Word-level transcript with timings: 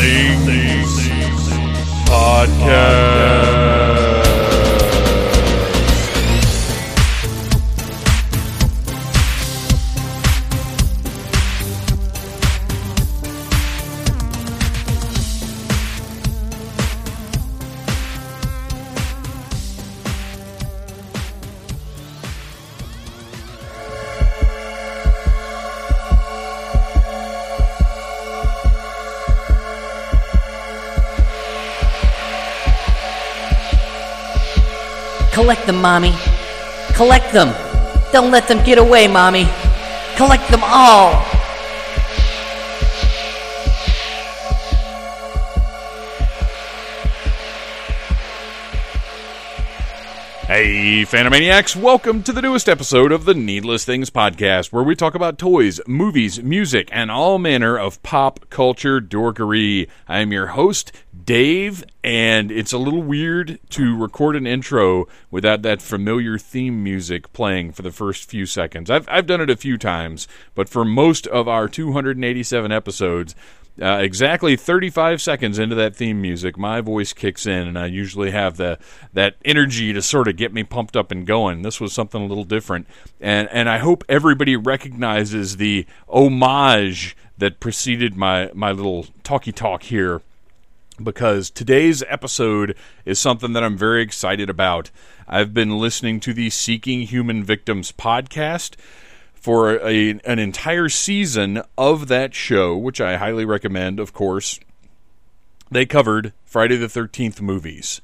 Things 0.00 1.08
Podcast. 2.06 2.97
Them, 35.68 35.80
Mommy. 35.82 36.14
Collect 36.94 37.32
them. 37.32 37.54
Don't 38.10 38.32
let 38.32 38.48
them 38.48 38.64
get 38.64 38.78
away, 38.78 39.06
Mommy. 39.06 39.46
Collect 40.16 40.50
them 40.50 40.62
all. 40.64 41.27
Hey, 50.58 51.04
Phantomaniacs, 51.04 51.76
welcome 51.76 52.24
to 52.24 52.32
the 52.32 52.42
newest 52.42 52.68
episode 52.68 53.12
of 53.12 53.24
the 53.24 53.32
Needless 53.32 53.84
Things 53.84 54.10
Podcast, 54.10 54.72
where 54.72 54.82
we 54.82 54.96
talk 54.96 55.14
about 55.14 55.38
toys, 55.38 55.80
movies, 55.86 56.42
music, 56.42 56.88
and 56.90 57.12
all 57.12 57.38
manner 57.38 57.78
of 57.78 58.02
pop 58.02 58.50
culture 58.50 59.00
dorkery. 59.00 59.88
I 60.08 60.18
am 60.18 60.32
your 60.32 60.48
host, 60.48 60.90
Dave, 61.24 61.84
and 62.02 62.50
it's 62.50 62.72
a 62.72 62.78
little 62.78 63.04
weird 63.04 63.60
to 63.70 63.96
record 63.96 64.34
an 64.34 64.48
intro 64.48 65.06
without 65.30 65.62
that 65.62 65.80
familiar 65.80 66.38
theme 66.38 66.82
music 66.82 67.32
playing 67.32 67.70
for 67.70 67.82
the 67.82 67.92
first 67.92 68.28
few 68.28 68.44
seconds. 68.44 68.90
I've, 68.90 69.08
I've 69.08 69.28
done 69.28 69.40
it 69.40 69.50
a 69.50 69.56
few 69.56 69.78
times, 69.78 70.26
but 70.56 70.68
for 70.68 70.84
most 70.84 71.28
of 71.28 71.46
our 71.46 71.68
287 71.68 72.72
episodes, 72.72 73.36
uh, 73.80 73.98
exactly 73.98 74.56
35 74.56 75.22
seconds 75.22 75.58
into 75.58 75.74
that 75.76 75.94
theme 75.94 76.20
music, 76.20 76.58
my 76.58 76.80
voice 76.80 77.12
kicks 77.12 77.46
in, 77.46 77.68
and 77.68 77.78
I 77.78 77.86
usually 77.86 78.30
have 78.30 78.56
the 78.56 78.78
that 79.12 79.36
energy 79.44 79.92
to 79.92 80.02
sort 80.02 80.28
of 80.28 80.36
get 80.36 80.52
me 80.52 80.64
pumped 80.64 80.96
up 80.96 81.10
and 81.10 81.26
going. 81.26 81.62
This 81.62 81.80
was 81.80 81.92
something 81.92 82.20
a 82.20 82.26
little 82.26 82.44
different, 82.44 82.86
and 83.20 83.48
and 83.50 83.68
I 83.68 83.78
hope 83.78 84.04
everybody 84.08 84.56
recognizes 84.56 85.56
the 85.56 85.86
homage 86.08 87.16
that 87.38 87.60
preceded 87.60 88.16
my 88.16 88.50
my 88.52 88.72
little 88.72 89.06
talky 89.22 89.52
talk 89.52 89.84
here, 89.84 90.22
because 91.02 91.50
today's 91.50 92.02
episode 92.08 92.76
is 93.04 93.20
something 93.20 93.52
that 93.52 93.62
I'm 93.62 93.76
very 93.76 94.02
excited 94.02 94.50
about. 94.50 94.90
I've 95.28 95.54
been 95.54 95.78
listening 95.78 96.20
to 96.20 96.32
the 96.32 96.50
Seeking 96.50 97.02
Human 97.02 97.44
Victims 97.44 97.92
podcast 97.92 98.76
for 99.40 99.78
a, 99.78 100.10
an 100.24 100.38
entire 100.38 100.88
season 100.88 101.62
of 101.76 102.08
that 102.08 102.34
show, 102.34 102.76
which 102.76 103.00
I 103.00 103.16
highly 103.16 103.44
recommend, 103.44 104.00
of 104.00 104.12
course. 104.12 104.58
They 105.70 105.86
covered 105.86 106.32
Friday 106.44 106.76
the 106.76 106.86
13th 106.86 107.40
movies. 107.40 108.00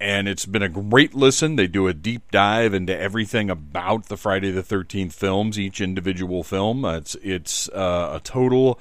And 0.00 0.28
it's 0.28 0.44
been 0.44 0.62
a 0.62 0.68
great 0.68 1.14
listen. 1.14 1.56
They 1.56 1.68
do 1.68 1.86
a 1.86 1.94
deep 1.94 2.30
dive 2.30 2.74
into 2.74 2.96
everything 2.98 3.48
about 3.48 4.06
the 4.06 4.16
Friday 4.16 4.50
the 4.50 4.62
13th 4.62 5.12
films, 5.12 5.58
each 5.58 5.80
individual 5.80 6.42
film. 6.42 6.84
It's, 6.84 7.16
it's 7.22 7.68
uh, 7.70 8.12
a 8.16 8.20
total 8.20 8.78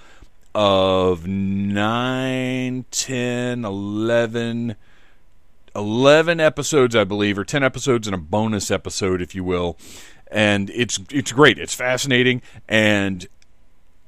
of 0.53 1.25
9, 1.25 2.85
10, 2.91 3.66
11, 3.66 4.75
11 5.75 6.39
episodes, 6.39 6.95
I 6.95 7.03
believe, 7.03 7.38
or 7.38 7.45
10 7.45 7.63
episodes 7.63 8.07
and 8.07 8.16
a 8.16 8.19
bonus 8.19 8.69
episode, 8.72 9.22
if 9.22 9.33
you 9.33 9.44
will 9.44 9.77
and 10.33 10.69
it's 10.71 10.99
it's 11.11 11.31
great. 11.31 11.59
It's 11.59 11.75
fascinating. 11.75 12.41
And 12.67 13.27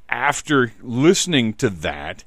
after 0.09 0.73
listening 0.81 1.53
to 1.53 1.69
that, 1.69 2.23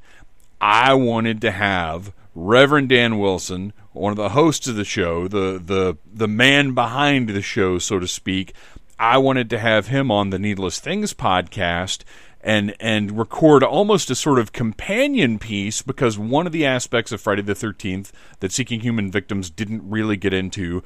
I 0.61 0.95
wanted 0.95 1.41
to 1.43 1.51
have 1.51 2.13
Reverend 2.35 2.89
Dan 2.89 3.19
Wilson, 3.19 3.73
one 3.93 4.13
of 4.13 4.17
the 4.17 4.31
hosts 4.31 4.69
of 4.69 4.77
the 4.77 4.85
show, 4.85 5.29
the 5.29 5.61
the 5.63 5.97
the 6.11 6.29
man 6.29 6.75
behind 6.75 7.29
the 7.29 7.43
show, 7.43 7.79
so 7.79 7.99
to 7.99 8.09
speak. 8.09 8.55
I 9.01 9.19
wanted 9.19 9.51
to 9.51 9.59
have 9.59 9.89
him 9.89 10.11
on 10.11 10.31
the 10.31 10.39
Needless 10.39 10.81
Things 10.81 11.13
podcast 11.13 12.03
and 12.41 12.75
and 12.81 13.19
record 13.19 13.65
almost 13.65 14.11
a 14.11 14.15
sort 14.15 14.39
of 14.39 14.53
companion 14.53 15.39
piece 15.39 15.83
because 15.83 16.19
one 16.19 16.47
of 16.47 16.53
the 16.53 16.65
aspects 16.65 17.11
of 17.11 17.21
Friday 17.21 17.43
the 17.43 17.55
13th 17.55 18.13
that 18.41 18.53
Seeking 18.53 18.81
Human 18.81 19.11
Victims 19.11 19.51
didn't 19.51 19.89
really 19.89 20.17
get 20.17 20.33
into 20.33 20.83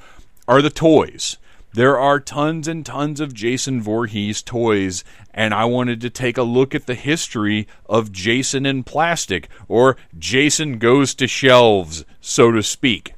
are 0.47 0.61
the 0.61 0.69
toys 0.71 1.37
there 1.73 1.99
are 1.99 2.19
tons 2.19 2.67
and 2.67 2.85
tons 2.85 3.19
of 3.19 3.33
Jason 3.33 3.81
Voorhees 3.81 4.43
toys, 4.43 5.03
and 5.33 5.53
I 5.53 5.65
wanted 5.65 6.01
to 6.01 6.09
take 6.09 6.37
a 6.37 6.43
look 6.43 6.75
at 6.75 6.85
the 6.85 6.95
history 6.95 7.67
of 7.87 8.11
Jason 8.11 8.65
in 8.65 8.83
plastic, 8.83 9.49
or 9.67 9.97
Jason 10.17 10.77
goes 10.77 11.15
to 11.15 11.27
shelves, 11.27 12.05
so 12.21 12.51
to 12.51 12.61
speak. 12.61 13.13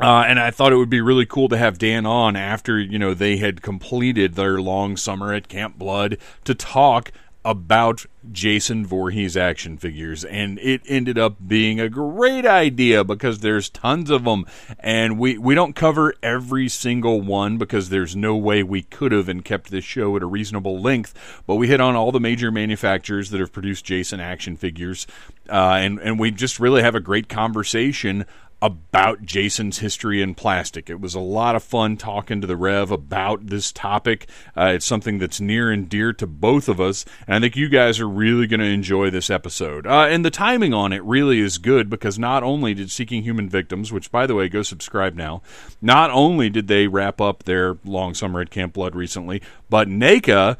Uh, 0.00 0.24
and 0.28 0.38
I 0.38 0.52
thought 0.52 0.72
it 0.72 0.76
would 0.76 0.88
be 0.88 1.00
really 1.00 1.26
cool 1.26 1.48
to 1.48 1.58
have 1.58 1.78
Dan 1.78 2.06
on 2.06 2.36
after 2.36 2.78
you 2.78 2.98
know 2.98 3.14
they 3.14 3.38
had 3.38 3.62
completed 3.62 4.34
their 4.34 4.60
long 4.60 4.96
summer 4.96 5.32
at 5.32 5.48
Camp 5.48 5.76
Blood 5.76 6.18
to 6.44 6.54
talk 6.54 7.10
about 7.44 8.06
Jason 8.32 8.86
Voorhees 8.86 9.36
action 9.36 9.78
figures, 9.78 10.24
and 10.24 10.58
it 10.58 10.82
ended 10.86 11.18
up 11.18 11.36
being 11.46 11.80
a 11.80 11.88
great 11.88 12.46
idea 12.46 13.04
because 13.04 13.40
there's 13.40 13.68
tons 13.68 14.10
of 14.10 14.24
them, 14.24 14.44
and 14.80 15.18
we 15.18 15.38
we 15.38 15.54
don't 15.54 15.74
cover 15.74 16.14
every 16.22 16.68
single 16.68 17.20
one 17.20 17.58
because 17.58 17.88
there's 17.88 18.14
no 18.14 18.36
way 18.36 18.62
we 18.62 18.82
could 18.82 19.12
have 19.12 19.28
and 19.28 19.44
kept 19.44 19.70
this 19.70 19.84
show 19.84 20.16
at 20.16 20.22
a 20.22 20.26
reasonable 20.26 20.80
length. 20.80 21.42
But 21.46 21.56
we 21.56 21.68
hit 21.68 21.80
on 21.80 21.96
all 21.96 22.12
the 22.12 22.20
major 22.20 22.50
manufacturers 22.50 23.30
that 23.30 23.40
have 23.40 23.52
produced 23.52 23.84
Jason 23.84 24.20
action 24.20 24.56
figures, 24.56 25.06
uh, 25.48 25.78
and 25.80 25.98
and 25.98 26.18
we 26.18 26.30
just 26.30 26.60
really 26.60 26.82
have 26.82 26.94
a 26.94 27.00
great 27.00 27.28
conversation 27.28 28.24
about 28.60 29.22
Jason's 29.22 29.78
history 29.78 30.20
in 30.20 30.34
plastic. 30.34 30.90
It 30.90 31.00
was 31.00 31.14
a 31.14 31.20
lot 31.20 31.54
of 31.54 31.62
fun 31.62 31.96
talking 31.96 32.40
to 32.40 32.46
the 32.46 32.56
Rev 32.56 32.90
about 32.90 33.46
this 33.46 33.70
topic. 33.70 34.28
Uh, 34.56 34.72
it's 34.74 34.86
something 34.86 35.18
that's 35.18 35.40
near 35.40 35.70
and 35.70 35.88
dear 35.88 36.12
to 36.14 36.26
both 36.26 36.68
of 36.68 36.80
us, 36.80 37.04
and 37.26 37.36
I 37.36 37.40
think 37.40 37.56
you 37.56 37.68
guys 37.68 38.00
are 38.00 38.08
really 38.08 38.48
going 38.48 38.60
to 38.60 38.66
enjoy 38.66 39.10
this 39.10 39.30
episode. 39.30 39.86
Uh, 39.86 40.06
and 40.10 40.24
the 40.24 40.30
timing 40.30 40.74
on 40.74 40.92
it 40.92 41.04
really 41.04 41.38
is 41.38 41.58
good 41.58 41.88
because 41.88 42.18
not 42.18 42.42
only 42.42 42.74
did 42.74 42.90
Seeking 42.90 43.22
Human 43.22 43.48
Victims, 43.48 43.92
which 43.92 44.10
by 44.10 44.26
the 44.26 44.34
way, 44.34 44.48
go 44.48 44.62
subscribe 44.62 45.14
now, 45.14 45.40
not 45.80 46.10
only 46.10 46.50
did 46.50 46.66
they 46.66 46.88
wrap 46.88 47.20
up 47.20 47.44
their 47.44 47.78
long 47.84 48.12
summer 48.14 48.40
at 48.40 48.50
Camp 48.50 48.72
Blood 48.72 48.96
recently, 48.96 49.40
but 49.70 49.88
NECA 49.88 50.56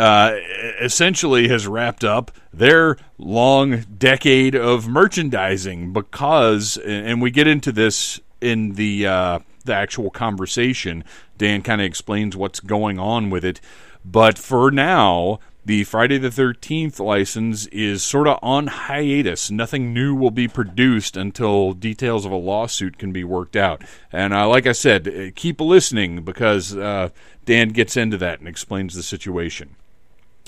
uh, 0.00 0.34
essentially 0.80 1.48
has 1.48 1.66
wrapped 1.66 2.04
up 2.04 2.30
their 2.54 2.96
long 3.18 3.80
decade 3.98 4.54
of 4.54 4.88
merchandising 4.88 5.92
because, 5.92 6.78
and 6.78 7.20
we 7.20 7.30
get 7.30 7.46
into 7.46 7.70
this 7.70 8.18
in 8.40 8.72
the 8.76 9.06
uh, 9.06 9.38
the 9.66 9.74
actual 9.74 10.08
conversation. 10.08 11.04
Dan 11.36 11.60
kind 11.60 11.82
of 11.82 11.84
explains 11.84 12.34
what's 12.34 12.60
going 12.60 12.98
on 12.98 13.28
with 13.28 13.44
it, 13.44 13.60
but 14.04 14.38
for 14.38 14.70
now. 14.70 15.38
The 15.62 15.84
Friday 15.84 16.16
the 16.16 16.30
13th 16.30 16.98
license 16.98 17.66
is 17.66 18.02
sort 18.02 18.26
of 18.26 18.38
on 18.42 18.66
hiatus. 18.66 19.50
Nothing 19.50 19.92
new 19.92 20.14
will 20.14 20.30
be 20.30 20.48
produced 20.48 21.18
until 21.18 21.74
details 21.74 22.24
of 22.24 22.32
a 22.32 22.36
lawsuit 22.36 22.96
can 22.96 23.12
be 23.12 23.24
worked 23.24 23.56
out. 23.56 23.84
And 24.10 24.32
uh, 24.32 24.48
like 24.48 24.66
I 24.66 24.72
said, 24.72 25.06
uh, 25.06 25.30
keep 25.36 25.60
listening 25.60 26.24
because 26.24 26.74
uh, 26.74 27.10
Dan 27.44 27.68
gets 27.68 27.94
into 27.94 28.16
that 28.16 28.38
and 28.38 28.48
explains 28.48 28.94
the 28.94 29.02
situation. 29.02 29.76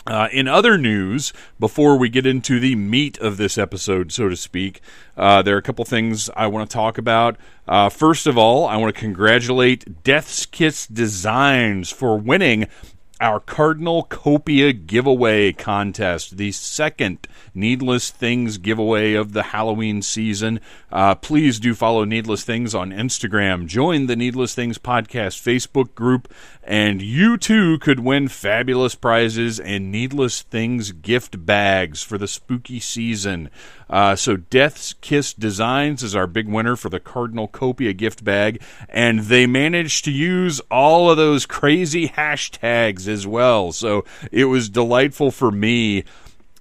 Uh, 0.06 0.28
in 0.32 0.48
other 0.48 0.76
news, 0.76 1.32
before 1.60 1.96
we 1.96 2.08
get 2.08 2.26
into 2.26 2.58
the 2.58 2.74
meat 2.74 3.18
of 3.18 3.36
this 3.36 3.56
episode, 3.56 4.10
so 4.10 4.28
to 4.28 4.36
speak, 4.36 4.80
uh, 5.16 5.42
there 5.42 5.54
are 5.54 5.58
a 5.58 5.62
couple 5.62 5.84
things 5.84 6.28
I 6.34 6.48
want 6.48 6.68
to 6.68 6.72
talk 6.74 6.98
about. 6.98 7.36
Uh, 7.68 7.88
first 7.88 8.26
of 8.26 8.36
all, 8.36 8.66
I 8.66 8.76
want 8.76 8.94
to 8.94 9.00
congratulate 9.00 10.02
Death's 10.02 10.44
Kiss 10.44 10.86
Designs 10.88 11.90
for 11.90 12.18
winning 12.18 12.66
our 13.22 13.38
Cardinal 13.38 14.02
Copia 14.02 14.72
giveaway 14.72 15.52
contest, 15.52 16.38
the 16.38 16.50
second 16.50 17.28
Needless 17.54 18.10
Things 18.10 18.58
giveaway 18.58 19.14
of 19.14 19.32
the 19.32 19.44
Halloween 19.44 20.02
season. 20.02 20.58
Uh, 20.90 21.14
please 21.14 21.60
do 21.60 21.72
follow 21.72 22.04
Needless 22.04 22.42
Things 22.42 22.74
on 22.74 22.90
Instagram. 22.90 23.66
Join 23.66 24.06
the 24.06 24.16
Needless 24.16 24.56
Things 24.56 24.76
podcast 24.76 25.40
Facebook 25.40 25.94
group, 25.94 26.34
and 26.64 27.00
you 27.00 27.38
too 27.38 27.78
could 27.78 28.00
win 28.00 28.26
fabulous 28.26 28.96
prizes 28.96 29.60
and 29.60 29.92
Needless 29.92 30.42
Things 30.42 30.90
gift 30.90 31.46
bags 31.46 32.02
for 32.02 32.18
the 32.18 32.26
spooky 32.26 32.80
season. 32.80 33.50
Uh, 33.92 34.16
so 34.16 34.36
Death's 34.36 34.94
Kiss 35.02 35.34
Designs 35.34 36.02
is 36.02 36.16
our 36.16 36.26
big 36.26 36.48
winner 36.48 36.76
for 36.76 36.88
the 36.88 36.98
Cardinal 36.98 37.46
Copia 37.46 37.94
gift 37.94 38.24
bag, 38.24 38.62
and 38.88 39.20
they 39.20 39.46
managed 39.46 40.06
to 40.06 40.10
use 40.10 40.60
all 40.70 41.10
of 41.10 41.18
those 41.18 41.44
crazy 41.44 42.08
hashtags 42.08 43.06
as 43.06 43.26
well. 43.26 43.70
So 43.70 44.06
it 44.32 44.46
was 44.46 44.70
delightful 44.70 45.30
for 45.30 45.50
me 45.50 46.04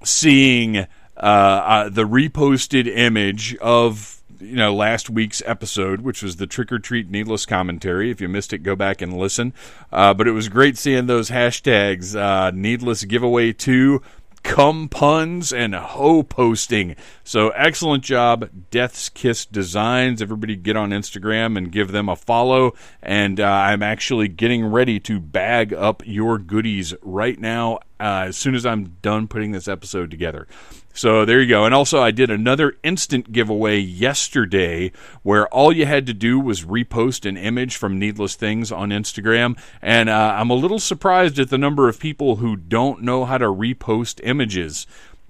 seeing 0.04 0.86
uh, 1.16 1.90
the 1.90 2.04
reposted 2.04 2.88
image 2.88 3.56
of 3.58 4.22
you 4.42 4.56
know 4.56 4.74
last 4.74 5.10
week's 5.10 5.42
episode, 5.46 6.02
which 6.02 6.22
was 6.22 6.36
the 6.36 6.48
trick 6.48 6.72
or 6.72 6.80
treat 6.80 7.10
needless 7.10 7.46
commentary. 7.46 8.12
If 8.12 8.20
you 8.20 8.28
missed 8.28 8.54
it, 8.54 8.60
go 8.60 8.76
back 8.76 9.02
and 9.02 9.18
listen. 9.18 9.54
Uh, 9.92 10.14
but 10.14 10.28
it 10.28 10.32
was 10.32 10.50
great 10.50 10.78
seeing 10.78 11.06
those 11.06 11.30
hashtags: 11.30 12.16
uh, 12.16 12.52
needless 12.52 13.06
giveaway 13.06 13.54
two, 13.54 14.02
cum 14.44 14.90
puns, 14.90 15.54
and 15.54 15.74
ho 15.76 16.24
posting. 16.24 16.96
So 17.24 17.50
excellent 17.50 18.04
job, 18.04 18.50
Death's 18.70 19.10
Kiss 19.10 19.46
Designs. 19.46 20.22
Everybody 20.22 20.56
get 20.56 20.76
on 20.76 20.90
Instagram 20.92 21.58
and 21.58 21.72
give 21.72 21.92
them 21.92 22.10
a 22.10 22.16
follow. 22.16 22.74
And 23.02 23.40
uh, 23.40 23.46
I'm 23.46 23.84
actually 23.84 24.28
getting 24.28 24.66
ready 24.66 25.00
to 25.02 25.20
bag 25.20 25.74
up 25.74 26.04
your 26.06 26.38
goodies 26.38 26.94
right 27.02 27.40
now 27.40 27.80
uh, 28.02 28.26
as 28.28 28.38
soon 28.38 28.56
as 28.56 28.66
I'm 28.66 28.98
done 29.02 29.28
putting 29.28 29.52
this 29.52 29.68
episode 29.68 30.10
together. 30.10 30.48
So 30.94 31.24
there 31.24 31.40
you 31.40 31.48
go. 31.48 31.66
And 31.66 31.74
also, 31.74 32.02
I 32.02 32.12
did 32.12 32.30
another 32.30 32.78
instant 32.84 33.32
giveaway 33.32 33.78
yesterday 33.78 34.92
where 35.24 35.48
all 35.48 35.72
you 35.72 35.86
had 35.86 36.06
to 36.08 36.14
do 36.14 36.40
was 36.40 36.66
repost 36.66 37.26
an 37.26 37.38
image 37.38 37.78
from 37.78 38.00
Needless 38.00 38.36
Things 38.36 38.72
on 38.72 38.90
Instagram. 38.90 39.58
And 39.82 40.10
uh, 40.10 40.36
I'm 40.38 40.50
a 40.50 40.56
little 40.56 40.80
surprised 40.80 41.40
at 41.40 41.50
the 41.50 41.58
number 41.58 41.88
of 41.88 42.00
people 42.00 42.38
who 42.38 42.56
don't 42.56 43.04
know 43.04 43.24
how 43.26 43.38
to 43.38 43.46
repost 43.46 44.20
images. 44.24 44.88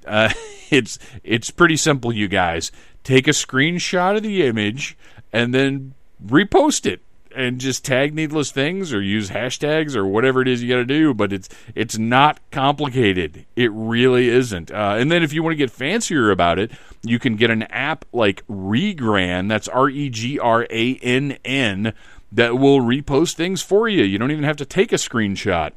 Uh, 0.08 0.34
it's 0.72 0.98
it's 1.24 1.52
pretty 1.52 1.78
simple, 1.78 2.12
you 2.12 2.28
guys. 2.28 2.72
Take 3.04 3.28
a 3.28 3.32
screenshot 3.32 4.16
of 4.16 4.24
the 4.24 4.46
image 4.46 4.98
and 5.34 5.54
then 5.54 5.94
repost 6.26 6.86
it 6.86 7.02
and 7.36 7.60
just 7.60 7.86
tag 7.86 8.14
needless 8.14 8.52
things 8.52 8.94
or 8.94 9.02
use 9.02 9.30
hashtags 9.30 9.96
or 9.96 10.06
whatever 10.06 10.42
it 10.42 10.48
is 10.48 10.62
you 10.62 10.70
got 10.70 10.78
to 10.78 10.86
do. 10.86 11.14
But 11.14 11.34
it's 11.34 11.50
it's 11.76 11.98
not 11.98 12.40
complicated. 12.52 13.46
It 13.56 13.72
really 13.74 14.30
isn't. 14.30 14.72
Uh, 14.72 14.96
and 14.98 15.12
then 15.12 15.24
if 15.24 15.34
you 15.34 15.44
want 15.44 15.54
to 15.54 15.58
get 15.58 15.72
fancier 15.72 16.32
about 16.32 16.60
it, 16.60 16.72
you 17.04 17.20
can 17.20 17.36
get 17.36 17.50
an 17.50 17.64
app 17.64 18.06
like 18.12 18.46
Regrann. 18.48 19.50
That's 19.50 19.68
R 19.68 19.90
E 19.90 20.10
G 20.10 20.40
R 20.40 20.68
A 20.70 20.96
N 20.98 21.38
N. 21.46 21.94
That 22.34 22.58
will 22.58 22.80
repost 22.80 23.34
things 23.34 23.62
for 23.62 23.90
you. 23.90 24.04
You 24.04 24.18
don't 24.18 24.32
even 24.32 24.46
have 24.46 24.58
to 24.58 24.66
take 24.66 24.94
a 24.94 24.96
screenshot. 24.96 25.72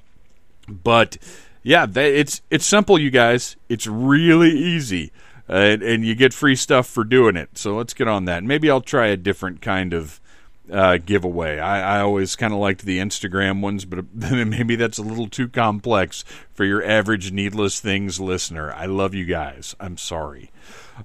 But 0.69 1.19
yeah, 1.63 1.87
it's 1.95 2.43
it's 2.51 2.67
simple, 2.67 2.99
you 2.99 3.11
guys. 3.11 3.57
It's 3.69 3.87
really 3.87 4.51
easy. 4.51 5.13
Uh, 5.49 5.53
and, 5.53 5.83
and, 5.83 6.07
you 6.07 6.15
get 6.15 6.33
free 6.33 6.57
stuff 6.57 6.87
for 6.87 7.05
doing 7.05 7.37
it. 7.37 7.59
So 7.59 7.77
let's 7.77 7.93
get 7.93 8.09
on 8.09 8.25
that. 8.25 8.43
Maybe 8.43 8.71
I'll 8.71 8.81
try 8.81 9.09
a 9.09 9.17
different 9.17 9.61
kind 9.61 9.93
of 9.93 10.19
uh, 10.71 10.99
giveaway. 10.99 11.59
I, 11.59 11.99
I 11.99 12.01
always 12.01 12.37
kind 12.37 12.53
of 12.53 12.59
liked 12.59 12.85
the 12.85 12.99
Instagram 12.99 13.61
ones, 13.61 13.85
but 13.85 14.05
maybe 14.15 14.77
that's 14.77 14.99
a 14.99 15.03
little 15.03 15.29
too 15.29 15.49
complex 15.49 16.25
for 16.53 16.65
your 16.65 16.85
average 16.85 17.33
Needless 17.33 17.81
Things 17.81 18.21
listener. 18.21 18.73
I 18.73 18.87
love 18.87 19.15
you 19.15 19.25
guys. 19.25 19.75
I'm 19.79 19.99
sorry. 19.99 20.51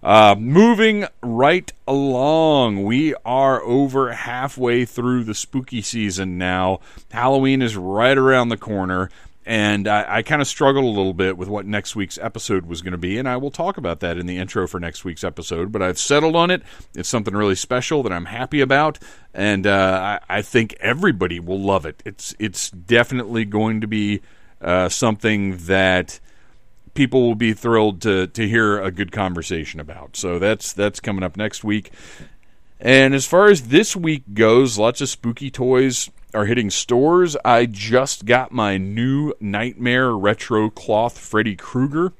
Uh, 0.04 0.36
moving 0.38 1.08
right 1.22 1.74
along, 1.88 2.84
we 2.84 3.16
are 3.26 3.62
over 3.64 4.14
halfway 4.14 4.86
through 4.86 5.24
the 5.24 5.34
spooky 5.34 5.82
season 5.82 6.38
now. 6.38 6.80
Halloween 7.12 7.62
is 7.62 7.76
right 7.76 8.18
around 8.18 8.50
the 8.50 8.58
corner 8.58 9.10
and 9.46 9.88
I, 9.88 10.18
I 10.18 10.22
kind 10.22 10.42
of 10.42 10.48
struggled 10.48 10.86
a 10.86 10.88
little 10.88 11.14
bit 11.14 11.38
with 11.38 11.48
what 11.48 11.66
next 11.66 11.96
week's 11.96 12.18
episode 12.18 12.66
was 12.66 12.82
going 12.82 12.92
to 12.92 12.98
be, 12.98 13.18
and 13.18 13.28
I 13.28 13.38
will 13.38 13.52
talk 13.52 13.78
about 13.78 14.00
that 14.02 14.18
in 14.18 14.26
the 14.26 14.38
intro 14.38 14.68
for 14.68 14.80
next 14.80 15.06
week's 15.06 15.24
episode. 15.24 15.72
But 15.72 15.82
I've 15.82 15.98
settled 15.98 16.36
on 16.36 16.52
it. 16.52 16.62
It's 16.94 17.10
something 17.10 17.36
really 17.36 17.56
special 17.56 18.04
that 18.04 18.12
I'm 18.12 18.26
happy 18.26 18.62
about, 18.62 19.00
and 19.34 19.66
uh, 19.66 20.20
I, 20.30 20.38
I, 20.38 20.42
think 20.42 20.76
everybody 20.80 21.40
will 21.40 21.60
love 21.60 21.86
it. 21.86 22.04
It's 22.06 22.36
it's 22.38 22.70
definitely 22.70 23.46
going 23.46 23.82
to 23.82 23.88
be 23.88 24.22
uh, 24.62 24.90
something 24.90 25.58
that 25.66 26.20
people 26.94 27.26
will 27.26 27.36
be 27.36 27.54
thrilled 27.54 28.02
to 28.02 28.28
to 28.28 28.48
hear 28.48 28.82
a 28.82 28.92
good 28.92 29.12
conversation 29.12 29.80
about. 29.80 30.18
So 30.18 30.38
that's 30.38 30.74
that's 30.74 31.00
coming 31.00 31.24
up 31.24 31.38
next 31.38 31.64
week. 31.64 31.92
And 32.80 33.14
as 33.14 33.26
far 33.26 33.48
as 33.48 33.70
this 33.70 33.96
week 33.96 34.24
goes, 34.34 34.78
lots 34.78 35.02
of 35.02 35.10
spooky 35.10 35.50
toys 35.50 36.10
are 36.34 36.46
hitting 36.46 36.70
stores. 36.70 37.36
I 37.44 37.66
just 37.66 38.26
got 38.26 38.52
my 38.52 38.78
new 38.78 39.34
Nightmare 39.40 40.12
Retro 40.12 40.70
Cloth 40.70 41.18
Freddy 41.18 41.56
Krueger. 41.56 42.14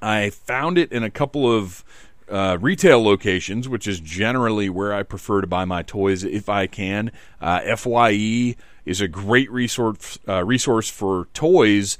I 0.00 0.30
found 0.30 0.78
it 0.78 0.92
in 0.92 1.02
a 1.02 1.10
couple 1.10 1.50
of 1.50 1.84
uh, 2.28 2.58
retail 2.60 3.02
locations, 3.02 3.68
which 3.68 3.86
is 3.86 4.00
generally 4.00 4.68
where 4.68 4.92
I 4.92 5.02
prefer 5.02 5.40
to 5.40 5.46
buy 5.46 5.64
my 5.64 5.82
toys 5.82 6.24
if 6.24 6.48
I 6.48 6.66
can. 6.66 7.10
Uh, 7.40 7.76
FYE 7.76 8.56
is 8.84 9.00
a 9.00 9.08
great 9.08 9.50
resource 9.50 10.18
uh, 10.26 10.44
resource 10.44 10.88
for 10.88 11.28
toys 11.34 11.98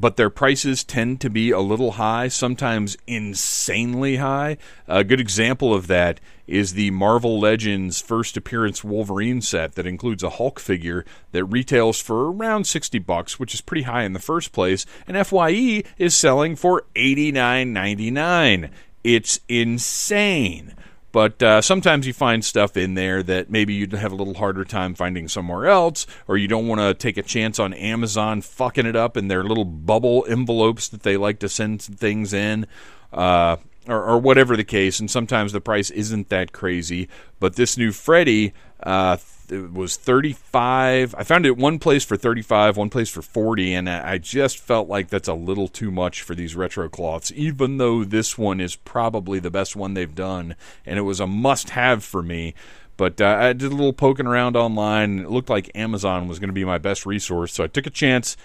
but 0.00 0.16
their 0.16 0.30
prices 0.30 0.84
tend 0.84 1.20
to 1.20 1.30
be 1.30 1.50
a 1.50 1.60
little 1.60 1.92
high, 1.92 2.28
sometimes 2.28 2.96
insanely 3.06 4.16
high. 4.16 4.56
A 4.86 5.02
good 5.02 5.20
example 5.20 5.74
of 5.74 5.86
that 5.88 6.20
is 6.46 6.72
the 6.72 6.90
Marvel 6.90 7.38
Legends 7.40 8.00
first 8.00 8.36
appearance 8.36 8.84
Wolverine 8.84 9.40
set 9.40 9.74
that 9.74 9.86
includes 9.86 10.22
a 10.22 10.30
Hulk 10.30 10.60
figure 10.60 11.04
that 11.32 11.44
retails 11.44 12.00
for 12.00 12.30
around 12.30 12.64
60 12.64 12.98
bucks, 13.00 13.38
which 13.38 13.54
is 13.54 13.60
pretty 13.60 13.82
high 13.82 14.04
in 14.04 14.12
the 14.12 14.18
first 14.18 14.52
place, 14.52 14.86
and 15.06 15.16
FYE 15.26 15.82
is 15.98 16.14
selling 16.14 16.54
for 16.54 16.84
89.99. 16.94 18.70
It's 19.04 19.40
insane. 19.48 20.74
But 21.10 21.42
uh, 21.42 21.62
sometimes 21.62 22.06
you 22.06 22.12
find 22.12 22.44
stuff 22.44 22.76
in 22.76 22.94
there 22.94 23.22
that 23.22 23.50
maybe 23.50 23.74
you'd 23.74 23.92
have 23.92 24.12
a 24.12 24.16
little 24.16 24.34
harder 24.34 24.64
time 24.64 24.94
finding 24.94 25.28
somewhere 25.28 25.66
else, 25.66 26.06
or 26.26 26.36
you 26.36 26.48
don't 26.48 26.66
want 26.66 26.80
to 26.80 26.94
take 26.94 27.16
a 27.16 27.22
chance 27.22 27.58
on 27.58 27.72
Amazon 27.72 28.42
fucking 28.42 28.86
it 28.86 28.96
up 28.96 29.16
in 29.16 29.28
their 29.28 29.42
little 29.42 29.64
bubble 29.64 30.26
envelopes 30.28 30.88
that 30.88 31.02
they 31.02 31.16
like 31.16 31.38
to 31.40 31.48
send 31.48 31.80
things 31.80 32.32
in. 32.32 32.66
Uh, 33.12 33.56
or, 33.88 34.02
or, 34.02 34.18
whatever 34.18 34.56
the 34.56 34.64
case, 34.64 35.00
and 35.00 35.10
sometimes 35.10 35.52
the 35.52 35.60
price 35.60 35.90
isn't 35.90 36.28
that 36.28 36.52
crazy. 36.52 37.08
But 37.40 37.56
this 37.56 37.76
new 37.76 37.92
Freddy, 37.92 38.52
uh, 38.82 39.16
it 39.50 39.72
was 39.72 39.96
35 39.96 41.14
i 41.16 41.22
found 41.22 41.46
it 41.46 41.56
one 41.56 41.78
place 41.78 42.04
for 42.04 42.16
35 42.16 42.76
one 42.76 42.90
place 42.90 43.08
for 43.08 43.22
40 43.22 43.74
and 43.74 43.88
i 43.88 44.18
just 44.18 44.58
felt 44.58 44.88
like 44.88 45.08
that's 45.08 45.28
a 45.28 45.34
little 45.34 45.68
too 45.68 45.90
much 45.90 46.22
for 46.22 46.34
these 46.34 46.54
retro 46.54 46.88
cloths 46.88 47.32
even 47.34 47.78
though 47.78 48.04
this 48.04 48.36
one 48.36 48.60
is 48.60 48.76
probably 48.76 49.38
the 49.38 49.50
best 49.50 49.74
one 49.74 49.94
they've 49.94 50.14
done 50.14 50.54
and 50.84 50.98
it 50.98 51.02
was 51.02 51.20
a 51.20 51.26
must 51.26 51.70
have 51.70 52.04
for 52.04 52.22
me 52.22 52.54
but 52.96 53.20
uh, 53.20 53.36
i 53.40 53.52
did 53.52 53.72
a 53.72 53.74
little 53.74 53.92
poking 53.92 54.26
around 54.26 54.56
online 54.56 55.20
it 55.20 55.30
looked 55.30 55.50
like 55.50 55.70
amazon 55.74 56.28
was 56.28 56.38
going 56.38 56.48
to 56.48 56.54
be 56.54 56.64
my 56.64 56.78
best 56.78 57.06
resource 57.06 57.52
so 57.52 57.64
i 57.64 57.68
took 57.68 57.86
a 57.86 57.90
chance 57.90 58.36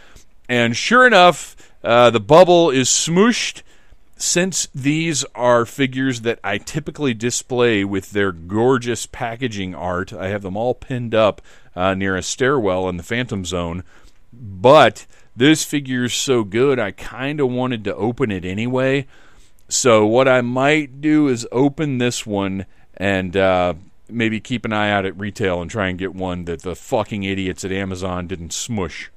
and 0.48 0.76
sure 0.76 1.06
enough 1.06 1.56
uh, 1.84 2.10
the 2.10 2.20
bubble 2.20 2.70
is 2.70 2.88
smooshed 2.88 3.62
since 4.16 4.68
these 4.74 5.26
are 5.36 5.66
figures 5.66 6.22
that 6.22 6.40
I 6.44 6.58
typically 6.58 7.14
display 7.14 7.84
with 7.84 8.12
their 8.12 8.32
gorgeous 8.32 9.06
packaging 9.06 9.76
art, 9.76 10.14
I 10.14 10.28
have 10.28 10.44
them 10.44 10.56
all 10.56 10.74
pinned 10.74 11.16
up 11.16 11.42
uh, 11.76 11.94
near 11.94 12.16
a 12.16 12.24
stairwell 12.24 12.88
in 12.90 12.98
the 12.98 13.04
Phantom 13.04 13.44
Zone. 13.44 13.84
But 14.32 15.06
this 15.36 15.64
figure's 15.64 16.14
so 16.14 16.44
good, 16.44 16.80
I 16.80 16.92
kind 16.92 17.40
of 17.40 17.50
wanted 17.50 17.84
to 17.86 17.96
open 17.96 18.32
it 18.32 18.46
anyway. 18.46 19.08
So, 19.68 20.06
what 20.06 20.28
I 20.28 20.42
might 20.42 21.02
do 21.02 21.28
is 21.28 21.48
open 21.52 21.98
this 21.98 22.26
one 22.26 22.66
and 22.96 23.36
uh, 23.36 23.74
maybe 24.08 24.40
keep 24.40 24.66
an 24.66 24.74
eye 24.74 24.92
out 24.92 25.06
at 25.06 25.18
retail 25.18 25.62
and 25.62 25.72
try 25.72 25.88
and 25.88 25.98
get 25.98 26.14
one 26.14 26.46
that 26.46 26.62
the 26.62 26.76
fucking 26.76 27.24
idiots 27.24 27.66
at 27.66 27.72
Amazon 27.72 28.28
didn't 28.28 28.54
smush. 28.54 29.10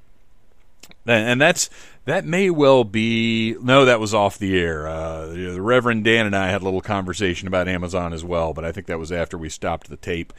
And 1.05 1.39
that's 1.39 1.69
that 2.07 2.25
may 2.25 2.49
well 2.49 2.85
be 2.85 3.55
no, 3.61 3.83
that 3.85 3.99
was 3.99 4.13
off 4.13 4.39
the 4.39 4.57
air. 4.57 4.87
Uh, 4.87 5.27
the 5.27 5.61
Reverend 5.61 6.05
Dan 6.05 6.25
and 6.25 6.35
I 6.35 6.47
had 6.47 6.61
a 6.61 6.65
little 6.65 6.81
conversation 6.81 7.49
about 7.49 7.67
Amazon 7.67 8.13
as 8.13 8.23
well, 8.23 8.53
but 8.53 8.63
I 8.63 8.71
think 8.71 8.87
that 8.87 8.97
was 8.97 9.11
after 9.11 9.37
we 9.37 9.49
stopped 9.49 9.89
the 9.89 9.97
tape, 9.97 10.31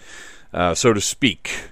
uh, 0.52 0.74
so 0.74 0.94
to 0.94 1.00
speak. 1.00 1.70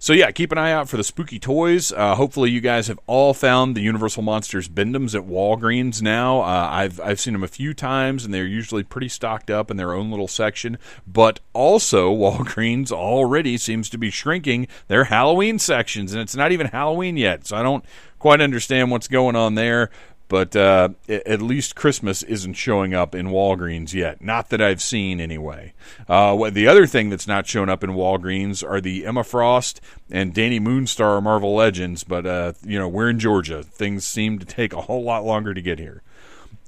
So 0.00 0.14
yeah, 0.14 0.30
keep 0.30 0.50
an 0.50 0.56
eye 0.56 0.72
out 0.72 0.88
for 0.88 0.96
the 0.96 1.04
spooky 1.04 1.38
toys. 1.38 1.92
Uh, 1.92 2.14
hopefully, 2.14 2.50
you 2.50 2.62
guys 2.62 2.88
have 2.88 2.98
all 3.06 3.32
found 3.34 3.76
the 3.76 3.82
Universal 3.82 4.22
Monsters 4.22 4.66
Bend-Ems 4.66 5.14
at 5.14 5.24
Walgreens 5.24 6.00
now. 6.00 6.40
Uh, 6.40 6.68
I've 6.72 6.98
I've 7.00 7.20
seen 7.20 7.34
them 7.34 7.44
a 7.44 7.48
few 7.48 7.72
times, 7.74 8.24
and 8.24 8.34
they're 8.34 8.46
usually 8.46 8.82
pretty 8.82 9.10
stocked 9.10 9.50
up 9.50 9.70
in 9.70 9.76
their 9.76 9.92
own 9.92 10.10
little 10.10 10.26
section. 10.26 10.78
But 11.06 11.38
also, 11.52 12.12
Walgreens 12.16 12.90
already 12.90 13.58
seems 13.58 13.90
to 13.90 13.98
be 13.98 14.10
shrinking 14.10 14.66
their 14.88 15.04
Halloween 15.04 15.60
sections, 15.60 16.14
and 16.14 16.20
it's 16.22 16.34
not 16.34 16.50
even 16.50 16.68
Halloween 16.68 17.16
yet. 17.16 17.46
So 17.46 17.56
I 17.56 17.62
don't 17.62 17.84
quite 18.20 18.40
understand 18.40 18.92
what's 18.92 19.08
going 19.08 19.34
on 19.34 19.56
there. 19.56 19.90
But 20.28 20.54
uh, 20.54 20.90
at 21.08 21.42
least 21.42 21.74
Christmas 21.74 22.22
isn't 22.22 22.54
showing 22.54 22.94
up 22.94 23.16
in 23.16 23.30
Walgreens 23.30 23.94
yet. 23.94 24.22
Not 24.22 24.50
that 24.50 24.62
I've 24.62 24.80
seen 24.80 25.20
anyway. 25.20 25.72
Uh, 26.08 26.50
the 26.50 26.68
other 26.68 26.86
thing 26.86 27.10
that's 27.10 27.26
not 27.26 27.48
shown 27.48 27.68
up 27.68 27.82
in 27.82 27.90
Walgreens 27.90 28.62
are 28.62 28.80
the 28.80 29.06
Emma 29.06 29.24
Frost 29.24 29.80
and 30.08 30.32
Dani 30.32 30.60
Moonstar 30.60 31.20
Marvel 31.20 31.56
Legends. 31.56 32.04
But, 32.04 32.26
uh, 32.26 32.52
you 32.64 32.78
know, 32.78 32.86
we're 32.86 33.10
in 33.10 33.18
Georgia. 33.18 33.64
Things 33.64 34.06
seem 34.06 34.38
to 34.38 34.46
take 34.46 34.72
a 34.72 34.82
whole 34.82 35.02
lot 35.02 35.24
longer 35.24 35.52
to 35.52 35.60
get 35.60 35.80
here. 35.80 36.00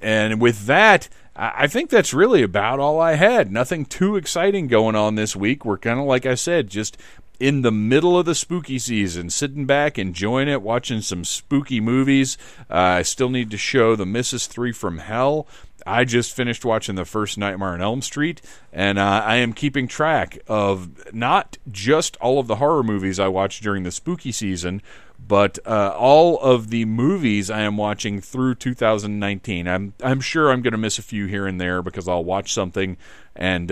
And 0.01 0.41
with 0.41 0.65
that, 0.65 1.07
I 1.33 1.67
think 1.67 1.89
that's 1.89 2.13
really 2.13 2.43
about 2.43 2.79
all 2.79 2.99
I 2.99 3.13
had. 3.13 3.49
Nothing 3.49 3.85
too 3.85 4.17
exciting 4.17 4.67
going 4.67 4.97
on 4.97 5.15
this 5.15 5.37
week. 5.37 5.63
We're 5.63 5.77
kind 5.77 6.01
of, 6.01 6.05
like 6.05 6.25
I 6.25 6.35
said, 6.35 6.69
just 6.69 6.97
in 7.39 7.61
the 7.61 7.71
middle 7.71 8.17
of 8.17 8.25
the 8.25 8.35
spooky 8.35 8.79
season, 8.79 9.29
sitting 9.29 9.65
back, 9.65 9.97
enjoying 9.97 10.47
it, 10.47 10.61
watching 10.61 11.01
some 11.01 11.23
spooky 11.23 11.79
movies. 11.79 12.37
Uh, 12.69 12.73
I 12.73 13.01
still 13.01 13.29
need 13.29 13.51
to 13.51 13.57
show 13.57 13.95
The 13.95 14.05
Missus 14.05 14.47
3 14.47 14.71
from 14.71 14.99
Hell. 14.99 15.47
I 15.85 16.05
just 16.05 16.33
finished 16.33 16.63
watching 16.63 16.95
the 16.95 17.05
first 17.05 17.37
Nightmare 17.37 17.69
on 17.69 17.81
Elm 17.81 18.01
Street, 18.01 18.41
and 18.71 18.97
uh, 18.97 19.21
I 19.25 19.35
am 19.37 19.53
keeping 19.53 19.87
track 19.87 20.39
of 20.47 21.13
not 21.13 21.57
just 21.69 22.15
all 22.17 22.39
of 22.39 22.47
the 22.47 22.55
horror 22.55 22.83
movies 22.83 23.19
I 23.19 23.27
watched 23.27 23.63
during 23.63 23.83
the 23.83 23.91
spooky 23.91 24.31
season, 24.31 24.81
but 25.25 25.59
uh, 25.65 25.93
all 25.97 26.39
of 26.39 26.69
the 26.69 26.85
movies 26.85 27.49
I 27.49 27.61
am 27.61 27.77
watching 27.77 28.21
through 28.21 28.55
2019. 28.55 29.67
I'm 29.67 29.93
I'm 30.03 30.21
sure 30.21 30.51
I'm 30.51 30.61
going 30.61 30.73
to 30.73 30.77
miss 30.77 30.99
a 30.99 31.03
few 31.03 31.25
here 31.25 31.47
and 31.47 31.59
there 31.59 31.81
because 31.81 32.07
I'll 32.07 32.23
watch 32.23 32.53
something 32.53 32.97
and. 33.35 33.71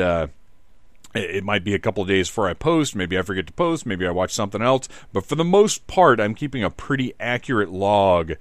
It 1.13 1.43
might 1.43 1.63
be 1.63 1.73
a 1.73 1.79
couple 1.79 2.03
of 2.03 2.09
days 2.09 2.29
before 2.29 2.47
I 2.47 2.53
post. 2.53 2.95
Maybe 2.95 3.17
I 3.17 3.21
forget 3.21 3.47
to 3.47 3.53
post. 3.53 3.85
Maybe 3.85 4.07
I 4.07 4.11
watch 4.11 4.31
something 4.31 4.61
else. 4.61 4.87
But 5.11 5.25
for 5.25 5.35
the 5.35 5.43
most 5.43 5.87
part, 5.87 6.19
I'm 6.19 6.35
keeping 6.35 6.63
a 6.63 6.69
pretty 6.69 7.13
accurate 7.19 7.69
log 7.69 8.33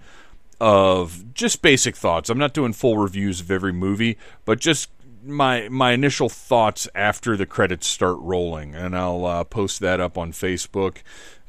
of 0.60 1.34
just 1.34 1.62
basic 1.62 1.96
thoughts. 1.96 2.30
I'm 2.30 2.38
not 2.38 2.54
doing 2.54 2.72
full 2.72 2.98
reviews 2.98 3.40
of 3.40 3.50
every 3.50 3.72
movie, 3.72 4.18
but 4.44 4.60
just 4.60 4.90
my 5.24 5.68
my 5.68 5.92
initial 5.92 6.28
thoughts 6.28 6.88
after 6.94 7.36
the 7.36 7.46
credits 7.46 7.86
start 7.86 8.18
rolling, 8.20 8.74
and 8.74 8.96
I'll 8.96 9.24
uh, 9.26 9.44
post 9.44 9.80
that 9.80 10.00
up 10.00 10.16
on 10.16 10.32
Facebook. 10.32 10.98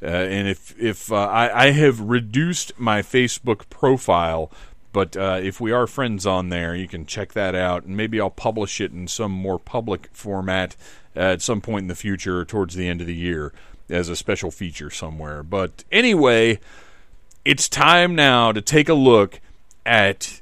Uh, 0.02 0.06
and 0.06 0.48
if 0.48 0.74
if 0.78 1.12
uh, 1.12 1.16
I, 1.16 1.66
I 1.66 1.70
have 1.70 2.00
reduced 2.00 2.78
my 2.78 3.02
Facebook 3.02 3.68
profile 3.70 4.50
but 4.92 5.16
uh, 5.16 5.40
if 5.42 5.60
we 5.60 5.72
are 5.72 5.86
friends 5.86 6.26
on 6.26 6.50
there, 6.50 6.74
you 6.74 6.86
can 6.86 7.06
check 7.06 7.32
that 7.32 7.54
out, 7.54 7.84
and 7.84 7.96
maybe 7.96 8.20
I'll 8.20 8.30
publish 8.30 8.80
it 8.80 8.92
in 8.92 9.08
some 9.08 9.32
more 9.32 9.58
public 9.58 10.10
format 10.12 10.76
at 11.14 11.42
some 11.42 11.60
point 11.60 11.84
in 11.84 11.88
the 11.88 11.94
future, 11.94 12.44
towards 12.44 12.74
the 12.74 12.88
end 12.88 13.00
of 13.00 13.06
the 13.06 13.14
year, 13.14 13.52
as 13.88 14.08
a 14.08 14.16
special 14.16 14.50
feature 14.50 14.90
somewhere. 14.90 15.42
But 15.42 15.84
anyway, 15.92 16.58
it's 17.44 17.68
time 17.68 18.14
now 18.14 18.52
to 18.52 18.60
take 18.60 18.88
a 18.88 18.94
look 18.94 19.40
at 19.84 20.40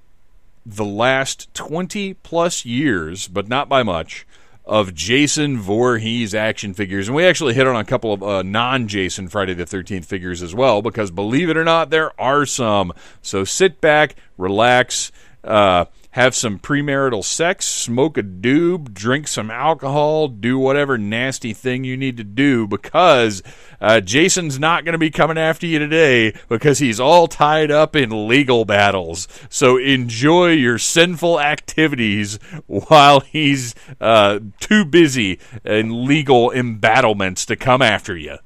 the 0.65 0.85
last 0.85 1.53
20 1.55 2.15
plus 2.15 2.65
years, 2.65 3.27
but 3.29 3.49
not 3.49 3.69
by 3.69 3.83
much, 3.83 4.27
of 4.65 4.95
Jason 4.95 5.59
Voorhees 5.59 6.35
action 6.35 6.75
figures. 6.75 7.09
And 7.09 7.17
we 7.17 7.25
actually 7.25 7.55
hit 7.55 7.67
on 7.67 7.77
a 7.77 7.85
couple 7.85 8.13
of 8.13 8.23
uh, 8.23 8.43
non 8.43 8.87
Jason 8.87 9.29
Friday 9.29 9.55
the 9.55 9.65
13th 9.65 10.05
figures 10.05 10.43
as 10.43 10.55
well, 10.55 10.81
because 10.83 11.11
believe 11.11 11.51
it 11.51 11.57
or 11.57 11.65
not, 11.65 11.91
there 11.91 12.19
are 12.21 12.47
some. 12.47 12.93
So 13.23 13.45
sit 13.45 13.81
back, 13.81 14.15
relax. 14.39 15.11
Uh, 15.43 15.87
have 16.13 16.35
some 16.35 16.59
premarital 16.59 17.25
sex, 17.25 17.67
smoke 17.67 18.19
a 18.19 18.23
doob, 18.23 18.93
drink 18.93 19.29
some 19.29 19.51
alcohol, 19.51 20.29
do 20.29 20.59
whatever 20.59 20.99
nasty 20.99 21.53
thing 21.53 21.85
you 21.85 21.97
need 21.97 22.17
to 22.17 22.25
do 22.25 22.67
because 22.67 23.43
uh, 23.81 24.01
Jason's 24.01 24.59
not 24.59 24.85
going 24.85 24.93
to 24.93 24.99
be 24.99 25.11
coming 25.11 25.39
after 25.39 25.67
you 25.67 25.79
today 25.79 26.35
because 26.49 26.79
he's 26.79 27.01
all 27.01 27.29
tied 27.29 27.71
up 27.71 27.95
in 27.95 28.29
legal 28.29 28.65
battles. 28.65 29.29
So 29.49 29.77
enjoy 29.77 30.51
your 30.51 30.79
sinful 30.79 31.41
activities 31.41 32.39
while 32.67 33.21
he's 33.21 33.75
uh, 34.01 34.41
too 34.59 34.85
busy 34.85 35.39
in 35.65 36.07
legal 36.07 36.51
embattlements 36.51 37.47
to 37.47 37.57
come 37.57 37.83
after 37.83 38.17
you. 38.17 38.39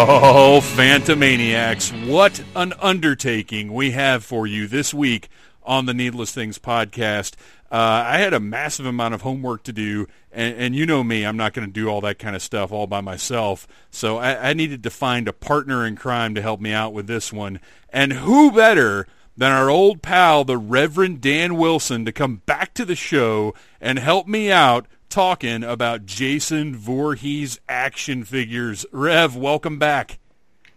Oh, 0.00 0.60
Phantomaniacs, 0.62 2.06
what 2.06 2.40
an 2.54 2.72
undertaking 2.78 3.74
we 3.74 3.90
have 3.90 4.24
for 4.24 4.46
you 4.46 4.68
this 4.68 4.94
week 4.94 5.28
on 5.64 5.86
the 5.86 5.92
Needless 5.92 6.32
Things 6.32 6.56
podcast. 6.56 7.34
Uh, 7.68 8.04
I 8.06 8.18
had 8.18 8.32
a 8.32 8.38
massive 8.38 8.86
amount 8.86 9.14
of 9.14 9.22
homework 9.22 9.64
to 9.64 9.72
do, 9.72 10.06
and, 10.30 10.54
and 10.56 10.76
you 10.76 10.86
know 10.86 11.02
me, 11.02 11.26
I'm 11.26 11.36
not 11.36 11.52
going 11.52 11.66
to 11.66 11.72
do 11.72 11.88
all 11.88 12.00
that 12.02 12.20
kind 12.20 12.36
of 12.36 12.42
stuff 12.42 12.70
all 12.70 12.86
by 12.86 13.00
myself. 13.00 13.66
So 13.90 14.18
I, 14.18 14.50
I 14.50 14.52
needed 14.52 14.84
to 14.84 14.90
find 14.90 15.26
a 15.26 15.32
partner 15.32 15.84
in 15.84 15.96
crime 15.96 16.32
to 16.36 16.42
help 16.42 16.60
me 16.60 16.72
out 16.72 16.92
with 16.92 17.08
this 17.08 17.32
one. 17.32 17.58
And 17.88 18.12
who 18.12 18.52
better 18.52 19.04
than 19.36 19.50
our 19.50 19.68
old 19.68 20.00
pal, 20.00 20.44
the 20.44 20.58
Reverend 20.58 21.20
Dan 21.20 21.56
Wilson, 21.56 22.04
to 22.04 22.12
come 22.12 22.36
back 22.46 22.72
to 22.74 22.84
the 22.84 22.94
show 22.94 23.52
and 23.80 23.98
help 23.98 24.28
me 24.28 24.52
out 24.52 24.86
talking 25.08 25.64
about 25.64 26.06
Jason 26.06 26.76
Voorhees 26.76 27.58
action 27.68 28.24
figures. 28.24 28.84
Rev, 28.92 29.36
welcome 29.36 29.78
back. 29.78 30.18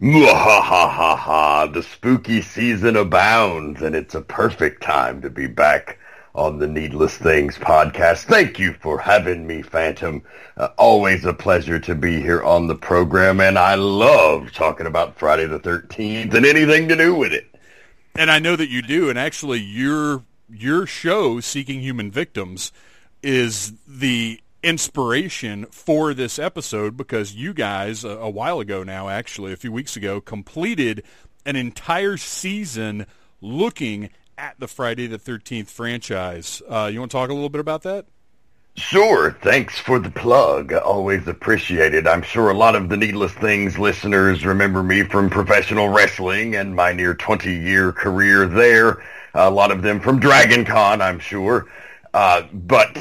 ha! 0.00 0.62
ha 0.62 0.88
ha 0.88 1.16
ha! 1.16 1.66
The 1.66 1.82
spooky 1.82 2.42
season 2.42 2.96
abounds, 2.96 3.82
and 3.82 3.94
it's 3.94 4.14
a 4.14 4.22
perfect 4.22 4.82
time 4.82 5.20
to 5.22 5.30
be 5.30 5.46
back 5.46 5.98
on 6.34 6.58
the 6.58 6.66
Needless 6.66 7.16
Things 7.16 7.58
podcast. 7.58 8.24
Thank 8.24 8.58
you 8.58 8.72
for 8.74 8.98
having 8.98 9.46
me, 9.46 9.60
Phantom. 9.60 10.22
Uh, 10.56 10.68
always 10.78 11.24
a 11.24 11.34
pleasure 11.34 11.78
to 11.80 11.94
be 11.94 12.20
here 12.20 12.42
on 12.42 12.66
the 12.66 12.74
program, 12.74 13.40
and 13.40 13.58
I 13.58 13.74
love 13.74 14.52
talking 14.52 14.86
about 14.86 15.18
Friday 15.18 15.46
the 15.46 15.60
13th 15.60 16.32
and 16.32 16.46
anything 16.46 16.88
to 16.88 16.96
do 16.96 17.14
with 17.14 17.32
it. 17.32 17.54
And 18.14 18.30
I 18.30 18.38
know 18.38 18.56
that 18.56 18.70
you 18.70 18.82
do, 18.82 19.10
and 19.10 19.18
actually 19.18 19.60
your 19.60 20.24
your 20.50 20.86
show, 20.86 21.40
Seeking 21.40 21.80
Human 21.80 22.10
Victims, 22.10 22.72
is 23.22 23.72
the 23.86 24.40
inspiration 24.62 25.66
for 25.66 26.14
this 26.14 26.38
episode 26.38 26.96
because 26.96 27.34
you 27.34 27.52
guys, 27.52 28.04
a, 28.04 28.10
a, 28.10 28.30
while 28.30 28.60
ago 28.60 28.82
now, 28.82 29.08
actually, 29.08 29.52
a 29.52 29.56
few 29.56 29.72
weeks 29.72 29.96
ago, 29.96 30.20
completed 30.20 31.02
an 31.44 31.56
entire 31.56 32.16
season 32.16 33.06
looking 33.40 34.10
at 34.38 34.58
the 34.58 34.68
Friday 34.68 35.06
the 35.06 35.18
13th 35.18 35.68
franchise. 35.68 36.62
Uh, 36.68 36.88
you 36.92 37.00
want 37.00 37.10
to 37.10 37.16
talk 37.16 37.30
a 37.30 37.34
little 37.34 37.48
bit 37.48 37.60
about 37.60 37.82
that? 37.82 38.06
Sure. 38.76 39.36
Thanks 39.42 39.78
for 39.78 39.98
the 39.98 40.10
plug. 40.10 40.72
Always 40.72 41.28
appreciated. 41.28 42.06
I'm 42.06 42.22
sure 42.22 42.48
a 42.48 42.54
lot 42.54 42.74
of 42.74 42.88
the 42.88 42.96
Needless 42.96 43.32
Things 43.32 43.78
listeners 43.78 44.46
remember 44.46 44.82
me 44.82 45.02
from 45.02 45.28
professional 45.28 45.88
wrestling 45.88 46.54
and 46.54 46.74
my 46.74 46.92
near 46.92 47.14
20-year 47.14 47.92
career 47.92 48.46
there. 48.46 49.04
A 49.34 49.50
lot 49.50 49.72
of 49.72 49.82
them 49.82 50.00
from 50.00 50.20
Dragon 50.20 50.64
Con, 50.64 51.02
I'm 51.02 51.18
sure. 51.18 51.66
Uh, 52.14 52.42
but 52.52 52.96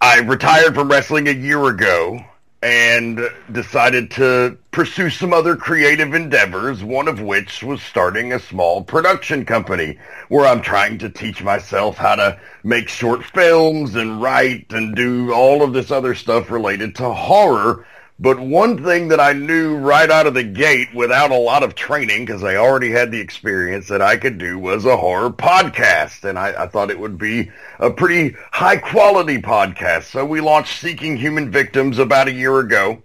I 0.00 0.20
retired 0.20 0.74
from 0.74 0.90
wrestling 0.90 1.28
a 1.28 1.32
year 1.32 1.64
ago 1.66 2.24
and 2.62 3.20
decided 3.52 4.10
to 4.10 4.56
pursue 4.70 5.10
some 5.10 5.34
other 5.34 5.54
creative 5.54 6.14
endeavors, 6.14 6.82
one 6.82 7.08
of 7.08 7.20
which 7.20 7.62
was 7.62 7.82
starting 7.82 8.32
a 8.32 8.38
small 8.38 8.82
production 8.82 9.44
company 9.44 9.98
where 10.28 10.46
I'm 10.46 10.62
trying 10.62 10.96
to 10.98 11.10
teach 11.10 11.42
myself 11.42 11.98
how 11.98 12.14
to 12.14 12.40
make 12.62 12.88
short 12.88 13.22
films 13.22 13.96
and 13.96 14.22
write 14.22 14.64
and 14.70 14.96
do 14.96 15.30
all 15.30 15.62
of 15.62 15.74
this 15.74 15.90
other 15.90 16.14
stuff 16.14 16.50
related 16.50 16.94
to 16.96 17.12
horror 17.12 17.86
but 18.24 18.40
one 18.40 18.82
thing 18.82 19.08
that 19.08 19.20
I 19.20 19.34
knew 19.34 19.76
right 19.76 20.10
out 20.10 20.26
of 20.26 20.32
the 20.32 20.42
gate 20.42 20.94
without 20.94 21.30
a 21.30 21.36
lot 21.36 21.62
of 21.62 21.74
training, 21.74 22.24
because 22.24 22.42
I 22.42 22.56
already 22.56 22.90
had 22.90 23.10
the 23.10 23.20
experience 23.20 23.86
that 23.88 24.00
I 24.00 24.16
could 24.16 24.38
do 24.38 24.58
was 24.58 24.86
a 24.86 24.96
horror 24.96 25.28
podcast. 25.28 26.24
And 26.24 26.38
I, 26.38 26.62
I 26.62 26.66
thought 26.66 26.90
it 26.90 26.98
would 26.98 27.18
be 27.18 27.50
a 27.78 27.90
pretty 27.90 28.34
high 28.50 28.78
quality 28.78 29.42
podcast. 29.42 30.04
So 30.04 30.24
we 30.24 30.40
launched 30.40 30.80
Seeking 30.80 31.18
Human 31.18 31.50
Victims 31.50 31.98
about 31.98 32.28
a 32.28 32.32
year 32.32 32.60
ago. 32.60 33.02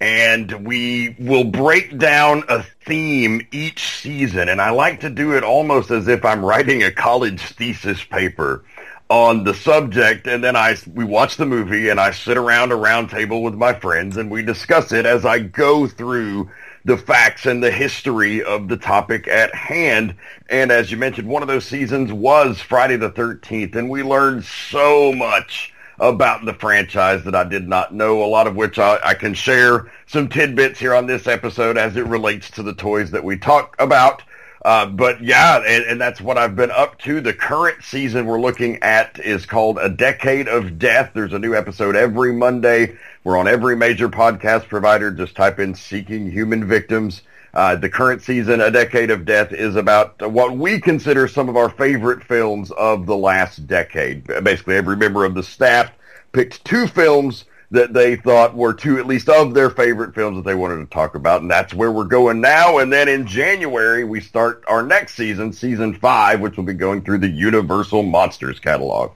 And 0.00 0.64
we 0.64 1.16
will 1.18 1.44
break 1.44 1.98
down 1.98 2.44
a 2.48 2.62
theme 2.86 3.44
each 3.50 3.96
season. 3.98 4.48
And 4.48 4.60
I 4.60 4.70
like 4.70 5.00
to 5.00 5.10
do 5.10 5.36
it 5.36 5.42
almost 5.42 5.90
as 5.90 6.06
if 6.06 6.24
I'm 6.24 6.44
writing 6.44 6.84
a 6.84 6.92
college 6.92 7.40
thesis 7.40 8.04
paper 8.04 8.64
on 9.12 9.44
the 9.44 9.52
subject 9.52 10.26
and 10.26 10.42
then 10.42 10.56
I 10.56 10.74
we 10.94 11.04
watch 11.04 11.36
the 11.36 11.44
movie 11.44 11.90
and 11.90 12.00
I 12.00 12.12
sit 12.12 12.38
around 12.38 12.72
a 12.72 12.76
round 12.76 13.10
table 13.10 13.42
with 13.42 13.52
my 13.52 13.74
friends 13.74 14.16
and 14.16 14.30
we 14.30 14.42
discuss 14.42 14.90
it 14.90 15.04
as 15.04 15.26
I 15.26 15.38
go 15.38 15.86
through 15.86 16.48
the 16.86 16.96
facts 16.96 17.44
and 17.44 17.62
the 17.62 17.70
history 17.70 18.42
of 18.42 18.68
the 18.68 18.78
topic 18.78 19.28
at 19.28 19.54
hand. 19.54 20.14
And 20.48 20.72
as 20.72 20.90
you 20.90 20.96
mentioned, 20.96 21.28
one 21.28 21.42
of 21.42 21.48
those 21.48 21.66
seasons 21.66 22.10
was 22.10 22.58
Friday 22.62 22.96
the 22.96 23.10
13th 23.10 23.76
and 23.76 23.90
we 23.90 24.02
learned 24.02 24.46
so 24.46 25.12
much 25.12 25.74
about 25.98 26.46
the 26.46 26.54
franchise 26.54 27.22
that 27.24 27.34
I 27.34 27.44
did 27.44 27.68
not 27.68 27.92
know, 27.92 28.24
a 28.24 28.24
lot 28.24 28.46
of 28.46 28.56
which 28.56 28.78
I, 28.78 28.98
I 29.04 29.12
can 29.12 29.34
share 29.34 29.92
some 30.06 30.30
tidbits 30.30 30.80
here 30.80 30.94
on 30.94 31.04
this 31.04 31.26
episode 31.26 31.76
as 31.76 31.96
it 31.96 32.06
relates 32.06 32.50
to 32.52 32.62
the 32.62 32.72
toys 32.72 33.10
that 33.10 33.24
we 33.24 33.36
talk 33.36 33.76
about. 33.78 34.22
Uh, 34.64 34.86
but 34.86 35.22
yeah, 35.22 35.58
and, 35.66 35.84
and, 35.84 36.00
that's 36.00 36.20
what 36.20 36.38
I've 36.38 36.54
been 36.54 36.70
up 36.70 36.96
to. 37.00 37.20
The 37.20 37.32
current 37.32 37.82
season 37.82 38.26
we're 38.26 38.40
looking 38.40 38.80
at 38.80 39.18
is 39.18 39.44
called 39.44 39.78
A 39.78 39.88
Decade 39.88 40.46
of 40.46 40.78
Death. 40.78 41.10
There's 41.14 41.32
a 41.32 41.38
new 41.38 41.56
episode 41.56 41.96
every 41.96 42.32
Monday. 42.32 42.96
We're 43.24 43.36
on 43.36 43.48
every 43.48 43.76
major 43.76 44.08
podcast 44.08 44.68
provider. 44.68 45.10
Just 45.10 45.34
type 45.34 45.58
in 45.58 45.74
Seeking 45.74 46.30
Human 46.30 46.64
Victims. 46.64 47.22
Uh, 47.54 47.74
the 47.74 47.88
current 47.88 48.22
season, 48.22 48.60
A 48.60 48.70
Decade 48.70 49.10
of 49.10 49.24
Death, 49.24 49.52
is 49.52 49.74
about 49.74 50.30
what 50.30 50.56
we 50.56 50.80
consider 50.80 51.26
some 51.26 51.48
of 51.48 51.56
our 51.56 51.68
favorite 51.68 52.22
films 52.22 52.70
of 52.70 53.04
the 53.06 53.16
last 53.16 53.66
decade. 53.66 54.24
Basically, 54.44 54.76
every 54.76 54.96
member 54.96 55.24
of 55.24 55.34
the 55.34 55.42
staff 55.42 55.90
picked 56.30 56.64
two 56.64 56.86
films 56.86 57.46
that 57.72 57.94
they 57.94 58.16
thought 58.16 58.54
were 58.54 58.74
two, 58.74 58.98
at 58.98 59.06
least 59.06 59.30
of 59.30 59.54
their 59.54 59.70
favorite 59.70 60.14
films 60.14 60.36
that 60.36 60.44
they 60.44 60.54
wanted 60.54 60.76
to 60.76 60.86
talk 60.86 61.14
about, 61.14 61.40
and 61.40 61.50
that's 61.50 61.72
where 61.72 61.90
we're 61.90 62.04
going 62.04 62.40
now. 62.40 62.78
And 62.78 62.92
then 62.92 63.08
in 63.08 63.26
January, 63.26 64.04
we 64.04 64.20
start 64.20 64.62
our 64.68 64.82
next 64.82 65.14
season, 65.14 65.54
season 65.54 65.94
five, 65.94 66.40
which 66.40 66.56
will 66.56 66.64
be 66.64 66.74
going 66.74 67.02
through 67.02 67.18
the 67.18 67.28
Universal 67.28 68.02
Monsters 68.02 68.60
catalog. 68.60 69.12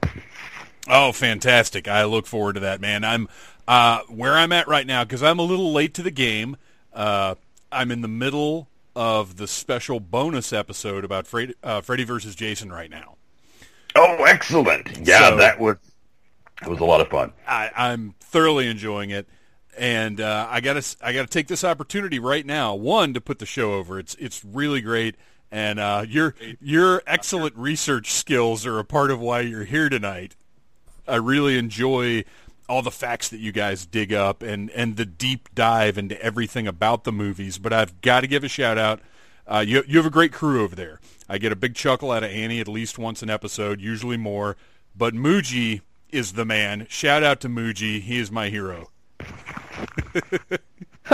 Oh, 0.89 1.13
fantastic! 1.13 1.87
I 1.87 2.05
look 2.05 2.27
forward 2.27 2.55
to 2.55 2.61
that, 2.61 2.81
man. 2.81 3.05
I'm 3.05 3.29
uh, 3.69 4.01
where 4.09 4.33
I'm 4.33 4.53
at 4.53 4.69
right 4.69 4.87
now 4.87 5.05
because 5.05 5.23
I'm 5.23 5.39
a 5.39 5.43
little 5.43 5.73
late 5.73 5.93
to 5.95 6.03
the 6.03 6.11
game. 6.11 6.57
Uh, 6.95 7.35
I'm 7.71 7.91
in 7.91 8.01
the 8.01 8.09
middle 8.09 8.69
of 8.95 9.37
the 9.37 9.47
special 9.47 10.01
bonus 10.01 10.53
episode 10.53 11.05
about 11.05 11.27
Freddy, 11.27 11.55
uh, 11.63 11.83
Freddy 11.83 12.05
versus 12.05 12.35
Jason 12.35 12.73
right 12.73 12.91
now. 12.91 13.17
Oh, 13.95 14.25
excellent! 14.25 15.07
Yeah, 15.07 15.31
so, 15.31 15.37
that 15.37 15.61
was 15.61 15.77
it 16.63 16.69
was 16.69 16.81
a 16.81 16.85
lot 16.85 17.01
of 17.01 17.09
fun. 17.09 17.33
I, 17.47 17.71
I'm 17.77 18.15
thoroughly 18.21 18.69
enjoying 18.69 19.11
it, 19.11 19.29
and 19.79 20.21
uh, 20.21 20.47
I 20.51 20.61
gotta 20.61 20.85
I 21.03 21.13
gotta 21.13 21.29
take 21.29 21.49
this 21.49 21.65
opportunity 21.65 22.19
right 22.19 22.47
now. 22.47 22.75
One 22.75 23.15
to 23.15 23.21
put 23.21 23.39
the 23.39 23.47
show 23.47 23.75
over. 23.75 23.99
It's 23.99 24.15
it's 24.17 24.45
really 24.45 24.81
great, 24.81 25.17
and 25.51 25.79
uh, 25.79 26.05
your 26.09 26.35
your 26.61 27.03
excellent 27.07 27.57
research 27.57 28.13
skills 28.13 28.65
are 28.67 28.79
a 28.79 28.85
part 28.85 29.11
of 29.11 29.21
why 29.21 29.41
you're 29.41 29.65
here 29.65 29.89
tonight. 29.89 30.35
I 31.09 31.17
really 31.17 31.57
enjoy 31.57 32.25
all 32.69 32.83
the 32.83 32.91
facts 32.91 33.29
that 33.29 33.39
you 33.39 33.53
guys 33.53 33.87
dig 33.87 34.13
up 34.13 34.43
and, 34.43 34.71
and 34.71 34.97
the 34.97 35.07
deep 35.07 35.49
dive 35.55 35.97
into 35.97 36.21
everything 36.21 36.67
about 36.67 37.05
the 37.05 37.13
movies. 37.13 37.59
But 37.59 37.73
I've 37.73 38.01
got 38.01 38.21
to 38.21 38.27
give 38.27 38.45
a 38.45 38.49
shout 38.49 38.79
out. 38.79 39.01
Uh, 39.47 39.65
you, 39.67 39.85
you 39.87 39.99
have 39.99 40.07
a 40.07 40.11
great 40.11 40.33
crew 40.33 40.65
over 40.65 40.75
there. 40.75 41.01
I 41.29 41.39
get 41.39 41.53
a 41.53 41.57
big 41.57 41.75
chuckle 41.75 42.11
out 42.11 42.25
of 42.25 42.31
Annie 42.31 42.61
at 42.61 42.69
least 42.69 42.99
once 42.99 43.23
an 43.23 43.31
episode, 43.31 43.81
usually 43.81 44.17
more. 44.17 44.57
But 44.97 45.15
Muji 45.15 45.83
is 46.11 46.33
the 46.33 46.45
man. 46.45 46.87
Shout 46.89 47.23
out 47.23 47.41
to 47.41 47.49
Muji. 47.49 48.01
He 48.01 48.19
is 48.19 48.31
my 48.31 48.49
hero. 48.49 48.91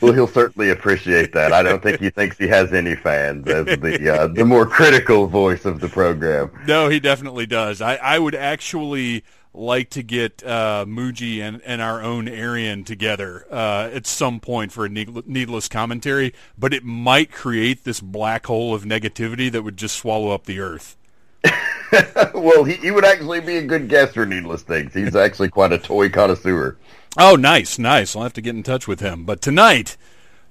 well, 0.00 0.12
he'll 0.12 0.26
certainly 0.26 0.70
appreciate 0.70 1.32
that. 1.32 1.52
I 1.52 1.62
don't 1.62 1.82
think 1.82 2.00
he 2.00 2.10
thinks 2.10 2.38
he 2.38 2.48
has 2.48 2.72
any 2.72 2.94
fans 2.94 3.46
as 3.48 3.66
the 3.66 4.14
uh, 4.14 4.26
the 4.28 4.44
more 4.44 4.66
critical 4.66 5.26
voice 5.26 5.64
of 5.64 5.80
the 5.80 5.88
program. 5.88 6.50
No, 6.66 6.88
he 6.88 7.00
definitely 7.00 7.46
does. 7.46 7.80
I, 7.80 7.96
I 7.96 8.18
would 8.18 8.34
actually 8.34 9.24
like 9.54 9.90
to 9.90 10.02
get 10.02 10.42
uh, 10.44 10.84
Muji 10.86 11.40
and, 11.40 11.60
and 11.62 11.80
our 11.80 12.02
own 12.02 12.28
Arian 12.28 12.84
together 12.84 13.46
uh, 13.50 13.90
at 13.92 14.06
some 14.06 14.40
point 14.40 14.72
for 14.72 14.84
a 14.84 14.88
needless 14.88 15.68
commentary, 15.68 16.34
but 16.56 16.72
it 16.72 16.84
might 16.84 17.32
create 17.32 17.84
this 17.84 18.00
black 18.00 18.46
hole 18.46 18.74
of 18.74 18.84
negativity 18.84 19.50
that 19.50 19.62
would 19.62 19.76
just 19.76 19.96
swallow 19.96 20.30
up 20.30 20.44
the 20.44 20.60
earth. 20.60 20.96
well, 22.34 22.64
he, 22.64 22.74
he 22.74 22.90
would 22.90 23.04
actually 23.04 23.40
be 23.40 23.56
a 23.56 23.62
good 23.64 23.88
guest 23.88 24.14
for 24.14 24.26
Needless 24.26 24.62
Things. 24.62 24.94
He's 24.94 25.16
actually 25.16 25.48
quite 25.48 25.72
a 25.72 25.78
toy 25.78 26.08
connoisseur. 26.08 26.76
Oh, 27.18 27.36
nice, 27.36 27.78
nice. 27.78 28.14
I'll 28.14 28.22
have 28.22 28.34
to 28.34 28.40
get 28.40 28.54
in 28.54 28.62
touch 28.62 28.86
with 28.86 29.00
him. 29.00 29.24
But 29.24 29.40
tonight, 29.40 29.96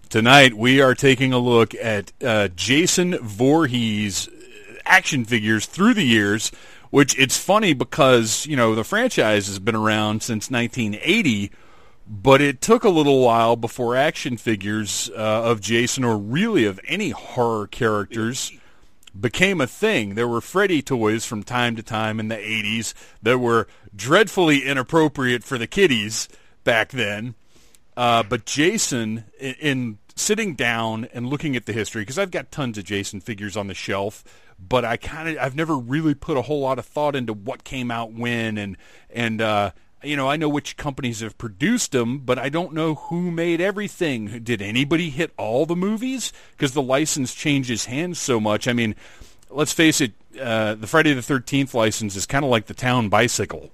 tonight 0.10 0.54
we 0.54 0.82
are 0.82 0.96
taking 0.96 1.34
a 1.34 1.40
look 1.40 1.76
at 1.76 2.12
uh, 2.24 2.50
Jason 2.50 3.18
Voorhees 3.20 4.30
action 4.86 5.26
figures 5.26 5.66
through 5.66 5.94
the 5.94 6.06
years 6.06 6.52
which 6.90 7.18
it's 7.20 7.38
funny 7.38 7.74
because 7.74 8.46
you 8.46 8.56
know 8.56 8.76
the 8.76 8.84
franchise 8.84 9.48
has 9.48 9.60
been 9.60 9.76
around 9.76 10.24
since 10.24 10.50
1980 10.50 11.52
but 12.10 12.42
it 12.42 12.62
took 12.62 12.84
a 12.84 12.90
little 12.90 13.22
while 13.22 13.56
before 13.56 13.96
action 13.96 14.38
figures 14.38 15.10
uh, 15.14 15.44
of 15.44 15.60
Jason 15.60 16.06
or 16.06 16.18
really 16.18 16.64
of 16.64 16.80
any 16.88 17.10
horror 17.10 17.68
characters 17.68 18.54
became 19.20 19.62
a 19.62 19.68
thing. 19.68 20.16
There 20.16 20.28
were 20.28 20.42
Freddy 20.42 20.82
toys 20.82 21.26
from 21.26 21.44
time 21.44 21.76
to 21.76 21.84
time 21.84 22.20
in 22.20 22.28
the 22.28 22.36
80s 22.36 22.94
that 23.22 23.40
were 23.40 23.68
dreadfully 23.96 24.66
inappropriate 24.66 25.44
for 25.44 25.58
the 25.58 25.68
kiddies 25.68 26.28
back 26.64 26.90
then. 26.90 27.36
Uh, 27.96 28.24
but 28.24 28.46
Jason, 28.46 29.26
in, 29.40 29.56
in 29.56 29.98
sitting 30.16 30.54
down 30.54 31.06
and 31.14 31.28
looking 31.28 31.56
at 31.56 31.66
the 31.66 31.74
history, 31.74 32.04
because 32.04 32.20
I've 32.20 32.32
got 32.32 32.52
tons 32.52 32.78
of 32.78 32.84
Jason 32.84 33.22
figures 33.22 33.58
on 33.58 33.68
the 33.68 33.74
shelf, 33.74 34.24
but 34.60 34.86
I 34.86 34.98
kind 34.98 35.30
of 35.30 35.38
I've 35.38 35.56
never 35.56 35.76
really 35.76 36.14
put 36.14 36.38
a 36.38 36.44
whole 36.44 36.62
lot 36.62 36.80
of 36.80 36.86
thought 36.86 37.16
into 37.16 37.34
what 37.34 37.64
came 37.64 37.90
out 37.92 38.14
when 38.14 38.58
and 38.58 38.78
and 39.10 39.42
uh, 39.42 39.72
you 40.04 40.16
know 40.16 40.30
I 40.30 40.38
know 40.38 40.50
which 40.50 40.78
companies 40.78 41.22
have 41.22 41.38
produced 41.38 41.92
them, 41.92 42.20
but 42.20 42.38
I 42.38 42.50
don't 42.50 42.74
know 42.74 42.96
who 42.96 43.32
made 43.32 43.62
everything. 43.62 44.44
Did 44.44 44.62
anybody 44.62 45.10
hit 45.10 45.32
all 45.38 45.66
the 45.66 45.76
movies? 45.76 46.32
Because 46.52 46.74
the 46.74 46.82
license 46.82 47.34
changes 47.34 47.86
hands 47.86 48.20
so 48.20 48.40
much. 48.40 48.68
I 48.68 48.74
mean, 48.74 48.96
let's 49.50 49.74
face 49.74 50.02
it, 50.02 50.14
uh, 50.40 50.76
the 50.76 50.88
Friday 50.88 51.14
the 51.14 51.22
Thirteenth 51.22 51.74
license 51.74 52.16
is 52.16 52.26
kind 52.26 52.46
of 52.46 52.52
like 52.52 52.68
the 52.68 52.74
town 52.74 53.10
bicycle. 53.10 53.72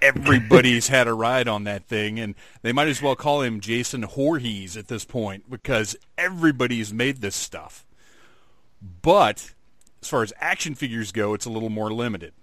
Everybody's 0.00 0.88
had 0.88 1.08
a 1.08 1.14
ride 1.14 1.48
on 1.48 1.64
that 1.64 1.86
thing, 1.86 2.20
and 2.20 2.34
they 2.62 2.72
might 2.72 2.88
as 2.88 3.02
well 3.02 3.16
call 3.16 3.42
him 3.42 3.60
Jason 3.60 4.06
Voorhees 4.06 4.76
at 4.76 4.88
this 4.88 5.04
point 5.04 5.50
because 5.50 5.96
everybody's 6.16 6.92
made 6.92 7.20
this 7.20 7.36
stuff. 7.36 7.84
But 9.02 9.52
as 10.02 10.08
far 10.08 10.22
as 10.22 10.32
action 10.38 10.74
figures 10.74 11.10
go, 11.10 11.32
it's 11.32 11.46
a 11.46 11.50
little 11.50 11.70
more 11.70 11.90
limited. 11.90 12.34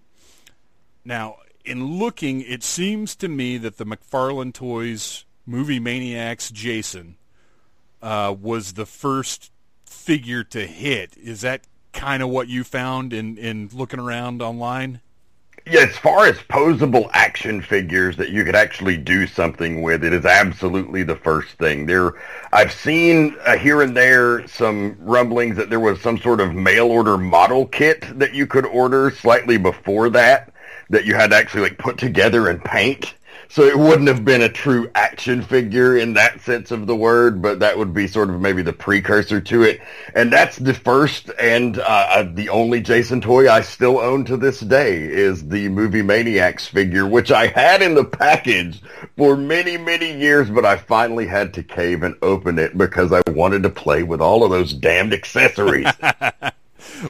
Now, 1.05 1.37
in 1.65 1.99
looking, 1.99 2.41
it 2.41 2.63
seems 2.63 3.15
to 3.17 3.27
me 3.27 3.57
that 3.57 3.77
the 3.77 3.85
McFarlane 3.85 4.53
Toys 4.53 5.25
Movie 5.45 5.79
Maniacs 5.79 6.51
Jason 6.51 7.17
uh, 8.01 8.35
was 8.39 8.73
the 8.73 8.85
first 8.85 9.51
figure 9.85 10.43
to 10.45 10.65
hit. 10.65 11.17
Is 11.17 11.41
that 11.41 11.67
kind 11.93 12.23
of 12.23 12.29
what 12.29 12.47
you 12.47 12.63
found 12.63 13.13
in, 13.13 13.37
in 13.37 13.69
looking 13.73 13.99
around 13.99 14.41
online? 14.41 15.01
Yeah, 15.67 15.81
as 15.81 15.95
far 15.95 16.25
as 16.25 16.37
posable 16.37 17.09
action 17.13 17.61
figures 17.61 18.17
that 18.17 18.29
you 18.29 18.43
could 18.43 18.55
actually 18.55 18.97
do 18.97 19.27
something 19.27 19.83
with, 19.83 20.03
it 20.03 20.11
is 20.11 20.25
absolutely 20.25 21.03
the 21.03 21.15
first 21.15 21.51
thing. 21.59 21.85
There, 21.85 22.13
I've 22.51 22.71
seen 22.71 23.37
uh, 23.45 23.57
here 23.57 23.83
and 23.83 23.95
there 23.95 24.47
some 24.47 24.97
rumblings 24.99 25.57
that 25.57 25.69
there 25.69 25.79
was 25.79 26.01
some 26.01 26.17
sort 26.17 26.39
of 26.39 26.55
mail 26.55 26.87
order 26.87 27.15
model 27.15 27.67
kit 27.67 28.05
that 28.17 28.33
you 28.33 28.47
could 28.47 28.65
order 28.65 29.11
slightly 29.11 29.57
before 29.57 30.09
that, 30.09 30.50
that 30.91 31.05
you 31.05 31.15
had 31.15 31.31
to 31.31 31.35
actually 31.35 31.63
like 31.63 31.77
put 31.77 31.97
together 31.97 32.47
and 32.47 32.63
paint. 32.63 33.15
So 33.51 33.63
it 33.63 33.77
wouldn't 33.77 34.07
have 34.07 34.23
been 34.23 34.43
a 34.43 34.49
true 34.49 34.89
action 34.95 35.41
figure 35.41 35.97
in 35.97 36.13
that 36.13 36.39
sense 36.39 36.71
of 36.71 36.87
the 36.87 36.95
word, 36.95 37.41
but 37.41 37.59
that 37.59 37.77
would 37.77 37.93
be 37.93 38.07
sort 38.07 38.29
of 38.29 38.39
maybe 38.39 38.61
the 38.61 38.71
precursor 38.71 39.41
to 39.41 39.63
it. 39.63 39.81
And 40.15 40.31
that's 40.31 40.55
the 40.55 40.73
first 40.73 41.29
and 41.37 41.77
uh, 41.77 41.81
uh, 41.83 42.29
the 42.33 42.47
only 42.47 42.79
Jason 42.79 43.19
toy 43.19 43.51
I 43.51 43.59
still 43.59 43.99
own 43.99 44.23
to 44.25 44.37
this 44.37 44.61
day 44.61 45.01
is 45.01 45.49
the 45.49 45.67
Movie 45.67 46.01
Maniacs 46.01 46.67
figure, 46.67 47.05
which 47.05 47.29
I 47.29 47.47
had 47.47 47.81
in 47.81 47.93
the 47.93 48.05
package 48.05 48.81
for 49.17 49.35
many, 49.35 49.75
many 49.75 50.17
years, 50.17 50.49
but 50.49 50.65
I 50.65 50.77
finally 50.77 51.27
had 51.27 51.53
to 51.55 51.63
cave 51.63 52.03
and 52.03 52.15
open 52.21 52.57
it 52.57 52.77
because 52.77 53.11
I 53.11 53.21
wanted 53.31 53.63
to 53.63 53.69
play 53.69 54.03
with 54.03 54.21
all 54.21 54.45
of 54.45 54.51
those 54.51 54.71
damned 54.73 55.13
accessories. 55.13 55.91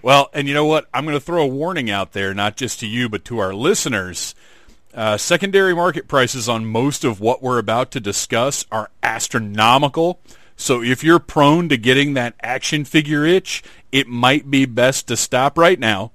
well, 0.01 0.30
and 0.34 0.47
you 0.47 0.54
know 0.54 0.65
what? 0.65 0.88
I'm 0.93 1.06
going 1.06 1.17
to 1.17 1.23
throw 1.23 1.43
a 1.43 1.47
warning 1.47 1.89
out 1.89 2.13
there, 2.13 2.34
not 2.34 2.58
just 2.58 2.80
to 2.82 2.88
you, 2.88 3.10
but 3.10 3.25
to 3.25 3.39
our 3.39 3.54
listeners 3.54 4.36
uh, 4.93 5.17
secondary 5.17 5.73
market 5.73 6.08
prices 6.08 6.49
on 6.49 6.65
most 6.65 7.04
of 7.04 7.19
what 7.19 7.41
we're 7.41 7.58
about 7.58 7.91
to 7.91 7.99
discuss 7.99 8.65
are 8.71 8.89
astronomical. 9.01 10.19
So 10.56 10.84
if 10.84 11.04
you're 11.04 11.19
prone 11.19 11.69
to 11.69 11.77
getting 11.77 12.13
that 12.13 12.36
action 12.41 12.86
figure 12.86 13.25
itch, 13.25 13.63
it 13.91 14.08
might 14.08 14.51
be 14.51 14.65
best 14.65 15.08
to 15.08 15.17
stop 15.17 15.58
right 15.58 15.80
now, 15.80 16.12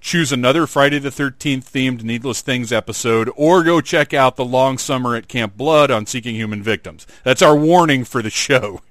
choose 0.00 0.32
another 0.32 0.66
Friday 0.66 0.98
the 0.98 1.10
13th 1.10 1.64
themed 1.64 2.02
Needless 2.02 2.42
Things 2.42 2.72
episode, 2.72 3.30
or 3.36 3.64
go 3.64 3.80
check 3.80 4.14
out 4.14 4.36
The 4.36 4.44
Long 4.44 4.78
Summer 4.78 5.16
at 5.16 5.28
Camp 5.28 5.56
Blood 5.56 5.90
on 5.90 6.06
Seeking 6.06 6.34
Human 6.34 6.62
Victims. 6.62 7.06
That's 7.24 7.42
our 7.42 7.56
warning 7.56 8.04
for 8.04 8.22
the 8.22 8.30
show. 8.30 8.82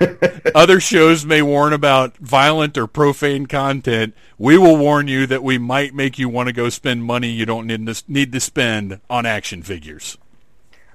Other 0.54 0.80
shows 0.80 1.24
may 1.24 1.42
warn 1.42 1.72
about 1.72 2.16
violent 2.18 2.76
or 2.78 2.86
profane 2.86 3.46
content. 3.46 4.14
We 4.38 4.58
will 4.58 4.76
warn 4.76 5.08
you 5.08 5.26
that 5.26 5.42
we 5.42 5.58
might 5.58 5.94
make 5.94 6.18
you 6.18 6.28
want 6.28 6.48
to 6.48 6.52
go 6.52 6.68
spend 6.68 7.04
money 7.04 7.28
you 7.28 7.46
don't 7.46 7.66
need 7.66 7.86
to, 7.86 8.02
need 8.08 8.32
to 8.32 8.40
spend 8.40 9.00
on 9.08 9.26
action 9.26 9.62
figures. 9.62 10.18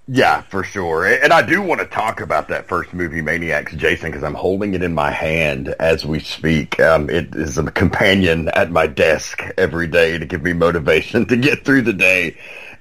Yeah, 0.08 0.42
for 0.42 0.64
sure. 0.64 1.06
And 1.06 1.32
I 1.32 1.42
do 1.42 1.62
want 1.62 1.80
to 1.80 1.88
talk 1.88 2.22
about 2.22 2.48
that 2.50 2.68
first 2.68 2.94
movie, 2.94 3.22
Maniacs, 3.22 3.74
Jason, 3.74 4.10
because 4.10 4.24
I'm 4.24 4.34
holding 4.34 4.74
it 4.74 4.84
in 4.84 4.94
my 4.94 5.12
hand 5.12 5.70
as 5.80 6.06
we 6.06 6.20
speak. 6.20 6.80
Um, 6.80 7.10
it 7.10 7.36
is 7.36 7.58
a 7.58 7.64
companion 7.72 8.50
at 8.50 8.72
my 8.72 8.88
desk 8.88 9.42
every 9.58 9.88
day 9.88 10.18
to 10.18 10.26
give 10.26 10.44
me 10.44 10.54
motivation 10.54 11.26
to 11.28 11.38
get 11.38 11.64
through 11.64 11.84
the 11.84 11.94
day. 11.94 12.36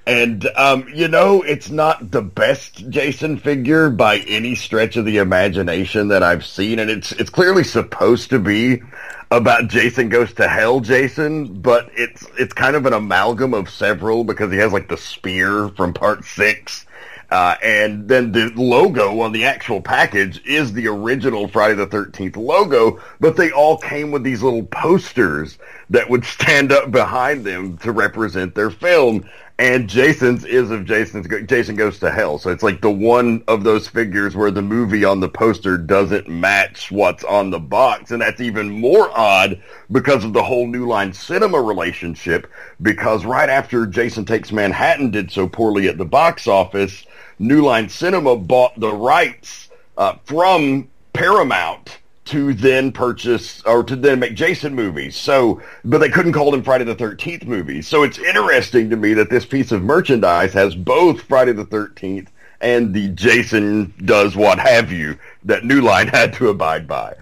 And, 0.07 0.47
um, 0.55 0.87
you 0.93 1.07
know, 1.07 1.43
it's 1.43 1.69
not 1.69 2.11
the 2.11 2.23
best 2.23 2.89
Jason 2.89 3.37
figure 3.37 3.89
by 3.89 4.17
any 4.19 4.55
stretch 4.55 4.97
of 4.97 5.05
the 5.05 5.17
imagination 5.17 6.07
that 6.07 6.23
I've 6.23 6.45
seen. 6.45 6.79
And 6.79 6.89
it's, 6.89 7.11
it's 7.13 7.29
clearly 7.29 7.63
supposed 7.63 8.31
to 8.31 8.39
be 8.39 8.81
about 9.29 9.67
Jason 9.67 10.09
Goes 10.09 10.33
to 10.33 10.47
Hell 10.47 10.79
Jason, 10.79 11.61
but 11.61 11.89
it's, 11.93 12.25
it's 12.37 12.53
kind 12.53 12.75
of 12.75 12.85
an 12.85 12.93
amalgam 12.93 13.53
of 13.53 13.69
several 13.69 14.23
because 14.23 14.51
he 14.51 14.57
has 14.57 14.73
like 14.73 14.89
the 14.89 14.97
spear 14.97 15.69
from 15.69 15.93
part 15.93 16.25
six. 16.25 16.85
Uh, 17.31 17.55
and 17.63 18.09
then 18.09 18.33
the 18.33 18.51
logo 18.57 19.21
on 19.21 19.31
the 19.31 19.45
actual 19.45 19.79
package 19.79 20.45
is 20.45 20.73
the 20.73 20.85
original 20.85 21.47
Friday 21.47 21.75
the 21.75 21.87
13th 21.87 22.35
logo, 22.35 22.99
but 23.21 23.37
they 23.37 23.51
all 23.51 23.77
came 23.77 24.11
with 24.11 24.21
these 24.21 24.43
little 24.43 24.63
posters 24.63 25.57
that 25.89 26.09
would 26.09 26.25
stand 26.25 26.73
up 26.73 26.91
behind 26.91 27.45
them 27.45 27.77
to 27.77 27.93
represent 27.93 28.53
their 28.53 28.69
film. 28.69 29.23
And 29.61 29.87
Jason's 29.87 30.43
is 30.43 30.71
of 30.71 30.85
Jason's 30.85 31.27
Jason 31.45 31.75
Goes 31.75 31.99
to 31.99 32.09
Hell. 32.09 32.39
So 32.39 32.49
it's 32.49 32.63
like 32.63 32.81
the 32.81 32.89
one 32.89 33.43
of 33.47 33.63
those 33.63 33.87
figures 33.87 34.35
where 34.35 34.49
the 34.49 34.63
movie 34.63 35.05
on 35.05 35.19
the 35.19 35.29
poster 35.29 35.77
doesn't 35.77 36.27
match 36.27 36.91
what's 36.91 37.23
on 37.23 37.51
the 37.51 37.59
box. 37.59 38.09
And 38.09 38.23
that's 38.23 38.41
even 38.41 38.71
more 38.71 39.15
odd 39.15 39.61
because 39.91 40.23
of 40.23 40.33
the 40.33 40.41
whole 40.41 40.65
New 40.65 40.87
Line 40.87 41.13
Cinema 41.13 41.61
relationship. 41.61 42.51
Because 42.81 43.23
right 43.23 43.49
after 43.49 43.85
Jason 43.85 44.25
Takes 44.25 44.51
Manhattan 44.51 45.11
did 45.11 45.29
so 45.29 45.47
poorly 45.47 45.87
at 45.87 45.99
the 45.99 46.05
box 46.05 46.47
office, 46.47 47.05
New 47.37 47.61
Line 47.61 47.87
Cinema 47.87 48.37
bought 48.37 48.79
the 48.79 48.91
rights 48.91 49.69
uh, 49.95 50.15
from 50.25 50.89
Paramount 51.13 51.99
to 52.31 52.53
then 52.53 52.91
purchase 52.91 53.61
or 53.63 53.83
to 53.83 53.95
then 53.95 54.19
make 54.19 54.35
Jason 54.35 54.73
movies. 54.73 55.15
So, 55.15 55.61
but 55.83 55.99
they 55.99 56.09
couldn't 56.09 56.33
call 56.33 56.51
them 56.51 56.63
Friday 56.63 56.85
the 56.85 56.95
13th 56.95 57.45
movies. 57.45 57.87
So 57.87 58.03
it's 58.03 58.17
interesting 58.17 58.89
to 58.89 58.95
me 58.95 59.13
that 59.13 59.29
this 59.29 59.45
piece 59.45 59.71
of 59.71 59.83
merchandise 59.83 60.53
has 60.53 60.73
both 60.75 61.21
Friday 61.21 61.51
the 61.51 61.65
13th 61.65 62.27
and 62.61 62.93
the 62.93 63.09
Jason 63.09 63.93
does 64.05 64.35
what 64.35 64.59
have 64.59 64.91
you 64.91 65.17
that 65.43 65.65
New 65.65 65.81
Line 65.81 66.07
had 66.07 66.33
to 66.33 66.49
abide 66.49 66.87
by. 66.87 67.15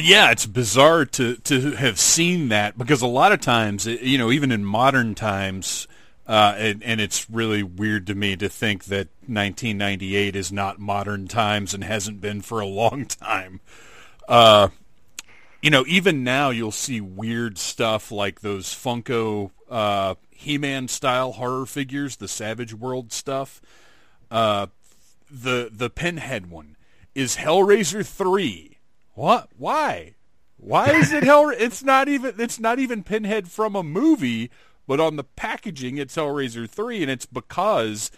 Yeah, 0.00 0.30
it's 0.30 0.46
bizarre 0.46 1.04
to 1.04 1.36
to 1.36 1.72
have 1.72 1.98
seen 1.98 2.48
that 2.48 2.78
because 2.78 3.02
a 3.02 3.06
lot 3.06 3.32
of 3.32 3.42
times, 3.42 3.84
you 3.84 4.16
know, 4.16 4.30
even 4.30 4.50
in 4.50 4.64
modern 4.64 5.14
times, 5.14 5.86
uh, 6.26 6.54
and, 6.56 6.82
and, 6.82 6.98
it's 6.98 7.28
really 7.28 7.62
weird 7.62 8.06
to 8.06 8.14
me 8.14 8.36
to 8.36 8.48
think 8.48 8.84
that 8.84 9.08
1998 9.26 10.34
is 10.34 10.50
not 10.50 10.78
modern 10.78 11.28
times 11.28 11.74
and 11.74 11.84
hasn't 11.84 12.22
been 12.22 12.40
for 12.40 12.60
a 12.60 12.66
long 12.66 13.04
time. 13.06 13.60
Uh, 14.28 14.68
you 15.60 15.70
know, 15.70 15.84
even 15.86 16.24
now 16.24 16.50
you'll 16.50 16.72
see 16.72 17.00
weird 17.00 17.58
stuff 17.58 18.10
like 18.10 18.40
those 18.40 18.66
Funko 18.66 19.50
uh, 19.70 20.14
He-Man 20.30 20.88
style 20.88 21.32
horror 21.32 21.66
figures, 21.66 22.16
the 22.16 22.28
Savage 22.28 22.74
World 22.74 23.12
stuff. 23.12 23.60
Uh, 24.30 24.66
the 25.30 25.70
the 25.72 25.88
Pinhead 25.90 26.50
one 26.50 26.76
is 27.14 27.36
Hellraiser 27.36 28.04
three. 28.06 28.78
What? 29.14 29.48
Why? 29.56 30.14
Why 30.56 30.90
is 30.90 31.12
it 31.12 31.24
Hell? 31.24 31.48
it's 31.56 31.82
not 31.82 32.08
even. 32.08 32.34
It's 32.38 32.58
not 32.58 32.78
even 32.78 33.02
Pinhead 33.02 33.48
from 33.48 33.76
a 33.76 33.82
movie 33.82 34.50
but 34.86 35.00
on 35.00 35.16
the 35.16 35.24
packaging 35.24 35.98
it's 35.98 36.16
Hellraiser 36.16 36.68
3 36.68 37.02
and 37.02 37.10
it's 37.10 37.26
because 37.26 38.10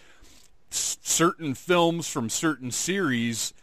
certain 0.69 1.53
films 1.53 2.07
from 2.07 2.29
certain 2.29 2.71
series 2.71 3.53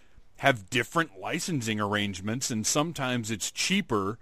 have 0.43 0.69
different 0.71 1.21
licensing 1.21 1.81
arrangements 1.81 2.51
and 2.51 2.67
sometimes 2.67 3.31
it's 3.31 3.53
cheaper 3.53 4.19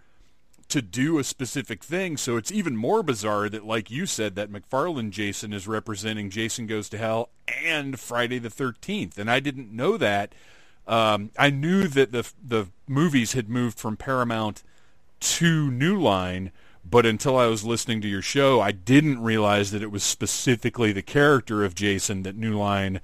to 0.68 0.82
do 0.82 1.18
a 1.18 1.24
specific 1.24 1.82
thing. 1.82 2.18
So 2.18 2.36
it's 2.36 2.52
even 2.52 2.76
more 2.76 3.02
bizarre 3.02 3.48
that 3.48 3.64
like 3.64 3.90
you 3.90 4.04
said 4.04 4.34
that 4.34 4.52
McFarlane 4.52 5.12
Jason 5.12 5.54
is 5.54 5.66
representing 5.66 6.28
Jason 6.28 6.66
Goes 6.66 6.90
to 6.90 6.98
Hell 6.98 7.30
and 7.64 7.98
Friday 7.98 8.38
the 8.38 8.50
13th 8.50 9.16
and 9.16 9.30
I 9.30 9.40
didn't 9.40 9.72
know 9.72 9.96
that. 9.96 10.34
Um, 10.86 11.30
I 11.38 11.48
knew 11.48 11.88
that 11.88 12.12
the 12.12 12.30
the 12.46 12.66
movies 12.86 13.32
had 13.32 13.48
moved 13.48 13.78
from 13.78 13.96
Paramount 13.96 14.62
to 15.20 15.70
New 15.70 15.98
Line 15.98 16.52
but 16.84 17.06
until 17.06 17.38
I 17.38 17.46
was 17.46 17.64
listening 17.64 18.02
to 18.02 18.08
your 18.08 18.22
show, 18.22 18.60
I 18.60 18.72
didn't 18.72 19.22
realize 19.22 19.70
that 19.70 19.82
it 19.82 19.90
was 19.90 20.02
specifically 20.02 20.92
the 20.92 21.02
character 21.02 21.64
of 21.64 21.74
Jason 21.74 22.24
that 22.24 22.36
New 22.36 22.58
Line 22.58 23.00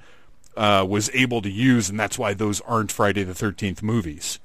uh, 0.57 0.85
was 0.89 1.11
able 1.15 1.43
to 1.43 1.51
use, 1.51 1.91
and 1.91 1.99
that's 1.99 2.19
why 2.19 2.35
those 2.35 2.61
aren't 2.63 2.93
Friday 2.93 3.25
the 3.25 3.33
13th 3.33 3.83
movies. 3.83 4.39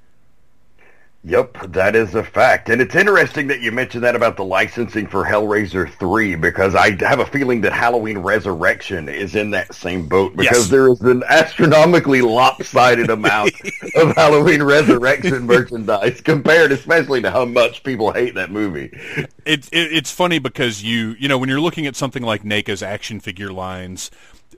Yep, 1.24 1.72
that 1.74 1.96
is 1.96 2.16
a 2.16 2.24
fact. 2.24 2.70
And 2.70 2.82
it's 2.82 2.96
interesting 2.96 3.46
that 3.48 3.62
you 3.62 3.72
mentioned 3.72 4.04
that 4.04 4.16
about 4.16 4.38
the 4.38 4.44
licensing 4.44 5.06
for 5.06 5.24
Hellraiser 5.24 5.92
3 6.00 6.34
because 6.34 6.74
I 6.74 6.98
have 7.06 7.20
a 7.20 7.28
feeling 7.28 7.62
that 7.62 7.74
Halloween 7.74 8.18
Resurrection 8.18 9.08
is 9.08 9.36
in 9.36 9.52
that 9.52 9.76
same 9.76 10.08
boat 10.08 10.36
because 10.36 10.58
yes. 10.58 10.68
there 10.70 10.88
is 10.88 11.00
an 11.02 11.22
astronomically 11.30 12.22
lopsided 12.22 13.12
amount 13.12 13.52
of 13.96 14.16
Halloween 14.16 14.64
Resurrection 14.64 15.46
merchandise 15.46 16.22
compared 16.22 16.72
especially 16.72 17.22
to 17.22 17.30
how 17.30 17.46
much 17.46 17.84
people 17.84 18.12
hate 18.12 18.34
that 18.34 18.50
movie. 18.50 18.90
It, 19.46 19.68
it, 19.72 19.94
it's 19.94 20.12
funny 20.12 20.40
because 20.40 20.82
you, 20.82 21.16
you 21.20 21.28
know, 21.28 21.38
when 21.38 21.50
you're 21.50 21.62
looking 21.62 21.86
at 21.86 21.96
something 21.96 22.24
like 22.24 22.42
NECA's 22.42 22.82
action 22.82 23.20
figure 23.20 23.54
lines, 23.54 24.10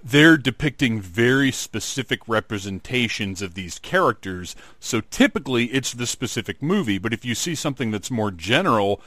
they're 0.03 0.37
depicting 0.37 0.99
very 0.99 1.51
specific 1.51 2.27
representations 2.27 3.41
of 3.41 3.53
these 3.53 3.79
characters. 3.79 4.55
So 4.79 5.01
typically 5.01 5.65
it's 5.65 5.93
the 5.93 6.07
specific 6.07 6.61
movie. 6.61 6.97
But 6.97 7.13
if 7.13 7.23
you 7.23 7.35
see 7.35 7.55
something 7.55 7.91
that's 7.91 8.11
more 8.11 8.29
general, 8.29 9.01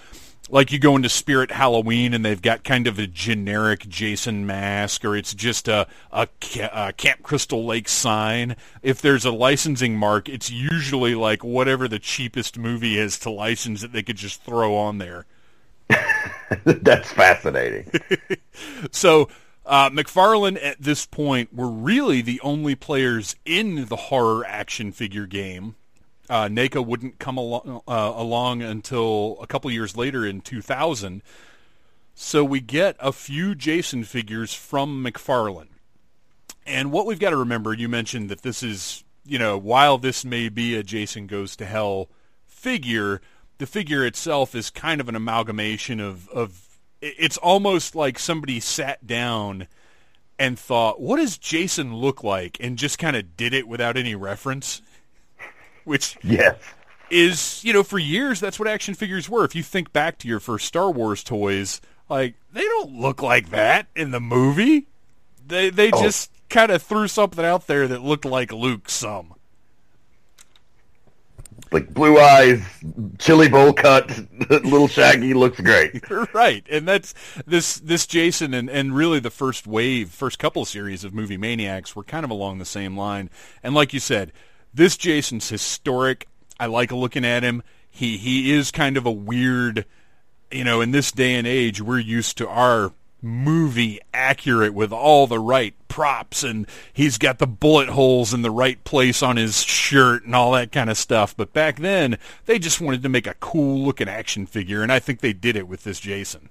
like 0.49 0.73
you 0.73 0.79
go 0.79 0.97
into 0.97 1.09
Spirit 1.09 1.51
Halloween 1.51 2.15
and 2.15 2.25
they've 2.25 2.41
got 2.41 2.65
kind 2.65 2.87
of 2.87 2.99
a 2.99 3.07
generic 3.07 3.89
Jason 3.89 4.47
mask, 4.47 5.05
or 5.05 5.17
it's 5.17 5.35
just 5.35 5.69
a, 5.69 5.87
a, 6.11 6.29
a, 6.73 6.93
Camp 6.95 7.23
Crystal 7.23 7.65
Lake 7.65 7.89
sign. 7.89 8.57
If 8.83 9.03
there's 9.03 9.25
a 9.25 9.33
licensing 9.33 9.97
mark, 9.97 10.29
it's 10.29 10.51
usually 10.51 11.15
like 11.15 11.45
whatever 11.45 11.89
the 11.89 11.99
cheapest 11.99 12.57
movie 12.57 12.99
is 12.99 13.19
to 13.21 13.31
license 13.31 13.83
that 13.83 13.93
they 13.93 14.03
could 14.03 14.17
just 14.17 14.43
throw 14.43 14.77
on 14.77 14.99
there. 14.99 15.27
That's 16.65 17.13
fascinating. 17.13 17.91
so 18.91 19.29
uh, 19.67 19.91
McFarlane 19.91 20.63
at 20.63 20.81
this 20.81 21.07
point 21.07 21.53
were 21.53 21.69
really 21.69 22.23
the 22.23 22.41
only 22.41 22.75
players 22.75 23.35
in 23.45 23.87
the 23.87 23.97
horror 23.97 24.47
action 24.47 24.93
figure 24.93 25.27
game. 25.27 25.75
Uh, 26.31 26.47
NECA 26.47 26.85
wouldn't 26.85 27.19
come 27.19 27.39
uh, 27.39 27.81
along 27.89 28.63
until 28.63 29.37
a 29.41 29.47
couple 29.47 29.71
years 29.71 29.97
later 29.97 30.25
in 30.25 30.41
2000. 30.41 31.23
So 32.15 32.45
we 32.45 32.61
get 32.61 32.97
a 32.99 33.13
few 33.13 33.55
Jason 33.55 34.05
figures 34.05 34.55
from 34.55 35.05
McFarlane. 35.05 35.69
And 36.65 36.91
what 36.91 37.07
we've 37.07 37.21
got 37.21 37.31
to 37.31 37.37
remember, 37.37 37.75
you 37.75 37.89
mentioned 37.89 38.29
that 38.31 38.43
this 38.43 38.63
is, 38.63 39.05
you 39.25 39.39
know, 39.39 39.59
while 39.59 39.99
this 39.99 40.25
may 40.25 40.49
be 40.49 40.75
a 40.75 40.83
Jason 40.83 41.27
Goes 41.27 41.55
to 41.57 41.67
Hell 41.67 42.09
figure, 42.47 43.21
the 43.59 43.67
figure 43.67 44.05
itself 44.05 44.55
is 44.55 44.71
kind 44.71 45.01
of 45.01 45.09
an 45.09 45.15
amalgamation 45.15 46.01
of, 46.01 46.29
of 46.31 46.66
it's 47.01 47.37
almost 47.37 47.95
like 47.95 48.19
somebody 48.19 48.61
sat 48.61 49.07
down 49.07 49.67
and 50.39 50.59
thought, 50.59 51.01
"What 51.01 51.17
does 51.17 51.39
Jason 51.39 51.95
look 51.95 52.23
like?" 52.25 52.57
and 52.61 52.79
just 52.79 52.99
kind 52.99 53.17
of 53.17 53.37
did 53.37 53.55
it 53.55 53.69
without 53.69 53.97
any 53.97 54.15
reference. 54.15 54.83
Which 55.85 56.17
yes. 56.23 56.57
is, 57.11 57.65
you 57.65 57.73
know, 57.73 57.85
for 57.85 57.99
years 57.99 58.41
that's 58.41 58.59
what 58.59 58.67
action 58.67 58.95
figures 58.95 59.29
were. 59.29 59.45
If 59.45 59.55
you 59.55 59.63
think 59.63 59.93
back 59.93 60.19
to 60.19 60.29
your 60.29 60.41
first 60.41 60.67
Star 60.67 60.91
Wars 60.91 61.23
toys, 61.23 61.81
like 62.09 62.35
they 62.53 62.63
don't 62.63 62.93
look 62.93 63.23
like 63.23 63.51
that 63.51 63.87
in 63.95 64.11
the 64.11 64.21
movie. 64.21 64.89
They 65.47 65.71
they 65.71 65.93
oh. 65.93 66.03
just 66.03 66.33
kind 66.49 66.73
of 66.73 66.83
threw 66.83 67.07
something 67.09 67.45
out 67.45 67.67
there 67.69 67.87
that 67.89 68.03
looked 68.03 68.25
like 68.25 68.53
Luke 68.53 68.89
some 68.89 69.36
like 71.77 71.93
blue 71.93 72.19
eyes, 72.19 72.63
chili 73.19 73.49
bowl 73.49 73.71
cut, 73.71 74.09
little 74.49 74.89
Shaggy 74.89 75.35
looks 75.35 75.61
great. 75.61 76.03
right, 76.33 76.67
and 76.71 76.89
that's 76.89 77.13
this 77.47 77.77
this 77.77 78.07
Jason 78.07 78.55
and 78.55 78.71
and 78.71 78.97
really 78.97 79.21
the 79.21 79.31
first 79.31 79.67
wave, 79.67 80.09
first 80.09 80.39
couple 80.39 80.65
series 80.65 81.05
of 81.05 81.13
movie 81.13 81.37
maniacs 81.37 81.95
were 81.95 82.03
kind 82.03 82.25
of 82.25 82.31
along 82.31 82.59
the 82.59 82.65
same 82.65 82.97
line. 82.97 83.29
And 83.63 83.75
like 83.75 83.93
you 83.93 84.01
said, 84.01 84.33
this 84.73 84.97
Jason's 84.97 85.51
historic. 85.51 86.27
I 86.59 86.65
like 86.65 86.91
looking 86.93 87.27
at 87.27 87.43
him. 87.43 87.63
He 87.91 88.17
he 88.17 88.53
is 88.53 88.71
kind 88.71 88.97
of 88.97 89.05
a 89.05 89.13
weird, 89.13 89.85
you 90.51 90.65
know, 90.65 90.81
in 90.81 90.93
this 90.93 91.13
day 91.13 91.35
and 91.35 91.47
age, 91.47 91.83
we're 91.83 91.99
used 91.99 92.39
to 92.39 92.49
our 92.49 92.95
movie 93.21 94.01
accurate 94.15 94.73
with 94.73 94.93
all 94.93 95.27
the 95.27 95.39
right 95.39 95.75
props 95.97 96.43
and 96.43 96.67
he's 96.93 97.17
got 97.17 97.39
the 97.39 97.47
bullet 97.47 97.89
holes 97.89 98.35
in 98.35 98.43
the 98.43 98.51
right 98.51 98.85
place 98.85 99.23
on 99.23 99.39
his 99.39 99.63
shirt 99.63 100.27
and 100.27 100.35
all 100.35 100.53
that 100.53 100.71
kind 100.71 100.91
of 100.91 100.99
stuff. 100.99 101.35
But 101.35 101.55
back 101.55 101.79
then, 101.79 102.19
they 102.45 102.59
just 102.59 102.83
wanted 102.83 103.03
to 103.03 103.09
make 103.09 103.27
a 103.27 103.33
cool 103.41 103.83
looking 103.83 104.07
action 104.07 104.45
figure, 104.45 104.83
and 104.83 104.93
I 104.93 104.99
think 104.99 105.21
they 105.21 105.33
did 105.33 105.57
it 105.57 105.67
with 105.67 105.85
this 105.85 105.99
Jason. 105.99 106.51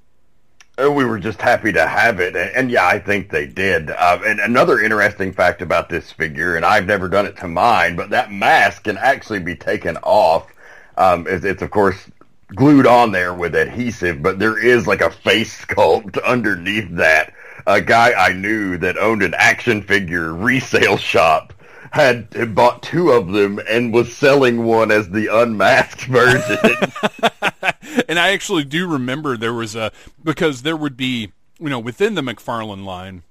And 0.79 0.95
we 0.95 1.05
were 1.05 1.19
just 1.19 1.39
happy 1.39 1.71
to 1.73 1.85
have 1.87 2.19
it, 2.19 2.35
and, 2.35 2.49
and 2.55 2.71
yeah, 2.71 2.87
I 2.87 2.97
think 2.97 3.29
they 3.29 3.45
did. 3.45 3.91
Uh, 3.91 4.17
and 4.25 4.39
another 4.39 4.79
interesting 4.79 5.31
fact 5.31 5.61
about 5.61 5.89
this 5.89 6.11
figure, 6.11 6.55
and 6.55 6.65
I've 6.65 6.87
never 6.87 7.07
done 7.07 7.27
it 7.27 7.37
to 7.37 7.47
mine, 7.47 7.95
but 7.95 8.09
that 8.09 8.31
mask 8.31 8.85
can 8.85 8.97
actually 8.97 9.41
be 9.41 9.55
taken 9.55 9.95
off. 9.97 10.51
Um, 10.97 11.27
it's, 11.29 11.45
it's, 11.45 11.61
of 11.61 11.69
course 11.69 12.09
glued 12.55 12.87
on 12.87 13.11
there 13.11 13.35
with 13.35 13.53
adhesive, 13.53 14.23
but 14.23 14.39
there 14.39 14.57
is 14.57 14.87
like 14.87 15.01
a 15.01 15.11
face 15.11 15.65
sculpt 15.65 16.17
underneath 16.25 16.89
that. 16.95 17.31
A 17.67 17.81
guy 17.81 18.13
I 18.13 18.33
knew 18.33 18.77
that 18.77 18.97
owned 18.97 19.23
an 19.23 19.33
action 19.35 19.81
figure 19.81 20.33
resale 20.33 20.97
shop 20.97 21.53
had, 21.91 22.53
bought 22.53 22.83
two 22.83 23.11
of 23.11 23.31
them 23.31 23.59
and 23.69 23.93
was 23.93 24.15
selling 24.15 24.65
one 24.65 24.91
as 24.91 25.09
the 25.09 25.27
unmasked 25.31 26.01
version. 26.05 26.57
and 28.09 28.19
I 28.19 28.29
actually 28.29 28.65
do 28.65 28.87
remember 28.87 29.37
there 29.37 29.53
was 29.53 29.75
a 29.75 29.91
because 30.21 30.61
there 30.61 30.75
would 30.75 30.97
be 30.97 31.31
you 31.59 31.69
know 31.69 31.79
within 31.79 32.15
the 32.15 32.21
McFarlane 32.21 32.83
line 32.83 33.23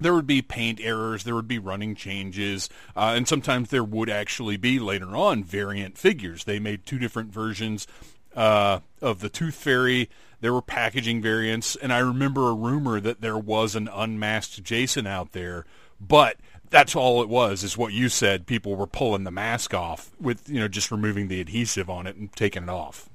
there 0.00 0.14
would 0.14 0.26
be 0.26 0.40
paint 0.40 0.80
errors, 0.82 1.24
there 1.24 1.34
would 1.34 1.46
be 1.46 1.58
running 1.58 1.94
changes, 1.94 2.70
uh, 2.96 3.12
and 3.14 3.28
sometimes 3.28 3.68
there 3.68 3.84
would 3.84 4.08
actually 4.08 4.56
be 4.56 4.78
later 4.78 5.14
on 5.14 5.44
variant 5.44 5.98
figures. 5.98 6.44
They 6.44 6.58
made 6.58 6.86
two 6.86 6.98
different 6.98 7.30
versions 7.30 7.86
uh, 8.34 8.80
of 9.00 9.20
the 9.20 9.28
Tooth 9.28 9.54
Fairy. 9.54 10.08
There 10.40 10.52
were 10.52 10.62
packaging 10.62 11.20
variants, 11.20 11.76
and 11.76 11.92
I 11.92 11.98
remember 11.98 12.48
a 12.48 12.54
rumor 12.54 12.98
that 13.00 13.20
there 13.20 13.38
was 13.38 13.76
an 13.76 13.88
unmasked 13.92 14.62
Jason 14.62 15.06
out 15.06 15.32
there, 15.32 15.66
but 16.00 16.36
that's 16.70 16.96
all 16.96 17.22
it 17.22 17.28
was. 17.28 17.62
Is 17.62 17.76
what 17.76 17.92
you 17.92 18.08
said. 18.08 18.46
People 18.46 18.76
were 18.76 18.86
pulling 18.86 19.24
the 19.24 19.30
mask 19.30 19.74
off 19.74 20.10
with 20.20 20.48
you 20.48 20.60
know 20.60 20.68
just 20.68 20.90
removing 20.90 21.28
the 21.28 21.40
adhesive 21.40 21.90
on 21.90 22.06
it 22.06 22.16
and 22.16 22.32
taking 22.32 22.64
it 22.64 22.68
off. 22.70 23.10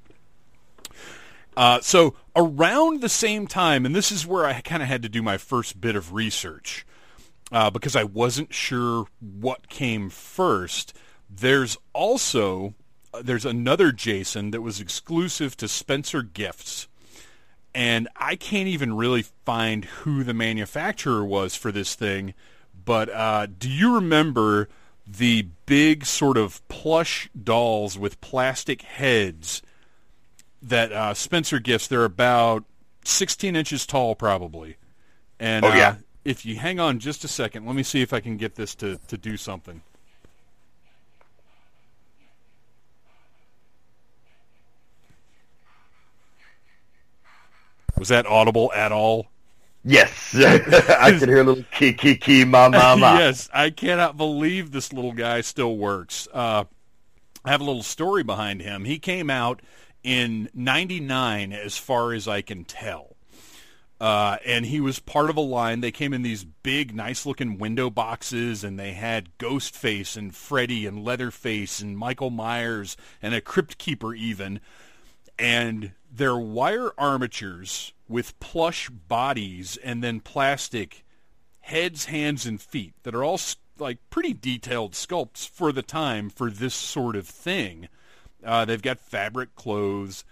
Uh, 1.56 1.80
so 1.80 2.14
around 2.36 3.00
the 3.00 3.08
same 3.08 3.46
time, 3.46 3.86
and 3.86 3.94
this 3.94 4.12
is 4.12 4.26
where 4.26 4.44
I 4.44 4.60
kind 4.60 4.82
of 4.82 4.88
had 4.88 5.02
to 5.02 5.08
do 5.08 5.22
my 5.22 5.38
first 5.38 5.80
bit 5.80 5.96
of 5.96 6.12
research 6.12 6.86
uh, 7.50 7.70
because 7.70 7.96
I 7.96 8.04
wasn't 8.04 8.52
sure 8.52 9.06
what 9.20 9.68
came 9.68 10.10
first. 10.10 10.92
There's 11.30 11.78
also 11.94 12.74
there's 13.22 13.44
another 13.44 13.92
Jason 13.92 14.50
that 14.50 14.62
was 14.62 14.80
exclusive 14.80 15.56
to 15.58 15.68
Spencer 15.68 16.22
Gifts, 16.22 16.88
and 17.74 18.08
I 18.16 18.36
can't 18.36 18.68
even 18.68 18.96
really 18.96 19.22
find 19.44 19.84
who 19.84 20.24
the 20.24 20.34
manufacturer 20.34 21.24
was 21.24 21.54
for 21.54 21.72
this 21.72 21.94
thing. 21.94 22.34
But 22.84 23.08
uh, 23.10 23.46
do 23.46 23.68
you 23.68 23.94
remember 23.94 24.68
the 25.06 25.48
big 25.66 26.04
sort 26.04 26.36
of 26.36 26.66
plush 26.68 27.28
dolls 27.42 27.98
with 27.98 28.20
plastic 28.20 28.82
heads? 28.82 29.62
that 30.66 30.92
uh, 30.92 31.14
Spencer 31.14 31.58
gifts. 31.58 31.86
They're 31.86 32.04
about 32.04 32.64
16 33.04 33.56
inches 33.56 33.86
tall, 33.86 34.14
probably. 34.14 34.76
And 35.38 35.64
oh, 35.64 35.74
yeah. 35.74 35.88
uh, 35.90 35.94
if 36.24 36.44
you 36.44 36.56
hang 36.56 36.80
on 36.80 36.98
just 36.98 37.24
a 37.24 37.28
second, 37.28 37.66
let 37.66 37.76
me 37.76 37.82
see 37.82 38.02
if 38.02 38.12
I 38.12 38.20
can 38.20 38.36
get 38.36 38.56
this 38.56 38.74
to, 38.76 38.98
to 39.08 39.16
do 39.16 39.36
something. 39.36 39.82
Was 47.98 48.08
that 48.08 48.26
audible 48.26 48.72
at 48.72 48.92
all? 48.92 49.26
Yes, 49.84 50.34
I 50.36 51.16
could 51.16 51.28
hear 51.28 51.40
a 51.40 51.44
little 51.44 51.64
key 51.70 51.92
key 51.92 52.16
key 52.16 52.44
ma 52.44 52.68
ma 52.68 52.96
ma. 52.96 53.18
yes, 53.18 53.48
I 53.54 53.70
cannot 53.70 54.16
believe 54.16 54.72
this 54.72 54.92
little 54.92 55.12
guy 55.12 55.42
still 55.42 55.76
works. 55.76 56.26
Uh, 56.32 56.64
I 57.44 57.50
have 57.50 57.60
a 57.60 57.64
little 57.64 57.84
story 57.84 58.24
behind 58.24 58.60
him. 58.60 58.84
He 58.84 58.98
came 58.98 59.30
out 59.30 59.62
in 60.02 60.48
99 60.52 61.52
as 61.52 61.78
far 61.78 62.12
as 62.12 62.26
I 62.26 62.42
can 62.42 62.64
tell. 62.64 63.16
Uh, 64.00 64.36
and 64.44 64.66
he 64.66 64.78
was 64.80 64.98
part 64.98 65.30
of 65.30 65.36
a 65.36 65.40
line. 65.40 65.80
They 65.80 65.92
came 65.92 66.12
in 66.12 66.22
these 66.22 66.44
big, 66.44 66.94
nice-looking 66.94 67.56
window 67.56 67.88
boxes, 67.88 68.62
and 68.62 68.78
they 68.78 68.92
had 68.92 69.38
Ghostface 69.38 70.16
and 70.18 70.34
Freddy 70.34 70.84
and 70.84 71.02
Leatherface 71.02 71.80
and 71.80 71.96
Michael 71.96 72.30
Myers 72.30 72.96
and 73.22 73.34
a 73.34 73.40
Crypt 73.40 73.78
Keeper 73.78 74.14
even. 74.14 74.60
And 75.38 75.92
they're 76.16 76.36
wire 76.36 76.90
armatures 76.96 77.92
with 78.08 78.38
plush 78.40 78.88
bodies 78.88 79.76
and 79.82 80.02
then 80.02 80.20
plastic 80.20 81.04
heads, 81.60 82.06
hands, 82.06 82.46
and 82.46 82.60
feet 82.60 82.94
that 83.02 83.14
are 83.14 83.24
all 83.24 83.40
like 83.78 83.98
pretty 84.08 84.32
detailed 84.32 84.92
sculpts 84.92 85.48
for 85.48 85.72
the 85.72 85.82
time 85.82 86.30
for 86.30 86.50
this 86.50 86.74
sort 86.74 87.16
of 87.16 87.26
thing. 87.26 87.88
Uh, 88.44 88.64
they've 88.64 88.82
got 88.82 88.98
fabric 88.98 89.54
clothes, 89.56 90.24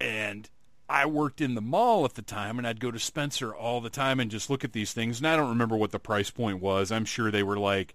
and 0.00 0.48
I 0.88 1.06
worked 1.06 1.40
in 1.40 1.54
the 1.54 1.60
mall 1.60 2.04
at 2.04 2.14
the 2.14 2.22
time, 2.22 2.58
and 2.58 2.66
I'd 2.66 2.80
go 2.80 2.90
to 2.90 2.98
Spencer 2.98 3.54
all 3.54 3.80
the 3.80 3.90
time 3.90 4.20
and 4.20 4.30
just 4.30 4.50
look 4.50 4.62
at 4.62 4.72
these 4.72 4.92
things. 4.92 5.18
And 5.18 5.26
I 5.26 5.36
don't 5.36 5.48
remember 5.48 5.76
what 5.76 5.90
the 5.90 5.98
price 5.98 6.30
point 6.30 6.60
was. 6.60 6.92
I'm 6.92 7.06
sure 7.06 7.30
they 7.30 7.42
were 7.42 7.58
like 7.58 7.94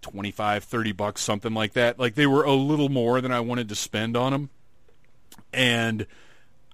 25, 0.00 0.64
30 0.64 0.92
bucks, 0.92 1.20
something 1.20 1.54
like 1.54 1.74
that. 1.74 1.98
Like 1.98 2.14
they 2.14 2.26
were 2.26 2.44
a 2.44 2.54
little 2.54 2.88
more 2.88 3.20
than 3.20 3.30
I 3.30 3.40
wanted 3.40 3.68
to 3.68 3.74
spend 3.74 4.16
on 4.16 4.32
them. 4.32 4.50
And 5.52 6.06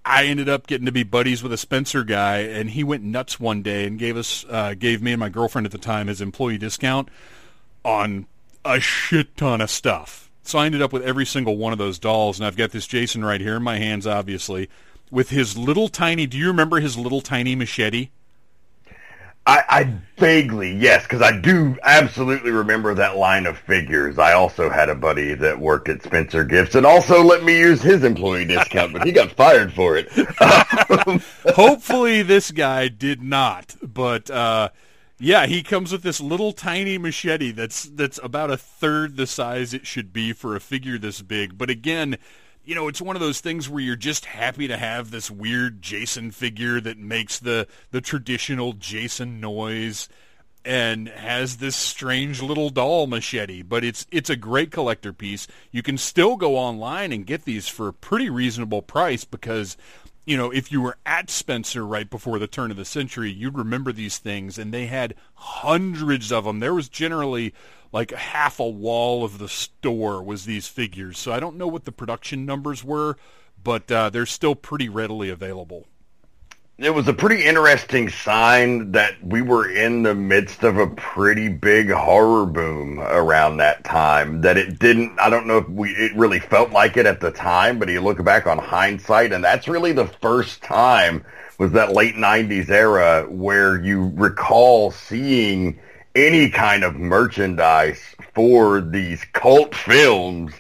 I 0.07 0.27
ended 0.27 0.49
up 0.49 0.66
getting 0.66 0.87
to 0.87 0.92
be 0.92 1.03
buddies 1.03 1.42
with 1.42 1.53
a 1.53 1.59
Spencer 1.59 2.05
guy, 2.05 2.38
and 2.38 2.71
he 2.71 2.85
went 2.85 3.03
nuts 3.03 3.40
one 3.40 3.62
day 3.62 3.87
and 3.87 3.99
gave 3.99 4.16
us, 4.16 4.47
uh, 4.49 4.75
gave 4.79 5.03
me 5.03 5.12
and 5.12 5.21
my 5.21 5.29
girlfriend 5.29 5.66
at 5.66 5.73
the 5.73 5.79
time 5.79 6.07
his 6.07 6.21
employee 6.21 6.59
discount 6.59 7.09
on 7.85 8.27
a 8.64 8.81
shit 8.81 9.37
ton 9.37 9.61
of 9.61 9.71
stuff 9.71 10.27
so 10.47 10.61
I 10.61 10.66
ended 10.66 10.81
up 10.81 10.92
with 10.92 11.03
every 11.03 11.27
single 11.27 11.57
one 11.57 11.73
of 11.73 11.79
those 11.79 11.99
dolls, 11.99 12.38
and 12.38 12.47
I've 12.47 12.57
got 12.57 12.71
this 12.71 12.87
Jason 12.87 13.25
right 13.25 13.40
here 13.40 13.57
in 13.57 13.62
my 13.62 13.79
hands, 13.79 14.07
obviously, 14.07 14.69
with 15.11 15.31
his 15.31 15.59
little 15.59 15.88
tiny. 15.88 16.27
Do 16.27 16.38
you 16.38 16.47
remember 16.47 16.79
his 16.79 16.97
little 16.97 17.21
tiny 17.21 17.57
machete? 17.57 18.11
I, 19.47 19.63
I 19.69 19.95
vaguely 20.17 20.73
yes, 20.75 21.05
because 21.05 21.23
I 21.23 21.39
do 21.39 21.77
absolutely 21.83 22.51
remember 22.51 22.95
that 22.95 23.17
line 23.17 23.47
of 23.47 23.57
figures. 23.57 24.19
I 24.19 24.33
also 24.33 24.69
had 24.69 24.89
a 24.89 24.95
buddy 24.95 25.35
that 25.35 25.61
worked 25.61 25.89
at 25.89 26.03
Spencer 26.03 26.45
Gifts 26.45 26.75
and 26.75 26.85
also 26.85 27.23
let 27.23 27.45
me 27.45 27.59
use 27.59 27.81
his 27.81 28.03
employee 28.03 28.45
discount, 28.45 28.93
but 28.93 29.05
he 29.05 29.13
got 29.13 29.31
fired 29.33 29.73
for 29.73 29.97
it. 29.97 30.09
Hopefully, 31.55 32.23
this 32.23 32.51
guy 32.51 32.89
did 32.89 33.23
not, 33.23 33.77
but. 33.83 34.31
Uh, 34.31 34.71
yeah, 35.19 35.47
he 35.47 35.63
comes 35.63 35.93
with 35.93 36.03
this 36.03 36.21
little 36.21 36.53
tiny 36.53 36.99
machete 36.99 37.51
that's 37.51 37.85
that's 37.85 38.21
about 38.23 38.51
a 38.51 38.57
third 38.59 39.17
the 39.17 39.27
size 39.27 39.73
it 39.73 39.87
should 39.87 40.13
be 40.13 40.35
for 40.35 40.55
a 40.55 40.61
figure 40.61 40.99
this 40.99 41.23
big. 41.23 41.57
But 41.57 41.71
again, 41.71 42.19
you 42.67 42.75
know, 42.75 42.89
it's 42.89 43.01
one 43.01 43.15
of 43.15 43.21
those 43.21 43.41
things 43.41 43.69
where 43.69 43.81
you're 43.81 43.95
just 43.95 44.25
happy 44.25 44.67
to 44.67 44.77
have 44.77 45.11
this 45.11 45.31
weird 45.31 45.81
Jason 45.81 46.33
figure 46.33 46.81
that 46.81 46.99
makes 46.99 47.39
the 47.39 47.69
the 47.93 48.01
traditional 48.01 48.73
Jason 48.73 49.41
noise 49.41 50.09
and 50.65 51.09
has 51.09 51.59
this 51.59 51.77
strange 51.77 52.43
little 52.43 52.71
doll 52.71 53.07
machete, 53.07 53.63
but 53.63 53.85
it's 53.85 54.05
it's 54.11 54.29
a 54.29 54.37
great 54.37 54.73
collector 54.73 55.13
piece. 55.13 55.47
You 55.71 55.83
can 55.85 55.97
still 55.97 56.35
go 56.35 56.57
online 56.57 57.13
and 57.13 57.25
get 57.25 57.45
these 57.45 57.69
for 57.69 57.87
a 57.87 57.93
pretty 57.93 58.29
reasonable 58.29 58.83
price 58.83 59.25
because 59.25 59.77
you 60.27 60.37
know, 60.37 60.51
if 60.51 60.73
you 60.73 60.83
were 60.83 60.99
at 61.07 61.31
Spencer 61.31 61.87
right 61.87 62.11
before 62.11 62.41
the 62.41 62.49
turn 62.49 62.73
of 62.73 62.77
the 62.77 62.85
century, 62.85 63.31
you'd 63.31 63.57
remember 63.57 63.93
these 63.93 64.19
things, 64.19 64.59
and 64.59 64.75
they 64.75 64.87
had 64.87 65.15
hundreds 65.35 66.33
of 66.33 66.43
them. 66.43 66.59
There 66.59 66.75
was 66.75 66.89
generally 66.89 67.55
like 67.97 68.13
half 68.13 68.61
a 68.61 68.69
wall 68.69 69.25
of 69.25 69.39
the 69.39 69.49
store 69.49 70.23
was 70.23 70.45
these 70.45 70.69
figures. 70.69 71.19
So 71.19 71.33
I 71.33 71.41
don't 71.41 71.57
know 71.57 71.67
what 71.67 71.87
the 71.87 71.93
production 71.93 72.45
numbers 72.45 72.85
were, 72.85 73.17
but 73.65 73.91
uh, 73.91 74.11
they're 74.11 74.27
still 74.27 74.55
pretty 74.55 74.91
readily 74.91 75.31
available 75.31 75.87
it 76.79 76.95
was 76.95 77.09
a 77.09 77.15
pretty 77.15 77.43
interesting 77.43 78.11
sign 78.11 78.93
that 78.93 79.15
we 79.25 79.41
were 79.41 79.67
in 79.71 80.03
the 80.03 80.15
midst 80.15 80.63
of 80.63 80.77
a 80.77 80.87
pretty 80.89 81.49
big 81.49 81.91
horror 81.91 82.45
boom 82.45 83.01
around 83.01 83.57
that 83.57 83.83
time 83.83 84.43
that 84.43 84.59
it 84.59 84.79
didn't 84.79 85.19
i 85.19 85.31
don't 85.31 85.47
know 85.47 85.57
if 85.57 85.69
we 85.71 85.89
it 85.93 86.15
really 86.15 86.39
felt 86.39 86.73
like 86.73 86.99
it 86.99 87.07
at 87.07 87.19
the 87.19 87.31
time 87.31 87.79
but 87.79 87.89
you 87.89 87.99
look 88.03 88.23
back 88.23 88.47
on 88.47 88.59
hindsight 88.59 89.33
and 89.33 89.43
that's 89.43 89.69
really 89.69 89.93
the 89.93 90.07
first 90.07 90.63
time 90.63 91.25
was 91.57 91.73
that 91.73 91.95
late 91.95 92.15
90s 92.15 92.69
era 92.69 93.27
where 93.31 93.83
you 93.83 94.13
recall 94.15 94.91
seeing 94.91 95.81
any 96.17 96.49
kind 96.49 96.83
of 96.83 96.97
merchandise 96.97 98.01
for 98.35 98.81
these 98.81 99.23
cult 99.35 99.75
films 99.75 100.53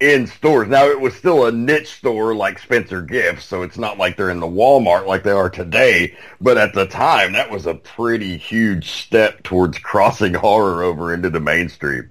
in 0.00 0.26
stores. 0.26 0.68
Now 0.68 0.86
it 0.86 1.00
was 1.00 1.14
still 1.14 1.46
a 1.46 1.52
niche 1.52 1.94
store 1.94 2.34
like 2.34 2.58
Spencer 2.58 3.00
Gifts, 3.00 3.44
so 3.44 3.62
it's 3.62 3.78
not 3.78 3.96
like 3.96 4.16
they're 4.16 4.28
in 4.28 4.40
the 4.40 4.46
Walmart 4.46 5.06
like 5.06 5.22
they 5.22 5.30
are 5.30 5.48
today. 5.48 6.16
But 6.40 6.58
at 6.58 6.74
the 6.74 6.86
time, 6.86 7.32
that 7.32 7.50
was 7.50 7.64
a 7.64 7.74
pretty 7.74 8.36
huge 8.36 8.90
step 8.90 9.44
towards 9.44 9.78
crossing 9.78 10.34
horror 10.34 10.82
over 10.82 11.14
into 11.14 11.30
the 11.30 11.40
mainstream. 11.40 12.10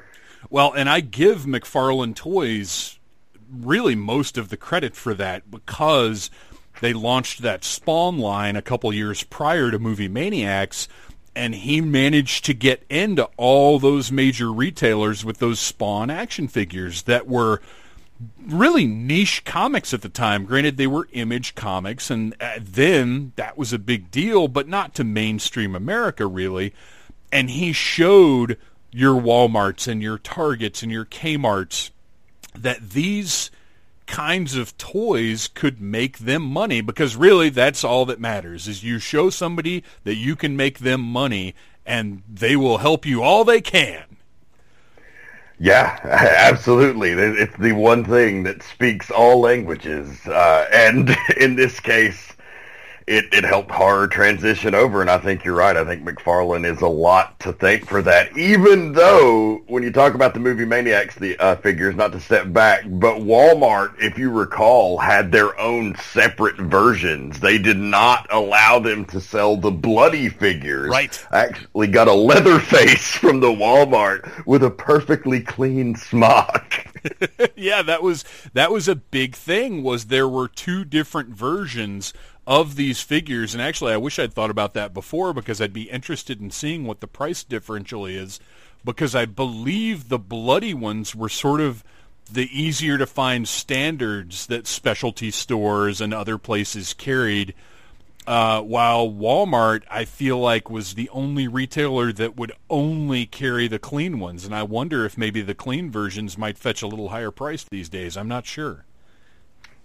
Well, 0.50 0.72
and 0.72 0.90
I 0.90 1.02
give 1.02 1.44
McFarlane 1.44 2.16
Toys 2.16 3.00
really 3.52 3.96
most 3.96 4.38
of 4.38 4.48
the 4.48 4.58
credit 4.58 4.96
for 4.96 5.14
that 5.16 5.52
because 5.52 6.32
they 6.80 6.94
launched 6.94 7.42
that 7.42 7.66
Spawn 7.66 8.18
line 8.18 8.56
a 8.56 8.62
couple 8.62 8.94
years 8.94 9.24
prior 9.24 9.72
to 9.72 9.78
Movie 9.78 10.08
Maniacs 10.08 10.88
and 11.36 11.56
he 11.56 11.82
managed 11.82 12.46
to 12.46 12.54
get 12.54 12.84
into 12.90 13.30
all 13.38 13.80
those 13.80 14.12
major 14.12 14.52
retailers 14.52 15.26
with 15.26 15.40
those 15.40 15.60
Spawn 15.60 16.10
action 16.10 16.48
figures 16.48 17.04
that 17.04 17.28
were 17.28 17.62
really 18.46 18.86
niche 18.86 19.44
comics 19.44 19.94
at 19.94 20.02
the 20.02 20.10
time. 20.10 20.46
Granted, 20.46 20.78
they 20.78 20.88
were 20.88 21.08
image 21.12 21.56
comics, 21.56 22.10
and 22.10 22.36
uh, 22.40 22.60
then 22.62 23.34
that 23.36 23.58
was 23.58 23.74
a 23.74 23.80
big 23.80 24.12
deal, 24.12 24.48
but 24.48 24.68
not 24.68 24.94
to 24.96 25.04
mainstream 25.04 25.76
America, 25.76 26.28
really. 26.28 26.74
And 27.32 27.50
he 27.50 27.74
showed 27.74 28.58
your 28.92 29.20
Walmarts 29.20 29.88
and 29.88 30.02
your 30.02 30.20
Targets 30.20 30.84
and 30.84 30.92
your 30.92 31.06
Kmarts 31.06 31.90
that 32.56 32.92
these 32.92 33.50
kinds 34.14 34.56
of 34.56 34.78
toys 34.78 35.48
could 35.48 35.82
make 35.82 36.20
them 36.20 36.44
money 36.44 36.82
because 36.82 37.16
really 37.16 37.50
that's 37.50 37.84
all 37.84 38.06
that 38.06 38.20
matters 38.20 38.68
is 38.68 38.84
you 38.84 39.00
show 39.00 39.28
somebody 39.28 39.84
that 40.04 40.14
you 40.14 40.36
can 40.36 40.56
make 40.56 40.78
them 40.78 41.02
money 41.02 41.56
and 41.84 42.22
they 42.32 42.56
will 42.56 42.78
help 42.78 43.08
you 43.08 43.24
all 43.24 43.44
they 43.44 43.60
can. 43.60 44.04
Yeah, 45.58 46.00
absolutely. 46.04 47.10
It's 47.10 47.58
the 47.58 47.72
one 47.72 48.06
thing 48.06 48.44
that 48.44 48.62
speaks 48.62 49.10
all 49.10 49.40
languages. 49.40 50.28
Uh, 50.28 50.68
and 50.72 51.18
in 51.38 51.56
this 51.56 51.80
case, 51.80 52.33
it, 53.08 53.26
it 53.34 53.44
helped 53.44 53.72
horror 53.72 54.08
transition 54.08 54.76
over. 54.76 55.02
And 55.02 55.10
I 55.10 55.18
think 55.18 55.44
you're 55.44 55.56
right. 55.56 55.76
I 55.76 55.84
think 55.86 56.04
McFarlane 56.04 56.66
is 56.66 56.82
a 56.82 56.88
lot 56.88 57.40
to 57.42 57.54
thank 57.54 57.88
for 57.88 58.02
that. 58.02 58.38
Even 58.38 58.94
though 58.94 59.64
when 59.68 59.84
you 59.84 59.92
talk 59.92 60.14
about 60.14 60.34
the 60.34 60.40
movie 60.40 60.66
Maniacs, 60.66 61.16
the 61.16 61.38
uh, 61.38 61.56
figures, 61.58 61.96
not 61.96 62.12
to 62.14 62.20
step 62.20 62.52
back, 62.52 62.84
but 62.86 63.18
Walmart, 63.18 63.94
if 64.00 64.18
you 64.18 64.30
recall, 64.30 64.98
had 64.98 65.32
their 65.32 65.60
own 65.60 65.96
separate 65.96 66.58
versions. 66.58 67.40
They 67.40 67.58
did 67.58 67.78
not 67.78 68.28
allow 68.32 68.80
them 68.80 69.06
to 69.06 69.20
sell 69.20 69.58
the 69.58 69.72
bloody 69.72 70.30
figures. 70.30 70.90
Right. 70.90 71.26
I 71.32 71.46
actually 71.46 71.88
got 71.88 72.08
a 72.08 72.14
leather 72.14 72.60
face 72.60 73.08
from 73.08 73.40
the 73.40 73.48
Walmart 73.48 74.46
with 74.46 74.64
a 74.64 74.72
perfectly 74.72 75.42
clean 75.42 75.96
smock. 75.96 76.88
yeah, 77.56 77.82
that 77.82 78.02
was 78.02 78.24
that 78.54 78.72
was 78.72 78.88
a 78.88 78.96
big 78.96 79.36
thing. 79.36 79.84
Was 79.84 80.06
there 80.06 80.28
were 80.28 80.48
two 80.48 80.86
different 80.86 81.30
versions 81.30 82.14
of 82.46 82.76
these 82.76 83.02
figures, 83.02 83.54
and 83.54 83.62
actually, 83.62 83.94
I 83.94 83.98
wish 83.98 84.20
I'd 84.20 84.34
thought 84.34 84.50
about 84.50 84.74
that 84.74 84.94
before 84.94 85.34
because 85.34 85.62
I'd 85.62 85.74
be 85.74 85.90
interested 85.90 86.42
in 86.42 86.52
seeing 86.52 86.86
what 86.86 87.00
the 87.00 87.08
price 87.08 87.44
differential 87.44 88.06
is. 88.06 88.40
Because 88.86 89.16
I 89.16 89.26
believe 89.26 90.10
the 90.10 90.20
bloody 90.20 90.74
ones 90.74 91.16
were 91.16 91.30
sort 91.30 91.62
of 91.62 91.86
the 92.30 92.50
easier 92.52 92.98
to 92.98 93.06
find 93.06 93.48
standards 93.48 94.48
that 94.48 94.68
specialty 94.68 95.32
stores 95.32 96.02
and 96.02 96.14
other 96.14 96.38
places 96.38 96.94
carried. 96.94 97.54
Uh, 98.26 98.62
while 98.62 99.10
Walmart, 99.10 99.84
I 99.90 100.06
feel 100.06 100.38
like, 100.38 100.70
was 100.70 100.96
the 100.96 101.10
only 101.10 101.48
retailer 101.48 102.12
that 102.14 102.38
would 102.38 102.54
only 102.70 103.26
carry 103.26 103.68
the 103.68 103.80
clean 103.80 104.20
ones, 104.20 104.46
and 104.46 104.56
I 104.56 104.64
wonder 104.64 105.06
if 105.06 105.18
maybe 105.18 105.42
the 105.42 105.54
clean 105.54 105.92
versions 105.92 106.38
might 106.38 106.58
fetch 106.58 106.82
a 106.82 106.88
little 106.88 107.10
higher 107.10 107.32
price 107.32 107.64
these 107.64 107.90
days. 107.90 108.16
I'm 108.16 108.30
not 108.30 108.46
sure. 108.46 108.86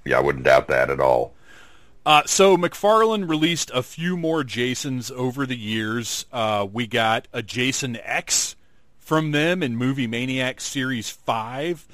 Yeah, 0.05 0.19
I 0.19 0.21
wouldn't 0.21 0.45
doubt 0.45 0.69
that 0.69 0.91
at 0.91 1.01
all. 1.01 1.35
Uh, 2.07 2.23
so 2.25 2.57
McFarlane 2.57 3.29
released 3.29 3.71
a 3.75 3.83
few 3.83 4.17
more 4.17 4.43
Jasons 4.43 5.11
over 5.11 5.45
the 5.45 5.57
years. 5.57 6.25
Uh, 6.33 6.67
we 6.71 6.87
got 6.87 7.29
a 7.33 7.43
Jason 7.43 7.99
X 8.03 8.57
from 8.97 9.33
them 9.33 9.63
in 9.63 9.77
Movie 9.77 10.07
Maniac 10.07 10.61
Series 10.61 11.11
Five 11.11 11.87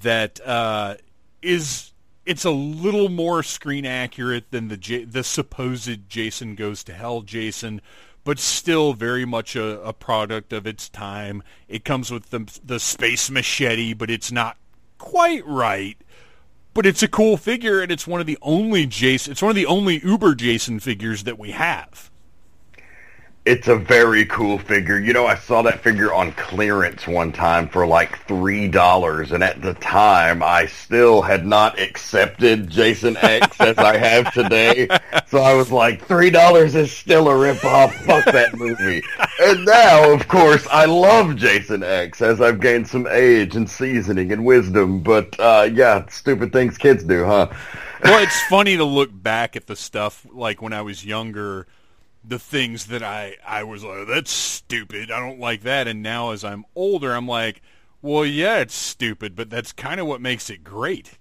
that 0.00 0.40
uh, 0.46 0.96
is 1.42 1.92
it's 2.24 2.44
a 2.44 2.50
little 2.50 3.08
more 3.08 3.42
screen 3.42 3.86
accurate 3.86 4.50
than 4.50 4.68
the 4.68 4.76
J- 4.76 5.04
the 5.04 5.24
supposed 5.24 6.08
Jason 6.08 6.54
Goes 6.54 6.82
to 6.84 6.92
Hell 6.92 7.22
Jason, 7.22 7.80
but 8.24 8.38
still 8.38 8.92
very 8.92 9.24
much 9.24 9.54
a, 9.56 9.80
a 9.82 9.92
product 9.92 10.52
of 10.52 10.66
its 10.66 10.88
time. 10.88 11.42
It 11.68 11.84
comes 11.84 12.10
with 12.10 12.30
the 12.30 12.46
the 12.64 12.80
space 12.80 13.30
machete, 13.30 13.94
but 13.94 14.10
it's 14.10 14.32
not 14.32 14.56
quite 14.98 15.46
right 15.46 15.96
but 16.76 16.84
it's 16.84 17.02
a 17.02 17.08
cool 17.08 17.38
figure, 17.38 17.80
and 17.80 17.90
it's 17.90 18.06
one 18.06 18.20
of 18.20 18.26
the 18.26 18.36
only 18.42 18.86
Jason. 18.86 19.32
It's 19.32 19.40
one 19.40 19.48
of 19.48 19.56
the 19.56 19.64
only 19.64 19.98
Uber 20.04 20.34
Jason 20.34 20.78
figures 20.78 21.24
that 21.24 21.38
we 21.38 21.52
have. 21.52 22.10
It's 23.46 23.68
a 23.68 23.76
very 23.76 24.26
cool 24.26 24.58
figure. 24.58 24.98
You 24.98 25.12
know, 25.12 25.24
I 25.24 25.36
saw 25.36 25.62
that 25.62 25.78
figure 25.78 26.12
on 26.12 26.32
clearance 26.32 27.06
one 27.06 27.30
time 27.30 27.68
for 27.68 27.86
like 27.86 28.18
three 28.26 28.66
dollars, 28.66 29.30
and 29.30 29.44
at 29.44 29.62
the 29.62 29.74
time, 29.74 30.42
I 30.42 30.66
still 30.66 31.22
had 31.22 31.46
not 31.46 31.78
accepted 31.78 32.68
Jason 32.68 33.16
X 33.18 33.60
as 33.60 33.78
I 33.78 33.96
have 33.98 34.32
today. 34.32 34.88
So 35.28 35.38
I 35.38 35.54
was 35.54 35.72
like, 35.72 36.04
three 36.06 36.30
dollars 36.30 36.76
is 36.76 36.92
still 36.92 37.28
a 37.28 37.32
ripoff. 37.32 37.92
Fuck 38.04 38.26
that 38.26 38.56
movie. 38.56 39.02
And 39.40 39.64
now, 39.64 40.12
of 40.12 40.28
course, 40.28 40.66
I 40.70 40.84
love 40.84 41.34
Jason 41.34 41.82
X 41.82 42.22
as 42.22 42.40
I've 42.40 42.60
gained 42.60 42.86
some 42.86 43.08
age 43.08 43.56
and 43.56 43.68
seasoning 43.68 44.30
and 44.30 44.44
wisdom. 44.44 45.00
But 45.02 45.38
uh, 45.40 45.68
yeah, 45.72 46.06
stupid 46.08 46.52
things 46.52 46.78
kids 46.78 47.02
do, 47.02 47.24
huh? 47.24 47.48
well, 48.04 48.22
it's 48.22 48.40
funny 48.44 48.76
to 48.76 48.84
look 48.84 49.10
back 49.12 49.56
at 49.56 49.66
the 49.66 49.74
stuff 49.74 50.24
like 50.32 50.62
when 50.62 50.72
I 50.72 50.82
was 50.82 51.04
younger 51.04 51.66
the 52.26 52.38
things 52.38 52.86
that 52.86 53.02
I 53.02 53.36
I 53.46 53.62
was 53.62 53.84
like 53.84 54.08
that's 54.08 54.30
stupid. 54.32 55.10
I 55.10 55.20
don't 55.20 55.38
like 55.38 55.62
that. 55.62 55.86
And 55.86 56.02
now 56.02 56.30
as 56.30 56.44
I'm 56.44 56.64
older, 56.74 57.12
I'm 57.12 57.28
like, 57.28 57.62
well, 58.02 58.24
yeah, 58.24 58.58
it's 58.58 58.74
stupid, 58.74 59.36
but 59.36 59.50
that's 59.50 59.72
kind 59.72 60.00
of 60.00 60.06
what 60.06 60.20
makes 60.20 60.50
it 60.50 60.64
great. 60.64 61.18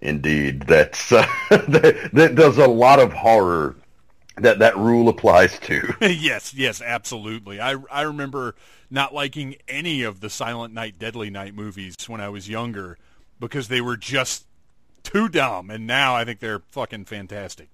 Indeed, 0.00 0.62
that's 0.62 1.12
uh, 1.12 1.26
that, 1.50 2.10
that, 2.12 2.36
there's 2.36 2.58
a 2.58 2.68
lot 2.68 3.00
of 3.00 3.12
horror 3.12 3.76
that 4.36 4.58
that 4.58 4.76
rule 4.76 5.08
applies 5.08 5.58
to. 5.60 5.94
yes, 6.00 6.52
yes, 6.52 6.82
absolutely. 6.82 7.60
I 7.60 7.76
I 7.90 8.02
remember 8.02 8.54
not 8.90 9.14
liking 9.14 9.56
any 9.66 10.02
of 10.02 10.20
the 10.20 10.30
Silent 10.30 10.74
Night, 10.74 10.98
Deadly 10.98 11.30
Night 11.30 11.54
movies 11.54 11.96
when 12.06 12.20
I 12.20 12.28
was 12.28 12.48
younger 12.48 12.98
because 13.40 13.68
they 13.68 13.80
were 13.80 13.96
just 13.96 14.46
too 15.02 15.28
dumb, 15.28 15.70
and 15.70 15.86
now 15.86 16.14
I 16.14 16.24
think 16.24 16.40
they're 16.40 16.62
fucking 16.70 17.04
fantastic. 17.06 17.68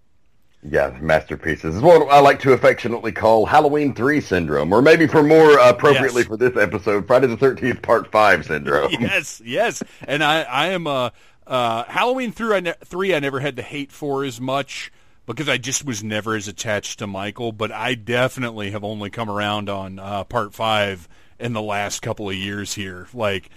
Yeah, 0.62 0.96
masterpieces. 1.00 1.76
is 1.76 1.82
what 1.82 2.06
I 2.10 2.20
like 2.20 2.40
to 2.40 2.52
affectionately 2.52 3.12
call 3.12 3.46
Halloween 3.46 3.94
3 3.94 4.20
syndrome, 4.20 4.72
or 4.74 4.82
maybe 4.82 5.06
for 5.06 5.22
more 5.22 5.58
appropriately 5.58 6.20
yes. 6.20 6.28
for 6.28 6.36
this 6.36 6.54
episode, 6.56 7.06
Friday 7.06 7.28
the 7.28 7.36
13th 7.36 7.80
Part 7.80 8.12
5 8.12 8.46
syndrome. 8.46 8.92
Yes, 9.00 9.40
yes. 9.42 9.82
And 10.06 10.22
I, 10.22 10.42
I 10.42 10.66
am, 10.68 10.86
uh, 10.86 11.10
uh, 11.46 11.84
Halloween 11.84 12.32
3 12.32 12.56
I, 12.56 12.60
ne- 12.60 12.74
3 12.84 13.14
I 13.14 13.20
never 13.20 13.40
had 13.40 13.56
to 13.56 13.62
hate 13.62 13.90
for 13.90 14.22
as 14.22 14.38
much 14.38 14.92
because 15.24 15.48
I 15.48 15.56
just 15.56 15.86
was 15.86 16.04
never 16.04 16.34
as 16.34 16.46
attached 16.46 16.98
to 16.98 17.06
Michael, 17.06 17.52
but 17.52 17.72
I 17.72 17.94
definitely 17.94 18.72
have 18.72 18.84
only 18.84 19.08
come 19.08 19.30
around 19.30 19.70
on 19.70 19.98
uh, 19.98 20.24
Part 20.24 20.52
5 20.52 21.08
in 21.38 21.54
the 21.54 21.62
last 21.62 22.02
couple 22.02 22.28
of 22.28 22.36
years 22.36 22.74
here. 22.74 23.08
Like, 23.14 23.48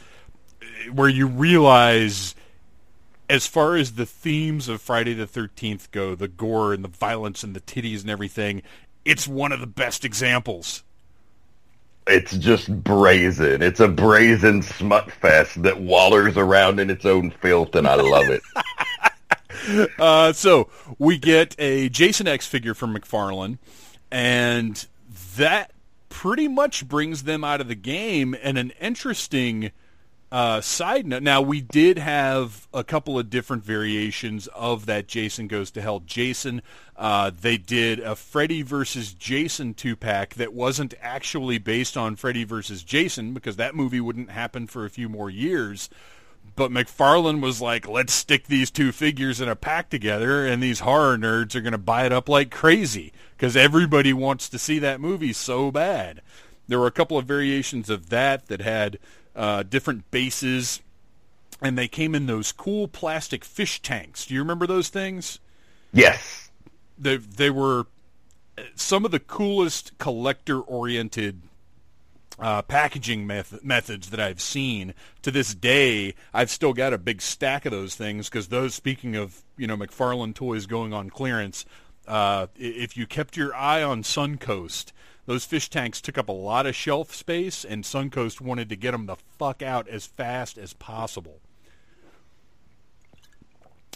where 0.91 1.09
you 1.09 1.27
realize 1.27 2.35
as 3.29 3.47
far 3.47 3.75
as 3.75 3.93
the 3.93 4.05
themes 4.05 4.67
of 4.67 4.81
Friday 4.81 5.13
the 5.13 5.27
13th 5.27 5.91
go, 5.91 6.15
the 6.15 6.27
gore 6.27 6.73
and 6.73 6.83
the 6.83 6.89
violence 6.89 7.43
and 7.43 7.55
the 7.55 7.61
titties 7.61 8.01
and 8.01 8.09
everything, 8.09 8.61
it's 9.05 9.27
one 9.27 9.51
of 9.51 9.59
the 9.59 9.67
best 9.67 10.05
examples. 10.05 10.83
It's 12.05 12.35
just 12.37 12.83
brazen. 12.83 13.61
It's 13.61 13.79
a 13.79 13.87
brazen 13.87 14.61
smut 14.61 15.09
fest 15.11 15.63
that 15.63 15.81
wallers 15.81 16.35
around 16.35 16.79
in 16.79 16.89
its 16.89 17.05
own 17.05 17.31
filth, 17.31 17.75
and 17.75 17.87
I 17.87 17.95
love 17.95 18.25
it. 18.29 19.89
uh, 19.99 20.33
so 20.33 20.69
we 20.99 21.17
get 21.17 21.55
a 21.57 21.87
Jason 21.87 22.27
X 22.27 22.45
figure 22.45 22.73
from 22.73 22.93
McFarlane, 22.93 23.57
and 24.11 24.85
that 25.37 25.71
pretty 26.09 26.49
much 26.49 26.87
brings 26.87 27.23
them 27.23 27.45
out 27.45 27.61
of 27.61 27.69
the 27.69 27.75
game 27.75 28.35
and 28.41 28.57
an 28.57 28.71
interesting– 28.81 29.71
uh, 30.33 30.61
side 30.61 31.05
note, 31.05 31.21
now 31.21 31.43
we 31.43 31.61
did 31.61 31.99
have 31.99 32.67
a 32.73 32.83
couple 32.83 33.19
of 33.19 33.29
different 33.29 33.63
variations 33.63 34.47
of 34.47 34.87
that 34.87 35.07
Jason 35.07 35.47
Goes 35.47 35.69
to 35.69 35.81
Hell 35.81 35.99
Jason. 35.99 36.63
Uh, 36.97 37.29
they 37.39 37.55
did 37.55 37.99
a 37.99 38.15
Freddy 38.15 38.63
versus 38.63 39.13
Jason 39.13 39.75
two-pack 39.75 40.33
that 40.33 40.51
wasn't 40.51 40.95
actually 41.03 41.59
based 41.59 41.95
on 41.95 42.15
Freddy 42.15 42.45
versus 42.45 42.81
Jason 42.81 43.35
because 43.35 43.57
that 43.57 43.75
movie 43.75 44.01
wouldn't 44.01 44.31
happen 44.31 44.65
for 44.65 44.85
a 44.85 44.89
few 44.89 45.07
more 45.07 45.29
years. 45.29 45.87
But 46.55 46.71
McFarlane 46.71 47.39
was 47.39 47.61
like, 47.61 47.87
let's 47.87 48.13
stick 48.13 48.47
these 48.47 48.71
two 48.71 48.91
figures 48.91 49.39
in 49.39 49.47
a 49.47 49.55
pack 49.55 49.91
together, 49.91 50.47
and 50.47 50.63
these 50.63 50.79
horror 50.79 51.15
nerds 51.15 51.53
are 51.53 51.61
going 51.61 51.73
to 51.73 51.77
buy 51.77 52.07
it 52.07 52.11
up 52.11 52.27
like 52.27 52.49
crazy 52.49 53.13
because 53.37 53.55
everybody 53.55 54.13
wants 54.13 54.49
to 54.49 54.57
see 54.57 54.79
that 54.79 54.99
movie 54.99 55.31
so 55.31 55.69
bad. 55.69 56.23
There 56.67 56.79
were 56.79 56.87
a 56.87 56.91
couple 56.91 57.19
of 57.19 57.25
variations 57.25 57.91
of 57.91 58.09
that 58.09 58.47
that 58.47 58.61
had 58.61 58.97
uh, 59.35 59.63
different 59.63 60.09
bases, 60.11 60.81
and 61.61 61.77
they 61.77 61.87
came 61.87 62.15
in 62.15 62.25
those 62.25 62.51
cool 62.51 62.87
plastic 62.87 63.43
fish 63.43 63.81
tanks. 63.81 64.25
Do 64.25 64.33
you 64.33 64.41
remember 64.41 64.67
those 64.67 64.89
things? 64.89 65.39
Yes. 65.91 66.49
They 66.97 67.17
they 67.17 67.49
were 67.49 67.87
some 68.75 69.05
of 69.05 69.11
the 69.11 69.19
coolest 69.19 69.97
collector 69.97 70.59
oriented 70.59 71.41
uh, 72.39 72.61
packaging 72.63 73.27
meth- 73.27 73.63
methods 73.63 74.09
that 74.09 74.19
I've 74.19 74.41
seen 74.41 74.93
to 75.21 75.31
this 75.31 75.53
day. 75.53 76.15
I've 76.33 76.49
still 76.49 76.73
got 76.73 76.93
a 76.93 76.97
big 76.97 77.21
stack 77.21 77.65
of 77.65 77.71
those 77.71 77.95
things 77.95 78.29
because 78.29 78.47
those. 78.47 78.73
Speaking 78.73 79.15
of 79.15 79.43
you 79.57 79.67
know 79.67 79.77
McFarlane 79.77 80.33
toys 80.33 80.65
going 80.65 80.93
on 80.93 81.09
clearance, 81.09 81.65
uh, 82.07 82.47
if 82.55 82.97
you 82.97 83.05
kept 83.05 83.37
your 83.37 83.55
eye 83.55 83.83
on 83.83 84.03
Suncoast, 84.03 84.91
those 85.25 85.45
fish 85.45 85.69
tanks 85.69 86.01
took 86.01 86.17
up 86.17 86.27
a 86.27 86.33
lot 86.33 86.65
of 86.65 86.75
shelf 86.75 87.13
space, 87.13 87.63
and 87.63 87.83
Suncoast 87.83 88.41
wanted 88.41 88.69
to 88.69 88.75
get 88.75 88.91
them 88.91 89.05
the 89.05 89.15
fuck 89.37 89.61
out 89.61 89.87
as 89.87 90.05
fast 90.05 90.57
as 90.57 90.73
possible. 90.73 91.39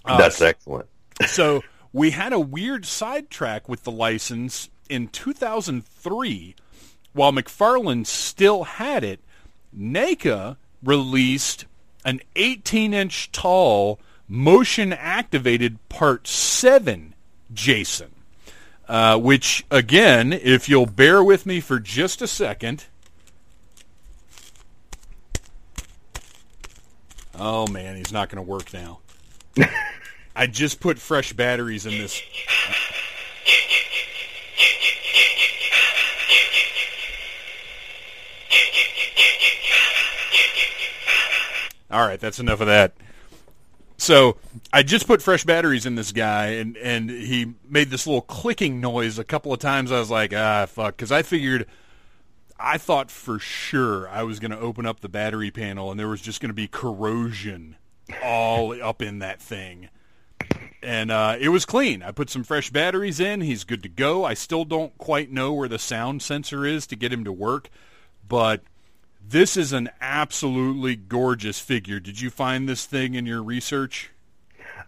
Uh, 0.05 0.17
That's 0.17 0.41
excellent. 0.41 0.87
so 1.27 1.63
we 1.91 2.11
had 2.11 2.31
a 2.31 2.39
weird 2.39 2.85
sidetrack 2.85 3.67
with 3.67 3.83
the 3.83 3.91
license 3.91 4.69
in 4.89 5.09
2003. 5.09 6.55
While 7.13 7.31
McFarlane 7.33 8.05
still 8.05 8.63
had 8.63 9.03
it, 9.03 9.19
NECA 9.75 10.57
released 10.83 11.65
an 12.05 12.21
18-inch 12.35 13.31
tall, 13.31 13.99
motion-activated 14.27 15.89
Part 15.89 16.27
7 16.27 17.15
Jason. 17.53 18.11
Uh, 18.87 19.19
which, 19.19 19.65
again, 19.69 20.31
if 20.31 20.69
you'll 20.69 20.85
bear 20.85 21.21
with 21.23 21.45
me 21.45 21.59
for 21.59 21.79
just 21.79 22.21
a 22.21 22.27
second. 22.27 22.85
Oh, 27.37 27.67
man, 27.67 27.97
he's 27.97 28.13
not 28.13 28.29
going 28.29 28.43
to 28.43 28.49
work 28.49 28.73
now. 28.73 28.99
I 30.35 30.47
just 30.47 30.79
put 30.79 30.99
fresh 30.99 31.33
batteries 31.33 31.85
in 31.85 31.91
this. 31.97 32.21
All 41.89 42.05
right, 42.05 42.19
that's 42.19 42.39
enough 42.39 42.61
of 42.61 42.67
that. 42.67 42.93
So 43.97 44.37
I 44.71 44.83
just 44.83 45.07
put 45.07 45.21
fresh 45.21 45.43
batteries 45.43 45.85
in 45.85 45.95
this 45.95 46.11
guy, 46.11 46.47
and 46.47 46.77
and 46.77 47.09
he 47.09 47.55
made 47.67 47.89
this 47.89 48.05
little 48.05 48.21
clicking 48.21 48.79
noise 48.79 49.17
a 49.17 49.23
couple 49.23 49.51
of 49.51 49.59
times. 49.59 49.91
I 49.91 49.99
was 49.99 50.11
like, 50.11 50.33
ah, 50.35 50.67
fuck, 50.67 50.95
because 50.95 51.11
I 51.11 51.23
figured, 51.23 51.65
I 52.59 52.77
thought 52.77 53.09
for 53.09 53.39
sure 53.39 54.07
I 54.09 54.23
was 54.23 54.39
going 54.39 54.51
to 54.51 54.59
open 54.59 54.85
up 54.85 54.99
the 54.99 55.09
battery 55.09 55.49
panel, 55.49 55.89
and 55.89 55.99
there 55.99 56.07
was 56.07 56.21
just 56.21 56.39
going 56.39 56.49
to 56.49 56.55
be 56.55 56.67
corrosion 56.67 57.75
all 58.23 58.71
up 58.83 59.01
in 59.01 59.19
that 59.19 59.41
thing. 59.41 59.89
And 60.83 61.09
uh, 61.09 61.35
it 61.39 61.49
was 61.49 61.65
clean. 61.65 62.03
I 62.03 62.11
put 62.11 62.29
some 62.29 62.43
fresh 62.43 62.69
batteries 62.69 63.19
in. 63.19 63.41
He's 63.41 63.63
good 63.63 63.81
to 63.81 63.89
go. 63.89 64.23
I 64.23 64.35
still 64.35 64.63
don't 64.63 64.95
quite 64.99 65.31
know 65.31 65.51
where 65.51 65.67
the 65.67 65.79
sound 65.79 66.21
sensor 66.21 66.65
is 66.65 66.85
to 66.87 66.95
get 66.95 67.11
him 67.11 67.23
to 67.23 67.31
work, 67.31 67.69
but 68.25 68.61
this 69.29 69.57
is 69.57 69.73
an 69.73 69.89
absolutely 69.99 70.95
gorgeous 70.95 71.59
figure. 71.59 71.99
Did 71.99 72.21
you 72.21 72.29
find 72.29 72.67
this 72.67 72.85
thing 72.85 73.15
in 73.15 73.25
your 73.25 73.43
research? 73.43 74.11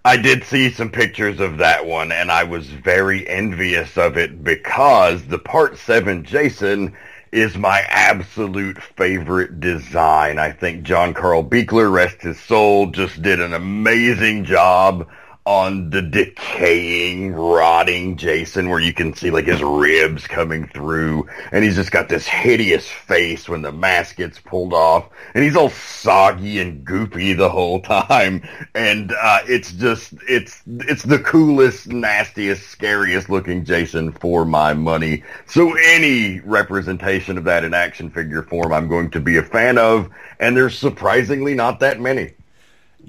I 0.06 0.18
did 0.18 0.46
see 0.46 0.70
some 0.70 0.92
pictures 0.92 1.40
of 1.40 1.58
that 1.58 1.86
one, 1.86 2.12
and 2.12 2.32
I 2.32 2.44
was 2.46 2.68
very 2.68 3.28
envious 3.28 3.98
of 3.98 4.18
it 4.18 4.44
because 4.44 5.24
the 5.26 5.40
Part 5.40 5.78
7 5.78 6.24
Jason 6.24 6.96
is 7.32 7.58
my 7.58 7.82
absolute 7.90 8.82
favorite 8.82 9.60
design. 9.60 10.40
I 10.40 10.52
think 10.52 10.84
John 10.84 11.14
Carl 11.14 11.44
Buechler, 11.44 11.92
rest 11.92 12.22
his 12.22 12.40
soul, 12.40 12.88
just 12.88 13.22
did 13.22 13.42
an 13.42 13.54
amazing 13.54 14.46
job 14.46 15.08
on 15.50 15.90
the 15.90 16.04
decaying, 16.04 17.34
rotting 17.34 18.16
Jason 18.18 18.70
where 18.70 18.80
you 18.80 18.94
can 18.94 19.16
see 19.16 19.32
like 19.32 19.46
his 19.46 19.64
ribs 19.64 20.28
coming 20.28 20.68
through 20.68 21.28
and 21.52 21.64
he's 21.64 21.74
just 21.74 21.90
got 21.90 22.08
this 22.08 22.28
hideous 22.28 22.88
face 22.88 23.50
when 23.50 23.64
the 23.64 23.72
mask 23.72 24.18
gets 24.18 24.38
pulled 24.38 24.74
off 24.74 25.10
and 25.34 25.44
he's 25.44 25.56
all 25.56 25.72
soggy 25.72 26.60
and 26.60 26.86
goopy 26.86 27.36
the 27.36 27.50
whole 27.50 27.82
time 27.82 28.48
and 28.76 29.12
uh, 29.12 29.40
it's 29.48 29.72
just 29.72 30.14
it's 30.28 30.62
it's 30.68 31.02
the 31.02 31.18
coolest 31.18 31.88
nastiest 31.88 32.68
scariest 32.68 33.28
looking 33.28 33.66
Jason 33.66 34.12
for 34.12 34.46
my 34.46 34.76
money. 34.76 35.24
So 35.48 35.74
any 35.84 36.42
representation 36.42 37.40
of 37.40 37.44
that 37.46 37.64
in 37.64 37.74
action 37.74 38.12
figure 38.12 38.44
form 38.44 38.72
I'm 38.72 38.88
going 38.88 39.10
to 39.10 39.20
be 39.20 39.38
a 39.38 39.44
fan 39.44 39.80
of 39.80 40.12
and 40.40 40.56
there's 40.56 40.78
surprisingly 40.78 41.56
not 41.56 41.80
that 41.80 42.00
many 42.00 42.34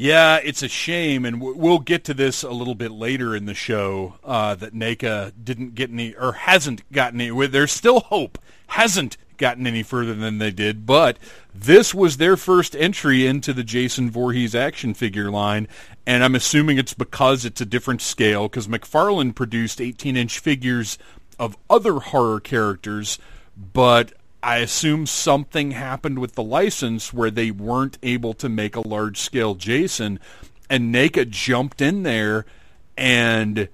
yeah, 0.00 0.40
it's 0.42 0.62
a 0.62 0.68
shame, 0.68 1.26
and 1.26 1.42
we'll 1.42 1.78
get 1.78 2.04
to 2.04 2.14
this 2.14 2.42
a 2.42 2.50
little 2.50 2.74
bit 2.74 2.90
later 2.90 3.36
in 3.36 3.44
the 3.44 3.52
show. 3.52 4.14
Uh, 4.24 4.54
that 4.54 4.72
NECA 4.72 5.32
didn't 5.44 5.74
get 5.74 5.90
any, 5.90 6.14
or 6.14 6.32
hasn't 6.32 6.90
gotten 6.90 7.20
any. 7.20 7.46
There's 7.46 7.70
still 7.70 8.00
hope. 8.00 8.38
Hasn't 8.68 9.18
gotten 9.36 9.66
any 9.66 9.82
further 9.82 10.14
than 10.14 10.38
they 10.38 10.52
did, 10.52 10.86
but 10.86 11.18
this 11.54 11.94
was 11.94 12.16
their 12.16 12.38
first 12.38 12.74
entry 12.76 13.26
into 13.26 13.52
the 13.52 13.62
Jason 13.62 14.10
Voorhees 14.10 14.54
action 14.54 14.94
figure 14.94 15.30
line, 15.30 15.68
and 16.06 16.24
I'm 16.24 16.34
assuming 16.34 16.78
it's 16.78 16.94
because 16.94 17.44
it's 17.44 17.60
a 17.60 17.66
different 17.66 18.00
scale. 18.00 18.48
Because 18.48 18.68
McFarlane 18.68 19.34
produced 19.34 19.80
18-inch 19.80 20.38
figures 20.38 20.96
of 21.38 21.58
other 21.68 21.98
horror 22.00 22.40
characters, 22.40 23.18
but 23.54 24.14
I 24.42 24.58
assume 24.58 25.06
something 25.06 25.72
happened 25.72 26.18
with 26.18 26.34
the 26.34 26.42
license 26.42 27.12
where 27.12 27.30
they 27.30 27.50
weren't 27.50 27.98
able 28.02 28.34
to 28.34 28.48
make 28.48 28.74
a 28.74 28.86
large 28.86 29.18
scale 29.18 29.54
Jason, 29.54 30.18
and 30.68 30.94
NECA 30.94 31.28
jumped 31.28 31.80
in 31.82 32.02
there 32.04 32.46
and 32.96 33.68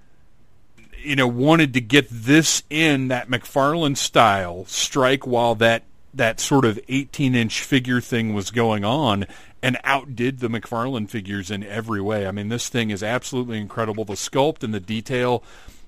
you 0.99 1.17
know 1.17 1.29
wanted 1.29 1.73
to 1.75 1.81
get 1.81 2.09
this 2.11 2.63
in 2.69 3.09
that 3.09 3.29
McFarlane 3.29 3.97
style 3.97 4.65
strike 4.67 5.27
while 5.27 5.55
that 5.57 5.85
that 6.13 6.41
sort 6.41 6.65
of 6.65 6.81
18 6.89 7.35
inch 7.35 7.61
figure 7.63 8.01
thing 8.01 8.35
was 8.35 8.51
going 8.51 8.85
on 8.85 9.27
and 9.63 9.79
outdid 9.85 10.39
the 10.39 10.49
McFarlane 10.49 11.09
figures 11.09 11.51
in 11.51 11.63
every 11.63 12.01
way. 12.01 12.27
I 12.27 12.31
mean, 12.31 12.49
this 12.49 12.69
thing 12.69 12.91
is 12.91 13.03
absolutely 13.03 13.59
incredible. 13.59 14.05
The 14.05 14.15
sculpt 14.15 14.63
and 14.63 14.73
the 14.73 14.81
detail. 14.81 15.43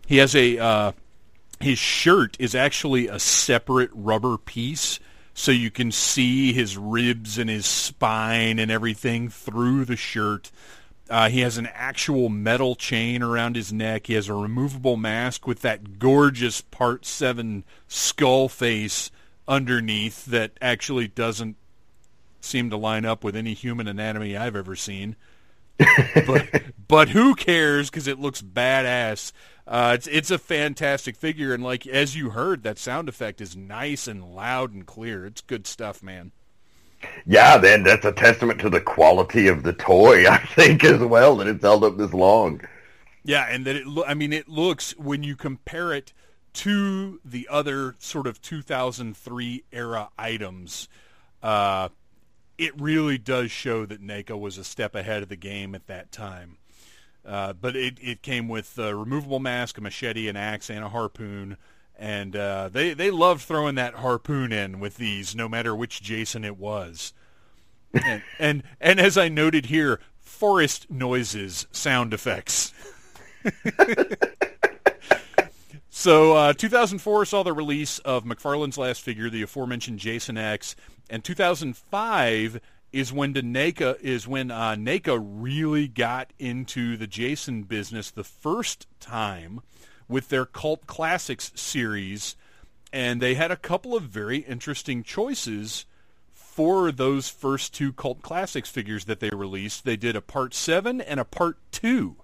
He 0.07 0.19
has 0.19 0.35
a 0.35 0.59
uh, 0.59 0.93
his 1.61 1.79
shirt 1.79 2.37
is 2.39 2.55
actually 2.55 3.09
a 3.09 3.19
separate 3.19 3.91
rubber 3.93 4.39
piece 4.39 5.01
so 5.35 5.53
you 5.53 5.71
can 5.71 5.93
see 5.93 6.53
his 6.53 6.77
ribs 6.77 7.39
and 7.39 7.49
his 7.49 7.65
spine 7.65 8.59
and 8.59 8.71
everything 8.71 9.29
through 9.29 9.85
the 9.85 9.97
shirt. 9.97 10.51
Uh, 11.09 11.29
he 11.29 11.41
has 11.41 11.57
an 11.57 11.69
actual 11.73 12.29
metal 12.29 12.75
chain 12.75 13.23
around 13.23 13.57
his 13.57 13.73
neck. 13.73 14.09
He 14.09 14.15
has 14.15 14.29
a 14.29 14.35
removable 14.35 14.97
mask 14.97 15.47
with 15.47 15.61
that 15.63 15.99
gorgeous 15.99 16.61
Part 16.61 17.07
7 17.07 17.65
skull 17.87 18.49
face 18.49 19.11
underneath 19.47 20.27
that 20.27 20.53
actually 20.61 21.07
doesn't 21.07 21.57
seem 22.41 22.71
to 22.71 22.77
line 22.77 23.05
up 23.05 23.25
with 23.25 23.37
any 23.37 23.55
human 23.55 23.87
anatomy 23.89 24.37
I've 24.37 24.57
ever 24.57 24.77
seen. 24.77 25.17
but, 26.27 26.49
but 26.89 27.11
who 27.11 27.35
cares 27.35 27.91
because 27.91 28.09
it 28.09 28.19
looks 28.19 28.43
badass. 28.43 29.33
Uh, 29.69 29.93
it's 29.95 30.07
it's 30.07 30.31
a 30.31 30.39
fantastic 30.39 31.15
figure, 31.15 31.53
and 31.53 31.63
like 31.63 31.87
as 31.87 32.17
you 32.17 32.31
heard, 32.31 32.63
that 32.63 32.79
sound 32.79 33.07
effect 33.07 33.39
is 33.43 33.55
nice 33.55 34.09
and 34.09 34.35
loud 34.35 34.73
and 34.73 34.87
clear. 34.87 35.27
It's 35.27 35.43
good 35.43 35.67
stuff, 35.67 36.03
man. 36.03 36.33
Yeah, 37.27 37.59
then 37.59 37.83
that's 37.83 38.07
a 38.07 38.13
testament 38.13 38.61
to 38.61 38.71
the 38.71 38.81
quality 38.81 39.47
of 39.47 39.63
the 39.63 39.75
toy, 39.75 40.27
I 40.31 40.39
think, 40.39 40.85
as 40.85 41.01
well, 41.01 41.37
that 41.37 41.47
it's 41.47 41.63
held 41.63 41.85
up 41.85 41.99
this 41.99 42.15
long. 42.15 42.63
Yeah, 43.25 43.47
and 43.51 43.67
that 43.67 43.77
it. 43.77 43.87
Lo- 43.87 44.05
I 44.09 44.15
mean, 44.15 44.33
it 44.33 44.49
looks 44.49 44.97
when 44.97 45.23
you 45.23 45.37
compare 45.37 45.93
it 45.93 46.15
to 46.55 47.21
the 47.23 47.47
other 47.51 47.95
sort 47.99 48.27
of 48.27 48.41
2003 48.41 49.65
era 49.71 50.09
items. 50.19 50.89
Uh, 51.43 51.91
it 52.57 52.73
really 52.81 53.19
does 53.19 53.51
show 53.51 53.85
that 53.85 54.03
NECA 54.03 54.39
was 54.39 54.57
a 54.57 54.65
step 54.65 54.95
ahead 54.95 55.23
of 55.23 55.29
the 55.29 55.37
game 55.37 55.75
at 55.75 55.87
that 55.89 56.11
time. 56.11 56.57
Uh, 57.29 57.53
but 57.53 57.77
it, 57.77 57.99
it 58.01 58.23
came 58.23 58.49
with 58.49 58.79
a 58.79 58.97
removable 58.97 59.39
mask, 59.39 59.77
a 59.77 59.83
machete, 59.83 60.29
an 60.29 60.37
axe, 60.37 60.71
and 60.71 60.83
a 60.83 60.89
harpoon. 60.89 61.59
And 61.99 62.35
uh, 62.35 62.71
they 62.71 62.95
they 62.95 63.11
loved 63.11 63.43
throwing 63.43 63.75
that 63.75 63.95
harpoon 63.95 64.51
in 64.51 64.81
with 64.81 64.97
these, 64.97 65.37
no 65.37 65.49
matter 65.49 65.77
which 65.77 66.01
Jason 66.01 66.43
it 66.45 66.57
was. 66.57 67.13
and, 67.93 68.23
and 68.39 68.63
and 68.81 68.99
as 68.99 69.19
I 69.19 69.29
noted 69.29 69.67
here, 69.67 70.01
forest 70.19 70.91
noises, 70.91 71.67
sound 71.71 72.15
effects. 72.15 72.73
so 75.91 76.35
uh, 76.35 76.53
2004 76.55 77.25
saw 77.27 77.43
the 77.43 77.53
release 77.53 77.99
of 78.01 78.25
McFarlane's 78.25 78.79
last 78.79 79.03
figure, 79.03 79.29
the 79.29 79.43
aforementioned 79.43 79.99
Jason 79.99 80.39
X, 80.39 80.77
and 81.11 81.23
2005 81.23 82.61
is 82.93 83.13
when 83.13 83.35
NECA 83.35 84.01
is 84.01 84.27
when 84.27 84.51
uh, 84.51 84.75
NECA 84.75 85.19
really 85.23 85.89
got 85.89 86.33
into 86.39 86.97
the 86.97 87.07
Jason 87.07 87.65
business 87.65 88.11
the 88.11 88.25
first 88.25 88.87
time 88.99 89.61
with 90.09 90.29
their 90.31 90.47
Cult 90.47 90.87
Classics 90.87 91.53
series, 91.55 92.35
and 92.93 93.21
they 93.21 93.35
had 93.35 93.51
a 93.51 93.57
couple 93.57 93.95
of 93.95 94.05
very 94.05 94.39
interesting 94.39 95.03
choices 95.03 95.85
for 96.33 96.91
those 96.91 97.29
first 97.29 97.75
two 97.75 97.93
Cult 97.93 98.23
Classics 98.23 98.71
figures 98.71 99.05
that 99.05 99.21
they 99.21 99.31
released. 99.31 99.85
They 99.85 99.97
did 99.97 100.17
a 100.17 100.23
Part 100.23 100.55
Seven 100.55 101.01
and 101.01 101.21
a 101.21 101.25
Part 101.25 101.59
Two. 101.71 102.17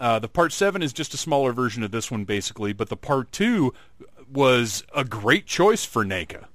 Uh, 0.00 0.18
the 0.18 0.28
Part 0.28 0.52
Seven 0.52 0.82
is 0.82 0.92
just 0.92 1.14
a 1.14 1.16
smaller 1.16 1.52
version 1.52 1.84
of 1.84 1.92
this 1.92 2.10
one, 2.10 2.24
basically, 2.24 2.72
but 2.72 2.88
the 2.88 2.96
Part 2.96 3.30
Two 3.30 3.72
was 4.30 4.82
a 4.94 5.04
great 5.04 5.46
choice 5.46 5.84
for 5.84 6.04
NECA 6.04 6.46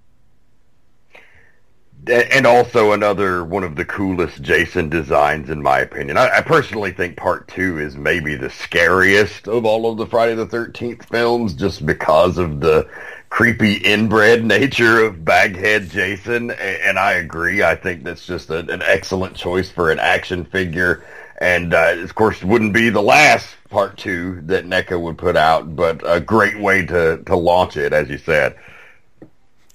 and 2.08 2.46
also 2.46 2.92
another 2.92 3.44
one 3.44 3.64
of 3.64 3.76
the 3.76 3.86
coolest 3.86 4.42
Jason 4.42 4.90
designs, 4.90 5.50
in 5.50 5.62
my 5.62 5.80
opinion. 5.80 6.18
I, 6.18 6.38
I, 6.38 6.42
personally 6.42 6.92
think 6.92 7.18
Part 7.18 7.48
Two 7.48 7.78
is 7.78 7.98
maybe 7.98 8.36
the 8.36 8.50
scariest 8.50 9.48
of 9.48 9.66
all 9.66 9.92
of 9.92 9.98
the 9.98 10.06
Friday 10.06 10.36
the 10.36 10.46
Thirteenth 10.46 11.06
films, 11.06 11.54
just 11.54 11.86
because 11.86 12.38
of 12.38 12.62
the 12.62 12.88
creepy 13.30 13.74
inbred 13.74 14.46
nature 14.46 15.04
of 15.04 15.26
Baghead 15.26 15.90
Jason. 15.90 16.52
And, 16.52 16.82
and 16.82 17.00
I 17.00 17.14
agree. 17.14 17.64
I 17.64 17.76
think 17.76 18.04
that's 18.04 18.26
just 18.26 18.50
a, 18.50 18.60
an 18.72 18.82
excellent 18.82 19.36
choice 19.36 19.70
for 19.70 19.92
an 19.92 20.00
action 20.00 20.46
figure. 20.46 21.04
And 21.42 21.74
uh, 21.74 21.96
of 21.98 22.16
course, 22.16 22.44
wouldn't 22.44 22.74
be 22.74 22.90
the 22.90 23.02
last 23.02 23.56
Part 23.70 23.98
Two 23.98 24.42
that 24.46 24.66
NECA 24.66 25.00
would 25.00 25.18
put 25.18 25.36
out, 25.36 25.76
but 25.76 26.02
a 26.06 26.20
great 26.20 26.60
way 26.60 26.86
to 26.86 27.22
to 27.26 27.36
launch 27.36 27.78
it, 27.78 27.94
as 27.94 28.10
you 28.10 28.18
said. 28.18 28.58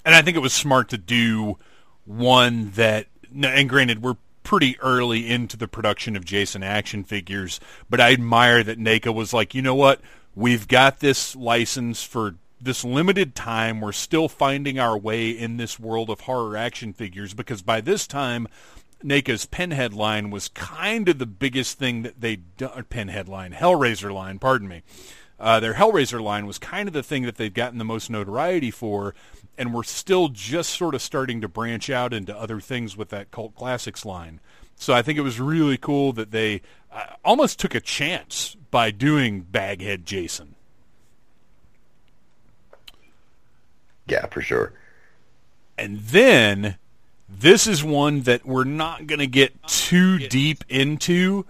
And 0.07 0.15
I 0.15 0.23
think 0.23 0.37
it 0.37 0.41
was 0.41 0.53
smart 0.53 0.89
to 0.91 0.99
do 0.99 1.57
one 2.05 2.71
that, 2.73 3.07
and 3.35 3.69
granted, 3.69 4.03
we're 4.03 4.17
pretty 4.43 4.79
early 4.81 5.31
into 5.31 5.57
the 5.57 5.67
production 5.67 6.17
of 6.17 6.25
Jason 6.25 6.63
action 6.63 7.03
figures, 7.03 7.61
but 7.89 8.01
I 8.01 8.13
admire 8.13 8.63
that 8.63 8.79
NECA 8.79 9.13
was 9.13 9.33
like, 9.33 9.55
you 9.55 9.63
know 9.63 9.75
what, 9.75 10.01
we've 10.35 10.69
got 10.69 11.01
this 11.01 11.35
license 11.35 12.03
for 12.03 12.37
this 12.61 12.85
limited 12.85 13.35
time. 13.35 13.81
We're 13.81 13.93
still 13.93 14.29
finding 14.29 14.79
our 14.79 14.97
way 14.97 15.31
in 15.31 15.57
this 15.57 15.79
world 15.79 16.11
of 16.11 16.21
horror 16.21 16.57
action 16.57 16.93
figures 16.93 17.35
because 17.35 17.63
by 17.63 17.81
this 17.81 18.07
time, 18.07 18.49
NECA's 19.03 19.45
Pinhead 19.47 19.93
line 19.93 20.31
was 20.31 20.49
kind 20.49 21.09
of 21.09 21.19
the 21.19 21.27
biggest 21.27 21.79
thing 21.79 22.03
that 22.03 22.21
they 22.21 22.37
done. 22.37 22.85
Pinhead 22.85 23.29
line, 23.29 23.53
Hellraiser 23.53 24.13
line, 24.13 24.39
pardon 24.39 24.69
me. 24.69 24.83
Uh, 25.39 25.61
their 25.61 25.75
Hellraiser 25.75 26.23
line 26.23 26.47
was 26.47 26.59
kind 26.59 26.89
of 26.89 26.95
the 26.95 27.03
thing 27.03 27.25
that 27.25 27.37
they'd 27.37 27.55
gotten 27.55 27.79
the 27.79 27.85
most 27.85 28.09
notoriety 28.09 28.71
for, 28.71 29.15
and 29.57 29.75
we're 29.75 29.83
still 29.83 30.29
just 30.29 30.71
sort 30.71 30.95
of 30.95 31.03
starting 31.03 31.41
to 31.41 31.49
branch 31.49 31.91
out 31.91 32.13
into 32.13 32.37
other 32.37 32.61
things 32.61 32.97
with 32.97 33.11
that 33.11 33.31
cult 33.31 33.55
classics 33.55 34.05
line. 34.05 34.41
So 34.77 34.93
I 34.93 35.03
think 35.03 35.19
it 35.19 35.23
was 35.23 35.41
really 35.41 35.77
cool 35.77 36.13
that 36.15 36.31
they 36.31 36.63
uh, 36.93 37.05
almost 37.25 37.59
took 37.59 37.75
a 37.75 37.81
chance 37.81 38.57
by 38.71 38.91
doing 38.91 39.41
Baghead 39.43 40.05
Jason. 40.05 40.55
Yeah, 44.07 44.27
for 44.27 44.43
sure. 44.43 44.73
And 45.79 46.01
then 46.01 46.77
this 47.29 47.67
is 47.67 47.83
one 47.83 48.23
that 48.23 48.45
we're 48.45 48.65
not 48.65 49.07
going 49.07 49.19
to 49.19 49.27
get 49.27 49.67
too 49.67 50.19
deep 50.29 50.65
into, 50.69 51.47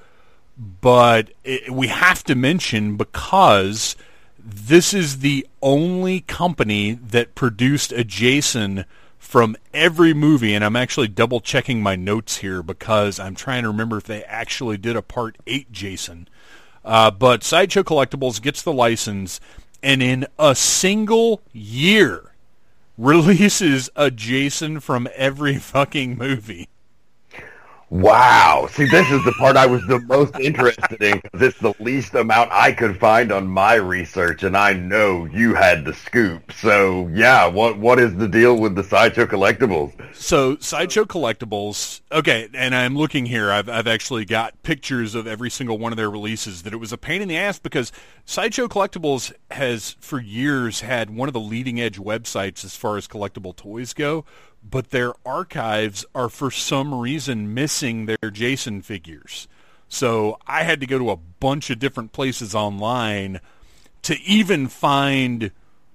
but 0.57 1.31
it, 1.43 1.71
we 1.71 1.89
have 1.89 2.23
to 2.25 2.35
mention 2.35 2.97
because 2.97 3.97
this 4.45 4.93
is 4.93 5.21
the 5.21 5.47
only 5.63 6.21
company 6.21 6.93
that 6.93 7.35
produced 7.35 7.93
a 7.93 8.05
Jason 8.05 8.85
from 9.19 9.57
every 9.73 10.13
movie, 10.13 10.55
and 10.55 10.63
I'm 10.63 10.77
actually 10.77 11.09
double 11.09 11.41
checking 11.41 11.83
my 11.83 11.97
notes 11.97 12.37
here 12.39 12.63
because 12.63 13.19
I'm 13.19 13.35
trying 13.35 13.63
to 13.63 13.69
remember 13.69 13.97
if 13.97 14.05
they 14.05 14.23
actually 14.25 14.77
did 14.77 14.97
a 14.97 15.03
Part 15.03 15.39
8 15.47 15.73
Jason. 15.73 16.29
Uh, 16.85 17.11
but 17.11 17.43
Sideshow 17.43 17.83
Collectibles 17.83 18.41
gets 18.41 18.63
the 18.63 18.73
license, 18.73 19.41
and 19.83 20.03
in 20.03 20.27
a 20.39 20.55
single 20.55 21.41
year, 21.53 22.35
releases 22.99 23.89
a 23.97 24.11
Jason 24.11 24.79
from 24.79 25.09
every 25.17 25.57
fucking 25.57 26.19
movie. 26.19 26.69
Wow. 27.95 28.67
See, 28.73 28.87
this 28.87 29.09
is 29.13 29.25
the 29.25 29.31
part 29.39 29.57
I 29.57 29.67
was 29.67 29.81
the 29.87 30.01
most 30.01 30.35
interested 30.41 31.01
in 31.01 31.21
because 31.23 31.43
it's 31.43 31.59
the 31.61 31.75
least 31.79 32.13
amount 32.15 32.51
I 32.51 32.73
could 32.73 32.99
find 32.99 33.31
on 33.31 33.47
my 33.47 33.75
research, 33.75 34.43
and 34.43 34.57
I 34.57 34.73
know 34.73 35.27
you 35.27 35.55
had 35.55 35.85
the 35.85 35.95
scoop. 35.95 36.51
So, 36.51 37.07
yeah, 37.15 37.47
what 37.47 37.79
what 37.79 38.01
is 38.01 38.17
the 38.17 38.27
deal 38.27 38.57
with 38.59 38.75
the 38.75 38.83
Sideshow 38.83 39.27
Collectibles? 39.27 39.95
So, 40.13 40.57
Sideshow 40.59 41.05
Collectibles, 41.05 42.01
okay, 42.11 42.49
and 42.53 42.75
I'm 42.75 42.97
looking 42.97 43.27
here. 43.27 43.53
I've, 43.53 43.69
I've 43.69 43.87
actually 43.87 44.25
got 44.25 44.61
pictures 44.65 45.15
of 45.15 45.29
every 45.29 45.49
single 45.49 45.79
one 45.79 45.93
of 45.93 45.97
their 45.97 46.11
releases 46.11 46.65
that 46.65 46.73
it 46.73 46.79
was 46.79 46.93
a 46.93 46.99
pain 46.99 47.23
in 47.23 47.29
the 47.29 47.37
ass 47.37 47.61
because 47.61 47.93
Sideshow 48.25 48.67
Collectibles 48.67 49.33
has, 49.53 49.95
for 50.01 50.19
years, 50.19 50.81
had 50.81 51.11
one 51.11 51.29
of 51.29 51.33
the 51.33 51.39
leading 51.39 51.81
edge 51.81 52.01
websites 52.01 52.65
as 52.65 52.75
far 52.75 52.97
as 52.97 53.07
collectible 53.07 53.55
toys 53.55 53.93
go 53.93 54.25
but 54.69 54.91
their 54.91 55.13
archives 55.27 56.05
are 56.15 56.29
for 56.29 56.51
some 56.51 56.95
reason 56.95 57.55
missing 57.55 58.07
their 58.07 58.31
Jason 58.31 58.83
figures. 58.83 59.47
So 59.89 60.39
I 60.47 60.65
had 60.65 60.81
to 60.81 60.87
go 60.87 60.99
to 60.99 61.11
a 61.11 61.17
bunch 61.17 61.71
of 61.71 61.79
different 61.79 62.13
places 62.13 62.55
online 62.55 63.41
to 64.03 64.21
even 64.23 64.69
find 64.69 65.53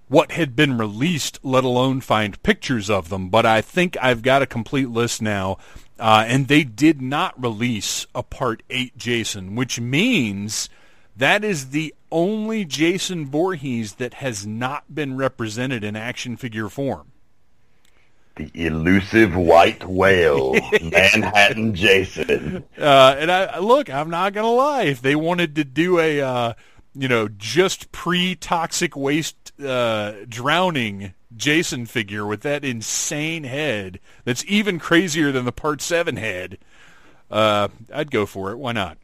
what 0.08 0.32
had 0.32 0.56
been 0.56 0.78
released, 0.78 1.40
let 1.44 1.64
alone 1.64 2.02
find 2.02 2.42
pictures 2.44 2.90
of 2.90 3.10
them. 3.10 3.30
But 3.30 3.46
I 3.46 3.62
think 3.62 3.96
I've 4.02 4.22
got 4.22 4.42
a 4.42 4.48
complete 4.48 4.90
list 4.90 5.22
now. 5.22 5.58
Uh, 6.00 6.24
and 6.28 6.48
they 6.48 6.64
did 6.64 7.02
not 7.02 7.42
release 7.42 8.08
a 8.16 8.24
Part 8.24 8.64
8 8.70 8.98
Jason, 8.98 9.56
which 9.56 9.80
means 9.82 10.70
that 11.16 11.44
is 11.44 11.72
the 11.72 11.94
only 12.12 12.64
Jason 12.64 13.26
Voorhees 13.26 13.96
that 13.96 14.16
has 14.16 14.48
not 14.48 14.96
been 14.96 15.18
represented 15.18 15.84
in 15.84 15.98
action 15.98 16.38
figure 16.38 16.70
form. 16.70 17.12
The 18.40 18.50
elusive 18.54 19.36
white 19.36 19.86
whale, 19.86 20.54
Manhattan 20.82 21.76
Jason. 21.76 22.64
Uh, 22.78 23.16
and 23.20 23.30
I 23.30 23.60
look, 23.60 23.90
I'm 23.90 24.10
not 24.10 24.32
gonna 24.32 24.50
lie. 24.50 24.84
If 24.84 25.02
they 25.02 25.14
wanted 25.14 25.58
to 25.58 25.66
do 25.66 26.00
a, 26.00 26.22
uh, 26.22 26.54
you 26.96 27.10
know, 27.10 27.28
just 27.28 27.92
pre-toxic 27.92 28.96
waste 28.96 29.52
uh, 29.60 30.14
drowning 30.30 31.16
Jason 31.36 31.86
figure 31.86 32.26
with 32.26 32.40
that 32.44 32.64
insane 32.64 33.44
head, 33.44 34.00
that's 34.24 34.46
even 34.48 34.80
crazier 34.80 35.34
than 35.34 35.44
the 35.44 35.52
Part 35.52 35.82
Seven 35.82 36.16
head, 36.16 36.60
uh, 37.30 37.68
I'd 37.94 38.10
go 38.10 38.26
for 38.26 38.52
it. 38.52 38.58
Why 38.58 38.72
not? 38.72 38.98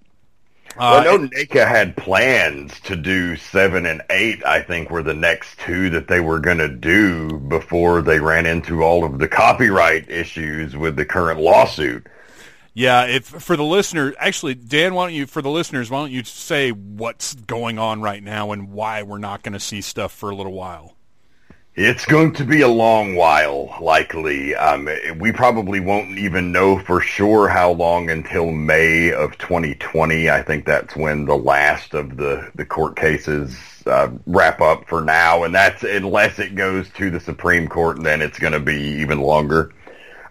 Uh, 0.77 1.01
I 1.01 1.03
know 1.05 1.19
NECA 1.19 1.67
had 1.67 1.95
plans 1.95 2.79
to 2.81 2.95
do 2.95 3.37
seven 3.37 3.85
and 3.85 4.01
eight. 4.09 4.45
I 4.45 4.61
think 4.61 4.89
were 4.89 5.03
the 5.03 5.13
next 5.13 5.57
two 5.59 5.89
that 5.91 6.07
they 6.07 6.19
were 6.19 6.39
going 6.39 6.57
to 6.57 6.67
do 6.67 7.39
before 7.39 8.01
they 8.01 8.19
ran 8.19 8.45
into 8.45 8.83
all 8.83 9.05
of 9.05 9.19
the 9.19 9.27
copyright 9.27 10.09
issues 10.09 10.75
with 10.75 10.97
the 10.97 11.05
current 11.05 11.39
lawsuit. 11.39 12.07
Yeah, 12.73 13.05
if 13.05 13.25
for 13.25 13.55
the 13.55 13.63
listener, 13.63 14.13
actually, 14.19 14.55
Dan, 14.55 14.95
why 14.95 15.05
don't 15.05 15.15
you, 15.15 15.27
for 15.27 15.41
the 15.41 15.49
listeners, 15.49 15.89
why 15.89 15.99
don't 15.99 16.11
you 16.11 16.25
say 16.25 16.71
what's 16.71 17.33
going 17.33 17.79
on 17.79 18.01
right 18.01 18.21
now 18.21 18.51
and 18.51 18.73
why 18.73 19.01
we're 19.03 19.17
not 19.17 19.43
going 19.43 19.53
to 19.53 19.61
see 19.61 19.79
stuff 19.79 20.11
for 20.11 20.29
a 20.29 20.35
little 20.35 20.51
while? 20.51 20.94
It's 21.77 22.05
going 22.05 22.31
to 22.35 22.45
be 22.45 22.61
a 22.61 22.69
long 22.69 23.15
while, 23.15 23.75
likely. 23.81 24.55
Um, 24.55 24.87
we 25.19 25.33
probably 25.33 25.81
won't 25.81 26.17
even 26.17 26.53
know 26.53 26.79
for 26.79 27.01
sure 27.01 27.49
how 27.49 27.71
long 27.71 28.09
until 28.09 28.51
May 28.51 29.11
of 29.11 29.37
2020. 29.39 30.29
I 30.29 30.41
think 30.41 30.65
that's 30.65 30.95
when 30.95 31.25
the 31.25 31.35
last 31.35 31.93
of 31.93 32.15
the, 32.15 32.49
the 32.55 32.65
court 32.65 32.95
cases 32.95 33.57
uh, 33.87 34.09
wrap 34.25 34.61
up 34.61 34.87
for 34.87 35.01
now, 35.01 35.43
and 35.43 35.53
that's 35.53 35.83
unless 35.83 36.39
it 36.39 36.55
goes 36.55 36.89
to 36.91 37.09
the 37.09 37.19
Supreme 37.19 37.67
Court, 37.67 38.01
then 38.01 38.21
it's 38.21 38.39
going 38.39 38.53
to 38.53 38.61
be 38.61 38.81
even 39.01 39.19
longer. 39.19 39.73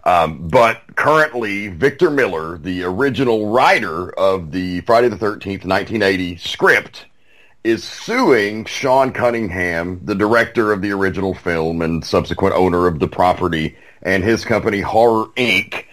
Um, 0.05 0.49
but 0.49 0.81
currently, 0.97 1.69
Victor 1.69 2.09
Miller, 2.11 2.57
the 2.57 2.85
original 2.85 3.51
writer 3.51 4.19
of 4.19 4.51
the 4.51 4.81
Friday 4.81 5.09
the 5.09 5.17
13th, 5.17 5.67
1980 5.67 6.39
script, 6.39 7.05
is 7.65 7.83
suing 7.83 8.67
Sean 8.67 9.11
Cunningham, 9.11 9.99
the 10.05 10.15
director 10.15 10.71
of 10.71 10.83
the 10.83 10.93
original 10.93 11.33
film 11.33 11.81
and 11.81 12.05
subsequent 12.05 12.55
owner 12.55 12.87
of 12.87 12.99
the 12.99 13.09
property, 13.09 13.77
and 14.03 14.23
his 14.23 14.45
company 14.45 14.83
Horror 14.83 15.29
Inc. 15.37 15.87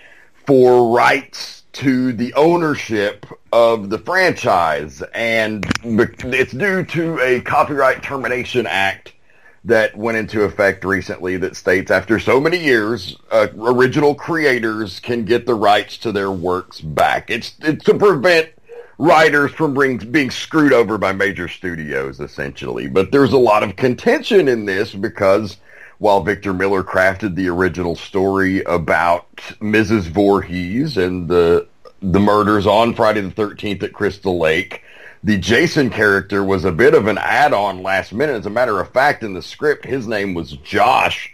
for 0.45 0.93
rights 0.93 1.63
to 1.71 2.11
the 2.11 2.33
ownership 2.33 3.25
of 3.53 3.89
the 3.89 3.97
franchise. 3.97 5.01
And 5.13 5.65
it's 5.83 6.51
due 6.51 6.83
to 6.83 7.19
a 7.21 7.39
Copyright 7.39 8.03
Termination 8.03 8.67
Act 8.67 9.13
that 9.63 9.95
went 9.95 10.17
into 10.17 10.43
effect 10.43 10.83
recently 10.83 11.37
that 11.37 11.55
states 11.55 11.89
after 11.89 12.19
so 12.19 12.41
many 12.41 12.57
years, 12.57 13.15
uh, 13.31 13.47
original 13.57 14.13
creators 14.13 14.99
can 14.99 15.23
get 15.23 15.45
the 15.45 15.53
rights 15.53 15.97
to 15.99 16.11
their 16.11 16.31
works 16.31 16.81
back. 16.81 17.29
It's, 17.29 17.53
it's 17.61 17.85
to 17.85 17.93
prevent 17.93 18.49
writers 19.01 19.51
from 19.51 19.73
being, 19.73 19.97
being 19.97 20.29
screwed 20.29 20.71
over 20.71 20.95
by 20.99 21.11
major 21.11 21.47
studios, 21.47 22.19
essentially. 22.19 22.87
But 22.87 23.11
there's 23.11 23.33
a 23.33 23.37
lot 23.37 23.63
of 23.63 23.75
contention 23.75 24.47
in 24.47 24.65
this 24.65 24.93
because 24.93 25.57
while 25.97 26.21
Victor 26.21 26.53
Miller 26.53 26.83
crafted 26.83 27.33
the 27.33 27.49
original 27.49 27.95
story 27.95 28.61
about 28.63 29.35
Mrs. 29.59 30.03
Voorhees 30.03 30.97
and 30.97 31.27
the 31.27 31.67
the 32.03 32.19
murders 32.19 32.65
on 32.65 32.95
Friday 32.95 33.21
the 33.21 33.29
13th 33.29 33.83
at 33.83 33.93
Crystal 33.93 34.39
Lake, 34.39 34.81
the 35.23 35.37
Jason 35.37 35.91
character 35.91 36.43
was 36.43 36.65
a 36.65 36.71
bit 36.71 36.95
of 36.95 37.05
an 37.05 37.19
add-on 37.19 37.83
last 37.83 38.11
minute. 38.11 38.37
As 38.37 38.47
a 38.47 38.51
matter 38.51 38.79
of 38.79 38.91
fact, 38.91 39.21
in 39.21 39.35
the 39.35 39.41
script, 39.43 39.85
his 39.85 40.07
name 40.07 40.33
was 40.33 40.53
Josh. 40.53 41.31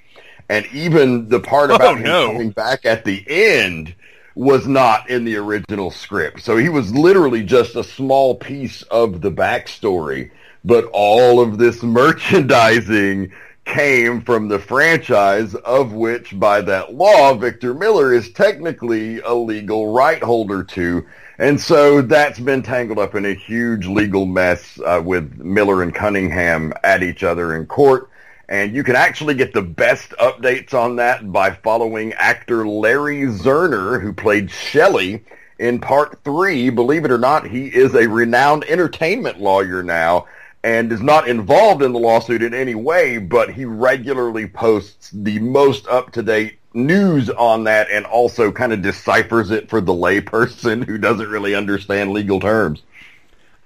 And 0.50 0.66
even 0.74 1.30
the 1.30 1.40
part 1.40 1.72
oh, 1.72 1.76
about 1.76 1.96
oh, 1.96 1.98
him 1.98 2.04
no. 2.04 2.28
coming 2.28 2.50
back 2.52 2.86
at 2.86 3.06
the 3.06 3.24
end 3.28 3.96
was 4.38 4.68
not 4.68 5.10
in 5.10 5.26
the 5.26 5.36
original 5.36 5.90
script. 5.90 6.42
So 6.44 6.58
he 6.58 6.70
was 6.70 6.94
literally 6.94 7.44
just 7.44 7.76
a 7.76 7.84
small 7.84 8.36
piece 8.36 8.84
of 8.84 9.22
the 9.22 9.32
backstory, 9.32 10.30
but 10.64 10.86
all 10.94 11.42
of 11.42 11.58
this 11.58 11.82
merchandising 11.84 13.32
came 13.66 14.22
from 14.22 14.48
the 14.48 14.60
franchise 14.60 15.56
of 15.56 15.92
which 15.92 16.40
by 16.40 16.62
that 16.62 16.94
law 16.94 17.34
Victor 17.34 17.74
Miller 17.74 18.14
is 18.14 18.32
technically 18.32 19.20
a 19.22 19.34
legal 19.34 19.92
right 19.92 20.22
holder 20.22 20.64
to. 20.64 21.04
And 21.40 21.60
so 21.60 22.04
that's 22.04 22.40
been 22.40 22.62
tangled 22.62 23.00
up 23.00 23.16
in 23.16 23.26
a 23.26 23.34
huge 23.34 23.88
legal 23.88 24.28
mess 24.28 24.80
uh, 24.86 25.02
with 25.04 25.36
Miller 25.40 25.82
and 25.82 25.94
Cunningham 25.94 26.74
at 26.84 27.02
each 27.02 27.24
other 27.24 27.56
in 27.56 27.66
court. 27.66 28.10
And 28.50 28.74
you 28.74 28.84
can 28.84 28.96
actually 28.96 29.36
get 29.36 29.54
the 29.54 29.62
best 29.62 30.12
updates 30.12 30.74
on 30.74 30.96
that 30.98 31.32
by 31.32 31.52
following 31.52 32.14
actor 32.14 32.66
Larry 32.66 33.24
Zerner, 33.24 34.02
who 34.02 34.14
played 34.14 34.50
Shelley 34.50 35.26
in 35.60 35.80
part 35.80 36.24
three. 36.24 36.70
Believe 36.70 37.04
it 37.04 37.12
or 37.12 37.18
not, 37.18 37.48
he 37.48 37.68
is 37.68 37.94
a 37.94 38.08
renowned 38.08 38.64
entertainment 38.66 39.42
lawyer 39.42 39.84
now 39.84 40.28
and 40.64 40.92
is 40.92 41.02
not 41.02 41.28
involved 41.28 41.82
in 41.82 41.94
the 41.94 42.00
lawsuit 42.00 42.42
in 42.42 42.54
any 42.54 42.76
way, 42.76 43.18
but 43.18 43.54
he 43.54 43.66
regularly 43.66 44.48
posts 44.48 45.12
the 45.12 45.40
most 45.40 45.88
up-to-date 45.88 46.58
news 46.74 47.30
on 47.30 47.64
that 47.66 47.90
and 47.90 48.06
also 48.06 48.52
kind 48.52 48.74
of 48.74 48.82
deciphers 48.82 49.52
it 49.52 49.70
for 49.70 49.82
the 49.82 49.94
layperson 49.94 50.84
who 50.88 50.98
doesn't 50.98 51.30
really 51.30 51.56
understand 51.56 52.12
legal 52.12 52.40
terms. 52.40 52.82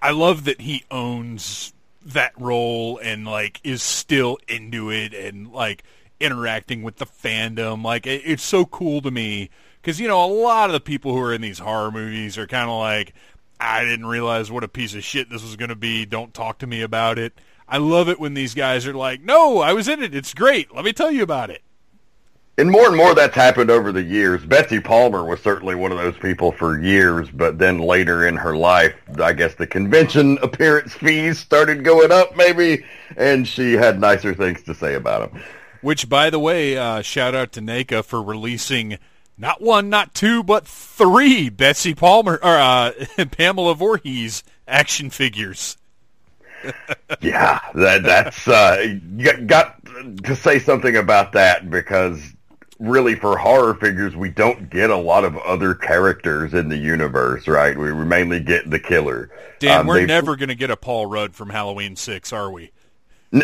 I 0.01 0.11
love 0.11 0.45
that 0.45 0.61
he 0.61 0.84
owns 0.89 1.73
that 2.06 2.34
role 2.39 2.97
and 2.97 3.26
like 3.26 3.60
is 3.64 3.84
still 3.84 4.38
into 4.47 4.89
it 4.91 5.14
and 5.14 5.52
like 5.52 5.84
interacting 6.20 6.84
with 6.84 6.97
the 6.97 7.06
fandom. 7.06 7.84
Like 7.84 8.08
it, 8.08 8.22
it's 8.26 8.43
so 8.43 8.66
cool 8.66 9.02
to 9.02 9.12
me 9.12 9.49
because 9.82 9.99
you 9.99 10.08
know 10.08 10.24
a 10.24 10.32
lot 10.32 10.70
of 10.70 10.74
the 10.74 10.80
people 10.80 11.14
who 11.14 11.22
are 11.22 11.34
in 11.34 11.41
these 11.41 11.60
horror 11.60 11.91
movies 11.91 12.38
are 12.38 12.47
kind 12.47 12.70
of 12.70 12.78
like, 12.78 13.14
I 13.60 13.84
didn't 13.84 14.06
realize 14.08 14.52
what 14.52 14.64
a 14.64 14.68
piece 14.68 14.95
of 14.95 15.04
shit 15.04 15.30
this 15.30 15.43
was 15.43 15.56
going 15.56 15.70
to 15.70 15.76
be. 15.76 16.06
Don't 16.06 16.34
talk 16.34 16.60
to 16.60 16.68
me 16.68 16.82
about 16.82 17.20
it. 17.20 17.34
I 17.68 17.78
love 17.78 18.10
it 18.10 18.20
when 18.20 18.34
these 18.34 18.54
guys 18.54 18.86
are 18.88 18.93
like, 18.93 19.22
no, 19.22 19.60
I 19.60 19.74
was 19.74 19.88
in 19.88 20.02
it. 20.02 20.16
It's 20.16 20.34
great. 20.34 20.74
Let 20.76 20.84
me 20.84 20.93
tell 20.93 21.12
you 21.12 21.24
about 21.24 21.49
it. 21.49 21.62
And 22.58 22.70
more 22.70 22.88
and 22.88 22.97
more 22.97 23.16
that's 23.16 23.34
happened 23.34 23.72
over 23.72 23.91
the 23.91 24.04
years. 24.04 24.45
Betsy 24.45 24.80
Palmer 24.80 25.24
was 25.24 25.39
certainly 25.41 25.74
one 25.74 25.91
of 25.91 25.97
those 25.97 26.18
people 26.18 26.52
for 26.52 26.80
years, 26.80 27.30
but 27.32 27.58
then 27.58 27.80
later 27.80 28.28
in 28.28 28.36
her 28.36 28.56
life, 28.56 28.93
I 29.20 29.34
guess 29.34 29.56
the 29.56 29.66
convention 29.66 30.38
appearance 30.41 30.93
fees 30.93 31.39
started 31.39 31.84
going 31.84 32.12
up 32.12 32.36
maybe, 32.36 32.84
and 33.18 33.47
she 33.47 33.74
had 33.74 33.99
nicer 33.99 34.36
things 34.36 34.62
to 34.64 34.76
say 34.76 34.95
about 34.95 35.32
them. 35.32 35.41
Which, 35.82 36.10
by 36.10 36.30
the 36.30 36.39
way, 36.39 36.78
uh, 36.78 37.02
shout 37.02 37.34
out 37.34 37.54
to 37.54 37.62
NECA 37.62 38.04
for 38.04 38.22
releasing 38.22 38.99
not 39.38 39.62
one, 39.62 39.89
not 39.89 40.14
two, 40.14 40.43
but 40.43 40.68
three 40.68 41.49
Betsy 41.49 41.95
Palmer 41.95 42.39
or 42.43 42.58
uh, 42.58 42.91
Pamela 43.32 43.74
Voorhees 43.74 44.43
action 44.68 45.10
figures. 45.10 45.78
yeah, 47.22 47.60
that, 47.74 48.04
that's 48.04 48.47
uh, 48.47 48.97
got 49.47 49.78
to 50.24 50.36
say 50.36 50.60
something 50.60 50.95
about 50.95 51.32
that 51.32 51.70
because 51.72 52.22
really 52.82 53.15
for 53.15 53.38
horror 53.38 53.75
figures 53.75 54.15
we 54.15 54.29
don't 54.29 54.69
get 54.69 54.89
a 54.89 54.97
lot 54.97 55.23
of 55.23 55.38
other 55.38 55.73
characters 55.75 56.53
in 56.53 56.67
the 56.67 56.77
universe, 56.77 57.47
right? 57.47 57.77
We, 57.77 57.93
we 57.93 58.03
mainly 58.03 58.39
get 58.39 58.69
the 58.69 58.79
killer. 58.79 59.29
Dan, 59.59 59.82
um, 59.82 59.88
we're 59.88 60.05
never 60.05 60.36
going 60.36 60.49
to 60.49 60.55
get 60.55 60.71
a 60.71 60.75
Paul 60.75 61.05
Rudd 61.05 61.36
from 61.36 61.49
Halloween 61.49 61.95
Six, 61.95 62.34
are 62.34 62.51
we? 62.51 62.71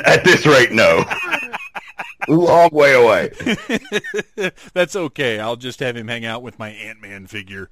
At 0.06 0.24
this 0.24 0.46
rate, 0.46 0.72
no. 0.72 1.06
Long 2.28 2.70
way 2.74 2.94
away. 2.94 3.32
That's 4.74 4.96
okay. 4.96 5.40
I'll 5.40 5.56
just 5.56 5.80
have 5.80 5.96
him 5.96 6.08
hang 6.08 6.26
out 6.26 6.42
with 6.42 6.60
my 6.60 6.70
Ant 6.70 7.02
Man 7.02 7.28
figure 7.28 7.70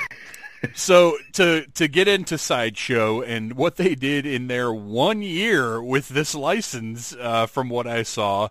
so 0.74 1.16
to 1.32 1.66
to 1.74 1.88
get 1.88 2.08
into 2.08 2.38
sideshow 2.38 3.22
and 3.22 3.54
what 3.54 3.76
they 3.76 3.94
did 3.94 4.26
in 4.26 4.48
their 4.48 4.72
one 4.72 5.22
year 5.22 5.82
with 5.82 6.08
this 6.08 6.34
license, 6.34 7.14
uh, 7.18 7.46
from 7.46 7.68
what 7.68 7.86
I 7.86 8.02
saw, 8.02 8.48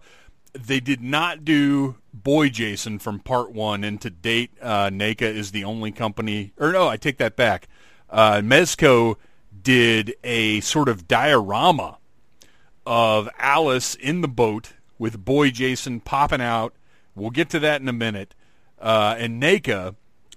they 0.53 0.79
did 0.79 1.01
not 1.01 1.45
do 1.45 1.95
Boy 2.13 2.49
Jason 2.49 2.99
from 2.99 3.19
part 3.19 3.51
one, 3.51 3.83
and 3.83 3.99
to 4.01 4.09
date, 4.09 4.51
uh, 4.61 4.89
NECA 4.89 5.21
is 5.21 5.51
the 5.51 5.63
only 5.63 5.91
company. 5.91 6.53
Or 6.57 6.71
no, 6.71 6.87
I 6.87 6.97
take 6.97 7.17
that 7.17 7.35
back. 7.35 7.67
Uh, 8.09 8.41
Mezco 8.43 9.15
did 9.61 10.13
a 10.23 10.59
sort 10.61 10.89
of 10.89 11.07
diorama 11.07 11.97
of 12.85 13.29
Alice 13.37 13.95
in 13.95 14.21
the 14.21 14.27
boat 14.27 14.73
with 14.97 15.23
Boy 15.23 15.51
Jason 15.51 15.99
popping 15.99 16.41
out. 16.41 16.73
We'll 17.15 17.29
get 17.29 17.49
to 17.51 17.59
that 17.59 17.81
in 17.81 17.87
a 17.87 17.93
minute. 17.93 18.35
Uh, 18.79 19.15
and 19.17 19.41
NECA 19.41 19.95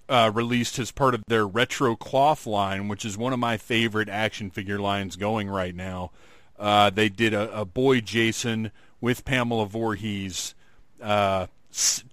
uh, 0.08 0.30
released 0.34 0.78
as 0.78 0.90
part 0.90 1.14
of 1.14 1.22
their 1.28 1.46
retro 1.46 1.96
cloth 1.96 2.46
line, 2.46 2.88
which 2.88 3.04
is 3.04 3.16
one 3.16 3.32
of 3.32 3.38
my 3.38 3.56
favorite 3.56 4.08
action 4.08 4.50
figure 4.50 4.78
lines 4.78 5.16
going 5.16 5.48
right 5.48 5.74
now. 5.74 6.10
Uh, 6.58 6.90
they 6.90 7.08
did 7.08 7.34
a, 7.34 7.60
a, 7.60 7.64
boy 7.64 8.00
Jason 8.00 8.70
with 9.04 9.24
Pamela 9.26 9.66
Voorhees 9.66 10.54
uh, 11.00 11.46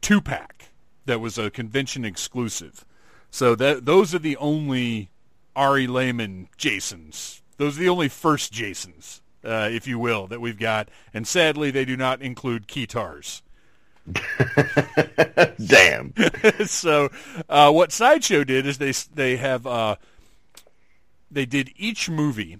two 0.01 0.19
pack 0.19 0.71
that 1.05 1.21
was 1.21 1.37
a 1.37 1.49
convention 1.49 2.03
exclusive. 2.03 2.85
So 3.31 3.55
that 3.55 3.85
those 3.85 4.13
are 4.13 4.19
the 4.19 4.35
only 4.37 5.09
Ari 5.55 5.87
Lehman 5.87 6.49
Jasons. 6.57 7.41
Those 7.55 7.77
are 7.77 7.79
the 7.79 7.89
only 7.89 8.09
first 8.09 8.51
Jasons, 8.51 9.21
uh, 9.43 9.69
if 9.71 9.87
you 9.87 9.97
will, 9.97 10.27
that 10.27 10.41
we've 10.41 10.59
got. 10.59 10.89
And 11.13 11.25
sadly, 11.25 11.71
they 11.71 11.85
do 11.85 11.95
not 11.95 12.21
include 12.21 12.67
Keytars. 12.67 13.41
Damn. 15.65 16.13
so, 16.65 17.09
uh, 17.47 17.71
what 17.71 17.93
Sideshow 17.93 18.43
did 18.43 18.67
is 18.67 18.79
they 18.79 18.91
they 19.13 19.37
have 19.37 19.65
uh, 19.65 19.95
they 21.31 21.45
did 21.45 21.71
each 21.77 22.09
movie, 22.09 22.57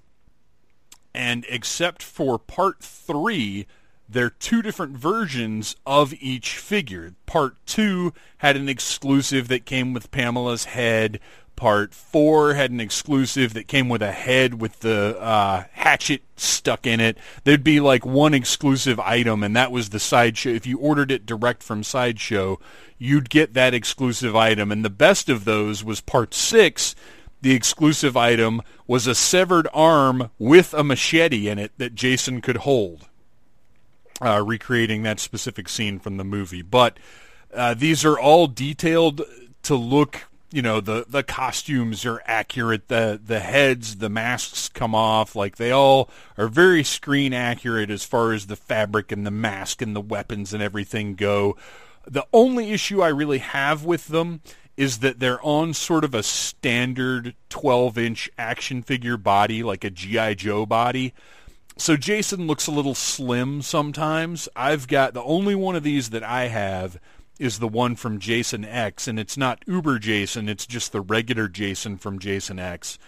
and 1.14 1.46
except 1.50 2.02
for 2.02 2.40
part 2.40 2.80
three, 2.80 3.68
they're 4.12 4.30
two 4.30 4.62
different 4.62 4.98
versions 4.98 5.76
of 5.86 6.14
each 6.20 6.58
figure. 6.58 7.14
Part 7.26 7.56
two 7.66 8.14
had 8.40 8.56
an 8.56 8.70
exclusive 8.70 9.48
that 9.48 9.66
came 9.66 9.94
with 9.94 10.12
Pamela's 10.12 10.66
head. 10.66 11.20
Part 11.56 11.94
four 11.94 12.56
had 12.56 12.72
an 12.72 12.80
exclusive 12.80 13.54
that 13.54 13.68
came 13.68 13.88
with 13.88 14.02
a 14.02 14.12
head 14.12 14.60
with 14.60 14.80
the 14.80 15.20
uh, 15.20 15.66
hatchet 15.74 16.24
stuck 16.36 16.88
in 16.88 17.00
it. 17.00 17.18
There'd 17.44 17.64
be 17.64 17.80
like 17.80 18.06
one 18.06 18.34
exclusive 18.34 19.00
item, 19.00 19.44
and 19.44 19.56
that 19.56 19.72
was 19.72 19.90
the 19.90 20.00
sideshow. 20.00 20.50
If 20.50 20.66
you 20.66 20.80
ordered 20.80 21.12
it 21.12 21.26
direct 21.26 21.62
from 21.62 21.84
Sideshow, 21.84 22.60
you'd 22.98 23.30
get 23.30 23.54
that 23.54 23.74
exclusive 23.74 24.36
item. 24.36 24.72
And 24.72 24.84
the 24.84 24.90
best 24.90 25.30
of 25.30 25.46
those 25.46 25.84
was 25.84 26.02
part 26.02 26.34
six. 26.34 26.96
The 27.42 27.54
exclusive 27.54 28.16
item 28.18 28.62
was 28.88 29.08
a 29.08 29.16
severed 29.16 29.68
arm 29.74 30.30
with 30.38 30.74
a 30.74 30.84
machete 30.84 31.48
in 31.48 31.58
it 31.60 31.72
that 31.78 31.96
Jason 31.96 32.42
could 32.42 32.58
hold, 32.58 33.08
uh, 34.22 34.44
recreating 34.46 35.04
that 35.04 35.20
specific 35.20 35.68
scene 35.68 36.00
from 36.00 36.18
the 36.18 36.24
movie. 36.24 36.62
But 36.62 36.98
uh, 37.54 37.74
these 37.74 38.06
are 38.06 38.20
all 38.20 38.48
detailed 38.48 39.22
to 39.64 39.76
look 39.76 40.26
you 40.52 40.62
know 40.62 40.82
the 40.82 41.06
the 41.08 41.24
costumes 41.24 42.06
are 42.06 42.22
accurate. 42.26 42.90
The 42.90 43.20
the 43.24 43.40
heads 43.40 43.98
the 43.98 44.10
masks 44.10 44.68
come 44.70 44.94
off. 44.94 45.36
Like 45.36 45.56
they 45.56 45.72
all 45.72 46.10
are 46.38 46.48
very 46.48 46.84
screen 46.84 47.34
accurate 47.34 47.90
as 47.90 48.04
far 48.04 48.34
as 48.34 48.48
the 48.48 48.56
fabric 48.56 49.12
and 49.12 49.26
the 49.26 49.32
mask 49.32 49.82
and 49.82 49.96
the 49.96 50.02
weapons 50.02 50.54
and 50.54 50.62
everything 50.62 51.16
go. 51.16 51.56
The 52.06 52.26
only 52.34 52.72
issue 52.72 53.02
i 53.02 53.08
really 53.08 53.38
have 53.38 53.86
with 53.86 54.08
them 54.08 54.42
is 54.76 55.00
that 55.00 55.20
they're 55.20 55.44
on 55.44 55.74
sort 55.74 56.04
of 56.04 56.16
a 56.16 56.24
standard 56.24 57.36
12 57.50 57.98
inch 57.98 58.30
action 58.38 58.82
figure 58.82 59.18
body 59.18 59.62
like 59.62 59.84
a 59.84 59.90
gi 59.90 60.36
joe 60.36 60.66
body 60.66 61.14
so 61.82 61.98
jason 61.98 62.48
looks 62.48 62.68
a 62.68 62.72
little 62.72 62.96
slim 62.96 63.62
sometimes 63.62 64.48
i've 64.56 64.88
got 64.88 65.14
the 65.14 65.24
only 65.24 65.56
one 65.56 65.76
of 65.76 65.84
these 65.84 66.12
that 66.12 66.24
i 66.24 66.48
have 66.48 67.00
is 67.42 67.58
the 67.58 67.68
one 67.68 67.96
from 67.96 68.20
Jason 68.20 68.64
X, 68.64 69.08
and 69.08 69.20
it's 69.20 69.36
not 69.36 69.64
Uber 69.66 69.98
Jason; 69.98 70.48
it's 70.48 70.68
just 70.68 70.92
the 70.92 71.02
regular 71.02 71.48
Jason 71.48 71.98
from 71.98 72.20
Jason 72.20 72.60
X. 72.60 73.00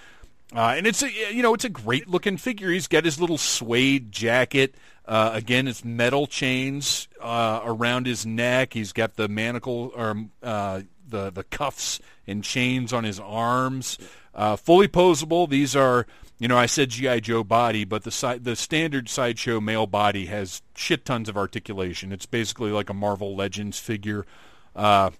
Uh, 0.56 0.74
and 0.76 0.88
it's 0.88 1.04
a 1.04 1.34
you 1.34 1.44
know 1.44 1.54
it's 1.54 1.66
a 1.66 1.70
great 1.70 2.10
looking 2.10 2.38
figure. 2.38 2.72
He's 2.72 2.88
got 2.88 3.06
his 3.06 3.22
little 3.22 3.38
suede 3.38 4.12
jacket. 4.12 4.74
Uh, 5.06 5.32
again, 5.34 5.68
it's 5.68 5.86
metal 5.86 6.26
chains 6.26 7.08
uh, 7.22 7.62
around 7.64 8.08
his 8.08 8.26
neck. 8.26 8.74
He's 8.74 8.92
got 8.92 9.18
the 9.18 9.28
manacle 9.28 9.92
or 9.96 10.26
uh, 10.42 10.82
the 11.08 11.30
the 11.30 11.44
cuffs 11.44 12.00
and 12.26 12.44
chains 12.44 12.92
on 12.92 13.04
his 13.04 13.20
arms. 13.20 14.00
Uh, 14.34 14.56
fully 14.56 14.88
posable. 14.88 15.48
These 15.48 15.76
are 15.76 16.08
you 16.44 16.50
know, 16.50 16.58
I 16.58 16.66
said 16.66 16.89
GI 16.89 17.22
Joe 17.22 17.46
body, 17.46 17.86
but 17.86 18.04
the 18.04 18.12
si- 18.12 18.38
the 18.38 18.58
standard 18.58 19.08
sideshow 19.08 19.62
male 19.62 19.88
body 19.88 20.26
has 20.26 20.62
shit 20.76 21.06
tons 21.06 21.30
of 21.30 21.38
articulation. 21.38 22.12
It's 22.12 22.26
basically 22.26 22.70
like 22.70 22.89
a 22.89 22.94
Marvel 22.94 23.34
Legends 23.34 23.80
figure. 23.80 24.26
Uh, 24.76 25.12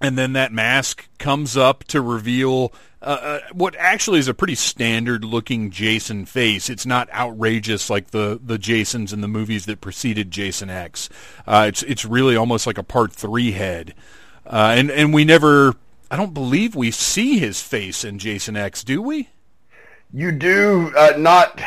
and 0.00 0.18
then 0.18 0.32
that 0.32 0.52
mask 0.52 1.08
comes 1.18 1.56
up 1.56 1.84
to 1.84 2.00
reveal 2.00 2.72
uh, 3.00 3.04
uh, 3.04 3.40
what 3.52 3.76
actually 3.76 4.18
is 4.18 4.26
a 4.26 4.34
pretty 4.34 4.56
standard 4.56 5.24
looking 5.24 5.70
Jason 5.70 6.24
face. 6.24 6.68
It's 6.68 6.84
not 6.84 7.08
outrageous 7.12 7.88
like 7.88 8.10
the, 8.10 8.40
the 8.44 8.58
Jasons 8.58 9.12
in 9.12 9.20
the 9.20 9.28
movies 9.28 9.66
that 9.66 9.80
preceded 9.80 10.32
Jason 10.32 10.68
X. 10.68 11.08
Uh, 11.46 11.66
it's 11.68 11.84
it's 11.84 12.04
really 12.04 12.34
almost 12.34 12.66
like 12.66 12.76
a 12.76 12.82
part 12.82 13.12
three 13.12 13.52
head, 13.52 13.94
uh, 14.46 14.74
and 14.76 14.90
and 14.90 15.14
we 15.14 15.24
never. 15.24 15.76
I 16.10 16.16
don't 16.16 16.34
believe 16.34 16.74
we 16.74 16.90
see 16.90 17.38
his 17.38 17.62
face 17.62 18.02
in 18.02 18.18
Jason 18.18 18.56
X, 18.56 18.82
do 18.82 19.00
we? 19.00 19.28
You 20.12 20.32
do 20.32 20.92
uh, 20.96 21.14
not 21.16 21.62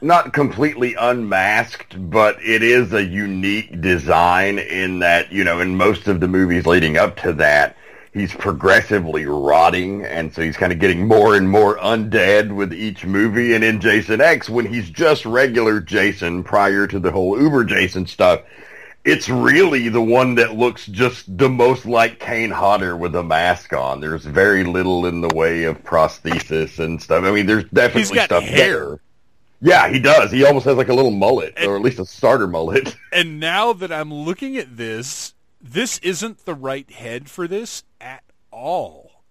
not 0.00 0.32
completely 0.32 0.96
unmasked, 0.96 2.10
but 2.10 2.42
it 2.42 2.60
is 2.64 2.92
a 2.92 3.04
unique 3.04 3.80
design 3.80 4.58
in 4.58 4.98
that 4.98 5.30
you 5.30 5.44
know 5.44 5.60
in 5.60 5.76
most 5.76 6.08
of 6.08 6.18
the 6.18 6.26
movies 6.26 6.66
leading 6.66 6.96
up 6.96 7.16
to 7.18 7.32
that, 7.34 7.76
he's 8.12 8.34
progressively 8.34 9.26
rotting, 9.26 10.04
and 10.04 10.34
so 10.34 10.42
he's 10.42 10.56
kind 10.56 10.72
of 10.72 10.80
getting 10.80 11.06
more 11.06 11.36
and 11.36 11.48
more 11.48 11.78
undead 11.78 12.52
with 12.52 12.74
each 12.74 13.06
movie. 13.06 13.54
And 13.54 13.62
in 13.62 13.80
Jason 13.80 14.20
X, 14.20 14.50
when 14.50 14.66
he's 14.66 14.90
just 14.90 15.24
regular 15.24 15.78
Jason 15.78 16.42
prior 16.42 16.88
to 16.88 16.98
the 16.98 17.12
whole 17.12 17.40
Uber 17.40 17.62
Jason 17.62 18.06
stuff, 18.06 18.40
it's 19.04 19.28
really 19.28 19.88
the 19.88 20.02
one 20.02 20.36
that 20.36 20.56
looks 20.56 20.86
just 20.86 21.36
the 21.36 21.48
most 21.48 21.84
like 21.84 22.18
Kane 22.18 22.50
Hodder 22.50 22.96
with 22.96 23.14
a 23.14 23.22
mask 23.22 23.72
on. 23.74 24.00
There's 24.00 24.24
very 24.24 24.64
little 24.64 25.04
in 25.06 25.20
the 25.20 25.34
way 25.34 25.64
of 25.64 25.82
prosthesis 25.84 26.78
and 26.78 27.00
stuff. 27.02 27.24
I 27.24 27.30
mean, 27.30 27.46
there's 27.46 27.64
definitely 27.64 28.18
stuff 28.18 28.42
hair. 28.42 28.56
there. 28.56 29.00
Yeah, 29.60 29.88
he 29.88 29.98
does. 29.98 30.30
He 30.30 30.44
almost 30.44 30.66
has 30.66 30.76
like 30.76 30.88
a 30.88 30.94
little 30.94 31.10
mullet, 31.10 31.54
and, 31.56 31.66
or 31.66 31.76
at 31.76 31.82
least 31.82 31.98
a 31.98 32.06
starter 32.06 32.46
mullet. 32.46 32.96
And 33.12 33.38
now 33.38 33.72
that 33.72 33.92
I'm 33.92 34.12
looking 34.12 34.56
at 34.56 34.76
this, 34.76 35.34
this 35.60 35.98
isn't 35.98 36.44
the 36.44 36.54
right 36.54 36.90
head 36.90 37.30
for 37.30 37.46
this 37.46 37.84
at 38.00 38.24
all. 38.50 39.22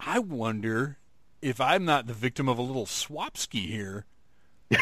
I 0.00 0.18
wonder 0.18 0.98
if 1.40 1.60
I'm 1.60 1.84
not 1.84 2.06
the 2.06 2.12
victim 2.12 2.48
of 2.48 2.58
a 2.58 2.62
little 2.62 2.86
swapski 2.86 3.66
here. 3.68 4.04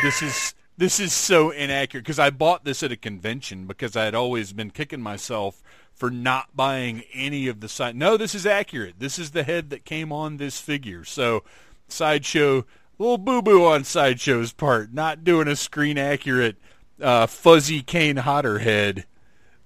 This 0.03 0.23
is 0.23 0.55
this 0.77 0.99
is 0.99 1.13
so 1.13 1.51
inaccurate 1.51 2.03
because 2.03 2.19
I 2.19 2.31
bought 2.31 2.65
this 2.65 2.83
at 2.83 2.93
a 2.93 2.97
convention 2.97 3.67
because 3.67 3.97
I 3.97 4.05
had 4.05 4.15
always 4.15 4.53
been 4.53 4.71
kicking 4.71 5.03
myself 5.03 5.63
for 5.95 6.11
not 6.11 6.57
buying 6.57 7.03
any 7.13 7.49
of 7.49 7.61
the 7.61 7.69
side. 7.69 7.95
No, 7.95 8.17
this 8.17 8.35
is 8.35 8.47
accurate. 8.47 8.95
This 8.99 9.19
is 9.19 9.31
the 9.33 9.43
head 9.43 9.71
that 9.71 9.85
came 9.85 10.11
on 10.13 10.37
this 10.37 10.61
figure. 10.61 11.05
So, 11.05 11.45
sideshow, 11.89 12.65
little 12.99 13.19
boo 13.19 13.43
boo 13.43 13.65
on 13.65 13.85
sideshow's 13.85 14.53
part, 14.53 14.93
not 14.93 15.25
doing 15.25 15.49
a 15.49 15.57
screen 15.57 15.99
accurate 15.99 16.57
uh, 17.01 17.27
fuzzy 17.27 17.83
Kane 17.83 18.17
Hodder 18.17 18.61
head 18.61 19.05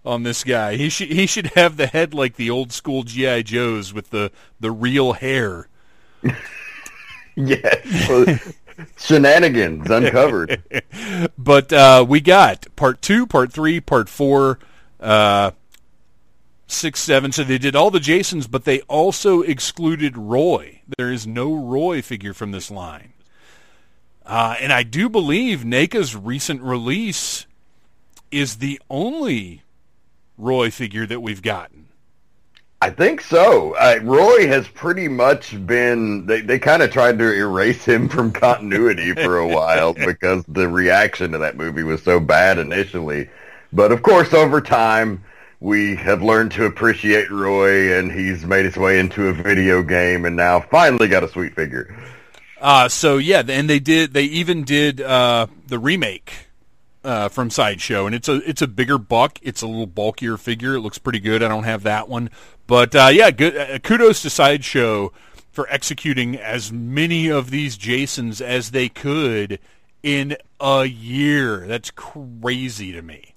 on 0.04 0.22
this 0.22 0.44
guy. 0.44 0.76
He 0.76 0.88
should 0.88 1.08
he 1.08 1.26
should 1.26 1.48
have 1.48 1.76
the 1.76 1.86
head 1.86 2.14
like 2.14 2.36
the 2.36 2.50
old 2.50 2.72
school 2.72 3.02
GI 3.02 3.44
Joes 3.44 3.92
with 3.92 4.10
the 4.10 4.30
the 4.60 4.70
real 4.70 5.12
hair. 5.14 5.68
yes. 7.36 8.52
Shenanigans 8.98 9.90
uncovered. 9.90 10.62
but 11.38 11.72
uh, 11.72 12.04
we 12.06 12.20
got 12.20 12.66
part 12.76 13.02
two, 13.02 13.26
part 13.26 13.52
three, 13.52 13.80
part 13.80 14.08
four, 14.08 14.58
uh, 15.00 15.52
six, 16.66 17.00
seven. 17.00 17.32
So 17.32 17.44
they 17.44 17.58
did 17.58 17.76
all 17.76 17.90
the 17.90 18.00
Jasons, 18.00 18.46
but 18.46 18.64
they 18.64 18.80
also 18.82 19.42
excluded 19.42 20.16
Roy. 20.16 20.80
There 20.96 21.12
is 21.12 21.26
no 21.26 21.54
Roy 21.54 22.02
figure 22.02 22.34
from 22.34 22.52
this 22.52 22.70
line. 22.70 23.12
Uh, 24.24 24.56
and 24.60 24.72
I 24.72 24.82
do 24.82 25.08
believe 25.08 25.60
NECA's 25.60 26.16
recent 26.16 26.60
release 26.60 27.46
is 28.32 28.56
the 28.56 28.80
only 28.90 29.62
Roy 30.36 30.70
figure 30.70 31.06
that 31.06 31.20
we've 31.20 31.42
gotten. 31.42 31.85
I 32.86 32.90
think 32.90 33.20
so. 33.20 33.74
Uh, 33.74 33.98
Roy 34.04 34.46
has 34.46 34.68
pretty 34.68 35.08
much 35.08 35.66
been, 35.66 36.24
they, 36.24 36.40
they 36.40 36.60
kind 36.60 36.84
of 36.84 36.92
tried 36.92 37.18
to 37.18 37.32
erase 37.32 37.84
him 37.84 38.08
from 38.16 38.30
continuity 38.30 39.12
for 39.12 39.38
a 39.38 39.48
while 39.48 39.92
because 40.06 40.44
the 40.46 40.68
reaction 40.68 41.32
to 41.32 41.38
that 41.38 41.56
movie 41.56 41.82
was 41.82 42.00
so 42.04 42.20
bad 42.20 42.58
initially. 42.58 43.28
But 43.72 43.90
of 43.90 44.04
course, 44.04 44.32
over 44.32 44.60
time, 44.60 45.24
we 45.58 45.96
have 45.96 46.22
learned 46.22 46.52
to 46.52 46.66
appreciate 46.66 47.28
Roy 47.28 47.98
and 47.98 48.12
he's 48.12 48.46
made 48.46 48.66
his 48.66 48.76
way 48.76 49.00
into 49.00 49.26
a 49.26 49.32
video 49.32 49.82
game 49.82 50.24
and 50.24 50.36
now 50.36 50.60
finally 50.60 51.08
got 51.08 51.24
a 51.24 51.28
sweet 51.28 51.56
figure. 51.56 51.92
Uh, 52.60 52.88
so 52.88 53.16
yeah, 53.16 53.42
and 53.48 53.68
they 53.68 53.80
did, 53.80 54.14
they 54.14 54.26
even 54.26 54.62
did, 54.62 55.00
uh, 55.00 55.48
the 55.66 55.80
remake 55.80 56.46
uh, 57.06 57.28
from 57.28 57.50
Sideshow, 57.50 58.06
and 58.06 58.14
it's 58.14 58.28
a 58.28 58.36
it's 58.48 58.62
a 58.62 58.66
bigger 58.66 58.98
buck. 58.98 59.38
It's 59.40 59.62
a 59.62 59.66
little 59.66 59.86
bulkier 59.86 60.36
figure. 60.36 60.74
It 60.74 60.80
looks 60.80 60.98
pretty 60.98 61.20
good. 61.20 61.40
I 61.40 61.46
don't 61.46 61.62
have 61.62 61.84
that 61.84 62.08
one, 62.08 62.30
but 62.66 62.94
uh, 62.94 63.10
yeah, 63.12 63.30
good. 63.30 63.56
Uh, 63.56 63.78
kudos 63.78 64.22
to 64.22 64.30
Sideshow 64.30 65.12
for 65.52 65.66
executing 65.70 66.36
as 66.36 66.70
many 66.70 67.28
of 67.28 67.50
these 67.50 67.76
Jasons 67.76 68.40
as 68.40 68.70
they 68.70 68.88
could 68.88 69.58
in 70.02 70.36
a 70.60 70.84
year. 70.84 71.66
That's 71.66 71.90
crazy 71.90 72.92
to 72.92 73.02
me. 73.02 73.34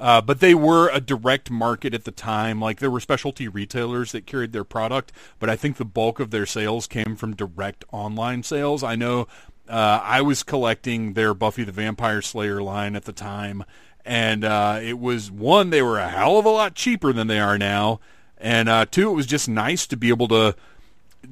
Uh, 0.00 0.22
but 0.22 0.40
they 0.40 0.54
were 0.54 0.88
a 0.88 1.00
direct 1.00 1.50
market 1.50 1.92
at 1.92 2.04
the 2.04 2.10
time. 2.10 2.58
Like 2.60 2.78
there 2.78 2.90
were 2.90 3.00
specialty 3.00 3.46
retailers 3.46 4.12
that 4.12 4.24
carried 4.24 4.52
their 4.52 4.64
product, 4.64 5.12
but 5.38 5.50
I 5.50 5.56
think 5.56 5.76
the 5.76 5.84
bulk 5.84 6.18
of 6.18 6.30
their 6.30 6.46
sales 6.46 6.86
came 6.86 7.16
from 7.16 7.36
direct 7.36 7.84
online 7.92 8.42
sales. 8.42 8.82
I 8.82 8.96
know 8.96 9.28
uh, 9.68 10.00
I 10.02 10.22
was 10.22 10.42
collecting 10.42 11.12
their 11.12 11.34
Buffy 11.34 11.64
the 11.64 11.72
Vampire 11.72 12.22
Slayer 12.22 12.62
line 12.62 12.96
at 12.96 13.04
the 13.04 13.12
time, 13.12 13.62
and 14.04 14.42
uh, 14.42 14.80
it 14.82 14.98
was 14.98 15.30
one 15.30 15.68
they 15.68 15.82
were 15.82 15.98
a 15.98 16.08
hell 16.08 16.38
of 16.38 16.46
a 16.46 16.50
lot 16.50 16.74
cheaper 16.74 17.12
than 17.12 17.26
they 17.26 17.38
are 17.38 17.58
now, 17.58 18.00
and 18.40 18.68
uh, 18.68 18.86
two 18.90 19.10
it 19.10 19.14
was 19.14 19.26
just 19.26 19.48
nice 19.48 19.86
to 19.86 19.96
be 19.96 20.08
able 20.08 20.28
to 20.28 20.54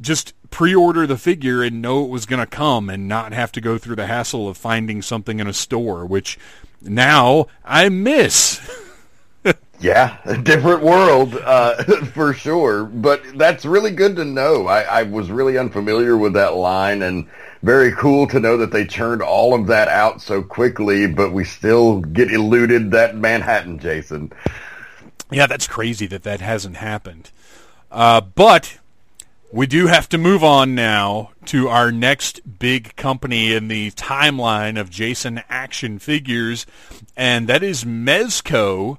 just 0.00 0.34
pre-order 0.50 1.06
the 1.06 1.16
figure 1.16 1.62
and 1.62 1.82
know 1.82 2.04
it 2.04 2.10
was 2.10 2.26
going 2.26 2.40
to 2.40 2.46
come 2.46 2.88
and 2.88 3.08
not 3.08 3.32
have 3.32 3.52
to 3.52 3.60
go 3.60 3.78
through 3.78 3.96
the 3.96 4.06
hassle 4.06 4.48
of 4.48 4.56
finding 4.56 5.02
something 5.02 5.40
in 5.40 5.46
a 5.46 5.52
store, 5.52 6.06
which 6.06 6.38
now 6.80 7.46
I 7.64 7.88
miss. 7.88 8.60
yeah, 9.80 10.18
a 10.24 10.36
different 10.36 10.82
world 10.82 11.34
uh, 11.36 11.82
for 12.12 12.32
sure. 12.32 12.84
But 12.84 13.22
that's 13.36 13.64
really 13.64 13.90
good 13.90 14.16
to 14.16 14.24
know. 14.24 14.66
I, 14.66 14.82
I 14.82 15.02
was 15.04 15.30
really 15.30 15.58
unfamiliar 15.58 16.16
with 16.16 16.34
that 16.34 16.54
line 16.54 17.02
and 17.02 17.28
very 17.62 17.92
cool 17.92 18.26
to 18.28 18.40
know 18.40 18.56
that 18.58 18.70
they 18.70 18.84
churned 18.84 19.22
all 19.22 19.54
of 19.54 19.66
that 19.66 19.88
out 19.88 20.20
so 20.20 20.42
quickly, 20.42 21.06
but 21.06 21.32
we 21.32 21.44
still 21.44 22.00
get 22.00 22.30
eluded 22.30 22.92
that 22.92 23.16
Manhattan 23.16 23.78
Jason. 23.78 24.32
Yeah, 25.30 25.46
that's 25.46 25.66
crazy 25.66 26.06
that 26.06 26.22
that 26.22 26.40
hasn't 26.40 26.76
happened. 26.76 27.30
Uh, 27.90 28.20
but 28.20 28.78
we 29.52 29.66
do 29.66 29.86
have 29.86 30.08
to 30.10 30.18
move 30.18 30.44
on 30.44 30.74
now 30.74 31.30
to 31.46 31.68
our 31.68 31.90
next 31.90 32.58
big 32.58 32.94
company 32.96 33.52
in 33.52 33.68
the 33.68 33.90
timeline 33.92 34.78
of 34.78 34.90
Jason 34.90 35.42
action 35.48 35.98
figures, 35.98 36.66
and 37.16 37.48
that 37.48 37.62
is 37.62 37.84
Mezco, 37.84 38.98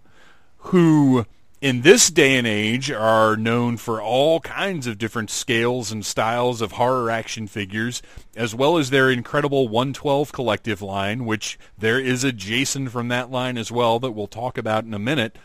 who 0.57 1.25
in 1.61 1.81
this 1.81 2.09
day 2.09 2.37
and 2.37 2.47
age 2.47 2.89
are 2.89 3.35
known 3.35 3.75
for 3.75 4.01
all 4.01 4.39
kinds 4.39 4.87
of 4.87 4.97
different 4.97 5.29
scales 5.29 5.91
and 5.91 6.05
styles 6.05 6.61
of 6.61 6.73
horror 6.73 7.11
action 7.11 7.47
figures, 7.47 8.01
as 8.35 8.55
well 8.55 8.77
as 8.77 8.89
their 8.89 9.11
incredible 9.11 9.67
112 9.67 10.31
collective 10.31 10.81
line, 10.81 11.25
which 11.25 11.59
there 11.77 11.99
is 11.99 12.23
a 12.23 12.31
Jason 12.31 12.87
from 12.87 13.09
that 13.09 13.29
line 13.29 13.57
as 13.57 13.71
well 13.71 13.99
that 13.99 14.11
we'll 14.11 14.27
talk 14.27 14.57
about 14.57 14.85
in 14.85 14.93
a 14.93 14.99
minute. 14.99 15.37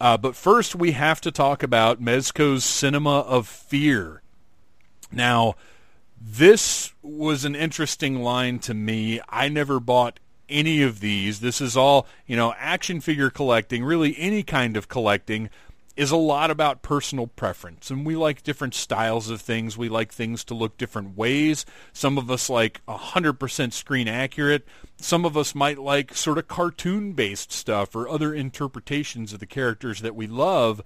Uh, 0.00 0.16
but 0.16 0.34
first, 0.34 0.74
we 0.74 0.92
have 0.92 1.20
to 1.20 1.30
talk 1.30 1.62
about 1.62 2.00
Mezco's 2.00 2.64
Cinema 2.64 3.20
of 3.20 3.46
Fear. 3.46 4.22
Now, 5.12 5.56
this 6.18 6.94
was 7.02 7.44
an 7.44 7.54
interesting 7.54 8.22
line 8.22 8.58
to 8.60 8.72
me. 8.72 9.20
I 9.28 9.48
never 9.48 9.78
bought 9.78 10.18
any 10.48 10.82
of 10.82 11.00
these. 11.00 11.40
This 11.40 11.60
is 11.60 11.76
all, 11.76 12.06
you 12.26 12.36
know, 12.36 12.54
action 12.58 13.00
figure 13.00 13.30
collecting, 13.30 13.84
really 13.84 14.14
any 14.18 14.42
kind 14.42 14.76
of 14.76 14.88
collecting 14.88 15.50
is 16.00 16.10
a 16.10 16.16
lot 16.16 16.50
about 16.50 16.80
personal 16.80 17.26
preference. 17.26 17.90
And 17.90 18.06
we 18.06 18.16
like 18.16 18.42
different 18.42 18.72
styles 18.72 19.28
of 19.28 19.42
things. 19.42 19.76
We 19.76 19.90
like 19.90 20.10
things 20.10 20.44
to 20.44 20.54
look 20.54 20.78
different 20.78 21.14
ways. 21.14 21.66
Some 21.92 22.16
of 22.16 22.30
us 22.30 22.48
like 22.48 22.80
100% 22.86 23.72
screen 23.74 24.08
accurate. 24.08 24.66
Some 24.96 25.26
of 25.26 25.36
us 25.36 25.54
might 25.54 25.76
like 25.78 26.14
sort 26.14 26.38
of 26.38 26.48
cartoon-based 26.48 27.52
stuff 27.52 27.94
or 27.94 28.08
other 28.08 28.32
interpretations 28.32 29.34
of 29.34 29.40
the 29.40 29.46
characters 29.46 30.00
that 30.00 30.16
we 30.16 30.26
love. 30.26 30.80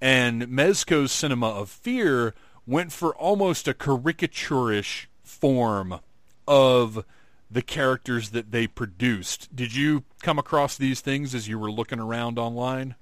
And 0.00 0.48
Mezco's 0.48 1.12
Cinema 1.12 1.50
of 1.50 1.70
Fear 1.70 2.34
went 2.66 2.90
for 2.90 3.14
almost 3.14 3.68
a 3.68 3.74
caricaturish 3.74 5.06
form 5.22 6.00
of 6.48 7.04
the 7.48 7.62
characters 7.62 8.30
that 8.30 8.50
they 8.50 8.66
produced. 8.66 9.54
Did 9.54 9.76
you 9.76 10.02
come 10.20 10.40
across 10.40 10.76
these 10.76 11.00
things 11.00 11.32
as 11.32 11.46
you 11.46 11.60
were 11.60 11.70
looking 11.70 12.00
around 12.00 12.40
online? 12.40 12.96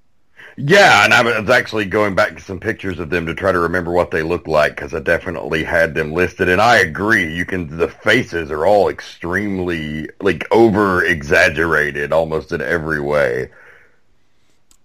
Yeah, 0.58 1.04
and 1.04 1.12
I 1.12 1.22
was 1.22 1.50
actually 1.50 1.84
going 1.84 2.14
back 2.14 2.34
to 2.36 2.42
some 2.42 2.58
pictures 2.58 2.98
of 2.98 3.10
them 3.10 3.26
to 3.26 3.34
try 3.34 3.52
to 3.52 3.58
remember 3.58 3.92
what 3.92 4.10
they 4.10 4.22
looked 4.22 4.48
like 4.48 4.74
because 4.74 4.94
I 4.94 5.00
definitely 5.00 5.62
had 5.64 5.94
them 5.94 6.12
listed. 6.14 6.48
And 6.48 6.62
I 6.62 6.78
agree, 6.78 7.34
you 7.34 7.44
can 7.44 7.76
the 7.76 7.88
faces 7.88 8.50
are 8.50 8.64
all 8.64 8.88
extremely 8.88 10.08
like 10.20 10.46
over 10.50 11.04
exaggerated 11.04 12.10
almost 12.10 12.52
in 12.52 12.62
every 12.62 13.00
way. 13.00 13.50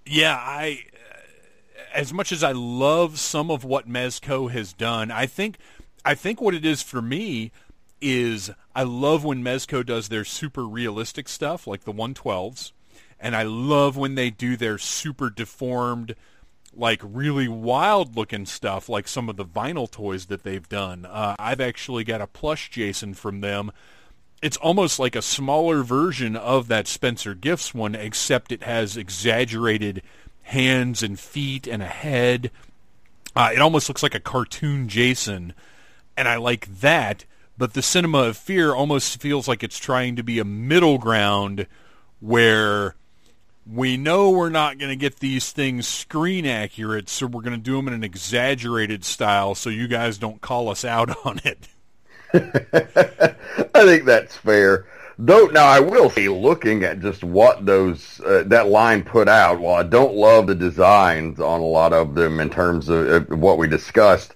Yeah, 0.06 0.36
I 0.36 0.84
uh, 1.10 1.82
as 1.94 2.12
much 2.12 2.34
as 2.34 2.44
I 2.44 2.52
love 2.52 3.18
some 3.18 3.50
of 3.50 3.64
what 3.64 3.88
Mezco 3.88 4.52
has 4.52 4.74
done, 4.74 5.10
I 5.10 5.26
think 5.26 5.58
I 6.04 6.16
think 6.16 6.42
what 6.42 6.54
it 6.54 6.66
is 6.66 6.82
for 6.82 7.02
me 7.02 7.52
is 8.02 8.52
I 8.76 8.84
love 8.84 9.24
when 9.24 9.42
Mezco 9.42 9.86
does 9.86 10.10
their 10.10 10.26
super 10.26 10.66
realistic 10.66 11.30
stuff, 11.30 11.66
like 11.66 11.86
the 11.86 11.94
112s, 11.94 12.72
and 13.22 13.36
I 13.36 13.44
love 13.44 13.96
when 13.96 14.16
they 14.16 14.30
do 14.30 14.58
their 14.58 14.78
super 14.78 15.30
deformed, 15.30 16.16
like 16.76 17.02
really 17.04 17.48
wild 17.48 18.16
looking 18.16 18.46
stuff, 18.46 18.90
like 18.90 19.08
some 19.08 19.30
of 19.30 19.38
the 19.38 19.46
vinyl 19.46 19.90
toys 19.90 20.26
that 20.26 20.44
they've 20.44 20.68
done. 20.68 21.06
Uh, 21.06 21.36
I've 21.40 21.62
actually 21.62 22.04
got 22.04 22.22
a 22.22 22.28
plush 22.28 22.70
Jason 22.70 23.14
from 23.14 23.42
them. 23.42 23.72
It's 24.42 24.58
almost 24.58 24.98
like 24.98 25.16
a 25.16 25.22
smaller 25.22 25.84
version 25.84 26.36
of 26.36 26.68
that 26.68 26.88
Spencer 26.88 27.36
Gifts 27.36 27.74
one, 27.74 27.94
except 27.94 28.52
it 28.52 28.64
has 28.64 28.98
exaggerated 28.98 30.02
hands 30.44 31.04
and 31.04 31.20
feet 31.20 31.68
and 31.68 31.84
a 31.84 31.88
head. 31.88 32.50
Uh, 33.36 33.52
it 33.54 33.60
almost 33.60 33.88
looks 33.88 34.04
like 34.04 34.16
a 34.16 34.20
cartoon 34.20 34.90
Jason, 34.90 35.54
and 36.18 36.28
I 36.28 36.38
like 36.38 36.80
that 36.82 37.26
but 37.62 37.76
the 37.76 37.84
cinema 37.84 38.24
of 38.24 38.38
fear 38.38 38.74
almost 38.74 39.22
feels 39.22 39.48
like 39.48 39.64
it's 39.64 39.78
trying 39.78 40.16
to 40.16 40.24
be 40.24 40.40
a 40.40 40.44
middle 40.44 40.98
ground 40.98 41.68
where 42.20 42.96
we 43.66 43.98
know 43.98 44.32
we're 44.32 44.50
not 44.50 44.78
going 44.78 44.90
to 44.90 44.96
get 44.96 45.20
these 45.20 45.52
things 45.52 45.88
screen 45.88 46.46
accurate, 46.46 47.10
so 47.10 47.28
we're 47.28 47.42
going 47.42 47.58
to 47.58 47.62
do 47.64 47.76
them 47.76 47.88
in 47.88 47.94
an 47.94 48.04
exaggerated 48.04 49.06
style 49.06 49.56
so 49.56 49.70
you 49.70 49.88
guys 49.88 50.18
don't 50.18 50.42
call 50.42 50.70
us 50.70 50.84
out 50.84 51.16
on 51.26 51.40
it. 51.44 51.68
I 52.34 53.86
think 53.86 54.06
that's 54.06 54.36
fair. 54.38 54.88
Though 55.20 55.46
now 55.48 55.66
I 55.66 55.80
will 55.80 56.10
say, 56.10 56.30
looking 56.30 56.84
at 56.84 57.00
just 57.00 57.24
what 57.24 57.66
those 57.66 58.20
uh, 58.22 58.44
that 58.48 58.70
line 58.70 59.04
put 59.04 59.28
out, 59.28 59.60
while 59.60 59.76
I 59.76 59.84
don't 59.84 60.16
love 60.16 60.48
the 60.48 60.56
designs 60.56 61.40
on 61.40 61.60
a 61.60 61.66
lot 61.66 61.94
of 61.94 62.16
them 62.16 62.40
in 62.40 62.50
terms 62.50 62.90
of, 62.90 63.32
of 63.32 63.40
what 63.40 63.60
we 63.60 63.68
discussed, 63.68 64.34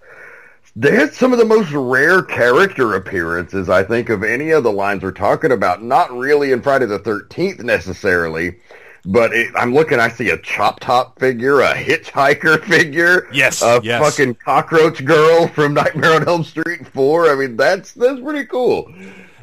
they 0.75 0.91
had 0.91 1.13
some 1.13 1.31
of 1.31 1.39
the 1.39 1.45
most 1.45 1.71
rare 1.71 2.21
character 2.21 2.93
appearances, 2.95 3.69
I 3.69 3.83
think, 3.83 4.09
of 4.09 4.23
any 4.23 4.51
of 4.51 4.63
the 4.63 4.71
lines 4.71 5.01
we're 5.01 5.11
talking 5.11 5.53
about. 5.53 5.81
Not 5.81 6.15
really 6.15 6.51
in 6.51 6.61
Friday 6.61 6.85
the 6.85 6.99
13th 6.99 7.63
necessarily, 7.63 8.57
but 9.05 9.33
it, 9.33 9.51
I'm 9.55 9.73
looking, 9.73 9.99
I 9.99 10.09
see 10.09 10.29
a 10.29 10.37
Chop 10.37 10.79
Top 10.79 11.19
figure, 11.19 11.61
a 11.61 11.73
Hitchhiker 11.73 12.63
figure. 12.65 13.27
Yes, 13.31 13.61
A 13.61 13.79
yes. 13.83 14.01
fucking 14.01 14.35
Cockroach 14.35 15.03
Girl 15.05 15.47
from 15.47 15.73
Nightmare 15.73 16.15
on 16.15 16.27
Elm 16.27 16.43
Street 16.43 16.87
4. 16.87 17.29
I 17.31 17.35
mean, 17.35 17.55
that's, 17.57 17.91
that's 17.93 18.19
pretty 18.19 18.45
cool. 18.45 18.91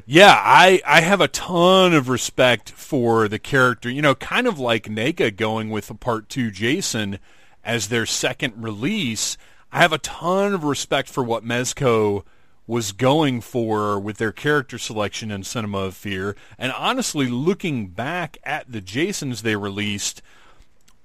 Yeah, 0.04 0.34
I, 0.36 0.82
I 0.86 1.00
have 1.00 1.20
a 1.20 1.28
ton 1.28 1.94
of 1.94 2.08
respect 2.08 2.70
for 2.70 3.28
the 3.28 3.38
character. 3.38 3.88
You 3.88 4.02
know, 4.02 4.14
kind 4.14 4.46
of 4.46 4.58
like 4.58 4.84
NECA 4.88 5.36
going 5.36 5.70
with 5.70 5.88
a 5.90 5.94
part 5.94 6.28
two 6.28 6.50
Jason 6.50 7.18
as 7.64 7.88
their 7.88 8.04
second 8.06 8.62
release. 8.62 9.36
I 9.70 9.78
have 9.78 9.92
a 9.92 9.98
ton 9.98 10.52
of 10.54 10.64
respect 10.64 11.08
for 11.08 11.22
what 11.22 11.44
Mezco 11.44 12.24
was 12.66 12.92
going 12.92 13.40
for 13.40 13.98
with 13.98 14.18
their 14.18 14.32
character 14.32 14.78
selection 14.78 15.30
in 15.30 15.42
Cinema 15.42 15.78
of 15.78 15.96
Fear. 15.96 16.36
And 16.58 16.72
honestly, 16.72 17.26
looking 17.26 17.88
back 17.88 18.38
at 18.44 18.70
the 18.70 18.80
Jasons 18.80 19.42
they 19.42 19.56
released, 19.56 20.22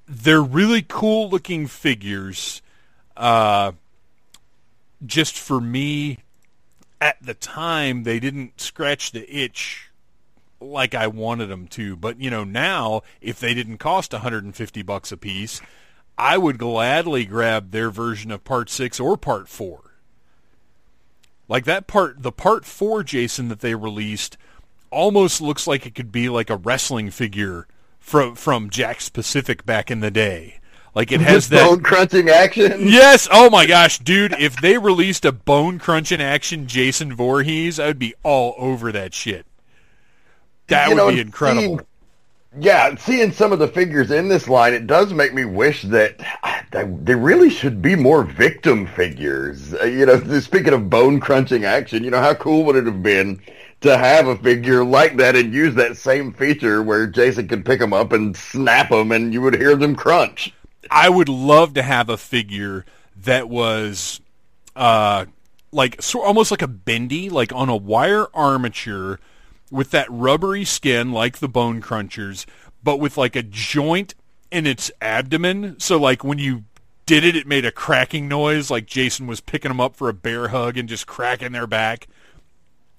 they're 0.07 0.41
really 0.41 0.81
cool 0.81 1.29
looking 1.29 1.67
figures. 1.67 2.61
Uh, 3.15 3.73
just 5.05 5.37
for 5.37 5.59
me, 5.59 6.19
at 7.01 7.17
the 7.21 7.33
time 7.33 8.03
they 8.03 8.19
didn't 8.19 8.59
scratch 8.61 9.11
the 9.11 9.35
itch 9.35 9.91
like 10.59 10.95
I 10.95 11.07
wanted 11.07 11.47
them 11.47 11.67
to. 11.69 11.95
But 11.95 12.19
you 12.21 12.29
know, 12.29 12.43
now 12.43 13.01
if 13.21 13.39
they 13.39 13.53
didn't 13.53 13.77
cost 13.77 14.13
150 14.13 14.81
bucks 14.83 15.11
a 15.11 15.17
piece, 15.17 15.61
I 16.17 16.37
would 16.37 16.57
gladly 16.57 17.25
grab 17.25 17.71
their 17.71 17.89
version 17.89 18.31
of 18.31 18.43
part 18.43 18.69
6 18.69 18.99
or 18.99 19.17
part 19.17 19.47
4. 19.47 19.86
Like 21.47 21.65
that 21.65 21.87
part 21.87 22.21
the 22.23 22.31
part 22.31 22.65
4 22.65 23.03
Jason 23.03 23.47
that 23.49 23.59
they 23.61 23.75
released 23.75 24.37
almost 24.89 25.41
looks 25.41 25.67
like 25.67 25.85
it 25.85 25.95
could 25.95 26.11
be 26.11 26.29
like 26.29 26.49
a 26.49 26.57
wrestling 26.57 27.09
figure 27.09 27.67
from 27.99 28.35
from 28.35 28.69
Jakks 28.69 29.11
Pacific 29.11 29.65
back 29.65 29.89
in 29.91 29.99
the 29.99 30.11
day. 30.11 30.59
Like 30.95 31.11
it 31.11 31.21
has 31.21 31.49
that 31.49 31.69
bone 31.69 31.83
crunching 31.83 32.29
action. 32.29 32.87
Yes. 32.87 33.27
Oh 33.37 33.49
my 33.49 33.65
gosh, 33.65 33.99
dude! 33.99 34.33
If 34.33 34.59
they 34.61 34.77
released 34.77 35.25
a 35.25 35.31
bone 35.31 35.77
crunching 35.79 36.21
action 36.21 36.67
Jason 36.67 37.13
Voorhees, 37.13 37.79
I 37.79 37.87
would 37.87 37.99
be 37.99 38.15
all 38.23 38.55
over 38.57 38.91
that 38.91 39.13
shit. 39.13 39.45
That 40.67 40.89
You 40.89 40.95
would 40.95 40.97
know, 40.97 41.11
be 41.11 41.19
incredible. 41.19 41.81
Yeah, 42.59 42.95
seeing 42.95 43.31
some 43.31 43.51
of 43.51 43.59
the 43.59 43.67
figures 43.67 44.11
in 44.11 44.27
this 44.27 44.47
line, 44.47 44.73
it 44.73 44.87
does 44.87 45.13
make 45.13 45.33
me 45.33 45.45
wish 45.45 45.83
that 45.83 46.19
they, 46.71 46.85
they 46.85 47.15
really 47.15 47.49
should 47.49 47.81
be 47.81 47.95
more 47.95 48.23
victim 48.23 48.87
figures. 48.87 49.73
Uh, 49.73 49.85
you 49.85 50.05
know, 50.05 50.19
speaking 50.39 50.73
of 50.73 50.89
bone 50.89 51.19
crunching 51.19 51.65
action, 51.65 52.03
you 52.03 52.11
know, 52.11 52.19
how 52.21 52.33
cool 52.33 52.63
would 52.65 52.75
it 52.75 52.85
have 52.85 53.03
been 53.03 53.41
to 53.81 53.97
have 53.97 54.27
a 54.27 54.37
figure 54.37 54.83
like 54.83 55.17
that 55.17 55.35
and 55.35 55.53
use 55.53 55.75
that 55.75 55.97
same 55.97 56.33
feature 56.33 56.81
where 56.81 57.05
Jason 57.05 57.47
could 57.47 57.65
pick 57.65 57.79
them 57.79 57.93
up 57.93 58.11
and 58.11 58.35
snap 58.35 58.89
them 58.89 59.11
and 59.11 59.33
you 59.33 59.41
would 59.41 59.55
hear 59.55 59.75
them 59.75 59.95
crunch? 59.95 60.53
I 60.89 61.09
would 61.09 61.29
love 61.29 61.73
to 61.75 61.83
have 61.83 62.09
a 62.09 62.17
figure 62.17 62.85
that 63.17 63.49
was, 63.49 64.19
uh, 64.75 65.25
like 65.71 66.01
so 66.01 66.21
almost 66.23 66.49
like 66.49 66.61
a 66.61 66.67
bendy, 66.67 67.29
like 67.29 67.53
on 67.53 67.69
a 67.69 67.75
wire 67.75 68.27
armature 68.33 69.19
with 69.71 69.91
that 69.91 70.07
rubbery 70.09 70.65
skin 70.65 71.11
like 71.11 71.37
the 71.37 71.49
bone 71.49 71.81
crunchers, 71.81 72.45
but 72.83 72.97
with 72.97 73.17
like 73.17 73.35
a 73.35 73.43
joint 73.43 74.15
in 74.51 74.65
its 74.65 74.91
abdomen. 75.01 75.79
So 75.79 75.97
like 75.97 76.23
when 76.23 76.39
you 76.39 76.63
did 77.05 77.23
it, 77.23 77.35
it 77.35 77.47
made 77.47 77.65
a 77.65 77.71
cracking 77.71 78.27
noise, 78.27 78.69
like 78.69 78.85
Jason 78.85 79.27
was 79.27 79.41
picking 79.41 79.69
them 79.69 79.81
up 79.81 79.95
for 79.95 80.09
a 80.09 80.13
bear 80.13 80.49
hug 80.49 80.77
and 80.77 80.89
just 80.89 81.07
cracking 81.07 81.53
their 81.53 81.67
back, 81.67 82.07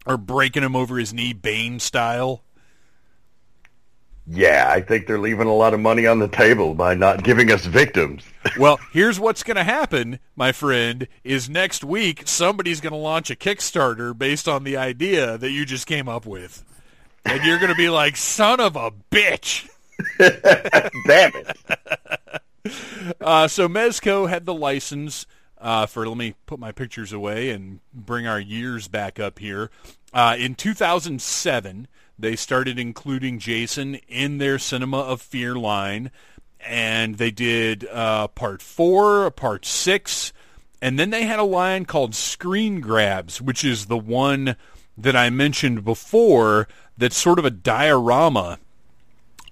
or 0.06 0.16
breaking 0.16 0.62
them 0.62 0.74
over 0.76 0.98
his 0.98 1.12
knee, 1.12 1.32
Bane 1.32 1.78
style. 1.78 2.42
Yeah, 4.30 4.68
I 4.70 4.82
think 4.82 5.06
they're 5.06 5.18
leaving 5.18 5.46
a 5.46 5.54
lot 5.54 5.72
of 5.72 5.80
money 5.80 6.06
on 6.06 6.18
the 6.18 6.28
table 6.28 6.74
by 6.74 6.94
not 6.94 7.24
giving 7.24 7.50
us 7.50 7.66
victims. 7.66 8.24
Well, 8.58 8.80
here's 8.92 9.20
what's 9.20 9.42
going 9.42 9.58
to 9.58 9.64
happen, 9.64 10.20
my 10.34 10.52
friend, 10.52 11.06
is 11.22 11.50
next 11.50 11.84
week 11.84 12.22
somebody's 12.24 12.80
going 12.80 12.94
to 12.94 12.98
launch 12.98 13.30
a 13.30 13.36
Kickstarter 13.36 14.16
based 14.16 14.48
on 14.48 14.64
the 14.64 14.74
idea 14.74 15.36
that 15.36 15.50
you 15.50 15.66
just 15.66 15.86
came 15.86 16.08
up 16.08 16.24
with. 16.24 16.64
And 17.26 17.44
you're 17.44 17.58
going 17.58 17.70
to 17.70 17.76
be 17.76 17.90
like, 17.90 18.16
son 18.16 18.58
of 18.58 18.74
a 18.74 18.90
bitch. 19.10 19.68
Damn 20.18 21.32
it. 21.34 21.56
Uh, 23.20 23.48
so 23.48 23.66
Mezco 23.68 24.28
had 24.28 24.44
the 24.44 24.52
license 24.52 25.24
uh, 25.58 25.86
for, 25.86 26.06
let 26.06 26.18
me 26.18 26.34
put 26.44 26.58
my 26.58 26.70
pictures 26.72 27.12
away 27.12 27.50
and 27.50 27.80
bring 27.94 28.26
our 28.26 28.40
years 28.40 28.88
back 28.88 29.18
up 29.18 29.38
here. 29.38 29.70
Uh, 30.12 30.36
in 30.38 30.54
2007, 30.54 31.88
they 32.18 32.34
started 32.36 32.78
including 32.78 33.38
Jason 33.38 33.96
in 34.08 34.38
their 34.38 34.58
Cinema 34.58 34.98
of 34.98 35.22
Fear 35.22 35.54
line, 35.54 36.10
and 36.60 37.16
they 37.16 37.30
did 37.30 37.86
uh, 37.86 38.28
part 38.28 38.60
four, 38.60 39.30
part 39.30 39.64
six, 39.64 40.32
and 40.82 40.98
then 40.98 41.10
they 41.10 41.24
had 41.24 41.38
a 41.38 41.44
line 41.44 41.84
called 41.84 42.14
Screen 42.14 42.80
Grabs, 42.80 43.40
which 43.40 43.64
is 43.64 43.86
the 43.86 43.98
one 43.98 44.56
that 44.96 45.14
I 45.14 45.30
mentioned 45.30 45.84
before 45.84 46.66
that's 46.96 47.16
sort 47.16 47.38
of 47.38 47.44
a 47.44 47.50
diorama 47.50 48.58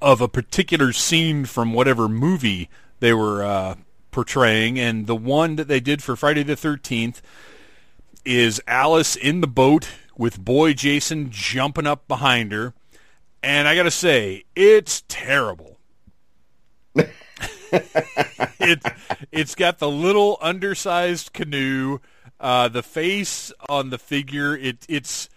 of 0.03 0.21
a 0.21 0.29
particular 0.29 0.93
scene 0.93 1.45
from 1.45 1.73
whatever 1.73 2.09
movie 2.09 2.69
they 3.01 3.13
were 3.13 3.45
uh, 3.45 3.75
portraying, 4.11 4.79
and 4.79 5.07
the 5.07 5.17
one 5.17 5.57
that 5.57 5.69
they 5.69 5.81
did 5.81 6.03
for 6.03 6.17
Friday 6.17 6.43
the 6.43 6.57
Thirteenth 6.57 7.23
is 8.25 8.61
Alice 8.67 9.15
in 9.15 9.41
the 9.41 9.47
boat 9.47 9.89
with 10.19 10.43
boy 10.43 10.73
Jason 10.75 11.31
jumping 11.31 11.87
up 11.87 12.09
behind 12.09 12.53
her, 12.53 12.75
and 13.43 13.69
I 13.69 13.75
gotta 13.75 13.91
say, 13.91 14.45
it's 14.55 15.03
terrible. 15.09 15.79
it 16.95 18.83
it's 19.33 19.55
got 19.55 19.79
the 19.79 19.91
little 19.91 20.39
undersized 20.41 21.33
canoe, 21.33 21.99
uh, 22.41 22.69
the 22.69 22.83
face 22.83 23.53
on 23.69 23.91
the 23.91 23.99
figure. 23.99 24.57
It 24.57 24.87
it's 24.89 25.29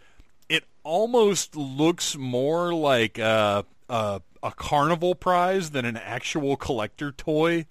it 0.47 0.63
almost 0.83 1.55
looks 1.55 2.15
more 2.15 2.73
like 2.73 3.17
a, 3.17 3.65
a 3.89 4.21
a 4.41 4.51
carnival 4.51 5.15
prize 5.15 5.71
than 5.71 5.85
an 5.85 5.97
actual 5.97 6.55
collector 6.55 7.11
toy. 7.11 7.65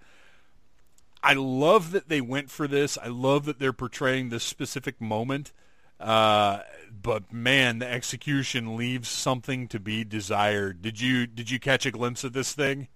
I 1.22 1.34
love 1.34 1.90
that 1.92 2.08
they 2.08 2.20
went 2.20 2.50
for 2.50 2.68
this. 2.68 2.96
I 3.02 3.08
love 3.08 3.44
that 3.46 3.58
they're 3.58 3.72
portraying 3.72 4.28
this 4.28 4.44
specific 4.44 5.00
moment. 5.00 5.52
Uh, 5.98 6.60
but 7.02 7.32
man, 7.32 7.78
the 7.78 7.90
execution 7.90 8.76
leaves 8.76 9.08
something 9.08 9.68
to 9.68 9.80
be 9.80 10.04
desired. 10.04 10.82
Did 10.82 11.00
you 11.00 11.26
did 11.26 11.50
you 11.50 11.58
catch 11.58 11.86
a 11.86 11.90
glimpse 11.90 12.24
of 12.24 12.32
this 12.32 12.52
thing? 12.52 12.88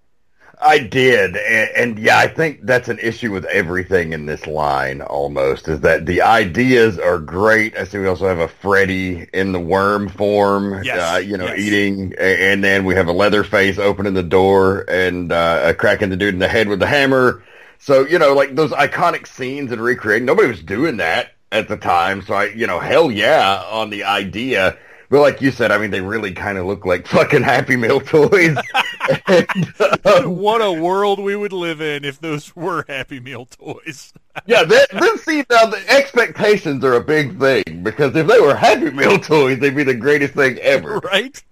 I 0.60 0.78
did, 0.78 1.36
and, 1.36 1.70
and 1.74 1.98
yeah, 1.98 2.18
I 2.18 2.28
think 2.28 2.60
that's 2.64 2.88
an 2.88 2.98
issue 2.98 3.32
with 3.32 3.46
everything 3.46 4.12
in 4.12 4.26
this 4.26 4.46
line. 4.46 5.00
Almost 5.00 5.66
is 5.66 5.80
that 5.80 6.04
the 6.04 6.20
ideas 6.22 6.98
are 6.98 7.18
great. 7.18 7.76
I 7.76 7.84
see 7.84 7.98
we 7.98 8.06
also 8.06 8.28
have 8.28 8.38
a 8.38 8.48
Freddy 8.48 9.26
in 9.32 9.52
the 9.52 9.60
worm 9.60 10.08
form, 10.08 10.82
Yes, 10.84 11.14
uh, 11.14 11.18
you 11.18 11.38
know, 11.38 11.46
yes. 11.46 11.58
eating, 11.58 12.12
and 12.18 12.62
then 12.62 12.84
we 12.84 12.94
have 12.94 13.08
a 13.08 13.12
Leatherface 13.12 13.78
opening 13.78 14.12
the 14.12 14.22
door 14.22 14.84
and 14.88 15.32
uh, 15.32 15.72
cracking 15.74 16.10
the 16.10 16.16
dude 16.16 16.34
in 16.34 16.40
the 16.40 16.48
head 16.48 16.68
with 16.68 16.80
the 16.80 16.86
hammer. 16.86 17.42
So 17.78 18.06
you 18.06 18.18
know, 18.18 18.34
like 18.34 18.54
those 18.54 18.72
iconic 18.72 19.26
scenes 19.26 19.72
and 19.72 19.80
recreating. 19.80 20.26
Nobody 20.26 20.48
was 20.48 20.62
doing 20.62 20.98
that 20.98 21.32
at 21.52 21.68
the 21.68 21.76
time, 21.76 22.22
so 22.22 22.34
I, 22.34 22.46
you 22.46 22.66
know, 22.66 22.80
hell 22.80 23.10
yeah 23.10 23.62
on 23.70 23.90
the 23.90 24.04
idea. 24.04 24.76
But 25.10 25.20
like 25.20 25.42
you 25.42 25.50
said, 25.50 25.70
I 25.70 25.76
mean, 25.76 25.90
they 25.90 26.00
really 26.00 26.32
kind 26.32 26.56
of 26.56 26.64
look 26.64 26.86
like 26.86 27.06
fucking 27.06 27.42
Happy 27.42 27.76
Meal 27.76 28.00
toys. 28.00 28.56
and, 29.26 29.74
uh, 29.78 30.22
What 30.22 30.62
a 30.62 30.72
world 30.72 31.18
we 31.18 31.36
would 31.36 31.52
live 31.52 31.82
in 31.82 32.06
if 32.06 32.18
those 32.18 32.56
were 32.56 32.86
Happy 32.88 33.20
Meal 33.20 33.44
toys. 33.44 34.14
yeah, 34.46 34.64
that, 34.64 34.88
then 34.90 35.18
see 35.18 35.44
now 35.50 35.66
the 35.66 35.84
expectations 35.88 36.82
are 36.82 36.94
a 36.94 37.04
big 37.04 37.38
thing 37.38 37.82
because 37.82 38.16
if 38.16 38.26
they 38.26 38.40
were 38.40 38.56
Happy 38.56 38.90
Meal 38.90 39.18
toys, 39.18 39.58
they'd 39.58 39.76
be 39.76 39.84
the 39.84 39.94
greatest 39.94 40.32
thing 40.32 40.56
ever. 40.58 40.98
right? 41.00 41.44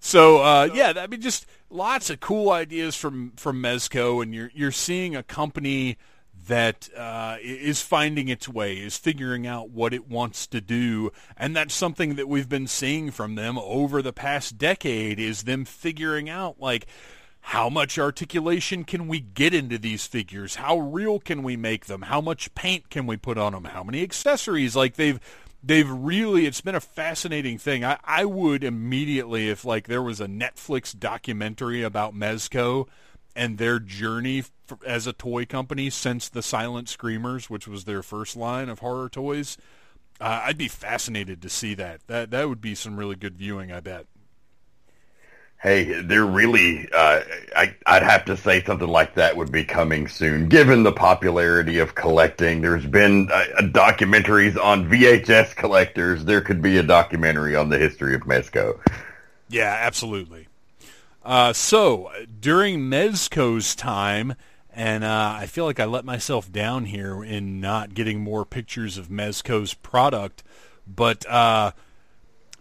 so 0.00 0.38
uh, 0.38 0.70
yeah, 0.72 0.94
I 0.96 1.06
mean, 1.06 1.20
just 1.20 1.44
lots 1.68 2.08
of 2.08 2.20
cool 2.20 2.50
ideas 2.50 2.96
from 2.96 3.32
from 3.36 3.62
Mezco, 3.62 4.22
and 4.22 4.34
you're 4.34 4.50
you're 4.54 4.72
seeing 4.72 5.14
a 5.14 5.22
company 5.22 5.98
that 6.48 6.88
uh, 6.96 7.36
is 7.40 7.80
finding 7.80 8.28
its 8.28 8.48
way, 8.48 8.74
is 8.74 8.98
figuring 8.98 9.46
out 9.46 9.70
what 9.70 9.94
it 9.94 10.08
wants 10.08 10.46
to 10.48 10.60
do, 10.60 11.10
and 11.36 11.54
that's 11.54 11.74
something 11.74 12.16
that 12.16 12.28
we've 12.28 12.48
been 12.48 12.66
seeing 12.66 13.10
from 13.10 13.36
them 13.36 13.56
over 13.58 14.02
the 14.02 14.12
past 14.12 14.58
decade. 14.58 15.20
Is 15.20 15.44
them 15.44 15.64
figuring 15.64 16.28
out 16.28 16.56
like. 16.60 16.86
How 17.40 17.70
much 17.70 17.98
articulation 17.98 18.84
can 18.84 19.08
we 19.08 19.20
get 19.20 19.54
into 19.54 19.78
these 19.78 20.04
figures? 20.04 20.56
How 20.56 20.76
real 20.76 21.18
can 21.18 21.42
we 21.42 21.56
make 21.56 21.86
them? 21.86 22.02
How 22.02 22.20
much 22.20 22.54
paint 22.54 22.90
can 22.90 23.06
we 23.06 23.16
put 23.16 23.38
on 23.38 23.52
them? 23.52 23.64
How 23.64 23.82
many 23.82 24.02
accessories? 24.02 24.76
Like 24.76 24.96
they've 24.96 25.18
they've 25.62 25.90
really 25.90 26.46
it's 26.46 26.60
been 26.60 26.74
a 26.74 26.80
fascinating 26.80 27.58
thing. 27.58 27.84
I, 27.84 27.98
I 28.04 28.24
would 28.24 28.64
immediately 28.64 29.48
if 29.48 29.64
like 29.64 29.86
there 29.86 30.02
was 30.02 30.20
a 30.20 30.26
Netflix 30.26 30.98
documentary 30.98 31.82
about 31.82 32.14
Mezco, 32.14 32.86
and 33.36 33.58
their 33.58 33.78
journey 33.78 34.44
as 34.86 35.06
a 35.06 35.12
toy 35.12 35.46
company 35.46 35.90
since 35.90 36.28
the 36.28 36.42
Silent 36.42 36.88
Screamers, 36.88 37.48
which 37.48 37.68
was 37.68 37.84
their 37.84 38.02
first 38.02 38.36
line 38.36 38.68
of 38.68 38.80
horror 38.80 39.08
toys. 39.08 39.56
Uh, 40.20 40.42
I'd 40.44 40.58
be 40.58 40.68
fascinated 40.68 41.40
to 41.42 41.48
see 41.48 41.74
that. 41.74 42.00
That 42.08 42.30
that 42.30 42.48
would 42.48 42.60
be 42.60 42.74
some 42.74 42.96
really 42.96 43.14
good 43.14 43.36
viewing, 43.36 43.70
I 43.70 43.80
bet. 43.80 44.06
Hey, 45.60 46.02
they're 46.02 46.24
really. 46.24 46.88
Uh, 46.92 47.20
I, 47.56 47.74
I'd 47.86 48.02
have 48.02 48.24
to 48.26 48.36
say 48.36 48.62
something 48.62 48.86
like 48.86 49.14
that 49.14 49.36
would 49.36 49.50
be 49.50 49.64
coming 49.64 50.06
soon, 50.06 50.48
given 50.48 50.82
the 50.82 50.92
popularity 50.92 51.78
of 51.78 51.94
collecting. 51.94 52.60
There's 52.60 52.86
been 52.86 53.28
uh, 53.32 53.44
documentaries 53.62 54.62
on 54.62 54.88
VHS 54.88 55.56
collectors. 55.56 56.24
There 56.24 56.40
could 56.40 56.62
be 56.62 56.78
a 56.78 56.82
documentary 56.82 57.56
on 57.56 57.70
the 57.70 57.78
history 57.78 58.14
of 58.14 58.22
Mezco. 58.22 58.78
Yeah, 59.48 59.76
absolutely. 59.80 60.47
Uh, 61.28 61.52
so 61.52 62.10
during 62.40 62.88
Mezco's 62.88 63.74
time, 63.76 64.34
and 64.70 65.04
uh, 65.04 65.34
I 65.36 65.44
feel 65.44 65.66
like 65.66 65.78
I 65.78 65.84
let 65.84 66.06
myself 66.06 66.50
down 66.50 66.86
here 66.86 67.22
in 67.22 67.60
not 67.60 67.92
getting 67.92 68.20
more 68.20 68.46
pictures 68.46 68.96
of 68.96 69.08
Mezco's 69.08 69.74
product, 69.74 70.42
but 70.86 71.28
uh, 71.28 71.72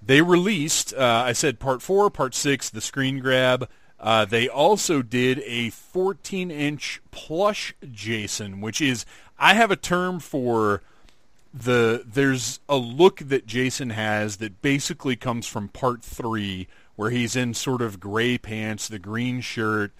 they 0.05 0.22
released, 0.22 0.93
uh, 0.93 1.24
I 1.26 1.32
said 1.32 1.59
part 1.59 1.82
four, 1.82 2.09
part 2.09 2.36
six, 2.36 2.70
the 2.70 2.82
screen 2.82 3.20
grab. 3.20 3.70
Uh, 4.01 4.26
they 4.26 4.49
also 4.49 5.01
did 5.01 5.41
a 5.45 5.72
14-inch 5.72 7.01
plush 7.09 7.74
Jason, 7.89 8.59
which 8.59 8.82
is 8.82 9.05
I 9.39 9.53
have 9.53 9.72
a 9.72 9.78
term 9.78 10.20
for 10.20 10.82
the 11.53 12.03
there's 12.05 12.59
a 12.68 12.76
look 12.76 13.20
that 13.20 13.47
Jason 13.47 13.91
has 13.91 14.38
that 14.38 14.61
basically 14.61 15.15
comes 15.15 15.47
from 15.47 15.70
part 15.70 16.03
three, 16.03 16.68
where 16.97 17.09
he's 17.09 17.37
in 17.37 17.53
sort 17.53 17.81
of 17.81 18.01
gray 18.01 18.37
pants, 18.37 18.89
the 18.89 18.99
green 18.99 19.39
shirt. 19.39 19.93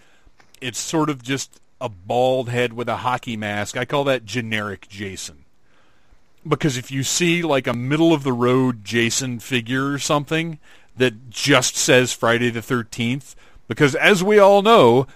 It's 0.60 0.80
sort 0.80 1.10
of 1.10 1.24
just 1.24 1.62
a 1.80 1.88
bald 1.88 2.50
head 2.50 2.74
with 2.74 2.90
a 2.90 2.98
hockey 2.98 3.38
mask. 3.38 3.78
I 3.78 3.86
call 3.86 4.04
that 4.04 4.26
generic 4.26 4.90
Jason 4.90 5.46
because 6.48 6.78
if 6.78 6.92
you 6.92 7.04
see 7.04 7.42
like 7.42 7.68
a 7.68 7.74
middle 7.74 8.14
of 8.14 8.24
the 8.24 8.34
road 8.34 8.84
Jason 8.84 9.40
figure 9.40 9.92
or 9.92 10.00
something 10.00 10.60
that 10.96 11.30
just 11.30 11.76
says 11.76 12.12
Friday 12.12 12.50
the 12.50 12.62
13th, 12.62 13.36
because 13.68 13.96
as 13.96 14.24
we 14.24 14.40
all 14.40 14.62
know, 14.62 15.08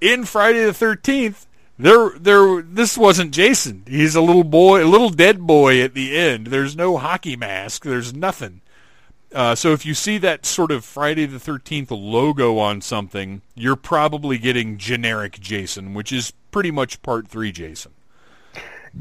in 0.00 0.24
Friday 0.24 0.64
the 0.64 0.72
13th, 0.72 1.46
there, 1.78 2.10
there, 2.18 2.62
this 2.62 2.98
wasn't 2.98 3.32
Jason. 3.32 3.84
He's 3.86 4.14
a 4.14 4.20
little 4.20 4.44
boy, 4.44 4.84
a 4.84 4.86
little 4.86 5.10
dead 5.10 5.40
boy 5.40 5.80
at 5.82 5.94
the 5.94 6.16
end. 6.16 6.48
There's 6.48 6.76
no 6.76 6.98
hockey 6.98 7.36
mask. 7.36 7.84
There's 7.84 8.12
nothing. 8.12 8.60
Uh, 9.32 9.54
so 9.54 9.72
if 9.72 9.86
you 9.86 9.94
see 9.94 10.18
that 10.18 10.44
sort 10.44 10.72
of 10.72 10.84
Friday 10.84 11.26
the 11.26 11.38
13th 11.38 11.90
logo 11.90 12.58
on 12.58 12.80
something, 12.80 13.42
you're 13.54 13.76
probably 13.76 14.38
getting 14.38 14.76
generic 14.76 15.38
Jason, 15.38 15.94
which 15.94 16.12
is 16.12 16.32
pretty 16.50 16.70
much 16.70 17.00
part 17.02 17.28
three 17.28 17.52
Jason. 17.52 17.92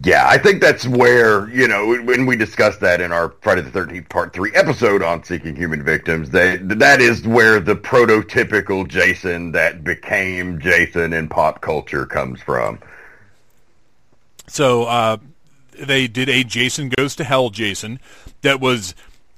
Yeah, 0.04 0.28
I 0.28 0.38
think 0.38 0.62
that's 0.62 0.88
where, 0.88 1.50
you 1.50 1.68
know, 1.68 1.96
when 2.04 2.28
we 2.28 2.36
discussed 2.36 2.80
that 2.82 3.02
in 3.02 3.12
our 3.12 3.34
Friday 3.42 3.62
the 3.62 3.72
13th 3.72 4.08
Part 4.08 4.34
3 4.34 4.52
episode 4.54 5.02
on 5.02 5.24
Seeking 5.24 5.56
Human 5.56 5.84
Victims, 5.84 6.30
they, 6.30 6.58
that 6.58 7.02
is 7.02 7.28
where 7.28 7.60
the 7.60 7.76
prototypical 7.76 8.88
Jason 8.88 9.52
that 9.54 9.84
became 9.84 10.60
Jason 10.60 11.12
in 11.12 11.28
pop 11.28 11.62
culture 11.62 12.06
comes 12.06 12.40
from. 12.40 12.78
So 14.46 14.84
uh, 14.84 15.18
they 15.80 16.08
did 16.08 16.30
a 16.30 16.44
Jason 16.44 16.90
Goes 16.90 17.16
to 17.16 17.24
Hell 17.24 17.50
Jason 17.50 18.00
that 18.42 18.60
was 18.60 18.94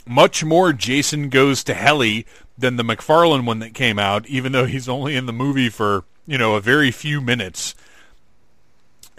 much 0.07 0.43
more 0.43 0.73
Jason 0.73 1.29
Goes 1.29 1.63
to 1.65 1.73
Helly 1.73 2.25
than 2.57 2.75
the 2.75 2.83
McFarlane 2.83 3.45
one 3.45 3.59
that 3.59 3.73
came 3.73 3.97
out, 3.97 4.27
even 4.27 4.51
though 4.51 4.65
he's 4.65 4.89
only 4.89 5.15
in 5.15 5.25
the 5.25 5.33
movie 5.33 5.69
for, 5.69 6.03
you 6.27 6.37
know, 6.37 6.55
a 6.55 6.61
very 6.61 6.91
few 6.91 7.21
minutes 7.21 7.75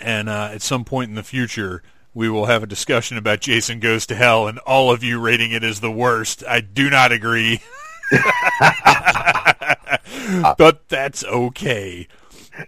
and 0.02 0.28
uh, 0.28 0.50
at 0.52 0.62
some 0.62 0.84
point 0.84 1.08
in 1.08 1.14
the 1.14 1.22
future, 1.22 1.82
we 2.14 2.28
will 2.28 2.46
have 2.46 2.62
a 2.62 2.66
discussion 2.66 3.16
about 3.16 3.40
Jason 3.40 3.80
Goes 3.80 4.06
to 4.06 4.14
Hell, 4.14 4.46
and 4.46 4.58
all 4.60 4.92
of 4.92 5.02
you 5.02 5.20
rating 5.20 5.52
it 5.52 5.64
as 5.64 5.80
the 5.80 5.90
worst. 5.90 6.44
I 6.46 6.60
do 6.60 6.90
not 6.90 7.12
agree. 7.12 7.62
but 10.58 10.86
that's 10.88 11.24
okay. 11.24 12.06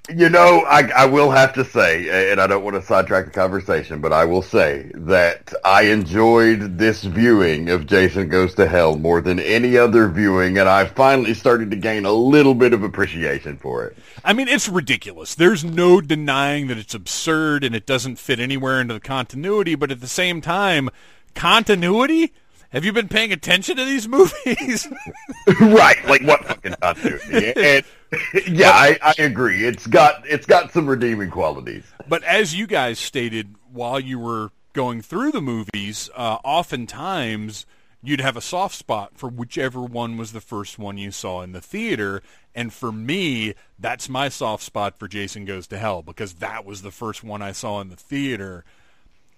You 0.08 0.28
know, 0.28 0.64
I, 0.68 0.90
I 0.94 1.06
will 1.06 1.30
have 1.30 1.52
to 1.54 1.64
say, 1.64 2.30
and 2.30 2.40
I 2.40 2.46
don't 2.46 2.64
want 2.64 2.76
to 2.76 2.82
sidetrack 2.82 3.26
the 3.26 3.30
conversation, 3.30 4.00
but 4.00 4.12
I 4.12 4.24
will 4.24 4.42
say 4.42 4.90
that 4.94 5.52
I 5.64 5.82
enjoyed 5.82 6.78
this 6.78 7.04
viewing 7.04 7.70
of 7.70 7.86
Jason 7.86 8.28
Goes 8.28 8.54
to 8.54 8.66
Hell 8.66 8.96
more 8.96 9.20
than 9.20 9.38
any 9.38 9.76
other 9.76 10.08
viewing, 10.08 10.58
and 10.58 10.68
I 10.68 10.84
finally 10.86 11.34
started 11.34 11.70
to 11.70 11.76
gain 11.76 12.04
a 12.04 12.12
little 12.12 12.54
bit 12.54 12.72
of 12.72 12.82
appreciation 12.82 13.56
for 13.58 13.86
it. 13.86 13.96
I 14.24 14.32
mean, 14.32 14.48
it's 14.48 14.68
ridiculous. 14.68 15.34
There's 15.34 15.64
no 15.64 16.00
denying 16.00 16.66
that 16.68 16.78
it's 16.78 16.94
absurd 16.94 17.64
and 17.64 17.74
it 17.74 17.86
doesn't 17.86 18.16
fit 18.16 18.40
anywhere 18.40 18.80
into 18.80 18.94
the 18.94 19.00
continuity, 19.00 19.74
but 19.74 19.90
at 19.90 20.00
the 20.00 20.06
same 20.06 20.40
time, 20.40 20.90
continuity? 21.34 22.32
Have 22.74 22.84
you 22.84 22.92
been 22.92 23.08
paying 23.08 23.30
attention 23.30 23.76
to 23.76 23.84
these 23.84 24.08
movies? 24.08 24.88
right, 25.60 26.04
like 26.06 26.22
what 26.22 26.44
fucking 26.44 26.74
continuity? 26.82 27.52
And, 27.56 27.84
yeah, 28.48 28.70
I, 28.70 28.98
I 29.00 29.14
agree. 29.18 29.64
It's 29.64 29.86
got 29.86 30.26
it's 30.26 30.44
got 30.44 30.72
some 30.72 30.88
redeeming 30.88 31.30
qualities. 31.30 31.84
But 32.08 32.24
as 32.24 32.56
you 32.56 32.66
guys 32.66 32.98
stated 32.98 33.54
while 33.72 34.00
you 34.00 34.18
were 34.18 34.50
going 34.72 35.02
through 35.02 35.30
the 35.30 35.40
movies, 35.40 36.10
uh, 36.16 36.38
oftentimes 36.42 37.64
you'd 38.02 38.20
have 38.20 38.36
a 38.36 38.40
soft 38.40 38.74
spot 38.74 39.12
for 39.14 39.28
whichever 39.28 39.80
one 39.80 40.16
was 40.16 40.32
the 40.32 40.40
first 40.40 40.76
one 40.76 40.98
you 40.98 41.12
saw 41.12 41.42
in 41.42 41.52
the 41.52 41.60
theater. 41.60 42.22
And 42.56 42.72
for 42.72 42.90
me, 42.90 43.54
that's 43.78 44.08
my 44.08 44.28
soft 44.28 44.64
spot 44.64 44.98
for 44.98 45.06
Jason 45.06 45.44
Goes 45.44 45.68
to 45.68 45.78
Hell 45.78 46.02
because 46.02 46.34
that 46.34 46.64
was 46.64 46.82
the 46.82 46.90
first 46.90 47.22
one 47.22 47.40
I 47.40 47.52
saw 47.52 47.80
in 47.80 47.88
the 47.88 47.96
theater. 47.96 48.64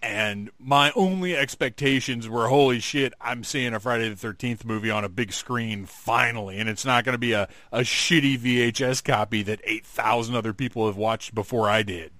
And 0.07 0.51
my 0.61 0.93
only 0.95 1.37
expectations 1.37 2.29
were, 2.29 2.47
holy 2.47 2.79
shit, 2.79 3.13
I'm 3.21 3.43
seeing 3.43 3.75
a 3.75 3.81
Friday 3.81 4.09
the 4.09 4.15
13th 4.15 4.65
movie 4.65 4.89
on 4.89 5.03
a 5.03 5.09
big 5.09 5.33
screen 5.33 5.85
finally. 5.85 6.59
And 6.59 6.69
it's 6.69 6.85
not 6.85 7.05
going 7.05 7.15
to 7.15 7.19
be 7.19 7.33
a, 7.33 7.49
a 7.73 7.81
shitty 7.81 8.39
VHS 8.39 9.03
copy 9.03 9.43
that 9.43 9.61
8,000 9.65 10.37
other 10.37 10.53
people 10.53 10.87
have 10.87 10.97
watched 10.97 11.35
before 11.35 11.69
I 11.69 11.83
did. 11.83 12.13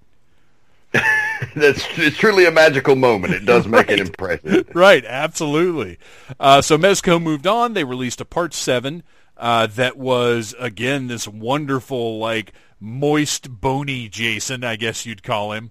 That's 1.55 1.87
it's 1.97 2.17
truly 2.17 2.45
a 2.45 2.51
magical 2.51 2.97
moment. 2.97 3.35
It 3.35 3.45
does 3.47 3.69
make 3.69 3.87
right. 3.87 4.01
it 4.01 4.07
impressive. 4.07 4.69
Right, 4.75 5.05
absolutely. 5.05 5.99
Uh, 6.41 6.63
so 6.63 6.77
Mezco 6.77 7.23
moved 7.23 7.47
on. 7.47 7.75
They 7.75 7.85
released 7.85 8.21
a 8.21 8.25
part 8.25 8.53
seven 8.53 9.05
uh, 9.37 9.69
that 9.69 9.97
was 9.97 10.57
again 10.59 11.07
this 11.07 11.29
wonderful, 11.29 12.19
like 12.19 12.53
moist, 12.81 13.61
bony 13.61 14.09
Jason, 14.09 14.65
I 14.65 14.75
guess 14.75 15.07
you'd 15.07 15.23
call 15.23 15.53
him. 15.53 15.71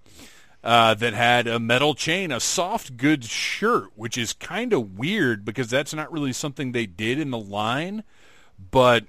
Uh, 0.66 0.96
that 0.96 1.14
had 1.14 1.46
a 1.46 1.60
metal 1.60 1.94
chain, 1.94 2.32
a 2.32 2.40
soft 2.40 2.98
goods 2.98 3.30
shirt, 3.30 3.92
which 3.94 4.18
is 4.18 4.34
kind 4.34 4.74
of 4.74 4.98
weird 4.98 5.46
because 5.46 5.70
that's 5.70 5.94
not 5.94 6.12
really 6.12 6.34
something 6.34 6.72
they 6.72 6.88
did 6.88 7.20
in 7.20 7.30
the 7.30 7.38
line, 7.38 8.04
but 8.72 9.06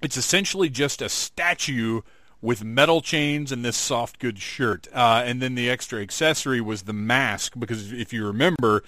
it's 0.00 0.16
essentially 0.16 0.68
just 0.68 1.02
a 1.02 1.08
statue 1.08 2.00
with 2.40 2.62
metal 2.62 3.00
chains 3.00 3.50
and 3.50 3.64
this 3.64 3.76
soft 3.76 4.18
goods 4.18 4.40
shirt. 4.40 4.86
Uh, 4.92 5.22
and 5.24 5.42
then 5.42 5.54
the 5.54 5.68
extra 5.68 6.00
accessory 6.00 6.60
was 6.60 6.82
the 6.82 6.92
mask 6.92 7.54
because 7.58 7.92
if 7.92 8.12
you 8.12 8.24
remember, 8.24 8.84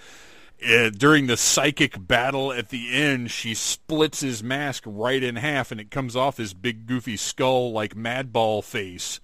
uh, 0.65 0.89
during 0.89 1.27
the 1.27 1.37
psychic 1.37 2.07
battle 2.07 2.53
at 2.53 2.69
the 2.69 2.93
end, 2.93 3.31
she 3.31 3.53
splits 3.53 4.21
his 4.21 4.43
mask 4.43 4.83
right 4.85 5.21
in 5.21 5.35
half 5.35 5.71
and 5.71 5.81
it 5.81 5.91
comes 5.91 6.15
off 6.15 6.37
his 6.37 6.53
big 6.53 6.85
goofy 6.85 7.17
skull 7.17 7.71
like 7.71 7.95
Madball 7.95 8.63
face. 8.63 9.19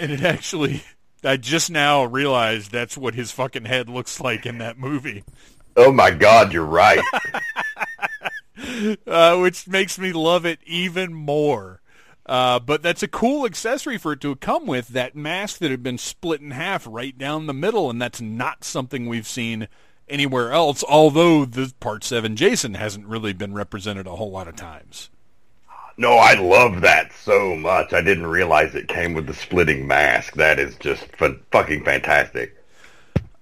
and 0.00 0.10
it 0.10 0.22
actually, 0.22 0.82
I 1.24 1.36
just 1.36 1.70
now 1.70 2.04
realized 2.04 2.70
that's 2.70 2.96
what 2.96 3.14
his 3.14 3.30
fucking 3.30 3.66
head 3.66 3.88
looks 3.88 4.20
like 4.20 4.46
in 4.46 4.58
that 4.58 4.78
movie. 4.78 5.24
Oh 5.76 5.92
my 5.92 6.10
god, 6.10 6.52
you're 6.52 6.64
right. 6.64 7.02
uh, 9.06 9.38
which 9.38 9.68
makes 9.68 9.98
me 9.98 10.12
love 10.12 10.44
it 10.46 10.60
even 10.64 11.12
more. 11.12 11.80
Uh, 12.26 12.60
but 12.60 12.82
that's 12.82 13.02
a 13.02 13.08
cool 13.08 13.44
accessory 13.44 13.98
for 13.98 14.12
it 14.12 14.20
to 14.20 14.36
come 14.36 14.66
with 14.66 14.88
that 14.88 15.16
mask 15.16 15.58
that 15.58 15.70
had 15.70 15.82
been 15.82 15.98
split 15.98 16.40
in 16.40 16.52
half 16.52 16.86
right 16.88 17.16
down 17.18 17.46
the 17.46 17.54
middle, 17.54 17.90
and 17.90 18.00
that's 18.00 18.20
not 18.20 18.62
something 18.62 19.06
we've 19.06 19.26
seen 19.26 19.66
anywhere 20.08 20.52
else. 20.52 20.84
Although 20.88 21.44
the 21.44 21.72
Part 21.80 22.04
Seven 22.04 22.36
Jason 22.36 22.74
hasn't 22.74 23.06
really 23.06 23.32
been 23.32 23.52
represented 23.54 24.06
a 24.06 24.16
whole 24.16 24.30
lot 24.30 24.48
of 24.48 24.56
times. 24.56 25.10
No, 26.00 26.14
I 26.14 26.32
love 26.32 26.80
that 26.80 27.12
so 27.12 27.54
much. 27.54 27.92
I 27.92 28.00
didn't 28.00 28.26
realize 28.26 28.74
it 28.74 28.88
came 28.88 29.12
with 29.12 29.26
the 29.26 29.34
splitting 29.34 29.86
mask. 29.86 30.32
That 30.36 30.58
is 30.58 30.74
just 30.76 31.06
fucking 31.52 31.84
fantastic. 31.84 32.56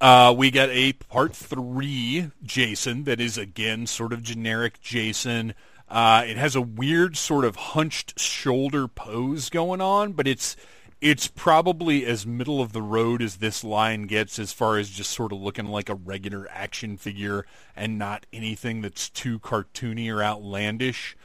Uh, 0.01 0.35
we 0.37 0.51
got 0.51 0.69
a 0.71 0.93
part 0.95 1.37
three 1.37 2.33
Jason 2.43 3.05
that 3.05 3.21
is 3.21 3.39
again 3.39 3.87
sort 3.87 4.13
of 4.13 4.25
generic 4.25 4.81
Jason. 4.81 5.55
Uh, 5.89 6.25
it 6.27 6.37
has 6.37 6.57
a 6.57 6.61
weird 6.61 7.17
sort 7.17 7.45
of 7.45 7.55
hunched 7.55 8.19
shoulder 8.19 8.89
pose 8.89 9.51
going 9.51 9.81
on, 9.81 10.11
but 10.11 10.27
it's 10.27 10.57
it's 11.01 11.29
probably 11.29 12.05
as 12.05 12.27
middle 12.27 12.61
of 12.61 12.73
the 12.73 12.83
road 12.83 13.23
as 13.23 13.37
this 13.37 13.63
line 13.63 14.09
gets 14.09 14.37
as 14.37 14.53
far 14.53 14.79
as 14.79 14.91
just 14.91 15.13
sort 15.13 15.31
of 15.31 15.41
looking 15.41 15.67
like 15.67 15.89
a 15.89 15.95
regular 15.95 16.49
action 16.51 16.97
figure 16.97 17.47
and 17.77 18.01
not 18.01 18.27
anything 18.33 18.81
that's 18.81 19.09
too 19.09 19.39
cartoony 19.39 20.13
or 20.13 20.25
outlandish. 20.25 21.17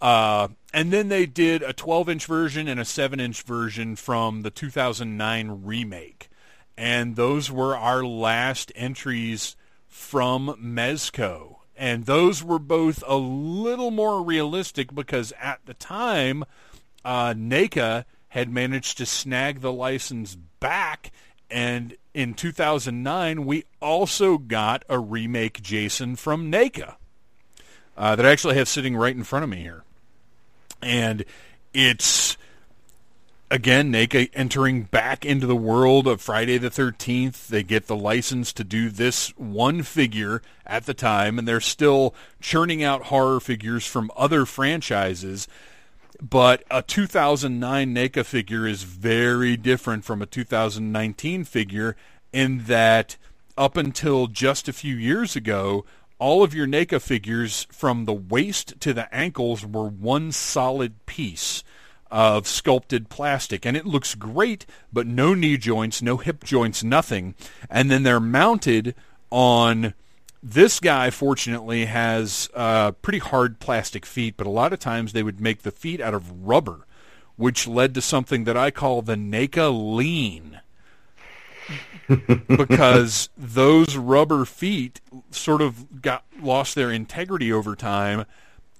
Uh, 0.00 0.48
and 0.72 0.92
then 0.92 1.08
they 1.08 1.26
did 1.26 1.62
a 1.62 1.72
12-inch 1.72 2.26
version 2.26 2.68
and 2.68 2.78
a 2.78 2.84
7-inch 2.84 3.42
version 3.42 3.96
from 3.96 4.42
the 4.42 4.50
2009 4.50 5.62
remake. 5.64 6.28
And 6.76 7.16
those 7.16 7.50
were 7.50 7.76
our 7.76 8.04
last 8.04 8.70
entries 8.74 9.56
from 9.88 10.54
Mezco. 10.62 11.56
And 11.74 12.04
those 12.04 12.42
were 12.42 12.58
both 12.58 13.02
a 13.06 13.16
little 13.16 13.90
more 13.90 14.22
realistic 14.22 14.94
because 14.94 15.32
at 15.40 15.60
the 15.64 15.74
time, 15.74 16.44
uh, 17.04 17.32
NECA 17.34 18.04
had 18.28 18.50
managed 18.50 18.98
to 18.98 19.06
snag 19.06 19.60
the 19.60 19.72
license 19.72 20.36
back. 20.60 21.10
And 21.50 21.96
in 22.12 22.34
2009, 22.34 23.46
we 23.46 23.64
also 23.80 24.36
got 24.36 24.84
a 24.90 24.98
remake 24.98 25.62
Jason 25.62 26.16
from 26.16 26.52
NECA 26.52 26.96
uh, 27.96 28.16
that 28.16 28.26
I 28.26 28.30
actually 28.30 28.56
have 28.56 28.68
sitting 28.68 28.96
right 28.96 29.16
in 29.16 29.24
front 29.24 29.44
of 29.44 29.48
me 29.48 29.58
here 29.58 29.85
and 30.86 31.24
it's 31.74 32.36
again 33.50 33.92
NECA 33.92 34.26
uh, 34.26 34.30
entering 34.34 34.84
back 34.84 35.24
into 35.24 35.46
the 35.46 35.56
world 35.56 36.06
of 36.06 36.20
Friday 36.20 36.58
the 36.58 36.70
13th. 36.70 37.48
They 37.48 37.64
get 37.64 37.88
the 37.88 37.96
license 37.96 38.52
to 38.54 38.64
do 38.64 38.88
this 38.88 39.30
one 39.36 39.82
figure 39.82 40.42
at 40.64 40.86
the 40.86 40.94
time, 40.94 41.38
and 41.38 41.46
they're 41.46 41.60
still 41.60 42.14
churning 42.40 42.82
out 42.82 43.04
horror 43.04 43.40
figures 43.40 43.84
from 43.86 44.10
other 44.16 44.46
franchises. 44.46 45.48
But 46.22 46.62
a 46.70 46.82
2009 46.82 47.94
NECA 47.94 48.24
figure 48.24 48.66
is 48.66 48.84
very 48.84 49.56
different 49.56 50.04
from 50.04 50.22
a 50.22 50.26
2019 50.26 51.44
figure 51.44 51.96
in 52.32 52.64
that 52.64 53.16
up 53.58 53.76
until 53.76 54.28
just 54.28 54.68
a 54.68 54.72
few 54.72 54.94
years 54.94 55.34
ago, 55.34 55.84
all 56.18 56.42
of 56.42 56.54
your 56.54 56.66
NECA 56.66 57.00
figures 57.00 57.66
from 57.70 58.04
the 58.04 58.12
waist 58.12 58.80
to 58.80 58.92
the 58.92 59.12
ankles 59.14 59.66
were 59.66 59.88
one 59.88 60.32
solid 60.32 61.04
piece 61.06 61.62
of 62.10 62.46
sculpted 62.46 63.08
plastic. 63.08 63.66
And 63.66 63.76
it 63.76 63.86
looks 63.86 64.14
great 64.14 64.66
but 64.92 65.06
no 65.06 65.34
knee 65.34 65.56
joints 65.56 66.00
no 66.00 66.16
hip 66.16 66.44
joints 66.44 66.82
nothing. 66.82 67.34
And 67.68 67.90
then 67.90 68.02
they're 68.02 68.20
mounted 68.20 68.94
on 69.30 69.94
this 70.42 70.78
guy 70.78 71.10
fortunately 71.10 71.86
has 71.86 72.48
uh, 72.54 72.92
pretty 72.92 73.18
hard 73.18 73.58
plastic 73.58 74.06
feet 74.06 74.36
but 74.36 74.46
a 74.46 74.50
lot 74.50 74.72
of 74.72 74.78
times 74.78 75.12
they 75.12 75.22
would 75.22 75.40
make 75.40 75.62
the 75.62 75.70
feet 75.70 76.00
out 76.00 76.14
of 76.14 76.46
rubber 76.46 76.86
which 77.34 77.66
led 77.66 77.94
to 77.94 78.00
something 78.00 78.44
that 78.44 78.56
i 78.56 78.70
call 78.70 79.02
the 79.02 79.16
NECA 79.16 79.70
lean 79.96 80.60
because 82.48 83.28
those 83.36 83.96
rubber 83.96 84.44
feet 84.44 85.00
sort 85.30 85.62
of 85.62 86.02
got 86.02 86.24
lost 86.40 86.74
their 86.74 86.90
integrity 86.90 87.52
over 87.52 87.74
time 87.74 88.24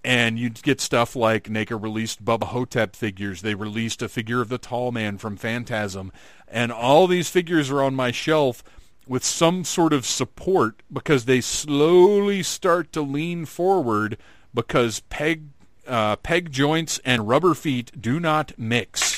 and 0.07 0.39
you'd 0.39 0.63
get 0.63 0.81
stuff 0.81 1.17
like 1.17 1.45
NECA 1.45 1.83
released 1.83 2.25
Bubba 2.25 2.45
Ho-Tep 2.45 2.95
figures. 2.95 3.43
They 3.43 3.57
released 3.57 4.03
a 4.03 4.09
figure 4.09 4.41
of 4.41 4.49
the 4.49 4.57
tall 4.57 4.93
man 4.93 5.19
from 5.19 5.37
Phantasm. 5.37 6.13
And 6.47 6.71
all 6.71 7.09
these 7.09 7.29
figures 7.29 7.73
are 7.73 7.83
on 7.83 7.97
my 7.97 8.13
shelf 8.13 8.63
with 9.09 9.25
some 9.25 9.65
sort 9.65 9.93
of 9.93 10.07
support 10.07 10.83
because 10.93 11.25
they 11.25 11.41
slowly 11.41 12.45
start 12.45 12.93
to 12.93 13.03
lean 13.03 13.47
forward 13.47 14.17
because 14.55 15.01
peg 15.01 15.45
uh, 15.89 16.17
peg 16.17 16.51
joints 16.51 17.01
and 17.05 17.29
rubber 17.29 17.55
feet 17.55 18.01
do 18.01 18.21
not 18.21 18.53
mix. 18.57 19.16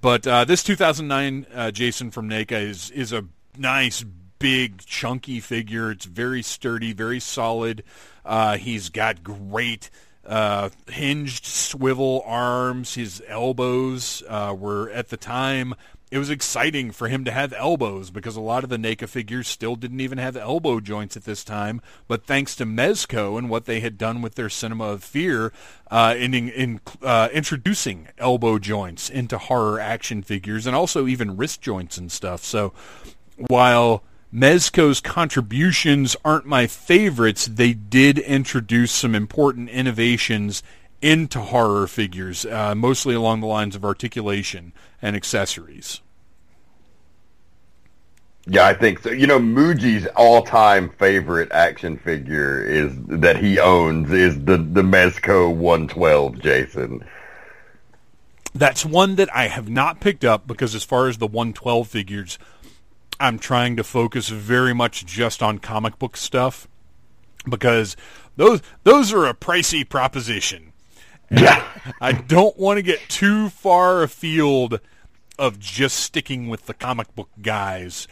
But 0.00 0.26
uh, 0.26 0.44
this 0.44 0.62
2009 0.62 1.46
uh, 1.52 1.70
Jason 1.70 2.10
from 2.10 2.28
NECA 2.28 2.60
is 2.60 2.90
is 2.90 3.12
a 3.12 3.24
nice, 3.56 4.04
big, 4.38 4.84
chunky 4.84 5.40
figure. 5.40 5.90
It's 5.90 6.04
very 6.04 6.42
sturdy, 6.42 6.92
very 6.92 7.20
solid. 7.20 7.82
Uh, 8.24 8.56
he's 8.56 8.88
got 8.88 9.22
great 9.22 9.90
uh, 10.26 10.70
hinged 10.88 11.44
swivel 11.44 12.22
arms. 12.26 12.94
His 12.94 13.22
elbows 13.26 14.22
uh, 14.28 14.54
were 14.58 14.90
at 14.90 15.08
the 15.08 15.16
time 15.16 15.74
it 16.10 16.18
was 16.18 16.30
exciting 16.30 16.92
for 16.92 17.08
him 17.08 17.24
to 17.24 17.32
have 17.32 17.52
elbows 17.52 18.10
because 18.10 18.36
a 18.36 18.40
lot 18.40 18.62
of 18.62 18.70
the 18.70 18.76
NECA 18.76 19.08
figures 19.08 19.48
still 19.48 19.74
didn't 19.74 20.00
even 20.00 20.18
have 20.18 20.36
elbow 20.36 20.78
joints 20.78 21.16
at 21.16 21.24
this 21.24 21.42
time. 21.42 21.82
But 22.06 22.24
thanks 22.24 22.54
to 22.56 22.64
Mezco 22.64 23.36
and 23.36 23.50
what 23.50 23.64
they 23.64 23.80
had 23.80 23.98
done 23.98 24.22
with 24.22 24.36
their 24.36 24.48
Cinema 24.48 24.84
of 24.84 25.02
Fear 25.02 25.52
uh, 25.90 26.14
in, 26.16 26.32
in 26.32 26.80
uh, 27.02 27.28
introducing 27.32 28.08
elbow 28.18 28.60
joints 28.60 29.10
into 29.10 29.36
horror 29.36 29.80
action 29.80 30.22
figures 30.22 30.64
and 30.64 30.76
also 30.76 31.08
even 31.08 31.36
wrist 31.36 31.60
joints 31.60 31.98
and 31.98 32.12
stuff. 32.12 32.44
So 32.44 32.72
while 33.36 34.04
Mezco's 34.32 35.00
contributions 35.00 36.14
aren't 36.24 36.46
my 36.46 36.68
favorites, 36.68 37.46
they 37.46 37.72
did 37.72 38.18
introduce 38.20 38.92
some 38.92 39.14
important 39.14 39.70
innovations 39.70 40.62
into 41.02 41.40
horror 41.40 41.86
figures, 41.86 42.46
uh, 42.46 42.74
mostly 42.74 43.14
along 43.14 43.40
the 43.40 43.46
lines 43.46 43.76
of 43.76 43.84
articulation 43.84 44.72
and 45.02 45.14
accessories. 45.14 46.00
Yeah, 48.48 48.66
I 48.66 48.74
think 48.74 49.00
so. 49.00 49.10
You 49.10 49.26
know, 49.26 49.40
Muji's 49.40 50.06
all-time 50.14 50.90
favorite 50.90 51.50
action 51.50 51.98
figure 51.98 52.62
is 52.62 52.92
that 53.08 53.36
he 53.38 53.58
owns 53.58 54.12
is 54.12 54.36
the 54.44 54.56
the 54.56 54.82
Mezco 54.82 55.52
112 55.52 56.38
Jason. 56.40 57.04
That's 58.54 58.86
one 58.86 59.16
that 59.16 59.34
I 59.34 59.48
have 59.48 59.68
not 59.68 60.00
picked 60.00 60.24
up 60.24 60.46
because 60.46 60.74
as 60.76 60.84
far 60.84 61.08
as 61.08 61.18
the 61.18 61.26
112 61.26 61.88
figures, 61.88 62.38
I'm 63.18 63.38
trying 63.38 63.76
to 63.76 63.84
focus 63.84 64.28
very 64.28 64.72
much 64.72 65.04
just 65.04 65.42
on 65.42 65.58
comic 65.58 65.98
book 65.98 66.16
stuff 66.16 66.68
because 67.48 67.96
those 68.36 68.62
those 68.84 69.12
are 69.12 69.26
a 69.26 69.34
pricey 69.34 69.86
proposition. 69.86 70.72
Yeah. 71.30 71.66
I 72.00 72.12
don't 72.12 72.58
want 72.58 72.78
to 72.78 72.82
get 72.82 73.00
too 73.08 73.48
far 73.48 74.02
afield 74.02 74.80
of 75.38 75.58
just 75.58 75.98
sticking 75.98 76.48
with 76.48 76.66
the 76.66 76.74
comic 76.74 77.14
book 77.14 77.30
guys. 77.40 78.08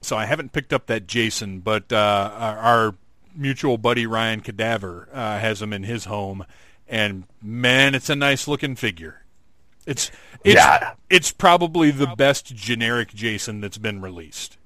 So 0.00 0.16
I 0.16 0.26
haven't 0.26 0.52
picked 0.52 0.72
up 0.72 0.86
that 0.86 1.06
Jason, 1.06 1.60
but 1.60 1.92
uh, 1.92 2.30
our, 2.32 2.94
mutual 3.38 3.78
buddy 3.78 4.06
Ryan 4.06 4.40
Cadaver 4.40 5.08
uh, 5.12 5.38
has 5.38 5.62
him 5.62 5.72
in 5.72 5.84
his 5.84 6.06
home, 6.06 6.44
and 6.86 7.24
man, 7.40 7.94
it's 7.94 8.10
a 8.10 8.16
nice 8.16 8.48
looking 8.48 8.74
figure. 8.76 9.22
It's 9.86 10.10
it's 10.44 10.56
yeah. 10.56 10.94
it's 11.08 11.32
probably 11.32 11.90
the 11.90 12.08
best 12.08 12.54
generic 12.54 13.14
Jason 13.14 13.60
that's 13.60 13.78
been 13.78 14.02
released. 14.02 14.57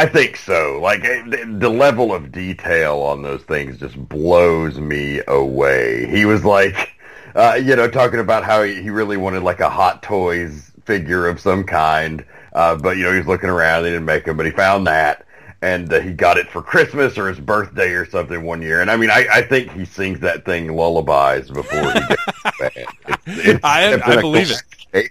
I 0.00 0.06
think 0.06 0.38
so. 0.38 0.80
Like 0.80 1.04
eh, 1.04 1.22
the 1.26 1.68
level 1.68 2.14
of 2.14 2.32
detail 2.32 3.00
on 3.00 3.20
those 3.20 3.42
things 3.42 3.76
just 3.76 3.98
blows 4.08 4.80
me 4.80 5.20
away. 5.28 6.06
He 6.06 6.24
was 6.24 6.42
like, 6.42 6.94
uh, 7.34 7.60
you 7.62 7.76
know, 7.76 7.86
talking 7.86 8.18
about 8.18 8.42
how 8.42 8.62
he 8.62 8.88
really 8.88 9.18
wanted 9.18 9.42
like 9.42 9.60
a 9.60 9.68
Hot 9.68 10.02
Toys 10.02 10.72
figure 10.86 11.26
of 11.28 11.38
some 11.38 11.64
kind. 11.64 12.24
Uh, 12.54 12.76
but 12.76 12.96
you 12.96 13.02
know, 13.02 13.12
he 13.12 13.18
was 13.18 13.26
looking 13.26 13.50
around. 13.50 13.82
They 13.82 13.90
didn't 13.90 14.06
make 14.06 14.24
them, 14.24 14.38
but 14.38 14.46
he 14.46 14.52
found 14.52 14.86
that, 14.86 15.26
and 15.60 15.92
uh, 15.92 16.00
he 16.00 16.14
got 16.14 16.38
it 16.38 16.48
for 16.48 16.62
Christmas 16.62 17.18
or 17.18 17.28
his 17.28 17.38
birthday 17.38 17.90
or 17.90 18.06
something 18.06 18.42
one 18.42 18.62
year. 18.62 18.80
And 18.80 18.90
I 18.90 18.96
mean, 18.96 19.10
I, 19.10 19.26
I 19.30 19.42
think 19.42 19.70
he 19.72 19.84
sings 19.84 20.20
that 20.20 20.46
thing 20.46 20.74
lullabies 20.74 21.50
before 21.50 21.92
he 21.92 22.00
gets 22.00 22.24
it's, 22.60 22.86
it's, 23.26 23.60
I, 23.62 24.00
I 24.02 24.18
believe 24.22 24.50
it. 24.94 25.10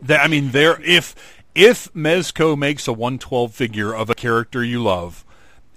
that, 0.00 0.20
I 0.20 0.28
mean, 0.28 0.52
there 0.52 0.80
if 0.80 1.14
if 1.54 1.92
Mezco 1.92 2.56
makes 2.56 2.88
a 2.88 2.92
112 2.92 3.54
figure 3.54 3.94
of 3.94 4.10
a 4.10 4.14
character 4.14 4.64
you 4.64 4.82
love, 4.82 5.24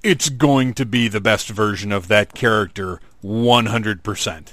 it's 0.03 0.29
going 0.29 0.73
to 0.75 0.85
be 0.85 1.07
the 1.07 1.21
best 1.21 1.49
version 1.49 1.91
of 1.91 2.07
that 2.07 2.33
character 2.33 2.99
100%. 3.23 4.51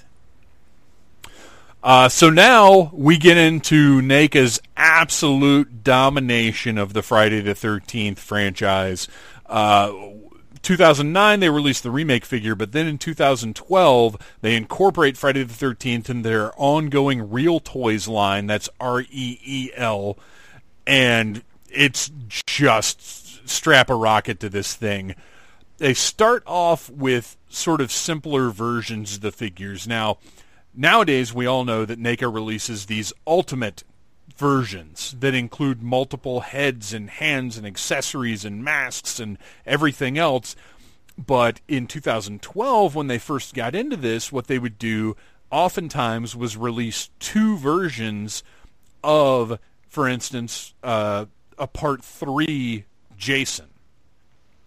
Uh, 1.82 2.08
so 2.08 2.30
now 2.30 2.90
we 2.92 3.18
get 3.18 3.36
into 3.36 4.00
NECA's 4.00 4.60
absolute 4.76 5.82
domination 5.82 6.78
of 6.78 6.92
the 6.92 7.02
Friday 7.02 7.40
the 7.40 7.54
13th 7.54 8.18
franchise. 8.18 9.08
Uh, 9.46 9.92
2009 10.62 11.40
they 11.40 11.50
released 11.50 11.82
the 11.82 11.90
remake 11.90 12.24
figure, 12.24 12.54
but 12.54 12.70
then 12.70 12.86
in 12.86 12.98
2012 12.98 14.16
they 14.40 14.54
incorporate 14.54 15.16
Friday 15.16 15.42
the 15.42 15.52
13th 15.52 16.08
in 16.08 16.22
their 16.22 16.52
ongoing 16.56 17.30
Reel 17.30 17.58
Toys 17.58 18.06
line. 18.06 18.46
That's 18.46 18.68
R 18.80 19.00
E 19.00 19.38
E 19.44 19.70
L, 19.74 20.16
and 20.86 21.42
it's 21.70 22.10
just 22.46 23.48
strap 23.48 23.90
a 23.90 23.94
rocket 23.94 24.40
to 24.40 24.48
this 24.48 24.74
thing. 24.74 25.14
They 25.78 25.94
start 25.94 26.42
off 26.46 26.88
with 26.90 27.36
sort 27.48 27.80
of 27.80 27.90
simpler 27.90 28.50
versions 28.50 29.16
of 29.16 29.20
the 29.22 29.32
figures. 29.32 29.88
Now, 29.88 30.18
Nowadays, 30.74 31.34
we 31.34 31.44
all 31.44 31.64
know 31.64 31.84
that 31.84 32.00
NECA 32.00 32.32
releases 32.32 32.86
these 32.86 33.12
ultimate 33.26 33.84
versions 34.38 35.14
that 35.20 35.34
include 35.34 35.82
multiple 35.82 36.40
heads 36.40 36.94
and 36.94 37.10
hands 37.10 37.58
and 37.58 37.66
accessories 37.66 38.44
and 38.46 38.64
masks 38.64 39.20
and 39.20 39.36
everything 39.66 40.16
else. 40.16 40.56
But 41.18 41.60
in 41.68 41.86
2012, 41.86 42.94
when 42.94 43.06
they 43.06 43.18
first 43.18 43.52
got 43.52 43.74
into 43.74 43.96
this, 43.96 44.32
what 44.32 44.46
they 44.46 44.58
would 44.58 44.78
do 44.78 45.14
oftentimes 45.50 46.34
was 46.34 46.56
release 46.56 47.10
two 47.18 47.58
versions 47.58 48.42
of, 49.04 49.58
for 49.92 50.08
instance, 50.08 50.72
uh, 50.82 51.26
a 51.58 51.66
part 51.66 52.02
three 52.02 52.86
Jason. 53.18 53.66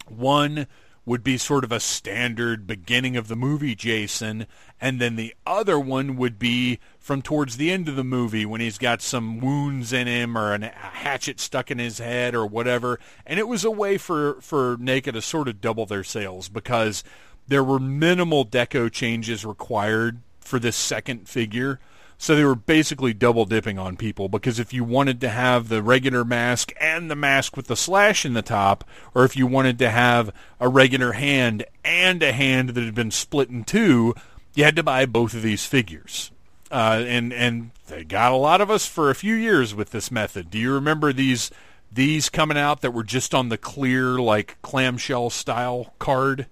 One 0.07 0.67
would 1.03 1.23
be 1.23 1.35
sort 1.39 1.63
of 1.63 1.71
a 1.71 1.79
standard 1.79 2.67
beginning 2.67 3.17
of 3.17 3.27
the 3.27 3.35
movie 3.35 3.73
Jason, 3.73 4.45
and 4.79 5.01
then 5.01 5.15
the 5.15 5.33
other 5.43 5.79
one 5.79 6.15
would 6.15 6.37
be 6.37 6.77
from 6.99 7.23
towards 7.23 7.57
the 7.57 7.71
end 7.71 7.89
of 7.89 7.95
the 7.95 8.03
movie 8.03 8.45
when 8.45 8.61
he's 8.61 8.77
got 8.77 9.01
some 9.01 9.39
wounds 9.39 9.91
in 9.91 10.05
him 10.05 10.37
or 10.37 10.53
a 10.53 10.67
hatchet 10.67 11.39
stuck 11.39 11.71
in 11.71 11.79
his 11.79 11.97
head 11.97 12.35
or 12.35 12.45
whatever. 12.45 12.99
And 13.25 13.39
it 13.39 13.47
was 13.47 13.65
a 13.65 13.71
way 13.71 13.97
for 13.97 14.39
for 14.41 14.77
NECA 14.77 15.11
to 15.13 15.23
sort 15.23 15.47
of 15.47 15.59
double 15.59 15.87
their 15.87 16.03
sales 16.03 16.49
because 16.49 17.03
there 17.47 17.63
were 17.63 17.79
minimal 17.79 18.45
deco 18.45 18.91
changes 18.91 19.43
required 19.43 20.19
for 20.39 20.59
this 20.59 20.75
second 20.75 21.27
figure. 21.27 21.79
So 22.17 22.35
they 22.35 22.45
were 22.45 22.55
basically 22.55 23.13
double 23.13 23.45
dipping 23.45 23.77
on 23.77 23.97
people 23.97 24.29
because 24.29 24.59
if 24.59 24.73
you 24.73 24.83
wanted 24.83 25.19
to 25.21 25.29
have 25.29 25.67
the 25.67 25.83
regular 25.83 26.23
mask 26.23 26.71
and 26.79 27.11
the 27.11 27.15
mask 27.15 27.57
with 27.57 27.67
the 27.67 27.75
slash 27.75 28.25
in 28.25 28.33
the 28.33 28.41
top, 28.41 28.83
or 29.13 29.25
if 29.25 29.35
you 29.35 29.45
wanted 29.47 29.77
to 29.79 29.89
have 29.89 30.31
a 30.59 30.69
regular 30.69 31.13
hand 31.13 31.65
and 31.83 32.23
a 32.23 32.31
hand 32.31 32.69
that 32.69 32.83
had 32.83 32.95
been 32.95 33.11
split 33.11 33.49
in 33.49 33.63
two, 33.63 34.15
you 34.53 34.63
had 34.63 34.75
to 34.77 34.83
buy 34.83 35.05
both 35.05 35.33
of 35.33 35.41
these 35.41 35.65
figures. 35.65 36.31
Uh, 36.71 37.03
and 37.05 37.31
and 37.31 37.71
they 37.87 38.03
got 38.03 38.31
a 38.31 38.37
lot 38.37 38.61
of 38.61 38.71
us 38.71 38.87
for 38.87 39.09
a 39.09 39.15
few 39.15 39.35
years 39.35 39.75
with 39.75 39.91
this 39.91 40.09
method. 40.09 40.49
Do 40.49 40.57
you 40.57 40.73
remember 40.73 41.13
these 41.13 41.51
these 41.91 42.29
coming 42.29 42.57
out 42.57 42.81
that 42.81 42.91
were 42.91 43.03
just 43.03 43.35
on 43.35 43.49
the 43.49 43.57
clear 43.57 44.17
like 44.17 44.57
clamshell 44.61 45.29
style 45.29 45.93
card? 45.99 46.47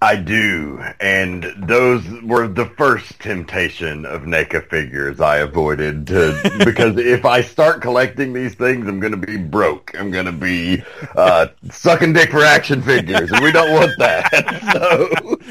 I 0.00 0.14
do, 0.14 0.80
and 1.00 1.52
those 1.56 2.08
were 2.22 2.46
the 2.46 2.66
first 2.66 3.18
temptation 3.18 4.06
of 4.06 4.22
NECA 4.22 4.68
figures 4.70 5.20
I 5.20 5.38
avoided 5.38 6.06
to, 6.08 6.40
because 6.64 6.96
if 6.98 7.24
I 7.24 7.40
start 7.40 7.82
collecting 7.82 8.32
these 8.32 8.54
things, 8.54 8.86
I'm 8.86 9.00
going 9.00 9.18
to 9.18 9.26
be 9.26 9.36
broke. 9.36 9.90
I'm 9.98 10.12
going 10.12 10.26
to 10.26 10.32
be 10.32 10.84
uh, 11.16 11.48
sucking 11.72 12.12
dick 12.12 12.30
for 12.30 12.44
action 12.44 12.80
figures, 12.80 13.32
and 13.32 13.42
we 13.42 13.50
don't 13.50 13.72
want 13.72 13.90
that. 13.98 14.28
So, 14.68 15.08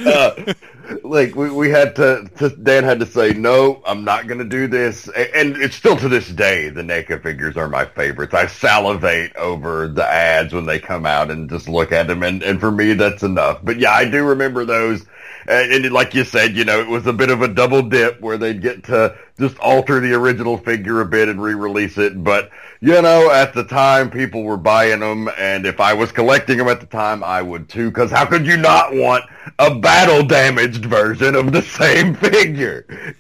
uh, 0.10 0.54
like 1.04 1.36
we, 1.36 1.50
we 1.50 1.70
had 1.70 1.96
to, 1.98 2.30
to, 2.38 2.50
Dan 2.50 2.84
had 2.84 3.00
to 3.00 3.06
say 3.06 3.34
no 3.34 3.82
I'm 3.86 4.04
not 4.04 4.28
going 4.28 4.40
to 4.40 4.46
do 4.46 4.68
this. 4.68 5.08
And 5.10 5.28
and 5.34 5.58
it's 5.58 5.76
still 5.76 5.96
to 5.98 6.10
this 6.10 6.30
day 6.30 6.70
the 6.70 6.82
NECA 6.82 7.22
figures 7.22 7.58
are 7.58 7.70
my 7.70 7.86
favorites. 7.86 8.34
I 8.34 8.48
salivate 8.48 9.36
over 9.36 9.88
the 9.88 10.06
ads 10.06 10.54
when 10.54 10.66
they 10.66 10.80
come 10.80 11.06
out 11.06 11.32
and 11.32 11.50
just 11.50 11.68
look 11.70 11.92
at 11.92 12.08
them 12.08 12.24
and, 12.24 12.44
and 12.44 12.60
for 12.60 12.72
me 12.72 12.94
that's 12.94 13.24
enough. 13.24 13.60
But 13.64 13.80
yeah 13.80 13.92
I 13.92 14.06
do 14.10 14.24
remember 14.26 14.66
those 14.66 15.06
and, 15.48 15.72
and 15.72 15.92
like 15.92 16.14
you 16.14 16.24
said 16.24 16.56
you 16.56 16.66
know 16.66 16.80
it 16.80 16.88
was 16.88 17.08
a 17.08 17.14
bit 17.14 17.30
of 17.30 17.42
a 17.42 17.48
double 17.48 17.82
dip 17.82 18.20
where 18.22 18.38
they'd 18.38 18.62
get 18.62 18.84
to 18.84 19.16
just 19.40 19.58
alter 19.60 20.00
the 20.00 20.14
original 20.14 20.58
figure 20.58 21.02
a 21.02 21.06
bit 21.06 21.30
and 21.30 21.42
re-release 21.42 21.98
it 21.98 22.24
but 22.24 22.52
you 22.80 23.02
know, 23.02 23.32
at 23.32 23.54
the 23.54 23.64
time 23.64 24.10
people 24.10 24.44
were 24.44 24.58
buying 24.58 25.00
them, 25.00 25.30
and 25.38 25.66
if 25.66 25.80
I 25.80 25.94
was 25.94 26.12
collecting 26.12 26.58
them 26.58 26.68
at 26.68 26.80
the 26.80 26.86
time, 26.86 27.24
I 27.24 27.42
would 27.42 27.70
too. 27.70 27.90
Because 27.90 28.12
how 28.12 28.26
could 28.26 28.46
you 28.46 28.58
not 28.58 28.94
want 28.94 29.26
a 29.58 29.74
battle 29.74 30.24
damaged 30.24 30.86
version 30.86 31.36
of 31.36 31.52
the 31.52 31.62
same 31.64 32.14
figure? 32.14 33.16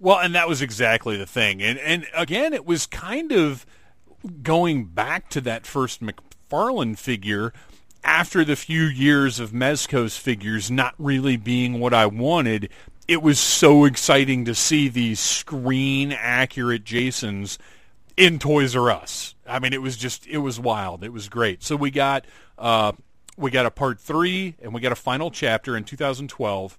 Well, 0.00 0.18
and 0.18 0.34
that 0.34 0.48
was 0.48 0.62
exactly 0.62 1.16
the 1.16 1.26
thing, 1.26 1.62
and 1.62 1.78
and 1.78 2.06
again, 2.14 2.52
it 2.52 2.64
was 2.64 2.86
kind 2.86 3.32
of 3.32 3.66
going 4.42 4.86
back 4.86 5.28
to 5.30 5.40
that 5.42 5.66
first 5.66 6.00
McFarlane 6.02 6.98
figure 6.98 7.52
after 8.04 8.44
the 8.44 8.54
few 8.56 8.82
years 8.82 9.40
of 9.40 9.52
Mezco's 9.52 10.16
figures 10.16 10.70
not 10.70 10.94
really 10.98 11.36
being 11.36 11.80
what 11.80 11.94
I 11.94 12.06
wanted. 12.06 12.68
It 13.08 13.22
was 13.22 13.38
so 13.40 13.84
exciting 13.84 14.44
to 14.44 14.54
see 14.54 14.88
these 14.88 15.18
screen 15.18 16.12
accurate 16.12 16.84
Jasons 16.84 17.58
in 18.16 18.38
Toys 18.38 18.76
R 18.76 18.90
Us. 18.90 19.34
I 19.46 19.58
mean, 19.58 19.72
it 19.72 19.82
was 19.82 19.96
just 19.96 20.26
it 20.26 20.38
was 20.38 20.60
wild. 20.60 21.02
It 21.02 21.12
was 21.12 21.28
great. 21.28 21.62
So 21.62 21.76
we 21.76 21.90
got 21.90 22.26
uh, 22.58 22.92
we 23.36 23.50
got 23.50 23.66
a 23.66 23.70
part 23.70 24.00
three, 24.00 24.54
and 24.62 24.72
we 24.72 24.80
got 24.80 24.92
a 24.92 24.96
final 24.96 25.30
chapter 25.30 25.76
in 25.76 25.84
2012. 25.84 26.78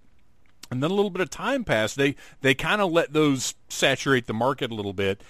And 0.71 0.81
then 0.81 0.89
a 0.89 0.93
little 0.93 1.11
bit 1.11 1.21
of 1.21 1.29
time 1.29 1.63
passed. 1.63 1.95
They 1.95 2.15
they 2.41 2.55
kind 2.55 2.81
of 2.81 2.91
let 2.91 3.13
those 3.13 3.55
saturate 3.69 4.27
the 4.27 4.33
market 4.33 4.71
a 4.71 4.75
little 4.75 4.93
bit. 4.93 5.21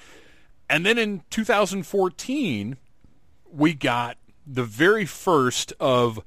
And 0.69 0.85
then 0.85 0.97
in 0.97 1.23
2014, 1.29 2.77
we 3.51 3.73
got 3.73 4.17
the 4.47 4.63
very 4.63 5.05
first 5.05 5.73
of 5.79 6.19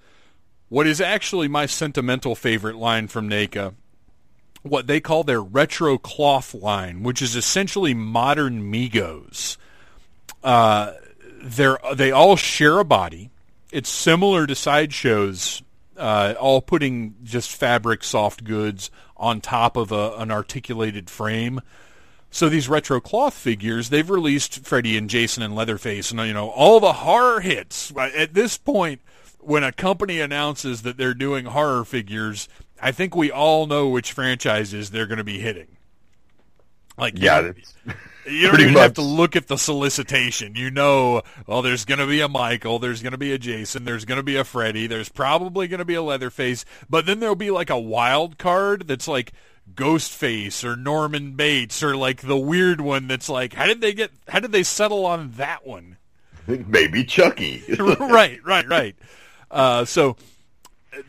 what 0.69 0.86
is 0.86 1.01
actually 1.01 1.49
my 1.49 1.66
sentimental 1.66 2.35
favorite 2.35 2.77
line 2.77 3.09
from 3.09 3.28
NECA, 3.28 3.74
what 4.62 4.86
they 4.86 5.01
call 5.01 5.24
their 5.24 5.43
retro 5.43 5.99
cloth 5.99 6.55
line, 6.55 7.03
which 7.03 7.23
is 7.23 7.36
essentially 7.36 7.95
modern 7.95 8.70
Megos. 8.70 9.57
Uh, 10.43 10.93
they 11.43 12.11
all 12.11 12.36
share 12.36 12.78
a 12.78 12.85
body. 12.85 13.31
It's 13.70 13.89
similar 13.89 14.47
to 14.47 14.55
sideshows, 14.55 15.62
uh, 15.97 16.35
all 16.39 16.61
putting 16.61 17.15
just 17.23 17.53
fabric 17.55 18.03
soft 18.03 18.45
goods 18.45 18.90
on 19.16 19.40
top 19.40 19.77
of 19.77 19.93
a, 19.93 20.15
an 20.16 20.31
articulated 20.31 21.11
frame. 21.11 21.61
So 22.31 22.49
these 22.49 22.69
retro 22.69 23.01
cloth 23.01 23.35
figures, 23.35 23.89
they've 23.89 24.09
released 24.09 24.67
Freddy 24.67 24.97
and 24.97 25.09
Jason 25.09 25.43
and 25.43 25.55
Leatherface, 25.55 26.11
and 26.11 26.21
you 26.21 26.35
know 26.35 26.51
all 26.51 26.79
the 26.79 26.93
horror 26.93 27.41
hits. 27.41 27.93
At 27.97 28.35
this 28.35 28.59
point, 28.59 29.01
when 29.41 29.65
a 29.65 29.73
company 29.73 30.21
announces 30.21 30.83
that 30.83 30.97
they're 30.97 31.15
doing 31.15 31.47
horror 31.47 31.85
figures, 31.85 32.49
I 32.81 32.93
think 32.93 33.17
we 33.17 33.31
all 33.31 33.67
know 33.67 33.89
which 33.89 34.13
franchises 34.13 34.91
they're 34.91 35.07
going 35.07 35.19
to 35.19 35.25
be 35.25 35.39
hitting. 35.39 35.69
Like 36.99 37.15
yeah, 37.17 37.53
you 38.27 38.49
don't 38.49 38.61
even 38.61 38.75
much. 38.75 38.83
have 38.83 38.95
to 38.95 39.03
look 39.03 39.37
at 39.37 39.47
the 39.47 39.57
solicitation. 39.57 40.55
You 40.55 40.71
know, 40.71 41.23
well, 41.47 41.63
there's 41.63 41.85
going 41.85 42.01
to 42.01 42.07
be 42.07 42.21
a 42.21 42.29
Michael, 42.29 42.79
there's 42.79 43.03
going 43.03 43.13
to 43.13 43.19
be 43.19 43.33
a 43.33 43.39
Jason, 43.39 43.85
there's 43.85 44.05
going 44.05 44.17
to 44.17 44.25
be 44.25 44.37
a 44.37 44.45
Freddy, 44.45 44.87
there's 44.87 45.09
probably 45.09 45.69
going 45.69 45.79
to 45.79 45.85
be 45.85 45.95
a 45.95 46.03
Leatherface, 46.03 46.65
but 46.91 47.07
then 47.07 47.21
there'll 47.21 47.37
be 47.37 47.51
like 47.51 47.71
a 47.71 47.79
wild 47.79 48.37
card 48.37 48.87
that's 48.87 49.09
like 49.09 49.33
Ghostface 49.74 50.65
or 50.65 50.77
Norman 50.77 51.32
Bates 51.32 51.82
or 51.82 51.97
like 51.97 52.23
the 52.23 52.36
weird 52.36 52.81
one 52.81 53.09
that's 53.09 53.28
like, 53.28 53.55
how 53.55 53.66
did 53.66 53.81
they 53.81 53.93
get? 53.93 54.11
How 54.28 54.40
did 54.40 54.53
they 54.53 54.62
settle 54.62 55.07
on 55.07 55.32
that 55.32 55.66
one? 55.66 55.97
Maybe 56.47 57.05
Chucky. 57.05 57.62
right, 57.78 58.43
right, 58.45 58.66
right. 58.69 58.97
Uh, 59.51 59.85
so 59.85 60.16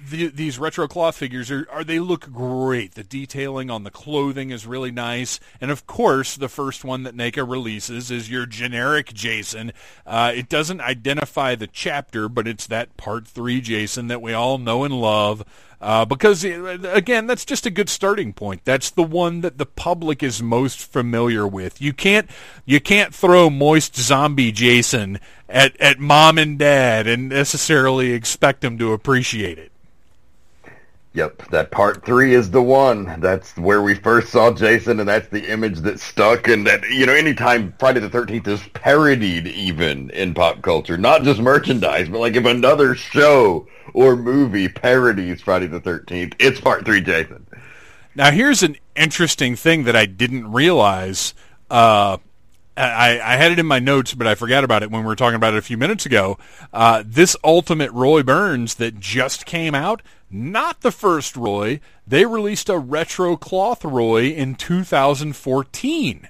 the, 0.10 0.28
these 0.28 0.60
retro 0.60 0.88
cloth 0.88 1.16
figures 1.16 1.50
are, 1.50 1.68
are 1.72 1.84
they 1.84 2.00
look 2.00 2.32
great. 2.32 2.96
The 2.96 3.04
detailing 3.04 3.70
on 3.70 3.84
the 3.84 3.92
clothing 3.92 4.50
is 4.50 4.68
really 4.68 4.92
nice, 4.92 5.40
and 5.62 5.72
of 5.72 5.88
course, 5.88 6.36
the 6.36 6.50
first 6.50 6.84
one 6.84 7.04
that 7.04 7.16
NECA 7.16 7.50
releases 7.50 8.12
is 8.12 8.30
your 8.30 8.46
generic 8.46 9.14
Jason. 9.14 9.72
Uh, 10.06 10.32
it 10.36 10.50
doesn't 10.50 10.82
identify 10.82 11.56
the 11.56 11.68
chapter, 11.68 12.28
but 12.28 12.48
it's 12.48 12.68
that 12.68 12.98
Part 12.98 13.28
Three 13.28 13.62
Jason 13.62 14.08
that 14.08 14.22
we 14.22 14.34
all 14.34 14.58
know 14.58 14.84
and 14.84 15.00
love. 15.00 15.44
Uh, 15.82 16.04
because 16.04 16.44
again, 16.44 17.26
that's 17.26 17.46
just 17.46 17.66
a 17.66 17.70
good 17.70 17.88
starting 17.88 18.34
point. 18.34 18.66
That's 18.66 18.90
the 18.90 19.04
one 19.04 19.40
that 19.42 19.58
the 19.58 19.66
public 19.66 20.22
is 20.22 20.44
most 20.44 20.80
familiar 20.82 21.48
with. 21.48 21.82
You 21.82 21.94
can't 21.94 22.30
you 22.66 22.82
can't 22.82 23.16
throw 23.16 23.50
moist 23.50 23.96
zombie 23.96 24.52
Jason 24.52 25.20
at 25.50 25.80
at 25.82 26.00
mom 26.00 26.38
and 26.38 26.58
dad 26.58 27.08
and 27.08 27.30
necessarily 27.30 28.12
expect 28.12 28.62
them 28.62 28.78
to 28.78 28.94
appreciate 28.94 29.58
it. 29.58 29.72
Yep, 31.14 31.50
that 31.50 31.72
part 31.72 32.06
three 32.06 32.36
is 32.36 32.52
the 32.52 32.62
one. 32.62 33.20
That's 33.20 33.58
where 33.58 33.82
we 33.82 33.96
first 33.96 34.30
saw 34.30 34.54
Jason, 34.54 35.00
and 35.00 35.10
that's 35.10 35.28
the 35.30 35.52
image 35.52 35.80
that 35.80 36.00
stuck. 36.00 36.48
And 36.48 36.68
that 36.68 36.88
you 36.88 37.08
know, 37.08 37.14
anytime 37.14 37.74
Friday 37.80 38.00
the 38.00 38.10
Thirteenth 38.10 38.48
is 38.48 38.62
parodied, 38.74 39.48
even 39.48 40.12
in 40.12 40.36
pop 40.36 40.62
culture, 40.62 40.98
not 40.98 41.24
just 41.24 41.40
merchandise, 41.42 42.10
but 42.10 42.20
like 42.20 42.36
if 42.36 42.46
another 42.46 42.94
show 42.94 43.68
or 43.94 44.16
movie 44.16 44.70
parodies 44.70 45.42
Friday 45.42 45.66
the 45.66 45.80
Thirteenth, 45.80 46.36
it's 46.38 46.62
part 46.62 46.86
three 46.86 47.02
Jason. 47.02 47.46
Now, 48.14 48.32
here's 48.32 48.64
an 48.64 48.78
interesting 48.96 49.56
thing 49.56 49.86
that 49.86 49.96
I 49.96 50.06
didn't 50.06 50.52
realize. 50.52 51.34
Uh, 51.70 52.18
I, 52.80 53.34
I, 53.34 53.36
had 53.36 53.52
it 53.52 53.60
in 53.60 53.66
my 53.66 53.80
notes, 53.80 54.14
but 54.14 54.26
I 54.26 54.36
forgot 54.36 54.64
about 54.64 54.84
it 54.84 54.92
when 54.92 55.02
we 55.02 55.08
were 55.08 55.16
talking 55.16 55.36
about 55.36 55.54
it 55.54 55.58
a 55.58 55.62
few 55.62 55.78
minutes 55.78 56.06
ago. 56.06 56.38
Uh, 56.72 57.04
this 57.06 57.36
Ultimate 57.44 57.92
Roy 57.92 58.24
Burns 58.24 58.76
that 58.76 59.00
just 59.00 59.46
came 59.46 59.76
out 59.76 60.02
not 60.32 60.82
the 60.82 60.92
first 60.92 61.36
Roy. 61.36 61.80
They 62.08 62.26
released 62.26 62.70
a 62.70 62.78
retro 62.78 63.36
cloth 63.36 63.84
Roy 63.84 64.28
in 64.28 64.56
2014. 64.56 66.30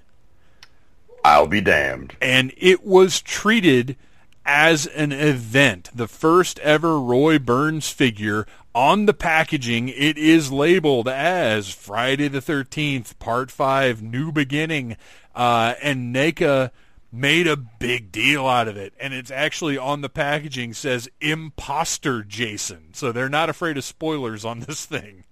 I'll 1.23 1.47
be 1.47 1.61
damned. 1.61 2.15
And 2.21 2.53
it 2.57 2.83
was 2.83 3.21
treated 3.21 3.97
as 4.45 4.87
an 4.87 5.11
event. 5.11 5.89
The 5.93 6.07
first 6.07 6.59
ever 6.59 6.99
Roy 6.99 7.37
Burns 7.37 7.89
figure 7.89 8.47
on 8.73 9.05
the 9.05 9.13
packaging, 9.13 9.89
it 9.89 10.17
is 10.17 10.51
labeled 10.51 11.07
as 11.07 11.73
Friday 11.73 12.27
the 12.27 12.39
13th, 12.39 13.19
Part 13.19 13.51
5, 13.51 14.01
New 14.01 14.31
Beginning. 14.31 14.95
Uh, 15.39 15.73
and 15.81 16.13
NECA 16.13 16.69
made 17.13 17.47
a 17.47 17.55
big 17.55 18.11
deal 18.11 18.45
out 18.45 18.67
of 18.67 18.75
it. 18.75 18.93
And 18.99 19.13
it's 19.13 19.31
actually 19.31 19.77
on 19.77 20.01
the 20.01 20.09
packaging 20.09 20.73
says 20.73 21.07
imposter 21.21 22.23
jason. 22.23 22.89
So 22.93 23.13
they're 23.13 23.29
not 23.29 23.49
afraid 23.49 23.77
of 23.77 23.85
spoilers 23.85 24.43
on 24.43 24.59
this 24.59 24.85
thing. 24.85 25.23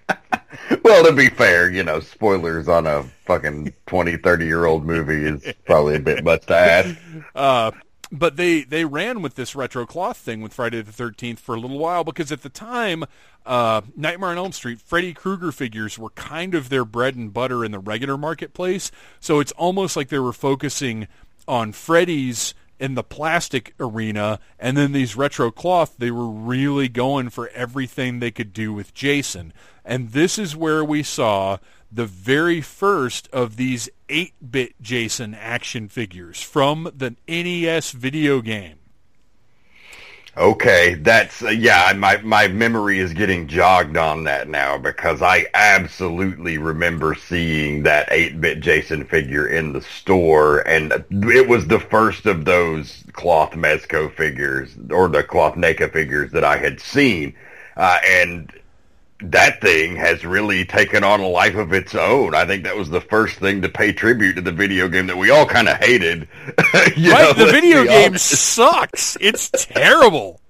Well 0.84 1.04
to 1.04 1.12
be 1.12 1.30
fair 1.30 1.70
you 1.70 1.84
know 1.84 2.00
spoilers 2.00 2.68
on 2.68 2.88
a 2.88 3.04
fucking 3.26 3.74
20 3.88 4.18
30 4.18 4.46
year 4.46 4.66
old 4.66 4.86
movie 4.86 5.26
is 5.26 5.54
probably 5.66 5.96
a 5.96 6.00
bit 6.00 6.24
much 6.24 6.46
to 6.46 6.56
ask. 6.56 6.96
Uh, 7.36 7.72
but 8.12 8.36
they 8.36 8.64
they 8.64 8.86
ran 8.86 9.22
with 9.22 9.36
this 9.36 9.56
retro 9.56 9.86
cloth 9.86 10.18
thing 10.18 10.42
with 10.42 10.54
Friday 10.54 10.82
the 10.82 10.92
Thirteenth 10.92 11.40
for 11.40 11.56
a 11.56 11.60
little 11.60 11.80
while 11.80 12.04
because 12.04 12.32
at 12.32 12.42
the 12.42 12.50
time, 12.50 13.06
uh, 13.46 13.82
Nightmare 13.96 14.32
on 14.32 14.38
Elm 14.38 14.52
Street, 14.52 14.80
Freddy 14.80 15.14
Krueger 15.14 15.52
figures 15.52 15.98
were 15.98 16.12
kind 16.12 16.56
of 16.56 16.70
their 16.70 16.86
bread 16.86 17.16
and 17.16 17.34
butter 17.34 17.66
in 17.66 17.72
the 17.72 17.80
regular 17.80 18.18
marketplace. 18.18 18.92
So 19.20 19.40
it's 19.40 19.52
almost 19.54 19.96
like 19.96 20.10
they 20.10 20.20
were 20.20 20.34
focusing 20.34 21.08
on 21.48 21.72
Freddy's 21.72 22.54
in 22.78 22.96
the 22.96 23.04
plastic 23.04 23.74
arena, 23.80 24.40
and 24.60 24.76
then 24.76 24.92
these 24.92 25.16
retro 25.16 25.50
cloth. 25.50 25.96
They 25.98 26.12
were 26.12 26.28
really 26.28 26.90
going 26.90 27.30
for 27.30 27.48
everything 27.50 28.20
they 28.20 28.32
could 28.32 28.54
do 28.54 28.74
with 28.74 28.94
Jason, 28.94 29.54
and 29.84 30.12
this 30.12 30.38
is 30.38 30.56
where 30.56 30.84
we 30.84 31.02
saw 31.02 31.58
the 31.96 32.06
very 32.06 32.62
first 32.62 33.30
of 33.32 33.56
these 33.56 33.90
8-bit 34.10 34.74
Jason 34.82 35.34
action 35.34 35.88
figures 35.88 36.42
from 36.42 36.92
the 36.96 37.16
NES 37.28 37.92
video 37.92 38.42
game. 38.42 38.80
Okay, 40.38 40.96
that's 40.96 41.42
uh, 41.44 41.48
yeah. 41.48 41.94
My 41.96 42.18
my 42.18 42.50
memory 42.50 43.00
is 43.00 43.14
getting 43.14 43.48
jogged 43.48 43.96
on 43.96 44.26
that 44.26 44.50
now 44.50 44.78
because 44.78 45.22
I 45.22 45.46
absolutely 45.54 46.58
remember 46.58 47.16
seeing 47.16 47.84
that 47.84 48.10
eight 48.12 48.42
bit 48.42 48.60
Jason 48.60 49.06
figure 49.06 49.48
in 49.48 49.72
the 49.72 49.82
store, 49.82 50.60
and 50.68 50.92
it 51.10 51.48
was 51.48 51.68
the 51.68 51.80
first 51.80 52.26
of 52.26 52.44
those 52.44 53.06
cloth 53.14 53.52
Mezco 53.52 54.14
figures 54.14 54.76
or 54.90 55.08
the 55.08 55.24
cloth 55.24 55.56
NECA 55.56 55.94
figures 55.94 56.34
that 56.34 56.44
I 56.44 56.58
had 56.58 56.82
seen, 56.82 57.34
uh, 57.78 58.00
and 58.06 58.52
that 59.22 59.62
thing 59.62 59.96
has 59.96 60.26
really 60.26 60.66
taken 60.66 61.04
on 61.04 61.22
a 61.22 61.28
life 61.28 61.56
of 61.56 61.72
its 61.72 61.96
own. 61.96 62.36
I 62.36 62.46
think 62.46 62.64
that 62.64 62.76
was 62.76 62.90
the 62.90 63.02
first 63.02 63.38
thing 63.38 63.62
to 63.62 63.70
pay 63.70 63.94
tribute 63.94 64.34
to 64.34 64.42
the 64.42 64.52
video 64.52 64.90
game 64.90 65.08
that 65.08 65.18
we 65.18 65.30
all 65.30 65.46
kind 65.46 65.70
of 65.70 65.78
hated. 65.78 66.28
right, 66.74 66.98
know, 66.98 67.34
the 67.34 67.52
video 67.52 67.86
game 67.86 68.12
honest. 68.12 68.30
sucks. 68.30 69.18
It's 69.22 69.50
terrible. 69.50 70.42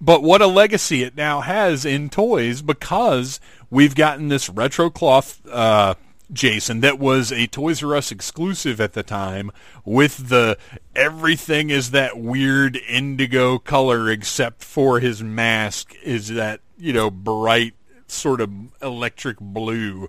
But 0.00 0.22
what 0.22 0.42
a 0.42 0.46
legacy 0.46 1.02
it 1.02 1.16
now 1.16 1.42
has 1.42 1.84
in 1.84 2.08
toys 2.08 2.62
because 2.62 3.38
we've 3.68 3.94
gotten 3.94 4.28
this 4.28 4.48
retro 4.48 4.90
cloth 4.90 5.46
uh, 5.46 5.94
Jason 6.32 6.80
that 6.80 6.98
was 6.98 7.32
a 7.32 7.46
Toys 7.46 7.82
R 7.82 7.96
Us 7.96 8.10
exclusive 8.10 8.80
at 8.80 8.94
the 8.94 9.02
time 9.02 9.50
with 9.84 10.28
the 10.28 10.56
everything 10.94 11.70
is 11.70 11.90
that 11.90 12.18
weird 12.18 12.76
indigo 12.88 13.58
color 13.58 14.08
except 14.10 14.62
for 14.62 15.00
his 15.00 15.22
mask 15.22 15.94
is 16.02 16.28
that 16.28 16.60
you 16.80 16.92
know, 16.92 17.10
bright 17.10 17.74
sort 18.06 18.40
of 18.40 18.50
electric 18.82 19.38
blue. 19.38 20.08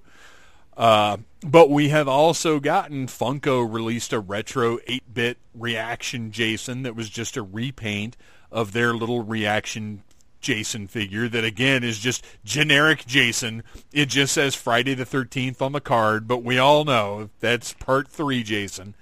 Uh, 0.75 1.17
but 1.45 1.69
we 1.69 1.89
have 1.89 2.07
also 2.07 2.59
gotten 2.59 3.07
Funko 3.07 3.71
released 3.71 4.13
a 4.13 4.19
retro 4.19 4.77
8-bit 4.77 5.37
reaction 5.53 6.31
Jason 6.31 6.83
that 6.83 6.95
was 6.95 7.09
just 7.09 7.37
a 7.37 7.43
repaint 7.43 8.15
of 8.51 8.71
their 8.71 8.93
little 8.93 9.23
reaction 9.23 10.03
Jason 10.39 10.87
figure 10.87 11.29
that 11.29 11.43
again 11.43 11.83
is 11.83 11.99
just 11.99 12.25
generic 12.43 13.05
Jason. 13.05 13.63
It 13.93 14.07
just 14.07 14.33
says 14.33 14.55
Friday 14.55 14.95
the 14.95 15.05
13th 15.05 15.61
on 15.61 15.71
the 15.71 15.81
card, 15.81 16.27
but 16.27 16.43
we 16.43 16.57
all 16.57 16.83
know 16.83 17.29
that's 17.39 17.73
part 17.73 18.07
3 18.07 18.41
Jason. 18.41 18.95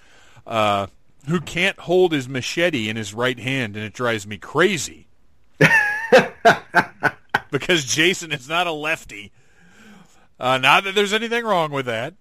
Uh, 0.45 0.87
who 1.27 1.39
can't 1.39 1.79
hold 1.79 2.11
his 2.11 2.27
machete 2.27 2.89
in 2.89 2.95
his 2.95 3.13
right 3.13 3.39
hand 3.39 3.75
and 3.75 3.85
it 3.85 3.93
drives 3.93 4.27
me 4.27 4.37
crazy. 4.37 5.07
because 7.52 7.86
Jason 7.86 8.31
is 8.31 8.48
not 8.48 8.68
a 8.68 8.72
lefty. 8.72 9.31
Uh, 10.40 10.57
not 10.57 10.84
that 10.86 10.95
there's 10.95 11.14
anything 11.14 11.44
wrong 11.44 11.72
with 11.72 11.86
that. 11.86 12.14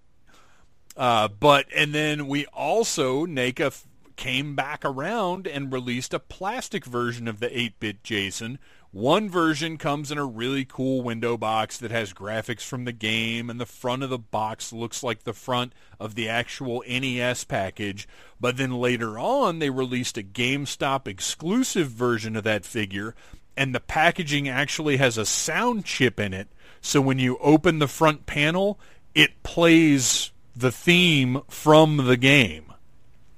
Uh, 0.97 1.29
but 1.29 1.65
and 1.73 1.93
then 1.93 2.27
we 2.27 2.45
also 2.47 3.25
NECA 3.25 3.67
f- 3.67 3.87
came 4.17 4.53
back 4.53 4.83
around 4.83 5.47
and 5.47 5.71
released 5.71 6.13
a 6.13 6.19
plastic 6.19 6.83
version 6.83 7.25
of 7.25 7.39
the 7.39 7.47
8-bit 7.47 8.03
Jason. 8.03 8.59
One 8.91 9.29
version 9.29 9.77
comes 9.77 10.11
in 10.11 10.17
a 10.17 10.25
really 10.25 10.65
cool 10.65 11.03
window 11.03 11.37
box 11.37 11.77
that 11.77 11.91
has 11.91 12.11
graphics 12.11 12.63
from 12.63 12.83
the 12.85 12.91
game, 12.91 13.49
and 13.49 13.61
the 13.61 13.65
front 13.67 14.01
of 14.01 14.09
the 14.09 14.17
box 14.17 14.73
looks 14.73 15.03
like 15.03 15.23
the 15.23 15.31
front 15.31 15.73
of 15.99 16.15
the 16.15 16.27
actual 16.27 16.83
NES 16.89 17.43
package. 17.43 18.07
But 18.41 18.57
then 18.57 18.73
later 18.73 19.19
on, 19.19 19.59
they 19.59 19.69
released 19.69 20.17
a 20.17 20.23
GameStop 20.23 21.07
exclusive 21.07 21.89
version 21.89 22.35
of 22.35 22.43
that 22.45 22.65
figure 22.65 23.13
and 23.57 23.73
the 23.73 23.79
packaging 23.79 24.47
actually 24.47 24.97
has 24.97 25.17
a 25.17 25.25
sound 25.25 25.85
chip 25.85 26.19
in 26.19 26.33
it. 26.33 26.47
So 26.81 27.01
when 27.01 27.19
you 27.19 27.37
open 27.39 27.79
the 27.79 27.87
front 27.87 28.25
panel, 28.25 28.79
it 29.13 29.43
plays 29.43 30.31
the 30.55 30.71
theme 30.71 31.41
from 31.49 31.97
the 32.07 32.17
game. 32.17 32.65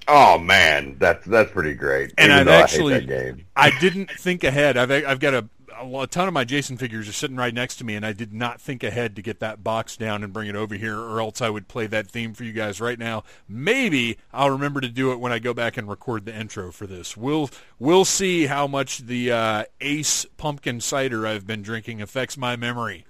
Oh 0.07 0.37
man, 0.37 0.97
that's 0.99 1.25
that's 1.25 1.51
pretty 1.51 1.73
great. 1.73 2.13
And 2.17 2.31
I've 2.31 2.47
actually 2.47 2.95
I, 2.95 3.67
I 3.67 3.79
didn't 3.79 4.11
think 4.11 4.43
ahead. 4.43 4.77
I've 4.77 4.91
I've 4.91 5.19
got 5.19 5.33
a 5.33 5.47
a 5.81 6.07
ton 6.07 6.27
of 6.27 6.33
my 6.33 6.43
Jason 6.43 6.77
figures 6.77 7.09
are 7.09 7.13
sitting 7.13 7.37
right 7.37 7.53
next 7.53 7.77
to 7.77 7.83
me, 7.83 7.95
and 7.95 8.05
I 8.05 8.13
did 8.13 8.33
not 8.33 8.61
think 8.61 8.83
ahead 8.83 9.15
to 9.15 9.21
get 9.21 9.39
that 9.39 9.63
box 9.63 9.97
down 9.97 10.23
and 10.23 10.31
bring 10.31 10.47
it 10.47 10.55
over 10.55 10.75
here, 10.75 10.97
or 10.99 11.19
else 11.19 11.41
I 11.41 11.49
would 11.49 11.67
play 11.67 11.87
that 11.87 12.07
theme 12.07 12.33
for 12.33 12.43
you 12.43 12.53
guys 12.53 12.79
right 12.79 12.99
now. 12.99 13.23
Maybe 13.47 14.17
I'll 14.33 14.49
remember 14.49 14.81
to 14.81 14.89
do 14.89 15.11
it 15.11 15.19
when 15.19 15.31
I 15.31 15.39
go 15.39 15.53
back 15.53 15.77
and 15.77 15.89
record 15.89 16.25
the 16.25 16.35
intro 16.35 16.71
for 16.71 16.87
this. 16.87 17.17
We'll 17.17 17.49
we'll 17.79 18.05
see 18.05 18.45
how 18.45 18.67
much 18.67 18.99
the 18.99 19.31
uh, 19.31 19.63
Ace 19.81 20.25
pumpkin 20.37 20.81
cider 20.81 21.25
I've 21.25 21.47
been 21.47 21.61
drinking 21.61 22.01
affects 22.01 22.37
my 22.37 22.55
memory. 22.55 23.05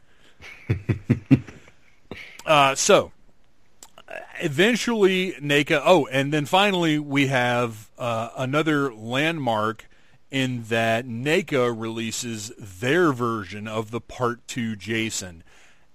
uh, 2.46 2.76
so 2.76 3.12
eventually 4.42 5.34
NECA. 5.34 5.82
Oh, 5.84 6.08
and 6.08 6.34
then 6.34 6.46
finally 6.46 7.00
we 7.00 7.28
have 7.28 7.90
uh, 7.98 8.30
another 8.38 8.94
landmark 8.94 9.88
in 10.32 10.64
that 10.64 11.06
NECA 11.06 11.76
releases 11.78 12.54
their 12.58 13.12
version 13.12 13.68
of 13.68 13.92
the 13.92 14.02
Part 14.02 14.48
2 14.48 14.78
Jason. 14.78 15.44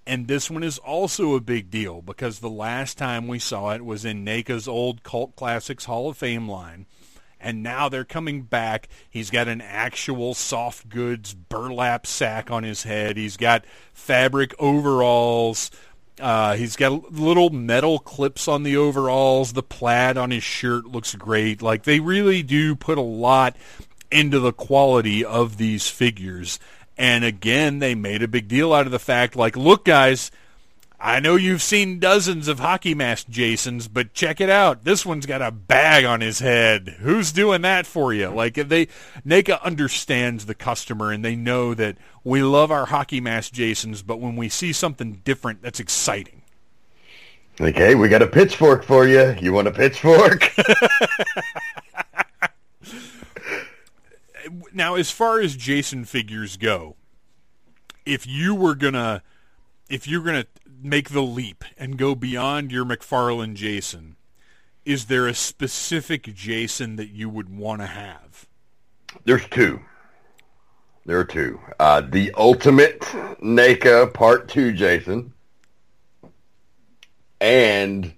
And 0.06 0.28
this 0.28 0.50
one 0.50 0.62
is 0.62 0.78
also 0.78 1.34
a 1.34 1.40
big 1.40 1.70
deal 1.70 2.00
because 2.02 2.38
the 2.38 2.50
last 2.50 2.96
time 2.96 3.26
we 3.26 3.40
saw 3.40 3.70
it 3.70 3.84
was 3.84 4.04
in 4.04 4.24
NECA's 4.24 4.68
old 4.68 5.02
Cult 5.02 5.34
Classics 5.34 5.86
Hall 5.86 6.10
of 6.10 6.18
Fame 6.18 6.48
line. 6.48 6.86
And 7.40 7.62
now 7.62 7.88
they're 7.88 8.04
coming 8.04 8.42
back. 8.42 8.88
He's 9.10 9.30
got 9.30 9.48
an 9.48 9.60
actual 9.60 10.34
soft 10.34 10.88
goods 10.88 11.34
burlap 11.34 12.06
sack 12.06 12.50
on 12.50 12.62
his 12.62 12.84
head. 12.84 13.16
He's 13.16 13.36
got 13.36 13.64
fabric 13.92 14.54
overalls. 14.58 15.70
Uh, 16.18 16.54
he's 16.54 16.76
got 16.76 17.12
little 17.12 17.50
metal 17.50 17.98
clips 17.98 18.48
on 18.48 18.62
the 18.62 18.76
overalls. 18.76 19.52
The 19.52 19.62
plaid 19.62 20.16
on 20.16 20.30
his 20.30 20.42
shirt 20.42 20.86
looks 20.86 21.14
great. 21.14 21.60
Like 21.60 21.82
they 21.82 22.00
really 22.00 22.42
do 22.42 22.74
put 22.74 22.96
a 22.96 23.02
lot 23.02 23.56
into 24.10 24.40
the 24.40 24.52
quality 24.52 25.24
of 25.24 25.56
these 25.56 25.88
figures. 25.88 26.58
And 26.98 27.24
again, 27.24 27.78
they 27.78 27.94
made 27.94 28.22
a 28.22 28.28
big 28.28 28.48
deal 28.48 28.72
out 28.72 28.86
of 28.86 28.92
the 28.92 28.98
fact, 28.98 29.36
like, 29.36 29.56
look, 29.56 29.84
guys, 29.84 30.30
I 30.98 31.20
know 31.20 31.36
you've 31.36 31.62
seen 31.62 31.98
dozens 31.98 32.48
of 32.48 32.58
hockey 32.58 32.94
mask 32.94 33.28
Jasons, 33.28 33.86
but 33.86 34.14
check 34.14 34.40
it 34.40 34.48
out. 34.48 34.84
This 34.84 35.04
one's 35.04 35.26
got 35.26 35.42
a 35.42 35.50
bag 35.50 36.06
on 36.06 36.22
his 36.22 36.38
head. 36.38 36.96
Who's 37.00 37.32
doing 37.32 37.62
that 37.62 37.86
for 37.86 38.14
you? 38.14 38.28
Like 38.28 38.54
they 38.54 38.86
NECA 39.26 39.62
understands 39.62 40.46
the 40.46 40.54
customer 40.54 41.12
and 41.12 41.22
they 41.22 41.36
know 41.36 41.74
that 41.74 41.98
we 42.24 42.42
love 42.42 42.70
our 42.70 42.86
hockey 42.86 43.20
mask 43.20 43.52
Jasons, 43.52 44.02
but 44.02 44.20
when 44.20 44.36
we 44.36 44.48
see 44.48 44.72
something 44.72 45.20
different, 45.22 45.60
that's 45.60 45.80
exciting. 45.80 46.42
Like, 47.58 47.76
hey, 47.76 47.94
we 47.94 48.08
got 48.08 48.22
a 48.22 48.26
pitchfork 48.26 48.84
for 48.84 49.06
you. 49.06 49.34
You 49.40 49.52
want 49.52 49.68
a 49.68 49.72
pitchfork? 49.72 50.54
now, 54.72 54.94
as 54.94 55.10
far 55.10 55.40
as 55.40 55.56
Jason 55.56 56.04
figures 56.04 56.56
go, 56.56 56.96
if 58.04 58.26
you 58.26 58.54
were 58.54 58.74
gonna, 58.74 59.22
if 59.88 60.06
you're 60.06 60.22
gonna 60.22 60.46
make 60.82 61.10
the 61.10 61.22
leap 61.22 61.64
and 61.76 61.96
go 61.96 62.14
beyond 62.14 62.72
your 62.72 62.84
McFarlane 62.84 63.54
Jason, 63.54 64.16
is 64.84 65.06
there 65.06 65.26
a 65.26 65.34
specific 65.34 66.34
Jason 66.34 66.96
that 66.96 67.10
you 67.10 67.28
would 67.28 67.48
want 67.48 67.80
to 67.80 67.86
have? 67.86 68.46
There's 69.24 69.46
two. 69.48 69.80
There 71.04 71.18
are 71.18 71.24
two. 71.24 71.60
Uh, 71.78 72.00
the 72.00 72.32
Ultimate 72.36 73.00
NECA 73.00 74.12
Part 74.12 74.48
2 74.48 74.72
Jason 74.72 75.32
and 77.40 78.12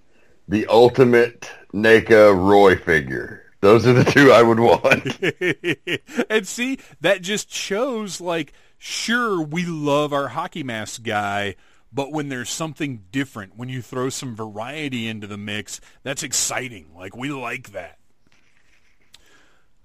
the 0.47 0.65
Ultimate 0.67 1.49
NECA 1.73 2.35
Roy 2.35 2.75
figure. 2.75 3.48
Those 3.61 3.85
are 3.85 3.93
the 3.93 4.05
two 4.05 4.31
I 4.31 4.41
would 4.41 4.59
want. 4.59 6.27
and 6.29 6.47
see, 6.47 6.79
that 7.01 7.21
just 7.21 7.51
shows 7.51 8.21
like, 8.21 8.53
sure, 8.77 9.41
we 9.41 9.65
love 9.65 10.13
our 10.13 10.29
hockey 10.29 10.63
mask 10.63 11.03
guy, 11.03 11.55
but 11.91 12.11
when 12.11 12.29
there's 12.29 12.49
something 12.49 13.03
different, 13.11 13.57
when 13.57 13.67
you 13.67 13.81
throw 13.81 14.09
some 14.09 14.35
variety 14.35 15.07
into 15.07 15.27
the 15.27 15.37
mix, 15.37 15.81
that's 16.03 16.23
exciting. 16.23 16.91
Like 16.95 17.17
we 17.17 17.29
like 17.31 17.71
that. 17.71 17.97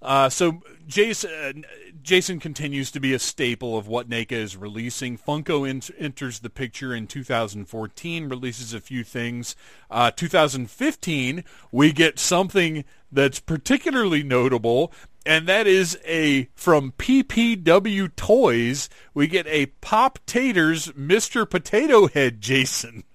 Uh, 0.05 0.29
so 0.29 0.61
Jason, 0.87 1.65
Jason 2.03 2.39
continues 2.39 2.91
to 2.91 3.01
be 3.01 3.15
a 3.15 3.19
staple 3.19 3.79
of 3.79 3.89
what 3.89 4.09
NECA 4.09 4.33
is 4.33 4.57
releasing. 4.57 5.17
Funko 5.17 5.69
ent- 5.69 5.91
enters 5.99 6.41
the 6.41 6.51
picture 6.51 6.95
in 6.95 7.07
2014, 7.07 8.29
releases 8.29 8.75
a 8.75 8.81
few 8.81 9.03
things. 9.03 9.57
Uh, 9.91 10.11
2015, 10.11 11.43
we 11.73 11.91
get 11.91 12.19
something 12.19 12.85
that's 13.11 13.41
particularly 13.41 14.23
notable, 14.23 14.93
and 15.25 15.49
that 15.49 15.67
is 15.67 15.99
a 16.05 16.51
from 16.55 16.93
PPW 16.93 18.15
Toys. 18.15 18.91
We 19.15 19.27
get 19.27 19.47
a 19.47 19.67
Pop 19.81 20.19
Taters 20.27 20.89
Mr. 20.89 21.49
Potato 21.49 22.09
Head 22.09 22.43
Jason. 22.43 23.05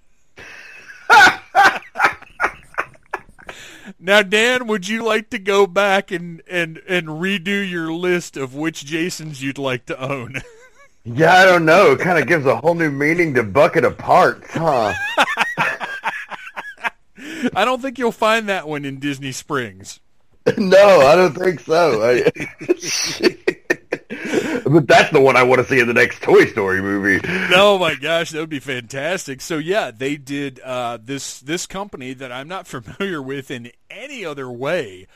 Now, 3.97 4.21
Dan, 4.21 4.67
would 4.67 4.87
you 4.87 5.03
like 5.03 5.29
to 5.31 5.39
go 5.39 5.65
back 5.65 6.11
and, 6.11 6.41
and, 6.47 6.81
and 6.87 7.07
redo 7.07 7.67
your 7.67 7.93
list 7.93 8.37
of 8.37 8.53
which 8.53 8.85
Jasons 8.85 9.41
you'd 9.41 9.57
like 9.57 9.85
to 9.87 9.99
own? 9.99 10.41
Yeah, 11.05 11.33
I 11.33 11.45
don't 11.45 11.65
know. 11.65 11.93
It 11.93 11.99
kind 11.99 12.19
of 12.19 12.27
gives 12.27 12.45
a 12.45 12.57
whole 12.57 12.75
new 12.75 12.91
meaning 12.91 13.33
to 13.35 13.43
bucket 13.43 13.85
of 13.85 13.97
parts, 13.97 14.51
huh? 14.51 14.93
I 17.55 17.65
don't 17.65 17.81
think 17.81 17.97
you'll 17.97 18.11
find 18.11 18.49
that 18.49 18.67
one 18.67 18.85
in 18.85 18.99
Disney 18.99 19.31
Springs. 19.31 19.99
no, 20.57 21.01
I 21.01 21.15
don't 21.15 21.35
think 21.35 21.59
so. 21.61 22.01
I, 22.01 22.31
that's 24.85 25.11
the 25.11 25.21
one 25.21 25.35
I 25.35 25.43
want 25.43 25.59
to 25.59 25.67
see 25.67 25.79
in 25.79 25.87
the 25.87 25.93
next 25.93 26.21
Toy 26.21 26.45
Story 26.45 26.81
movie. 26.81 27.19
Oh 27.53 27.77
my 27.79 27.95
gosh, 27.95 28.31
that 28.31 28.39
would 28.39 28.49
be 28.49 28.59
fantastic. 28.59 29.41
So 29.41 29.57
yeah, 29.57 29.91
they 29.91 30.17
did 30.17 30.59
uh, 30.59 30.97
this 31.01 31.39
this 31.39 31.65
company 31.65 32.13
that 32.13 32.31
I'm 32.31 32.47
not 32.47 32.67
familiar 32.99 33.21
with 33.21 33.51
in 33.51 33.71
any 33.89 34.25
other 34.25 34.49
way 34.49 35.07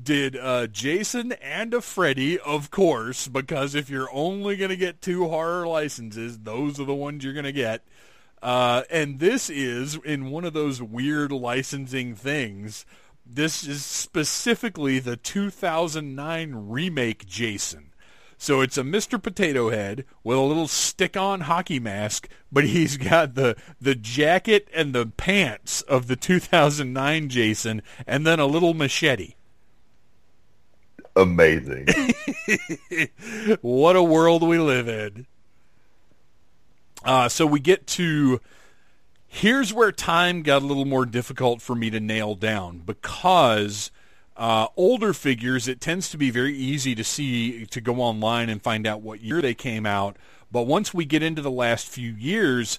did 0.00 0.36
uh, 0.36 0.66
Jason 0.66 1.32
and 1.32 1.72
a 1.72 1.80
Freddy, 1.80 2.38
of 2.38 2.70
course, 2.70 3.28
because 3.28 3.74
if 3.74 3.88
you're 3.88 4.12
only 4.12 4.56
going 4.56 4.68
to 4.68 4.76
get 4.76 5.00
two 5.00 5.28
horror 5.28 5.66
licenses, 5.66 6.40
those 6.40 6.78
are 6.78 6.84
the 6.84 6.94
ones 6.94 7.24
you're 7.24 7.32
going 7.32 7.44
to 7.44 7.52
get. 7.52 7.82
Uh, 8.42 8.82
and 8.90 9.18
this 9.18 9.48
is 9.48 9.96
in 10.04 10.30
one 10.30 10.44
of 10.44 10.52
those 10.52 10.82
weird 10.82 11.32
licensing 11.32 12.14
things. 12.14 12.84
This 13.24 13.66
is 13.66 13.84
specifically 13.84 14.98
the 14.98 15.16
2009 15.16 16.52
remake 16.54 17.26
Jason. 17.26 17.92
So 18.38 18.60
it's 18.60 18.76
a 18.76 18.82
Mr. 18.82 19.22
Potato 19.22 19.70
Head 19.70 20.04
with 20.22 20.36
a 20.36 20.42
little 20.42 20.68
stick-on 20.68 21.42
hockey 21.42 21.80
mask, 21.80 22.28
but 22.52 22.64
he's 22.64 22.96
got 22.96 23.34
the 23.34 23.56
the 23.80 23.94
jacket 23.94 24.68
and 24.74 24.92
the 24.92 25.06
pants 25.06 25.82
of 25.82 26.06
the 26.06 26.16
2009 26.16 27.28
Jason, 27.28 27.82
and 28.06 28.26
then 28.26 28.38
a 28.38 28.46
little 28.46 28.74
machete. 28.74 29.34
Amazing. 31.16 31.86
what 33.62 33.96
a 33.96 34.02
world 34.02 34.42
we 34.42 34.58
live 34.58 34.86
in. 34.86 35.26
Uh, 37.02 37.28
so 37.28 37.46
we 37.46 37.58
get 37.58 37.86
to 37.86 38.40
here's 39.26 39.72
where 39.72 39.92
time 39.92 40.42
got 40.42 40.62
a 40.62 40.66
little 40.66 40.84
more 40.84 41.06
difficult 41.06 41.60
for 41.60 41.74
me 41.74 41.90
to 41.90 42.00
nail 42.00 42.34
down 42.34 42.78
because 42.78 43.90
uh, 44.36 44.68
older 44.76 45.12
figures 45.12 45.66
it 45.68 45.80
tends 45.80 46.10
to 46.10 46.18
be 46.18 46.30
very 46.30 46.54
easy 46.54 46.94
to 46.94 47.04
see 47.04 47.66
to 47.66 47.80
go 47.80 47.96
online 48.00 48.48
and 48.48 48.62
find 48.62 48.86
out 48.86 49.02
what 49.02 49.22
year 49.22 49.40
they 49.40 49.54
came 49.54 49.86
out. 49.86 50.16
But 50.52 50.62
once 50.62 50.94
we 50.94 51.04
get 51.04 51.22
into 51.22 51.42
the 51.42 51.50
last 51.50 51.88
few 51.88 52.12
years, 52.12 52.78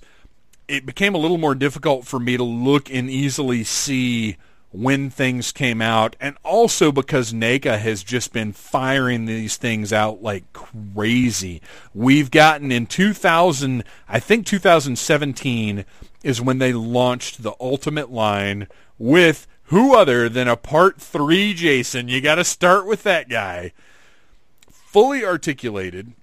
it 0.67 0.85
became 0.85 1.15
a 1.15 1.17
little 1.17 1.37
more 1.37 1.55
difficult 1.55 2.05
for 2.05 2.19
me 2.19 2.37
to 2.37 2.43
look 2.43 2.91
and 2.91 3.09
easily 3.09 3.63
see 3.63 4.37
when 4.71 5.09
things 5.09 5.51
came 5.51 5.81
out, 5.81 6.15
and 6.19 6.35
also 6.43 6.91
because 6.91 7.33
NECA 7.33 7.79
has 7.79 8.03
just 8.03 8.33
been 8.33 8.51
firing 8.51 9.25
these 9.25 9.55
things 9.55 9.93
out 9.93 10.21
like 10.21 10.51
crazy. 10.53 11.61
We've 11.93 12.29
gotten 12.29 12.71
in 12.71 12.85
2000, 12.85 13.83
I 14.09 14.19
think 14.19 14.45
2017 14.45 15.85
is 16.21 16.41
when 16.41 16.59
they 16.59 16.73
launched 16.73 17.43
the 17.43 17.53
Ultimate 17.59 18.11
line 18.11 18.67
with 18.99 19.47
who 19.67 19.95
other 19.95 20.29
than 20.29 20.47
a 20.47 20.55
Part 20.55 20.99
3 21.01 21.53
Jason. 21.53 22.07
You 22.07 22.21
got 22.21 22.35
to 22.35 22.43
start 22.43 22.85
with 22.85 23.03
that 23.03 23.29
guy. 23.29 23.73
Fully 24.69 25.25
articulated, 25.25 26.13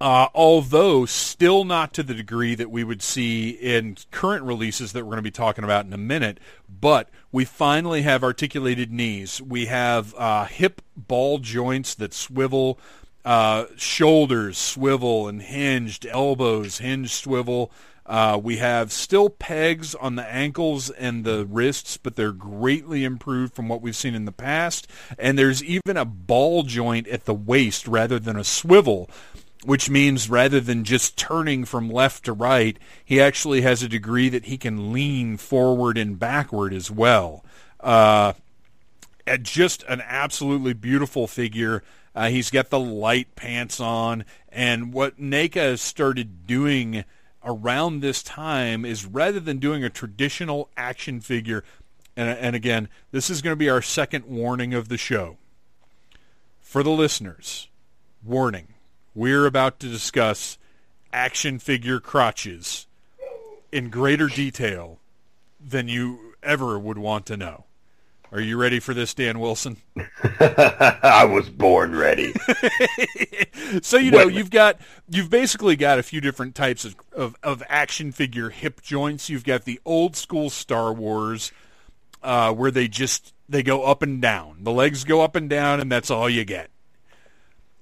uh, 0.00 0.28
although 0.34 1.04
still 1.04 1.64
not 1.64 1.92
to 1.94 2.02
the 2.02 2.14
degree 2.14 2.54
that 2.54 2.70
we 2.70 2.84
would 2.84 3.02
see 3.02 3.50
in 3.50 3.96
current 4.12 4.44
releases 4.44 4.92
that 4.92 5.00
we're 5.00 5.10
going 5.10 5.16
to 5.16 5.22
be 5.22 5.30
talking 5.30 5.64
about 5.64 5.86
in 5.86 5.92
a 5.92 5.98
minute, 5.98 6.38
but 6.68 7.10
we 7.32 7.44
finally 7.44 8.02
have 8.02 8.22
articulated 8.22 8.92
knees. 8.92 9.42
We 9.42 9.66
have 9.66 10.14
uh, 10.16 10.44
hip 10.44 10.82
ball 10.96 11.38
joints 11.38 11.96
that 11.96 12.14
swivel, 12.14 12.78
uh, 13.24 13.66
shoulders 13.76 14.56
swivel 14.56 15.26
and 15.26 15.42
hinged, 15.42 16.06
elbows 16.06 16.78
hinged 16.78 17.10
swivel. 17.10 17.72
Uh, 18.04 18.38
we 18.42 18.56
have 18.56 18.90
still 18.92 19.30
pegs 19.30 19.94
on 19.94 20.16
the 20.16 20.26
ankles 20.26 20.90
and 20.90 21.24
the 21.24 21.46
wrists, 21.46 21.96
but 21.96 22.16
they're 22.16 22.32
greatly 22.32 23.04
improved 23.04 23.54
from 23.54 23.68
what 23.68 23.80
we've 23.80 23.96
seen 23.96 24.14
in 24.14 24.24
the 24.24 24.32
past. 24.32 24.88
And 25.18 25.38
there's 25.38 25.62
even 25.62 25.96
a 25.96 26.04
ball 26.04 26.64
joint 26.64 27.06
at 27.08 27.24
the 27.24 27.34
waist 27.34 27.86
rather 27.86 28.18
than 28.18 28.36
a 28.36 28.44
swivel 28.44 29.08
which 29.64 29.88
means 29.88 30.28
rather 30.28 30.60
than 30.60 30.84
just 30.84 31.16
turning 31.16 31.64
from 31.64 31.88
left 31.88 32.24
to 32.24 32.32
right, 32.32 32.76
he 33.04 33.20
actually 33.20 33.60
has 33.60 33.82
a 33.82 33.88
degree 33.88 34.28
that 34.28 34.46
he 34.46 34.58
can 34.58 34.92
lean 34.92 35.36
forward 35.36 35.96
and 35.96 36.18
backward 36.18 36.72
as 36.74 36.90
well. 36.90 37.44
Uh, 37.80 38.32
just 39.42 39.84
an 39.84 40.02
absolutely 40.04 40.72
beautiful 40.72 41.26
figure. 41.26 41.82
Uh, 42.14 42.28
he's 42.28 42.50
got 42.50 42.70
the 42.70 42.80
light 42.80 43.34
pants 43.36 43.80
on, 43.80 44.24
and 44.48 44.92
what 44.92 45.18
NECA 45.18 45.78
started 45.78 46.46
doing 46.46 47.04
around 47.44 48.00
this 48.00 48.22
time 48.22 48.84
is 48.84 49.04
rather 49.04 49.40
than 49.40 49.58
doing 49.58 49.84
a 49.84 49.90
traditional 49.90 50.68
action 50.76 51.20
figure, 51.20 51.64
and, 52.16 52.28
and 52.38 52.56
again, 52.56 52.88
this 53.10 53.30
is 53.30 53.42
going 53.42 53.52
to 53.52 53.56
be 53.56 53.70
our 53.70 53.82
second 53.82 54.26
warning 54.26 54.74
of 54.74 54.88
the 54.88 54.98
show. 54.98 55.36
For 56.60 56.82
the 56.82 56.90
listeners, 56.90 57.68
warning 58.24 58.68
we're 59.14 59.46
about 59.46 59.78
to 59.80 59.88
discuss 59.88 60.58
action 61.12 61.58
figure 61.58 62.00
crotches 62.00 62.86
in 63.70 63.90
greater 63.90 64.28
detail 64.28 64.98
than 65.60 65.88
you 65.88 66.34
ever 66.42 66.78
would 66.78 66.98
want 66.98 67.26
to 67.26 67.36
know. 67.36 67.64
Are 68.32 68.40
you 68.40 68.56
ready 68.56 68.80
for 68.80 68.94
this, 68.94 69.12
Dan 69.12 69.40
Wilson? 69.40 69.76
I 70.40 71.28
was 71.30 71.50
born 71.50 71.94
ready. 71.94 72.32
so 73.82 73.98
you 73.98 74.10
know 74.10 74.26
you've 74.26 74.50
got 74.50 74.80
you've 75.10 75.28
basically 75.28 75.76
got 75.76 75.98
a 75.98 76.02
few 76.02 76.22
different 76.22 76.54
types 76.54 76.86
of, 76.86 76.96
of, 77.14 77.36
of 77.42 77.62
action 77.68 78.10
figure 78.10 78.48
hip 78.48 78.80
joints. 78.80 79.28
You've 79.28 79.44
got 79.44 79.66
the 79.66 79.80
old 79.84 80.16
school 80.16 80.48
Star 80.48 80.94
Wars, 80.94 81.52
uh, 82.22 82.54
where 82.54 82.70
they 82.70 82.88
just 82.88 83.34
they 83.50 83.62
go 83.62 83.84
up 83.84 84.00
and 84.00 84.22
down. 84.22 84.64
The 84.64 84.72
legs 84.72 85.04
go 85.04 85.20
up 85.20 85.36
and 85.36 85.50
down, 85.50 85.78
and 85.78 85.92
that's 85.92 86.10
all 86.10 86.30
you 86.30 86.46
get. 86.46 86.70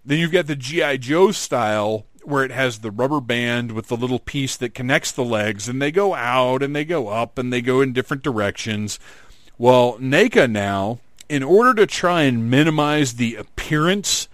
Then 0.04 0.18
you've 0.18 0.32
got 0.32 0.48
the 0.48 0.56
G.I. 0.56 0.96
Joe 0.96 1.30
style 1.30 2.06
where 2.24 2.44
it 2.44 2.50
has 2.50 2.80
the 2.80 2.90
rubber 2.90 3.20
band 3.20 3.72
with 3.72 3.86
the 3.86 3.96
little 3.96 4.18
piece 4.18 4.56
that 4.56 4.74
connects 4.74 5.12
the 5.12 5.24
legs 5.24 5.68
and 5.68 5.80
they 5.80 5.90
go 5.90 6.14
out 6.14 6.62
and 6.62 6.76
they 6.76 6.84
go 6.84 7.08
up 7.08 7.38
and 7.38 7.52
they 7.52 7.62
go 7.62 7.80
in 7.80 7.92
different 7.92 8.22
directions. 8.22 8.98
Well, 9.60 9.98
NECA 9.98 10.50
now, 10.50 11.00
in 11.28 11.42
order 11.42 11.74
to 11.74 11.86
try 11.86 12.22
and 12.22 12.50
minimize 12.50 13.12
the 13.12 13.36
appearance 13.36 14.26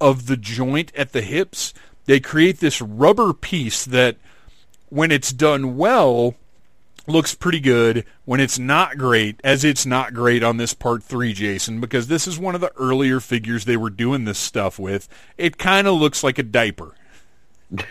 of 0.00 0.24
the 0.24 0.36
joint 0.38 0.90
at 0.96 1.12
the 1.12 1.20
hips, 1.20 1.74
they 2.06 2.20
create 2.20 2.60
this 2.60 2.80
rubber 2.80 3.34
piece 3.34 3.84
that 3.84 4.16
when 4.88 5.12
it's 5.12 5.30
done 5.30 5.76
well 5.76 6.36
looks 7.06 7.34
pretty 7.34 7.60
good 7.60 8.06
when 8.24 8.40
it's 8.40 8.58
not 8.58 8.96
great, 8.96 9.38
as 9.44 9.62
it's 9.62 9.84
not 9.84 10.14
great 10.14 10.42
on 10.42 10.56
this 10.56 10.72
part 10.72 11.02
three, 11.02 11.34
Jason, 11.34 11.78
because 11.78 12.06
this 12.06 12.26
is 12.26 12.38
one 12.38 12.54
of 12.54 12.62
the 12.62 12.72
earlier 12.78 13.20
figures 13.20 13.66
they 13.66 13.76
were 13.76 13.90
doing 13.90 14.24
this 14.24 14.38
stuff 14.38 14.78
with. 14.78 15.06
It 15.36 15.58
kind 15.58 15.86
of 15.86 16.00
looks 16.00 16.24
like 16.24 16.38
a 16.38 16.42
diaper. 16.42 16.94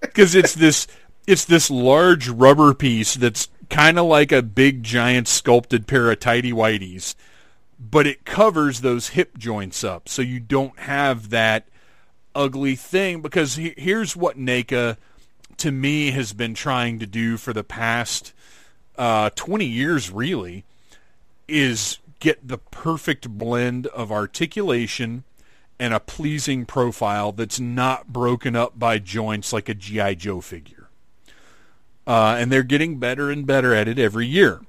Because 0.00 0.36
it's 0.36 0.54
this 0.54 0.86
it's 1.26 1.44
this 1.44 1.70
large 1.70 2.28
rubber 2.28 2.72
piece 2.72 3.14
that's 3.14 3.48
kind 3.70 3.98
of 3.98 4.06
like 4.06 4.32
a 4.32 4.42
big 4.42 4.82
giant 4.82 5.28
sculpted 5.28 5.86
pair 5.86 6.10
of 6.10 6.20
tidy 6.20 6.52
whities, 6.52 7.14
but 7.78 8.06
it 8.06 8.24
covers 8.24 8.80
those 8.80 9.08
hip 9.08 9.36
joints 9.38 9.84
up, 9.84 10.08
so 10.08 10.22
you 10.22 10.40
don't 10.40 10.78
have 10.80 11.30
that 11.30 11.68
ugly 12.34 12.76
thing. 12.76 13.20
Because 13.20 13.56
he, 13.56 13.74
here's 13.76 14.16
what 14.16 14.38
NECA 14.38 14.96
to 15.58 15.70
me 15.70 16.10
has 16.10 16.32
been 16.32 16.54
trying 16.54 16.98
to 16.98 17.06
do 17.06 17.36
for 17.36 17.52
the 17.52 17.64
past 17.64 18.32
uh, 18.96 19.30
20 19.30 19.64
years 19.64 20.10
really 20.10 20.64
is 21.48 21.98
get 22.20 22.46
the 22.46 22.58
perfect 22.58 23.28
blend 23.28 23.86
of 23.88 24.10
articulation 24.10 25.24
and 25.78 25.92
a 25.92 26.00
pleasing 26.00 26.64
profile 26.64 27.32
that's 27.32 27.60
not 27.60 28.12
broken 28.12 28.54
up 28.54 28.78
by 28.78 28.98
joints 28.98 29.52
like 29.52 29.68
a 29.68 29.74
GI 29.74 30.14
Joe 30.16 30.40
figure. 30.40 30.73
Uh, 32.06 32.36
and 32.38 32.52
they're 32.52 32.62
getting 32.62 32.98
better 32.98 33.30
and 33.30 33.46
better 33.46 33.74
at 33.74 33.88
it 33.88 33.98
every 33.98 34.26
year. 34.26 34.60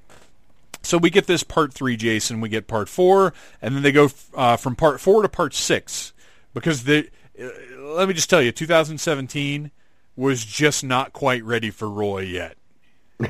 So 0.82 0.98
we 0.98 1.10
get 1.10 1.28
this 1.28 1.44
part 1.44 1.74
three, 1.74 1.98
Jason. 1.98 2.41
We 2.41 2.49
get 2.49 2.68
part 2.68 2.88
four, 2.88 3.34
and 3.62 3.76
then 3.76 3.84
they 3.84 3.91
go 3.91 4.10
uh, 4.36 4.56
from 4.56 4.76
part 4.76 5.02
four 5.02 5.22
to 5.22 5.30
part 5.30 5.53
six 5.53 6.14
because 6.53 6.84
the. 6.84 7.10
Uh, 7.40 7.49
let 7.80 8.07
me 8.07 8.14
just 8.14 8.30
tell 8.30 8.41
you, 8.41 8.52
2017 8.52 9.72
was 10.16 10.44
just 10.44 10.84
not 10.84 11.14
quite 11.14 11.44
ready 11.44 11.70
for 11.70 11.90
Roy 11.90 12.22
yet. 12.22 12.57
they 13.20 13.30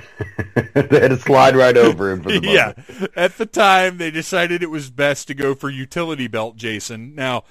had 0.73 1.09
to 1.09 1.17
slide 1.17 1.55
right 1.55 1.77
over 1.77 2.11
him. 2.11 2.23
For 2.23 2.31
the 2.31 2.41
yeah, 2.43 2.73
at 3.15 3.37
the 3.37 3.45
time 3.45 3.97
they 3.97 4.11
decided 4.11 4.63
it 4.63 4.69
was 4.69 4.89
best 4.89 5.27
to 5.27 5.33
go 5.33 5.53
for 5.53 5.69
utility 5.69 6.27
belt 6.27 6.55
Jason. 6.55 7.15
Now, 7.15 7.43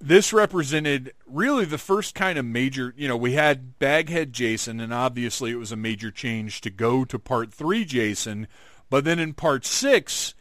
this 0.00 0.32
represented 0.32 1.12
really 1.26 1.64
the 1.64 1.78
first 1.78 2.14
kind 2.14 2.38
of 2.38 2.44
major. 2.44 2.94
You 2.96 3.08
know, 3.08 3.16
we 3.16 3.32
had 3.32 3.78
Baghead 3.78 4.32
Jason, 4.32 4.80
and 4.80 4.92
obviously 4.92 5.50
it 5.50 5.56
was 5.56 5.72
a 5.72 5.76
major 5.76 6.10
change 6.10 6.60
to 6.62 6.70
go 6.70 7.04
to 7.04 7.18
Part 7.18 7.52
Three 7.52 7.84
Jason. 7.84 8.46
But 8.90 9.04
then 9.04 9.18
in 9.18 9.34
Part 9.34 9.64
Six, 9.64 10.34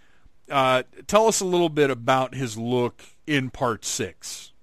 uh, 0.49 0.83
tell 1.07 1.27
us 1.27 1.39
a 1.39 1.45
little 1.45 1.69
bit 1.69 1.89
about 1.89 2.35
his 2.35 2.57
look 2.57 3.03
in 3.25 3.49
Part 3.49 3.85
Six. 3.85 4.53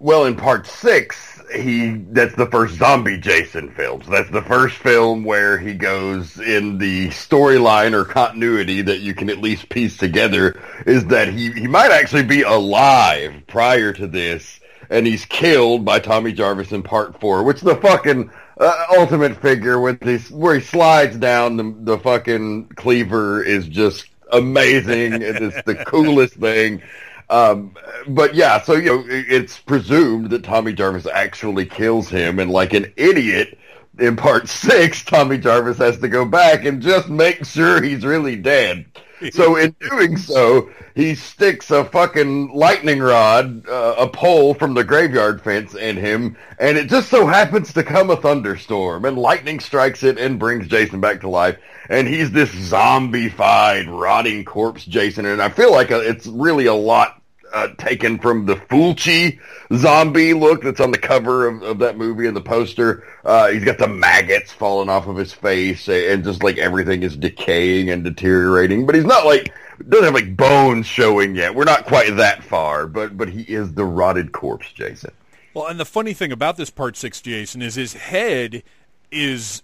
Well, 0.00 0.24
in 0.24 0.34
part 0.34 0.66
six, 0.66 1.29
he 1.52 1.96
that's 2.10 2.34
the 2.34 2.46
first 2.46 2.76
zombie 2.76 3.18
Jason 3.18 3.70
film. 3.72 4.02
So 4.02 4.10
that's 4.10 4.30
the 4.30 4.42
first 4.42 4.76
film 4.76 5.24
where 5.24 5.58
he 5.58 5.74
goes 5.74 6.38
in 6.38 6.78
the 6.78 7.08
storyline 7.08 7.92
or 7.92 8.04
continuity 8.04 8.82
that 8.82 9.00
you 9.00 9.14
can 9.14 9.30
at 9.30 9.38
least 9.38 9.68
piece 9.68 9.96
together 9.96 10.60
is 10.86 11.06
that 11.06 11.28
he, 11.28 11.52
he 11.52 11.66
might 11.66 11.90
actually 11.90 12.24
be 12.24 12.42
alive 12.42 13.42
prior 13.46 13.92
to 13.92 14.06
this 14.06 14.60
and 14.90 15.06
he's 15.06 15.24
killed 15.24 15.84
by 15.84 16.00
Tommy 16.00 16.32
Jarvis 16.32 16.72
in 16.72 16.82
part 16.82 17.20
four, 17.20 17.44
which 17.44 17.60
the 17.60 17.76
fucking 17.76 18.30
uh, 18.58 18.86
ultimate 18.98 19.40
figure 19.40 19.80
with 19.80 20.00
this 20.00 20.30
where 20.30 20.56
he 20.56 20.60
slides 20.60 21.16
down 21.16 21.56
the, 21.56 21.74
the 21.94 21.98
fucking 21.98 22.68
cleaver 22.74 23.42
is 23.42 23.68
just 23.68 24.06
amazing. 24.32 25.22
it's 25.22 25.62
the 25.62 25.74
coolest 25.86 26.34
thing. 26.34 26.82
Um, 27.30 27.76
but 28.08 28.34
yeah, 28.34 28.60
so 28.60 28.74
you 28.74 28.86
know, 28.86 29.04
it's 29.08 29.58
presumed 29.60 30.30
that 30.30 30.42
Tommy 30.42 30.72
Jarvis 30.72 31.06
actually 31.06 31.64
kills 31.64 32.08
him, 32.08 32.40
and 32.40 32.50
like 32.50 32.74
an 32.74 32.92
idiot, 32.96 33.56
in 33.98 34.16
part 34.16 34.48
six, 34.48 35.04
Tommy 35.04 35.38
Jarvis 35.38 35.78
has 35.78 35.98
to 36.00 36.08
go 36.08 36.24
back 36.24 36.64
and 36.64 36.82
just 36.82 37.08
make 37.08 37.46
sure 37.46 37.80
he's 37.80 38.04
really 38.04 38.36
dead. 38.36 38.84
So 39.32 39.56
in 39.56 39.76
doing 39.80 40.16
so, 40.16 40.70
he 40.94 41.14
sticks 41.14 41.70
a 41.70 41.84
fucking 41.84 42.54
lightning 42.54 43.00
rod, 43.00 43.68
uh, 43.68 43.96
a 43.98 44.08
pole 44.08 44.54
from 44.54 44.72
the 44.72 44.82
graveyard 44.82 45.42
fence 45.42 45.74
in 45.74 45.98
him, 45.98 46.38
and 46.58 46.78
it 46.78 46.88
just 46.88 47.10
so 47.10 47.26
happens 47.26 47.74
to 47.74 47.82
come 47.82 48.08
a 48.08 48.16
thunderstorm, 48.16 49.04
and 49.04 49.18
lightning 49.18 49.60
strikes 49.60 50.04
it 50.04 50.16
and 50.18 50.38
brings 50.38 50.68
Jason 50.68 51.02
back 51.02 51.20
to 51.20 51.28
life. 51.28 51.58
And 51.90 52.08
he's 52.08 52.30
this 52.30 52.48
zombified, 52.48 53.88
rotting 53.88 54.42
corpse 54.46 54.86
Jason, 54.86 55.26
and 55.26 55.42
I 55.42 55.50
feel 55.50 55.70
like 55.70 55.90
a, 55.90 56.00
it's 56.00 56.26
really 56.26 56.64
a 56.64 56.72
lot 56.72 57.19
uh, 57.52 57.68
taken 57.78 58.18
from 58.18 58.46
the 58.46 58.54
Fulci 58.54 59.38
zombie 59.74 60.34
look 60.34 60.62
that's 60.62 60.80
on 60.80 60.90
the 60.90 60.98
cover 60.98 61.46
of, 61.46 61.62
of 61.62 61.78
that 61.78 61.96
movie 61.96 62.26
and 62.26 62.36
the 62.36 62.40
poster. 62.40 63.04
Uh, 63.24 63.48
he's 63.48 63.64
got 63.64 63.78
the 63.78 63.88
maggots 63.88 64.52
falling 64.52 64.88
off 64.88 65.06
of 65.06 65.16
his 65.16 65.32
face 65.32 65.88
and 65.88 66.24
just 66.24 66.42
like 66.42 66.58
everything 66.58 67.02
is 67.02 67.16
decaying 67.16 67.90
and 67.90 68.04
deteriorating. 68.04 68.86
But 68.86 68.94
he's 68.94 69.04
not 69.04 69.24
like 69.24 69.52
doesn't 69.88 70.04
have 70.04 70.14
like 70.14 70.36
bones 70.36 70.86
showing 70.86 71.34
yet. 71.34 71.54
We're 71.54 71.64
not 71.64 71.86
quite 71.86 72.16
that 72.16 72.44
far, 72.44 72.86
but 72.86 73.16
but 73.16 73.28
he 73.28 73.42
is 73.42 73.72
the 73.72 73.84
rotted 73.84 74.32
corpse, 74.32 74.70
Jason. 74.72 75.12
Well, 75.54 75.66
and 75.66 75.80
the 75.80 75.84
funny 75.84 76.12
thing 76.12 76.32
about 76.32 76.56
this 76.56 76.70
part 76.70 76.96
six, 76.96 77.20
Jason, 77.20 77.62
is 77.62 77.74
his 77.74 77.94
head 77.94 78.62
is 79.10 79.62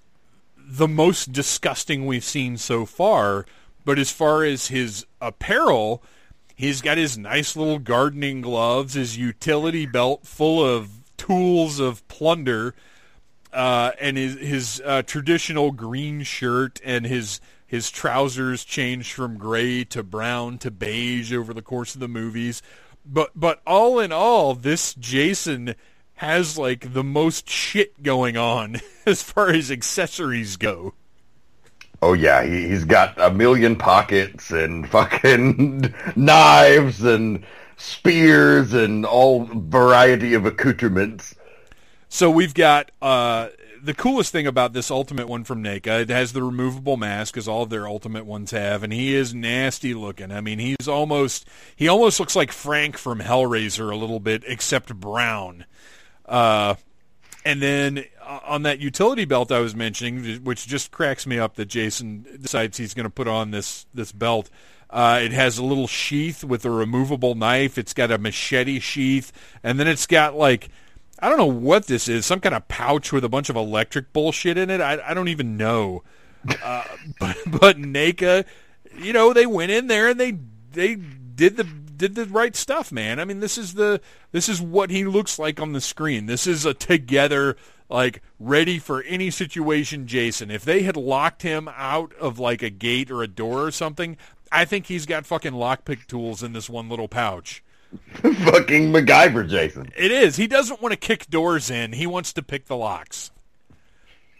the 0.57 0.89
most 0.89 1.33
disgusting 1.33 2.07
we've 2.07 2.25
seen 2.25 2.57
so 2.57 2.85
far. 2.85 3.47
But 3.85 4.01
as 4.01 4.11
far 4.11 4.43
as 4.43 4.67
his 4.67 5.07
apparel, 5.21 6.03
He's 6.57 6.81
got 6.81 6.97
his 6.97 7.19
nice 7.19 7.55
little 7.55 7.79
gardening 7.79 8.41
gloves, 8.41 8.95
his 8.95 9.19
utility 9.19 9.85
belt 9.85 10.27
full 10.27 10.65
of 10.65 10.89
tools 11.19 11.79
of 11.79 12.07
plunder, 12.09 12.75
uh, 13.53 13.93
and 14.01 14.17
his, 14.17 14.39
his 14.39 14.83
uh, 14.85 15.03
traditional 15.03 15.71
green 15.71 16.23
shirt 16.23 16.81
and 16.83 17.07
his 17.07 17.41
his 17.67 17.91
trousers 17.91 18.65
changed 18.65 19.13
from 19.13 19.37
gray 19.37 19.83
to 19.85 20.03
brown 20.03 20.57
to 20.57 20.71
beige 20.71 21.33
over 21.33 21.53
the 21.53 21.63
course 21.63 21.95
of 21.95 22.01
the 22.01 22.09
movies. 22.09 22.63
But 23.05 23.33
but 23.35 23.61
all 23.67 23.99
in 23.99 24.11
all, 24.11 24.55
this 24.55 24.95
Jason 24.95 25.75
has 26.15 26.57
like 26.57 26.95
the 26.95 27.05
most 27.05 27.51
shit 27.51 28.03
going 28.03 28.37
on 28.37 28.81
as 29.07 29.23
far 29.23 29.51
as 29.51 29.71
accessories 29.71 30.57
go. 30.57 30.95
Oh 32.03 32.13
yeah, 32.13 32.45
he, 32.45 32.69
he's 32.69 32.85
got 32.85 33.21
a 33.21 33.31
million 33.31 33.77
pockets 33.77 34.51
and 34.51 34.89
fucking 34.91 35.95
knives 36.15 37.03
and 37.03 37.45
spears 37.77 38.73
and 38.73 39.05
all 39.05 39.45
variety 39.45 40.35
of 40.35 40.47
accoutrements. 40.47 41.35
So 42.09 42.31
we've 42.31 42.55
got 42.55 42.91
uh, 43.03 43.49
the 43.83 43.95
coolest 43.95 44.33
thing 44.33 44.47
about 44.47 44.73
this 44.73 44.91
ultimate 44.91 45.29
one 45.29 45.45
from 45.45 45.63
NECA. 45.63 46.03
It 46.03 46.11
has 46.11 46.33
the 46.33 46.43
removable 46.43 46.97
mask, 46.97 47.37
as 47.37 47.49
all 47.49 47.63
of 47.63 47.71
their 47.71 47.87
ultimate 47.89 48.27
ones 48.27 48.51
have, 48.51 48.83
and 48.83 48.93
he 48.93 49.15
is 49.15 49.35
nasty 49.35 49.95
looking. 49.95 50.33
I 50.33 50.41
mean, 50.41 50.59
he's 50.59 50.89
almost 50.89 51.49
he 51.75 51.89
almost 51.89 52.21
looks 52.21 52.37
like 52.37 52.53
Frank 52.53 52.97
from 52.97 53.21
Hellraiser 53.21 53.91
a 53.91 53.97
little 53.97 54.21
bit, 54.21 54.45
except 54.47 54.95
brown. 54.95 55.65
Uh, 56.25 56.75
and 57.47 57.63
then 57.63 58.05
uh, 58.21 58.41
on 58.45 58.65
that 58.65 58.81
utility 58.81 59.25
belt 59.25 59.53
I 59.53 59.61
was 59.61 59.77
mentioning, 59.77 60.43
which 60.43 60.67
just 60.67 60.91
cracks 60.91 61.29
me 61.29 61.39
up 61.39 61.55
that 61.55 61.67
Jason 61.67 62.27
decides 62.43 62.77
he's 62.77 62.93
going 62.93 63.05
to 63.05 63.11
put 63.11 63.29
on 63.29 63.53
this 63.53 63.87
this 63.95 64.11
belt. 64.11 64.51
Uh, 64.91 65.21
it 65.23 65.33
has 65.33 65.57
a 65.57 65.65
little 65.65 65.87
sheath 65.87 66.43
with 66.43 66.65
a 66.65 66.71
removable 66.71 67.37
knife. 67.37 67.79
It's 67.79 67.95
got 67.95 68.11
a 68.11 68.19
machete 68.19 68.81
sheath, 68.81 69.33
and 69.63 69.79
then 69.79 69.87
it's 69.87 70.07
got 70.09 70.35
like 70.35 70.71
I 71.21 71.29
don't 71.29 71.39
know 71.39 71.47
what 71.47 71.87
this 71.87 72.09
is, 72.09 72.27
some 72.27 72.41
kind 72.41 72.55
of 72.55 72.67
pouch 72.67 73.13
with 73.13 73.25
a 73.25 73.29
bunch 73.29 73.49
of 73.49 73.55
electric 73.55 74.13
bullshit 74.13 74.59
in 74.59 74.69
it. 74.69 74.81
I, 74.81 74.99
I 75.07 75.15
don't 75.15 75.29
even 75.29 75.57
know. 75.57 76.03
Uh, 76.65 76.85
but 77.21 77.37
but 77.47 77.79
NECA, 77.79 78.45
you 78.99 79.13
know, 79.13 79.33
they 79.33 79.47
went 79.47 79.71
in 79.71 79.87
there 79.87 80.09
and 80.09 80.19
they 80.19 80.37
they 80.73 80.97
did 80.97 81.57
the 81.57 81.69
did 81.97 82.15
the 82.15 82.27
right 82.27 82.55
stuff, 82.55 82.93
man. 82.93 83.19
I 83.19 83.25
mean, 83.25 83.41
this 83.41 83.59
is 83.59 83.75
the 83.75 84.01
this 84.33 84.49
is 84.49 84.61
what 84.61 84.91
he 84.91 85.05
looks 85.05 85.39
like 85.39 85.61
on 85.61 85.73
the 85.73 85.81
screen. 85.81 86.27
This 86.27 86.47
is 86.47 86.65
a 86.65 86.75
together 86.75 87.57
like 87.89 88.23
ready 88.39 88.79
for 88.79 89.03
any 89.03 89.31
situation 89.31 90.07
Jason. 90.07 90.51
If 90.51 90.65
they 90.65 90.83
had 90.83 90.97
locked 90.97 91.43
him 91.43 91.69
out 91.69 92.13
of 92.15 92.39
like 92.39 92.63
a 92.63 92.71
gate 92.71 93.11
or 93.11 93.23
a 93.23 93.29
door 93.29 93.65
or 93.67 93.71
something, 93.71 94.17
I 94.51 94.65
think 94.65 94.87
he's 94.87 95.07
got 95.07 95.27
fucking 95.27 95.53
lockpick 95.53 96.07
tools 96.07 96.43
in 96.43 96.53
this 96.53 96.69
one 96.69 96.89
little 96.89 97.09
pouch. 97.09 97.63
fucking 98.21 98.93
MacGyver 98.93 99.49
Jason. 99.49 99.91
It 99.97 100.11
is. 100.11 100.37
He 100.37 100.47
doesn't 100.47 100.83
want 100.83 100.93
to 100.93 100.99
kick 100.99 101.29
doors 101.31 101.71
in. 101.71 101.93
He 101.93 102.07
wants 102.07 102.33
to 102.35 102.43
pick 102.43 102.67
the 102.67 102.77
locks. 102.77 103.31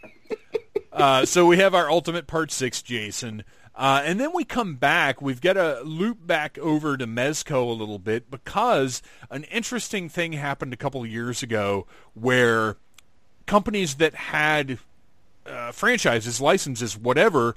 uh, 0.91 1.25
so 1.25 1.45
we 1.45 1.57
have 1.57 1.73
our 1.73 1.89
ultimate 1.89 2.27
part 2.27 2.51
six 2.51 2.81
Jason. 2.81 3.43
Uh, 3.77 4.01
and 4.03 4.19
then 4.19 4.31
we 4.33 4.43
come 4.43 4.75
back. 4.75 5.21
We've 5.21 5.39
got 5.39 5.53
to 5.53 5.81
loop 5.83 6.25
back 6.25 6.57
over 6.57 6.97
to 6.97 7.05
Mezco 7.05 7.61
a 7.61 7.73
little 7.73 7.99
bit 7.99 8.31
because 8.31 9.03
an 9.29 9.43
interesting 9.45 10.09
thing 10.09 10.33
happened 10.33 10.73
a 10.73 10.77
couple 10.77 11.03
of 11.03 11.07
years 11.07 11.43
ago 11.43 11.85
where 12.15 12.77
companies 13.45 13.95
that 13.95 14.15
had 14.15 14.79
uh, 15.45 15.71
franchises, 15.71 16.41
licenses, 16.41 16.97
whatever, 16.97 17.55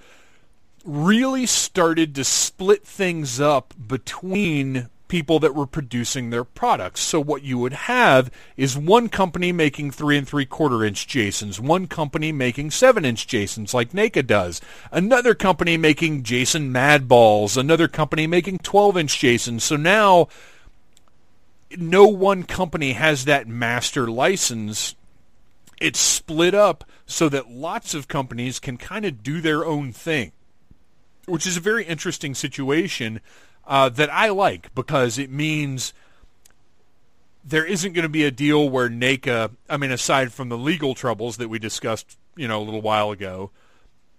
really 0.84 1.46
started 1.46 2.14
to 2.14 2.24
split 2.24 2.86
things 2.86 3.40
up 3.40 3.72
between 3.88 4.90
people 5.10 5.40
that 5.40 5.56
were 5.56 5.66
producing 5.66 6.30
their 6.30 6.44
products. 6.44 7.00
So 7.00 7.20
what 7.20 7.42
you 7.42 7.58
would 7.58 7.72
have 7.72 8.30
is 8.56 8.78
one 8.78 9.08
company 9.08 9.50
making 9.50 9.90
three 9.90 10.16
and 10.16 10.26
three 10.26 10.46
quarter 10.46 10.84
inch 10.84 11.06
Jasons, 11.08 11.60
one 11.60 11.88
company 11.88 12.30
making 12.30 12.70
seven 12.70 13.04
inch 13.04 13.26
Jasons 13.26 13.74
like 13.74 13.90
NECA 13.90 14.26
does, 14.26 14.60
another 14.92 15.34
company 15.34 15.76
making 15.76 16.22
Jason 16.22 16.70
Mad 16.70 17.08
Balls, 17.08 17.56
another 17.56 17.88
company 17.88 18.28
making 18.28 18.58
12 18.58 18.96
inch 18.96 19.18
Jasons. 19.18 19.64
So 19.64 19.76
now 19.76 20.28
no 21.76 22.06
one 22.06 22.44
company 22.44 22.92
has 22.92 23.24
that 23.24 23.48
master 23.48 24.08
license. 24.08 24.94
It's 25.80 25.98
split 25.98 26.54
up 26.54 26.84
so 27.04 27.28
that 27.28 27.50
lots 27.50 27.94
of 27.94 28.06
companies 28.06 28.60
can 28.60 28.76
kind 28.76 29.04
of 29.04 29.24
do 29.24 29.40
their 29.40 29.64
own 29.64 29.92
thing, 29.92 30.30
which 31.26 31.48
is 31.48 31.56
a 31.56 31.60
very 31.60 31.84
interesting 31.84 32.32
situation 32.32 33.20
uh, 33.70 33.88
that 33.88 34.12
I 34.12 34.30
like 34.30 34.74
because 34.74 35.16
it 35.16 35.30
means 35.30 35.94
there 37.44 37.64
isn't 37.64 37.92
going 37.92 38.02
to 38.02 38.10
be 38.10 38.24
a 38.24 38.32
deal 38.32 38.68
where 38.68 38.90
NECA, 38.90 39.52
I 39.68 39.76
mean, 39.76 39.92
aside 39.92 40.32
from 40.32 40.48
the 40.48 40.58
legal 40.58 40.96
troubles 40.96 41.36
that 41.36 41.48
we 41.48 41.60
discussed, 41.60 42.18
you 42.36 42.48
know, 42.48 42.60
a 42.60 42.64
little 42.64 42.82
while 42.82 43.12
ago, 43.12 43.52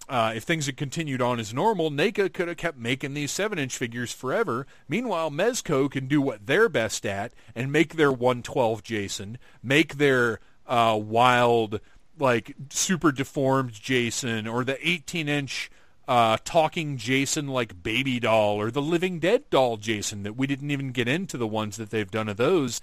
uh, 0.07 0.31
if 0.35 0.43
things 0.43 0.67
had 0.67 0.77
continued 0.77 1.21
on 1.21 1.37
as 1.37 1.53
normal, 1.53 1.91
NECA 1.91 2.33
could 2.33 2.47
have 2.47 2.57
kept 2.57 2.77
making 2.77 3.13
these 3.13 3.29
seven-inch 3.29 3.77
figures 3.77 4.13
forever. 4.13 4.65
Meanwhile, 4.87 5.31
Mezco 5.31 5.91
can 5.91 6.07
do 6.07 6.21
what 6.21 6.47
they're 6.47 6.69
best 6.69 7.05
at 7.05 7.33
and 7.53 7.73
make 7.73 7.95
their 7.95 8.11
112 8.11 8.83
Jason, 8.83 9.37
make 9.61 9.95
their 9.97 10.39
uh, 10.65 10.97
wild, 11.01 11.81
like 12.17 12.55
super 12.69 13.11
deformed 13.11 13.73
Jason, 13.73 14.47
or 14.47 14.63
the 14.63 14.75
18-inch 14.75 15.69
uh, 16.07 16.37
talking 16.43 16.97
Jason 16.97 17.47
like 17.47 17.83
Baby 17.83 18.19
Doll 18.19 18.55
or 18.55 18.71
the 18.71 18.81
Living 18.81 19.19
Dead 19.19 19.49
doll 19.49 19.77
Jason 19.77 20.23
that 20.23 20.35
we 20.35 20.47
didn't 20.47 20.71
even 20.71 20.91
get 20.91 21.07
into 21.07 21.37
the 21.37 21.47
ones 21.47 21.77
that 21.77 21.89
they've 21.89 22.09
done 22.09 22.27
of 22.29 22.37
those. 22.37 22.81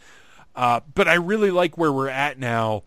Uh, 0.54 0.80
but 0.94 1.06
I 1.06 1.14
really 1.14 1.50
like 1.50 1.76
where 1.76 1.92
we're 1.92 2.08
at 2.08 2.38
now, 2.38 2.82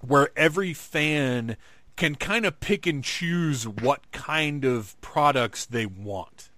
where 0.00 0.30
every 0.36 0.74
fan 0.74 1.56
can 1.96 2.14
kind 2.14 2.46
of 2.46 2.60
pick 2.60 2.86
and 2.86 3.04
choose 3.04 3.68
what 3.68 4.10
kind 4.12 4.64
of 4.64 4.98
products 5.00 5.66
they 5.66 5.86
want. 5.86 6.50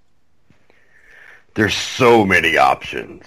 There's 1.54 1.74
so 1.74 2.24
many 2.24 2.56
options. 2.56 3.24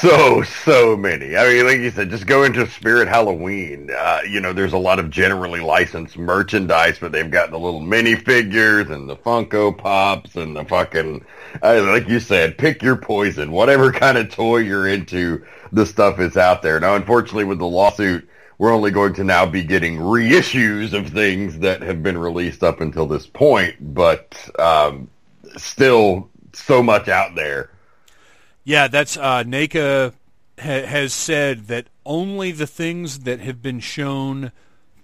So, 0.00 0.42
so 0.42 0.96
many. 0.96 1.36
I 1.36 1.48
mean, 1.48 1.66
like 1.66 1.78
you 1.78 1.90
said, 1.90 2.10
just 2.10 2.26
go 2.26 2.44
into 2.44 2.68
Spirit 2.68 3.08
Halloween. 3.08 3.90
Uh, 3.90 4.20
you 4.28 4.40
know, 4.40 4.52
there's 4.52 4.72
a 4.72 4.78
lot 4.78 5.00
of 5.00 5.10
generally 5.10 5.58
licensed 5.58 6.16
merchandise, 6.16 6.98
but 7.00 7.10
they've 7.10 7.30
got 7.30 7.50
the 7.50 7.58
little 7.58 7.80
minifigures 7.80 8.90
and 8.90 9.08
the 9.08 9.16
Funko 9.16 9.76
Pops 9.76 10.36
and 10.36 10.54
the 10.54 10.64
fucking, 10.64 11.24
uh, 11.64 11.82
like 11.84 12.08
you 12.08 12.20
said, 12.20 12.58
pick 12.58 12.80
your 12.80 12.94
poison. 12.94 13.50
Whatever 13.50 13.90
kind 13.92 14.16
of 14.16 14.30
toy 14.30 14.58
you're 14.58 14.86
into, 14.86 15.44
the 15.72 15.84
stuff 15.84 16.20
is 16.20 16.36
out 16.36 16.62
there. 16.62 16.78
Now, 16.78 16.94
unfortunately, 16.94 17.44
with 17.44 17.58
the 17.58 17.66
lawsuit, 17.66 18.28
we're 18.58 18.72
only 18.72 18.92
going 18.92 19.14
to 19.14 19.24
now 19.24 19.46
be 19.46 19.64
getting 19.64 19.96
reissues 19.96 20.92
of 20.92 21.08
things 21.08 21.58
that 21.58 21.82
have 21.82 22.04
been 22.04 22.18
released 22.18 22.62
up 22.62 22.80
until 22.80 23.06
this 23.06 23.26
point, 23.26 23.94
but 23.94 24.48
um, 24.60 25.08
still 25.56 26.28
so 26.52 26.84
much 26.84 27.08
out 27.08 27.34
there. 27.34 27.70
Yeah, 28.68 28.88
that's 28.88 29.16
uh, 29.16 29.44
NECA 29.44 30.12
ha- 30.58 30.84
has 30.84 31.14
said 31.14 31.68
that 31.68 31.86
only 32.04 32.52
the 32.52 32.66
things 32.66 33.20
that 33.20 33.40
have 33.40 33.62
been 33.62 33.80
shown 33.80 34.52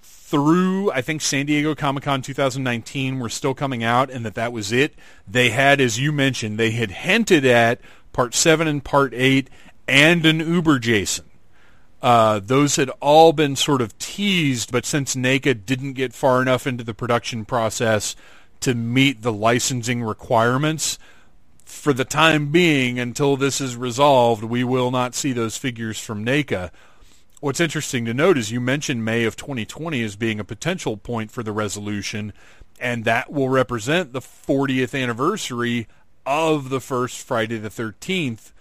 through 0.03 0.93
I 0.93 1.01
think 1.01 1.23
San 1.23 1.47
Diego 1.47 1.75
Comic 1.75 2.05
Con 2.05 2.21
2019 2.21 3.21
were 3.21 3.31
still 3.31 3.55
coming 3.55 3.83
out, 3.83 4.11
and 4.11 4.23
that 4.27 4.35
that 4.35 4.53
was 4.53 4.71
it. 4.71 4.93
They 5.27 5.49
had, 5.49 5.81
as 5.81 5.99
you 5.99 6.13
mentioned, 6.13 6.59
they 6.59 6.73
had 6.73 6.91
hinted 6.91 7.47
at 7.47 7.81
Part 8.13 8.35
Seven 8.35 8.69
and 8.69 8.85
Part 8.85 9.15
Eight 9.15 9.49
and 9.89 10.27
an 10.27 10.41
Uber 10.41 10.79
Jason. 10.79 11.25
Uh, 12.03 12.41
those 12.41 12.77
had 12.77 12.91
all 13.01 13.33
been 13.33 13.57
sort 13.57 13.81
of 13.81 13.99
teased, 13.99 14.73
but 14.73 14.85
since 14.85 15.17
NECA 15.17 15.65
didn't 15.65 15.95
get 15.95 16.13
far 16.13 16.43
enough 16.43 16.67
into 16.67 16.85
the 16.85 16.93
production 16.93 17.47
process 17.47 18.15
to 18.61 18.75
meet 18.75 19.23
the 19.23 19.33
licensing 19.33 20.03
requirements, 20.03 20.99
for 21.75 21.93
the 21.93 22.05
time 22.05 22.51
being, 22.51 22.99
until 22.99 23.37
this 23.37 23.61
is 23.61 23.77
resolved, 23.77 24.45
we 24.45 24.65
will 24.65 24.91
not 24.91 25.15
see 25.15 25.33
those 25.33 25.57
figures 25.57 25.99
from 25.99 26.25
NECA. 26.25 26.71
What's 27.41 27.61
interesting 27.61 28.05
to 28.07 28.15
note 28.15 28.39
is 28.39 28.51
you 28.51 28.61
mentioned 28.61 29.05
May 29.05 29.25
of 29.25 29.37
2020 29.37 30.03
as 30.03 30.17
being 30.17 30.41
a 30.41 30.45
potential 30.45 30.97
point 30.97 31.31
for 31.31 31.43
the 31.43 31.53
resolution, 31.53 32.33
and 32.81 33.05
that 33.05 33.31
will 33.31 33.49
represent 33.49 34.13
the 34.13 34.21
40th 34.21 35.01
anniversary 35.01 35.87
of 36.25 36.71
the 36.71 36.81
first 36.81 37.21
Friday 37.21 37.59
the 37.59 37.69
13th 37.69 38.53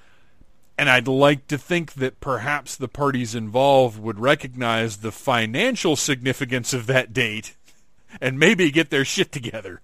and 0.78 0.90
I'd 0.90 1.08
like 1.08 1.48
to 1.48 1.58
think 1.58 1.94
that 1.94 2.20
perhaps 2.20 2.76
the 2.76 2.88
parties 2.88 3.36
involved 3.36 4.00
would 4.00 4.20
recognize 4.20 4.98
the 4.98 5.12
financial 5.12 5.96
significance 5.96 6.74
of 6.74 6.88
that 6.88 7.14
date 7.14 7.56
and 8.20 8.40
maybe 8.40 8.72
get 8.72 8.90
their 8.90 9.06
shit 9.06 9.32
together. 9.32 9.82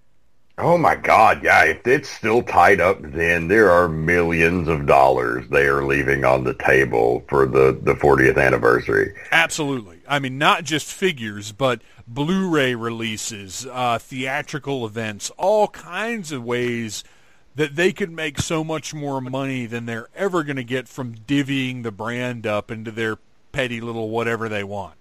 Oh 0.59 0.77
my 0.77 0.95
God, 0.95 1.43
yeah, 1.43 1.63
if 1.63 1.87
it's 1.87 2.09
still 2.09 2.43
tied 2.43 2.81
up 2.81 2.99
then, 3.01 3.47
there 3.47 3.71
are 3.71 3.87
millions 3.87 4.67
of 4.67 4.85
dollars 4.85 5.47
they 5.49 5.65
are 5.65 5.83
leaving 5.83 6.25
on 6.25 6.43
the 6.43 6.53
table 6.53 7.23
for 7.29 7.45
the, 7.45 7.79
the 7.81 7.93
40th 7.93 8.37
anniversary. 8.37 9.15
Absolutely. 9.31 10.01
I 10.07 10.19
mean, 10.19 10.37
not 10.37 10.63
just 10.65 10.91
figures, 10.91 11.51
but 11.51 11.81
Blu-ray 12.07 12.75
releases, 12.75 13.65
uh, 13.71 13.99
theatrical 13.99 14.85
events, 14.85 15.31
all 15.37 15.67
kinds 15.69 16.31
of 16.31 16.43
ways– 16.43 17.03
that 17.59 17.75
they 17.75 17.91
could 17.91 18.09
make 18.09 18.39
so 18.39 18.63
much 18.63 18.93
more 18.93 19.19
money 19.19 19.65
than 19.65 19.85
they're 19.85 20.07
ever 20.15 20.45
going 20.45 20.55
to 20.55 20.63
get 20.63 20.87
from 20.87 21.13
divvying 21.13 21.83
the 21.83 21.91
brand 21.91 22.47
up 22.47 22.71
into 22.71 22.89
their 22.89 23.17
petty 23.51 23.81
little 23.81 24.09
whatever 24.09 24.47
they 24.47 24.63
want. 24.63 24.95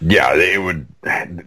Yeah, 0.00 0.36
they 0.36 0.58
would. 0.58 0.86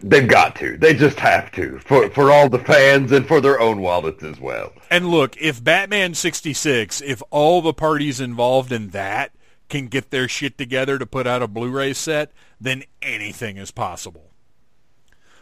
They've 0.02 0.28
got 0.28 0.56
to. 0.56 0.76
They 0.76 0.94
just 0.94 1.18
have 1.20 1.52
to 1.52 1.78
for 1.78 2.10
for 2.10 2.32
all 2.32 2.48
the 2.48 2.58
fans 2.58 3.12
and 3.12 3.26
for 3.26 3.40
their 3.40 3.60
own 3.60 3.80
wallets 3.80 4.22
as 4.24 4.40
well. 4.40 4.72
And 4.90 5.08
look, 5.08 5.36
if 5.36 5.62
Batman 5.62 6.14
sixty 6.14 6.52
six, 6.52 7.00
if 7.00 7.22
all 7.30 7.62
the 7.62 7.72
parties 7.72 8.20
involved 8.20 8.72
in 8.72 8.88
that 8.88 9.32
can 9.68 9.86
get 9.86 10.10
their 10.10 10.26
shit 10.26 10.58
together 10.58 10.98
to 10.98 11.06
put 11.06 11.26
out 11.26 11.42
a 11.42 11.48
Blu-ray 11.48 11.92
set, 11.92 12.32
then 12.60 12.82
anything 13.00 13.56
is 13.56 13.70
possible. 13.70 14.30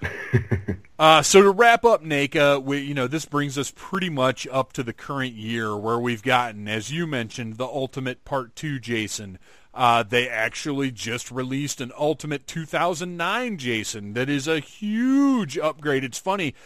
uh, 0.99 1.23
so 1.23 1.43
to 1.43 1.51
wrap 1.51 1.85
up 1.85 2.05
NECA, 2.05 2.63
we, 2.63 2.79
you 2.79 2.95
know, 2.95 3.09
this 3.09 3.25
brings 3.25 3.59
us 3.59 3.73
pretty 3.75 4.11
much 4.11 4.47
up 4.49 4.73
to 4.75 4.83
the 4.83 4.93
current 4.93 5.35
year 5.35 5.77
where 5.77 5.99
we've 5.99 6.23
gotten, 6.23 6.69
as 6.69 6.93
you 6.93 7.07
mentioned, 7.07 7.57
the 7.57 7.67
Ultimate 7.67 8.25
Part 8.25 8.55
2 8.55 8.79
Jason. 8.79 9.39
Uh, 9.79 10.03
they 10.03 10.29
actually 10.29 10.91
just 10.91 11.31
released 11.31 11.81
an 11.81 11.93
Ultimate 11.97 12.49
2009 12.49 13.59
Jason 13.59 14.13
that 14.15 14.29
is 14.29 14.49
a 14.49 14.59
huge 14.59 15.57
upgrade. 15.57 16.03
It's 16.03 16.19
funny, 16.19 16.57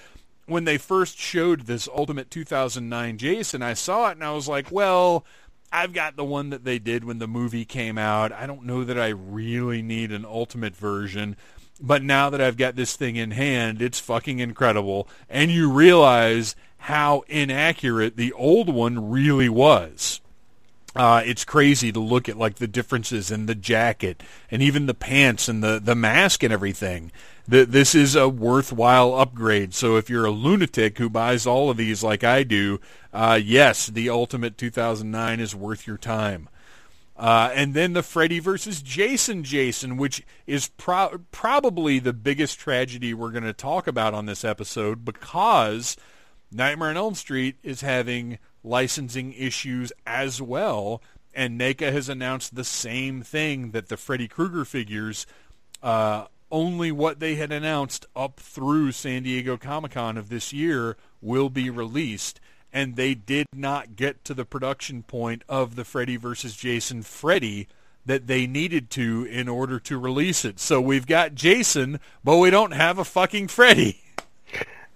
when 0.46 0.64
they 0.64 0.78
first 0.78 1.18
showed 1.18 1.66
this 1.66 1.86
Ultimate 1.94 2.30
2009 2.30 3.18
Jason, 3.18 3.60
I 3.60 3.74
saw 3.74 4.08
it 4.08 4.12
and 4.12 4.24
I 4.24 4.32
was 4.32 4.48
like, 4.48 4.72
well, 4.72 5.26
I've 5.70 5.92
got 5.92 6.16
the 6.16 6.24
one 6.24 6.48
that 6.48 6.64
they 6.64 6.78
did 6.78 7.04
when 7.04 7.18
the 7.18 7.28
movie 7.28 7.66
came 7.66 7.98
out. 7.98 8.32
I 8.32 8.46
don't 8.46 8.64
know 8.64 8.82
that 8.82 8.98
I 8.98 9.08
really 9.08 9.82
need 9.82 10.10
an 10.10 10.24
Ultimate 10.24 10.74
version. 10.74 11.36
But 11.82 12.02
now 12.02 12.30
that 12.30 12.40
I've 12.40 12.56
got 12.56 12.76
this 12.76 12.96
thing 12.96 13.16
in 13.16 13.32
hand, 13.32 13.82
it's 13.82 14.00
fucking 14.00 14.38
incredible. 14.38 15.06
And 15.28 15.50
you 15.50 15.70
realize 15.70 16.56
how 16.78 17.24
inaccurate 17.28 18.16
the 18.16 18.32
old 18.32 18.72
one 18.72 19.10
really 19.10 19.50
was. 19.50 20.22
Uh, 20.94 21.22
it's 21.24 21.44
crazy 21.44 21.90
to 21.90 22.00
look 22.00 22.28
at 22.28 22.36
like 22.36 22.56
the 22.56 22.66
differences 22.66 23.30
in 23.30 23.46
the 23.46 23.54
jacket 23.54 24.22
and 24.50 24.60
even 24.60 24.86
the 24.86 24.94
pants 24.94 25.48
and 25.48 25.62
the, 25.62 25.80
the 25.82 25.94
mask 25.94 26.42
and 26.42 26.52
everything. 26.52 27.10
The, 27.48 27.64
this 27.64 27.94
is 27.94 28.14
a 28.14 28.28
worthwhile 28.28 29.14
upgrade. 29.14 29.72
So 29.74 29.96
if 29.96 30.10
you're 30.10 30.26
a 30.26 30.30
lunatic 30.30 30.98
who 30.98 31.08
buys 31.08 31.46
all 31.46 31.70
of 31.70 31.78
these 31.78 32.02
like 32.02 32.22
I 32.22 32.42
do, 32.42 32.78
uh, 33.12 33.40
yes, 33.42 33.86
the 33.86 34.10
Ultimate 34.10 34.58
2009 34.58 35.40
is 35.40 35.54
worth 35.54 35.86
your 35.86 35.98
time. 35.98 36.48
Uh, 37.16 37.50
and 37.54 37.72
then 37.72 37.92
the 37.92 38.02
Freddy 38.02 38.38
versus 38.38 38.82
Jason 38.82 39.44
Jason, 39.44 39.96
which 39.96 40.24
is 40.46 40.68
pro- 40.68 41.20
probably 41.30 41.98
the 41.98 42.12
biggest 42.12 42.58
tragedy 42.58 43.14
we're 43.14 43.30
going 43.30 43.44
to 43.44 43.52
talk 43.52 43.86
about 43.86 44.12
on 44.12 44.26
this 44.26 44.44
episode 44.44 45.04
because 45.04 45.96
Nightmare 46.50 46.90
on 46.90 46.96
Elm 46.96 47.14
Street 47.14 47.56
is 47.62 47.80
having 47.80 48.38
licensing 48.64 49.32
issues 49.32 49.92
as 50.06 50.40
well. 50.40 51.02
And 51.34 51.58
NECA 51.58 51.92
has 51.92 52.08
announced 52.08 52.54
the 52.54 52.64
same 52.64 53.22
thing 53.22 53.70
that 53.70 53.88
the 53.88 53.96
Freddy 53.96 54.28
Krueger 54.28 54.64
figures, 54.64 55.26
uh, 55.82 56.26
only 56.50 56.92
what 56.92 57.20
they 57.20 57.36
had 57.36 57.50
announced 57.50 58.04
up 58.14 58.38
through 58.38 58.92
San 58.92 59.22
Diego 59.22 59.56
Comic 59.56 59.92
Con 59.92 60.18
of 60.18 60.28
this 60.28 60.52
year 60.52 60.96
will 61.22 61.48
be 61.48 61.70
released 61.70 62.40
and 62.72 62.96
they 62.96 63.14
did 63.14 63.46
not 63.54 63.96
get 63.96 64.24
to 64.24 64.34
the 64.34 64.44
production 64.44 65.02
point 65.02 65.42
of 65.48 65.76
the 65.76 65.84
Freddy 65.84 66.16
versus 66.16 66.56
Jason 66.56 67.02
Freddy 67.02 67.68
that 68.04 68.26
they 68.26 68.46
needed 68.46 68.90
to 68.90 69.24
in 69.30 69.48
order 69.48 69.78
to 69.78 69.98
release 69.98 70.44
it. 70.44 70.58
So 70.58 70.80
we've 70.80 71.06
got 71.06 71.34
Jason, 71.34 72.00
but 72.24 72.38
we 72.38 72.50
don't 72.50 72.72
have 72.72 72.98
a 72.98 73.04
fucking 73.04 73.48
Freddy. 73.48 73.98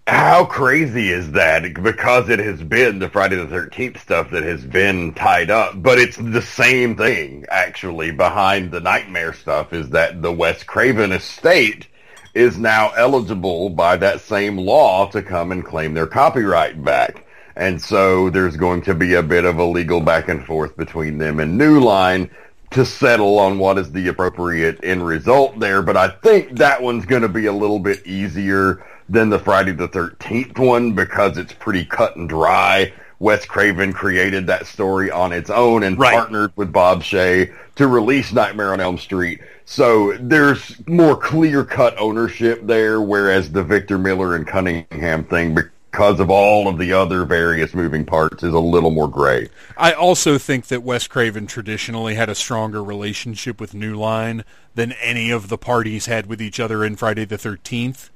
How 0.07 0.45
crazy 0.45 1.11
is 1.11 1.33
that? 1.33 1.83
Because 1.83 2.29
it 2.29 2.39
has 2.39 2.63
been 2.63 3.01
the 3.01 3.09
Friday 3.09 3.35
the 3.35 3.47
13th 3.47 3.99
stuff 3.99 4.31
that 4.31 4.45
has 4.45 4.65
been 4.65 5.13
tied 5.15 5.51
up, 5.51 5.83
but 5.83 5.99
it's 5.99 6.17
the 6.17 6.43
same 6.43 6.95
thing 6.95 7.45
actually 7.51 8.13
behind 8.13 8.71
the 8.71 8.79
Nightmare 8.79 9.33
stuff 9.33 9.73
is 9.73 9.91
that 9.91 10.23
the 10.23 10.33
Wes 10.33 10.63
Craven 10.63 11.11
estate 11.11 11.89
is 12.35 12.57
now 12.57 12.91
eligible 12.91 13.69
by 13.69 13.97
that 13.97 14.21
same 14.21 14.57
law 14.59 15.11
to 15.11 15.23
come 15.23 15.51
and 15.51 15.65
claim 15.65 15.93
their 15.93 16.07
copyright 16.07 16.85
back. 16.85 17.27
And 17.57 17.83
so 17.83 18.31
there's 18.31 18.57
going 18.57 18.83
to 18.83 18.95
be 18.95 19.15
a 19.15 19.25
bit 19.25 19.45
of 19.45 19.59
a 19.59 19.65
legal 19.65 20.01
back 20.01 20.29
and 20.29 20.47
forth 20.47 20.77
between 20.77 21.19
them 21.19 21.41
and 21.41 21.59
New 21.59 21.81
Line 21.81 22.31
to 22.71 22.85
settle 22.85 23.41
on 23.41 23.59
what 23.59 23.77
is 23.77 23.91
the 23.91 24.07
appropriate 24.07 24.79
end 24.85 25.05
result 25.05 25.59
there. 25.59 25.83
But 25.83 25.97
I 25.97 26.11
think 26.11 26.59
that 26.59 26.81
one's 26.81 27.07
going 27.07 27.23
to 27.23 27.29
be 27.29 27.47
a 27.47 27.53
little 27.53 27.81
bit 27.81 28.07
easier 28.07 28.85
than 29.09 29.31
the 29.31 29.39
Friday 29.39 29.73
the 29.73 29.89
13th 29.89 30.59
one 30.59 30.93
because 30.93 31.39
it's 31.39 31.53
pretty 31.53 31.85
cut 31.85 32.17
and 32.17 32.29
dry. 32.29 32.93
Wes 33.19 33.47
Craven 33.47 33.93
created 33.93 34.47
that 34.47 34.67
story 34.67 35.11
on 35.11 35.33
its 35.33 35.49
own 35.49 35.83
and 35.83 35.99
right. 35.99 36.15
partnered 36.15 36.53
with 36.57 36.73
Bob 36.73 37.03
Shaye 37.03 37.55
to 37.77 37.87
release 37.87 38.33
Nightmare 38.33 38.73
on 38.73 38.81
Elm 38.81 38.99
Street. 38.99 39.41
So 39.65 40.17
there's 40.21 40.77
more 40.87 41.17
clear-cut 41.17 41.99
ownership 41.99 42.67
there, 42.67 43.01
whereas 43.01 43.51
the 43.51 43.65
Victor 43.65 43.99
Miller 43.99 44.37
and 44.37 44.47
Cunningham 44.47 45.25
thing 45.25 45.55
because 45.55 46.21
of 46.21 46.29
all 46.29 46.69
of 46.69 46.77
the 46.77 46.93
other 46.93 47.25
various 47.25 47.75
moving 47.75 48.05
parts 48.05 48.43
is 48.43 48.53
a 48.53 48.59
little 48.59 48.91
more 48.91 49.09
gray. 49.09 49.49
I 49.79 49.93
also 49.93 50.37
think 50.37 50.67
that 50.67 50.83
Wes 50.83 51.07
Craven 51.07 51.47
traditionally 51.47 52.17
had 52.17 52.29
a 52.29 52.35
stronger 52.35 52.85
relationship 52.85 53.61
with 53.61 53.73
New 53.73 53.97
Line 53.97 54.45
than 54.75 54.93
any 54.93 55.31
of 55.31 55.49
the 55.49 55.57
parties 55.57 56.05
had 56.05 56.27
with 56.27 56.43
each 56.43 56.61
other 56.61 56.85
in 56.85 56.97
Friday 56.97 57.25
the 57.25 57.39
13th. 57.39 58.11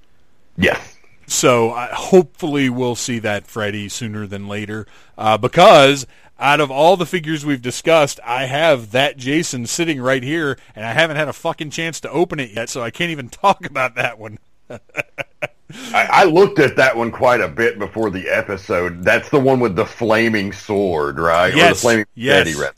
Yes. 0.61 0.99
So 1.27 1.71
hopefully 1.71 2.69
we'll 2.69 2.97
see 2.97 3.21
that 3.21 3.47
Freddy 3.47 3.89
sooner 3.89 4.27
than 4.27 4.49
later 4.49 4.87
uh, 5.17 5.39
because 5.39 6.07
out 6.41 6.61
of 6.61 6.71
all 6.71 6.97
the 6.97 7.07
figures 7.07 7.47
we've 7.47 7.63
discussed, 7.63 8.19
I 8.25 8.47
have 8.47 8.91
that 8.93 9.17
Jason 9.17 9.67
sitting 9.67 10.01
right 10.01 10.23
here, 10.23 10.59
and 10.75 10.85
I 10.85 10.93
haven't 10.93 11.17
had 11.17 11.29
a 11.29 11.33
fucking 11.33 11.71
chance 11.71 12.01
to 12.01 12.11
open 12.11 12.41
it 12.41 12.51
yet, 12.51 12.69
so 12.69 12.83
I 12.83 12.91
can't 12.91 13.11
even 13.11 13.29
talk 13.31 13.65
about 13.65 13.95
that 13.95 14.19
one. 14.19 14.39
I, 14.71 14.81
I, 16.11 16.25
looked 16.25 16.59
at 16.59 16.77
that 16.77 16.97
one 16.97 17.13
quite 17.13 17.41
a 17.41 17.49
bit 17.49 17.79
before 17.79 18.11
the 18.11 18.29
episode. 18.29 19.05
That's 19.05 19.29
the 19.29 19.39
one 19.39 19.61
with 19.61 19.77
the 19.77 19.87
flaming 19.87 20.53
sword, 20.53 21.19
right? 21.19 21.55
Yes. 21.55 21.71
Or 21.71 21.75
the 21.75 21.81
flaming 21.81 22.07
yes. 22.15 22.57
Right? 22.57 22.73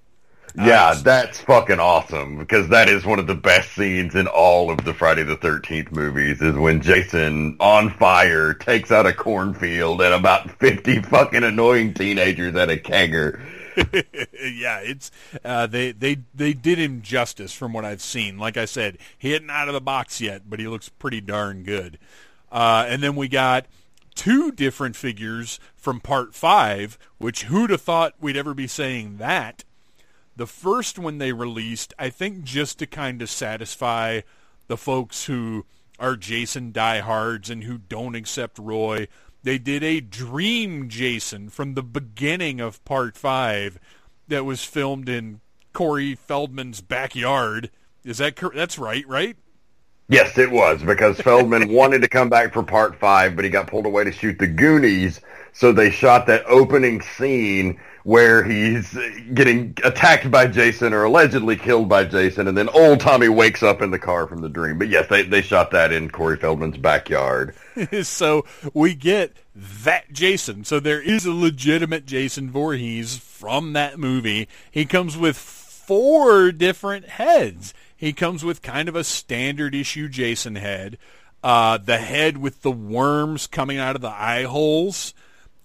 Yeah, 0.55 0.95
that's 0.95 1.41
fucking 1.41 1.81
awesome 1.81 2.39
because 2.39 2.69
that 2.69 2.89
is 2.89 3.07
one 3.07 3.19
of 3.19 3.27
the 3.27 3.35
best 3.35 3.73
scenes 3.73 4.15
in 4.15 4.27
all 4.27 4.70
of 4.70 4.85
the 4.85 4.93
Friday 4.93 5.23
the 5.23 5.37
13th 5.37 5.93
movies 5.93 6.43
is 6.43 6.55
when 6.55 6.83
Jason 6.83 7.57
on 7.59 7.91
fire 7.91 8.53
takes 8.53 8.91
out 8.91 9.07
a 9.07 9.12
cornfield 9.12 10.03
and 10.03 10.12
about 10.12 10.51
50 10.59 11.03
fucking 11.03 11.43
annoying 11.43 11.95
teenagers 11.95 12.55
at 12.55 12.70
a 12.70 12.77
kegger. 12.77 13.41
yeah, 14.43 14.81
it's 14.81 15.11
uh, 15.45 15.66
they 15.66 15.93
they 15.93 16.19
they 16.35 16.53
did 16.53 16.79
him 16.79 17.01
justice 17.01 17.55
from 17.55 17.73
what 17.73 17.87
I've 17.87 18.03
seen. 18.03 18.37
Like 18.37 18.59
I 18.59 18.66
said, 18.66 18.99
he 19.16 19.33
isn't 19.33 19.49
out 19.49 19.69
of 19.69 19.74
the 19.74 19.81
box 19.81 20.20
yet, 20.20 20.43
but 20.51 20.61
he 20.61 20.69
looks 20.69 20.91
pretty 20.91 21.23
darn 21.23 21.62
good. 21.62 21.99
Uh, 22.51 22.85
and 22.87 23.03
then 23.03 23.16
we 23.16 23.29
got 23.29 23.65
two 24.15 24.53
different 24.53 24.95
figures 24.95 25.59
from 25.74 26.01
part 26.01 26.35
five, 26.35 26.99
which 27.16 27.45
who'd 27.45 27.70
have 27.70 27.81
thought 27.81 28.15
we'd 28.20 28.37
ever 28.37 28.53
be 28.53 28.66
saying 28.66 29.16
that? 29.16 29.65
The 30.37 30.47
first 30.47 30.99
one 30.99 31.19
they 31.19 31.33
released, 31.33 31.93
I 31.99 32.11
think 32.11 32.45
just 32.45 32.79
to 32.79 32.87
kind 32.87 33.21
of 33.21 33.29
satisfy 33.29 34.23
the 34.67 34.77
folks 34.77 35.27
who 35.27 35.67
are 35.99 36.17
Jason 36.17 36.73
diehards 36.73 37.51
and 37.51 37.65
who 37.65 37.79
don't 37.79 38.15
accept 38.15 38.59
Roy. 38.59 39.09
They 39.43 39.59
did 39.59 39.83
a 39.83 40.01
dream 40.01 40.89
Jason 40.89 41.49
from 41.49 41.75
the 41.75 41.83
beginning 41.83 42.61
of 42.61 42.85
part 42.85 43.17
five 43.17 43.79
that 44.29 44.45
was 44.45 44.65
filmed 44.65 45.09
in 45.09 45.41
Corey 45.73 46.15
Feldman's 46.15 46.81
backyard. 46.81 47.71
Is 48.05 48.19
that 48.19 48.37
that's 48.55 48.79
right, 48.79 49.07
right? 49.07 49.37
Yes, 50.09 50.37
it 50.37 50.51
was 50.51 50.83
because 50.83 51.21
Feldman 51.21 51.69
wanted 51.73 52.03
to 52.03 52.09
come 52.09 52.29
back 52.29 52.53
for 52.53 52.63
part 52.63 52.99
five, 52.99 53.37
but 53.37 53.45
he 53.45 53.51
got 53.51 53.69
pulled 53.69 53.87
away 53.87 54.05
to 54.05 54.13
shoot 54.13 54.39
the 54.39 54.47
Goonies. 54.47 55.21
So 55.53 55.73
they 55.73 55.91
shot 55.91 56.27
that 56.27 56.45
opening 56.47 57.03
scene 57.03 57.79
where 58.05 58.43
he's 58.43 58.99
getting 59.33 59.77
attacked 59.85 60.31
by 60.31 60.47
Jason 60.47 60.93
or 60.93 61.05
allegedly 61.05 61.57
killed 61.57 61.89
by 61.89 62.05
Jason, 62.05 62.49
and 62.49 62.59
then 62.59 62.69
old 62.70 62.99
Tommy 63.01 63.29
wakes 63.29 63.62
up 63.62 63.81
in 63.81 63.91
the 63.91 63.99
car 63.99 64.27
from 64.27 64.41
the 64.41 64.49
dream. 64.49 64.79
But 64.79 64.89
yes, 64.89 65.09
they, 65.09 65.23
they 65.23 65.43
shot 65.43 65.70
that 65.70 65.93
in 65.93 66.11
Corey 66.11 66.37
Feldman's 66.37 66.79
backyard. 66.79 67.55
so 68.03 68.45
we 68.74 68.95
get 68.95 69.37
that 69.55 70.12
Jason. 70.12 70.65
So 70.65 70.81
there 70.81 71.01
is 71.01 71.27
a 71.27 71.33
legitimate 71.33 72.07
Jason 72.07 72.51
Voorhees 72.51 73.19
from 73.19 73.73
that 73.74 73.99
movie. 73.99 74.49
He 74.70 74.85
comes 74.85 75.16
with 75.16 75.37
four 75.37 76.51
different 76.51 77.09
heads. 77.09 77.73
He 77.97 78.12
comes 78.12 78.45
with 78.45 78.62
kind 78.62 78.89
of 78.89 78.97
a 78.97 79.05
standard 79.05 79.74
issue 79.74 80.09
Jason 80.09 80.57
head. 80.57 80.99
Uh, 81.45 81.77
the 81.77 81.99
head 81.99 82.39
with 82.39 82.62
the 82.62 82.70
worms 82.70 83.47
coming 83.47 83.79
out 83.79 83.95
of 83.95 84.03
the 84.03 84.09
eye 84.09 84.45
holes. 84.45 85.15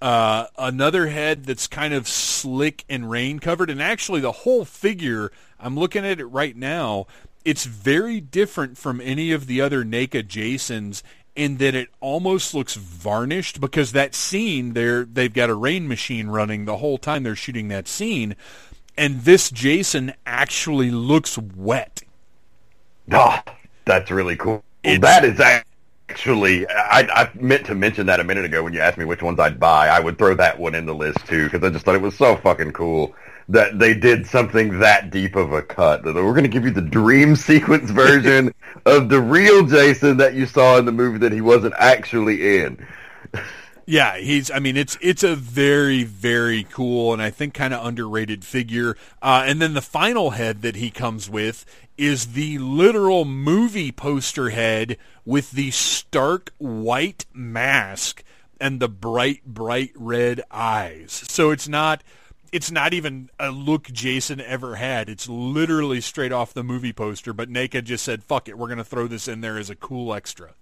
Uh, 0.02 0.46
another 0.58 1.08
head 1.08 1.46
that's 1.46 1.68
kind 1.68 1.94
of 1.94 2.08
slick 2.08 2.86
and 2.90 3.10
rain 3.10 3.40
covered. 3.40 3.70
And 3.70 3.82
actually, 3.82 4.22
the 4.22 4.32
whole 4.32 4.66
figure, 4.66 5.32
I'm 5.60 5.78
looking 5.78 6.06
at 6.06 6.20
it 6.20 6.26
right 6.26 6.56
now, 6.56 7.08
it's 7.44 7.66
very 7.66 8.20
different 8.22 8.78
from 8.78 9.02
any 9.02 9.32
of 9.32 9.48
the 9.48 9.62
other 9.62 9.84
NECA 9.84 10.28
Jasons 10.28 11.04
in 11.36 11.58
that 11.58 11.76
it 11.76 11.90
almost 12.00 12.54
looks 12.54 12.76
varnished 12.76 13.62
because 13.62 13.92
that 13.92 14.16
scene 14.16 14.74
there 14.74 15.06
they've 15.06 15.34
got 15.34 15.52
a 15.52 15.54
rain 15.54 15.88
machine 15.88 16.28
running 16.30 16.66
the 16.66 16.78
whole 16.78 16.98
time 16.98 17.22
they're 17.22 17.36
shooting 17.36 17.68
that 17.68 17.88
scene 17.88 18.36
and 18.98 19.22
this 19.22 19.52
Jason 19.52 20.14
actually 20.26 20.90
looks 20.90 21.38
wet 21.38 22.02
Oh, 23.12 23.40
that's 23.86 24.12
really 24.12 24.36
cool. 24.36 24.64
It's, 24.84 25.02
that 25.02 25.24
is 25.24 25.38
actually, 26.10 26.68
I, 26.68 27.02
I 27.02 27.30
meant 27.36 27.66
to 27.68 27.76
mention 27.76 28.06
that 28.08 28.20
a 28.20 28.24
minute 28.24 28.46
ago 28.46 28.64
when 28.64 28.74
you 28.74 28.80
asked 28.80 28.98
me 28.98 29.06
which 29.06 29.22
ones 29.22 29.40
I'd 29.40 29.60
buy. 29.60 29.90
I 29.90 30.00
would 30.00 30.18
throw 30.18 30.34
that 30.36 30.58
one 30.60 30.76
in 30.76 30.86
the 30.86 30.96
list 30.96 31.26
too 31.28 31.46
because 31.46 31.64
I 31.64 31.70
just 31.70 31.86
thought 31.86 31.96
it 31.96 32.02
was 32.02 32.16
so 32.16 32.36
fucking 32.38 32.72
cool 32.72 33.16
that 33.50 33.80
they 33.80 33.94
did 33.94 34.26
something 34.28 34.80
that 34.80 35.10
deep 35.10 35.36
of 35.36 35.54
a 35.54 35.62
cut. 35.62 36.04
That 36.04 36.16
we're 36.16 36.32
going 36.32 36.44
to 36.44 36.50
give 36.50 36.66
you 36.66 36.72
the 36.72 36.82
dream 36.82 37.36
sequence 37.36 37.92
version 37.92 38.54
of 38.86 39.10
the 39.10 39.22
real 39.22 39.66
Jason 39.66 40.18
that 40.18 40.34
you 40.34 40.46
saw 40.46 40.78
in 40.78 40.86
the 40.86 40.92
movie 40.92 41.20
that 41.20 41.32
he 41.32 41.42
wasn't 41.42 41.74
actually 41.78 42.60
in. 42.60 42.86
Yeah, 43.90 44.18
he's. 44.18 44.52
I 44.52 44.60
mean, 44.60 44.76
it's 44.76 44.98
it's 45.00 45.24
a 45.24 45.34
very 45.34 46.04
very 46.04 46.66
cool 46.66 47.14
and 47.14 47.22
I 47.22 47.30
think 47.30 47.54
kind 47.54 47.74
of 47.74 47.86
underrated 47.86 48.44
figure. 48.44 48.98
Uh, 49.22 49.46
and 49.46 49.62
then 49.62 49.76
the 49.76 49.82
final 49.82 50.32
head 50.32 50.62
that 50.62 50.76
he 50.76 50.92
comes 50.92 51.30
with 51.30 51.66
is 51.98 52.34
the 52.34 52.58
literal 52.58 53.24
movie 53.24 53.94
poster 53.94 54.50
head 54.50 54.98
with 55.24 55.52
the 55.52 55.72
stark 55.72 56.52
white 56.58 57.26
mask 57.34 58.26
and 58.60 58.82
the 58.82 58.90
bright 58.90 59.46
bright 59.46 59.94
red 59.96 60.42
eyes. 60.52 61.24
So 61.30 61.52
it's 61.52 61.70
not 61.70 62.04
it's 62.52 62.70
not 62.70 62.94
even 62.94 63.30
a 63.40 63.52
look 63.52 63.84
Jason 63.84 64.42
ever 64.42 64.76
had. 64.76 65.08
It's 65.08 65.30
literally 65.30 66.02
straight 66.02 66.34
off 66.34 66.54
the 66.54 66.62
movie 66.64 66.92
poster. 66.92 67.32
But 67.32 67.50
NECA 67.50 67.86
just 67.86 68.04
said, 68.04 68.22
"Fuck 68.26 68.50
it, 68.50 68.58
we're 68.58 68.68
going 68.68 68.80
to 68.80 68.84
throw 68.84 69.08
this 69.08 69.30
in 69.30 69.40
there 69.40 69.58
as 69.58 69.70
a 69.70 69.76
cool 69.76 70.14
extra." 70.14 70.56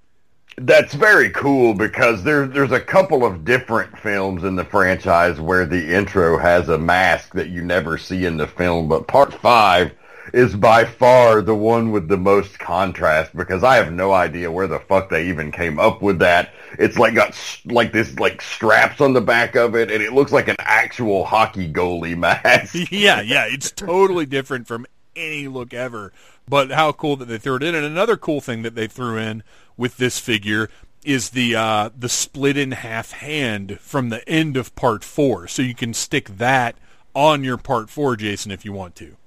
That's 0.58 0.94
very 0.94 1.32
cool 1.32 1.74
because 1.74 2.24
there, 2.24 2.48
there's 2.48 2.72
a 2.72 2.80
couple 2.80 3.26
of 3.26 3.44
different 3.44 3.98
films 4.00 4.46
in 4.46 4.56
the 4.56 4.64
franchise 4.64 5.40
where 5.40 5.66
the 5.66 5.94
intro 5.94 6.38
has 6.38 6.70
a 6.70 6.78
mask 6.78 7.34
that 7.34 7.50
you 7.50 7.62
never 7.62 7.98
see 7.98 8.26
in 8.26 8.38
the 8.38 8.48
film, 8.48 8.88
but 8.88 9.08
part 9.08 9.34
five 9.34 9.92
is 10.34 10.56
by 10.56 10.86
far 10.86 11.42
the 11.42 11.56
one 11.56 11.92
with 11.92 12.08
the 12.08 12.18
most 12.18 12.58
contrast 12.58 13.36
because 13.36 13.64
I 13.64 13.76
have 13.76 13.92
no 13.92 14.12
idea 14.12 14.52
where 14.52 14.68
the 14.68 14.80
fuck 14.80 15.10
they 15.10 15.28
even 15.28 15.52
came 15.52 15.80
up 15.80 16.02
with 16.02 16.20
that. 16.20 16.54
It's 16.80 16.98
like 16.98 17.16
got 17.16 17.38
like 17.66 17.92
this 17.92 18.18
like 18.18 18.42
straps 18.42 19.02
on 19.02 19.14
the 19.14 19.22
back 19.22 19.56
of 19.56 19.76
it 19.76 19.92
and 19.92 20.02
it 20.02 20.14
looks 20.14 20.32
like 20.32 20.48
an 20.48 20.56
actual 20.60 21.26
hockey 21.26 21.72
goalie 21.72 22.18
mask. 22.18 22.76
yeah, 22.92 23.22
yeah, 23.22 23.46
it's 23.46 23.72
totally 23.72 24.26
different 24.26 24.68
from 24.68 24.86
any 25.16 25.48
look 25.48 25.74
ever. 25.74 26.12
But 26.48 26.72
how 26.72 26.92
cool 26.92 27.16
that 27.18 27.26
they 27.26 27.40
threw 27.40 27.56
it 27.56 27.64
in. 27.64 27.74
And 27.74 27.86
another 27.86 28.18
cool 28.18 28.40
thing 28.40 28.62
that 28.62 28.76
they 28.76 28.88
threw 28.88 29.18
in 29.18 29.44
with 29.78 29.98
this 29.98 30.20
figure 30.20 30.70
is 31.04 31.30
the 31.32 31.56
uh, 31.56 31.90
the 31.98 32.10
split 32.10 32.58
in 32.58 32.72
half 32.72 33.12
hand 33.12 33.80
from 33.80 34.10
the 34.10 34.28
end 34.28 34.58
of 34.58 34.76
part 34.76 35.04
four. 35.04 35.48
So 35.48 35.62
you 35.62 35.76
can 35.76 35.94
stick 35.94 36.38
that 36.38 36.76
on 37.14 37.44
your 37.44 37.58
part 37.58 37.90
four, 37.90 38.16
Jason, 38.16 38.52
if 38.52 38.66
you 38.66 38.74
want 38.74 38.96
to. 38.96 39.16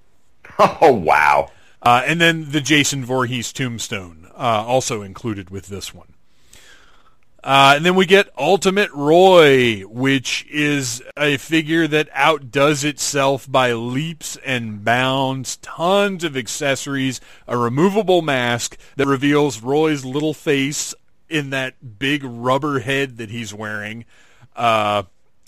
Oh 0.81 0.93
wow! 0.93 1.51
Uh, 1.83 2.03
and 2.05 2.21
then 2.21 2.51
the 2.51 2.61
Jason 2.61 3.05
Voorhees 3.05 3.53
tombstone 3.53 4.29
uh, 4.35 4.65
also 4.67 5.03
included 5.03 5.51
with 5.51 5.69
this 5.69 5.95
one. 5.95 6.15
Uh, 7.43 7.75
and 7.77 7.87
then 7.87 7.95
we 7.95 8.05
get 8.05 8.33
Ultimate 8.37 8.91
Roy, 8.93 9.83
which 9.83 10.45
is 10.51 11.03
a 11.17 11.37
figure 11.37 11.87
that 11.87 12.09
outdoes 12.13 12.83
itself 12.83 13.51
by 13.51 13.73
leaps 13.73 14.37
and 14.45 14.85
bounds, 14.85 15.57
tons 15.59 16.25
of 16.25 16.37
accessories, 16.37 17.21
a 17.47 17.57
removable 17.57 18.23
mask 18.23 18.77
that 18.97 19.07
reveals 19.07 19.63
Roy's 19.63 20.05
little 20.05 20.35
face 20.35 20.95
in 21.29 21.51
that 21.51 21.99
big 21.99 22.25
rubber 22.25 22.81
head 22.81 23.19
that 23.19 23.31
he's 23.31 23.55
wearing, 23.55 24.05
uh, 24.57 25.05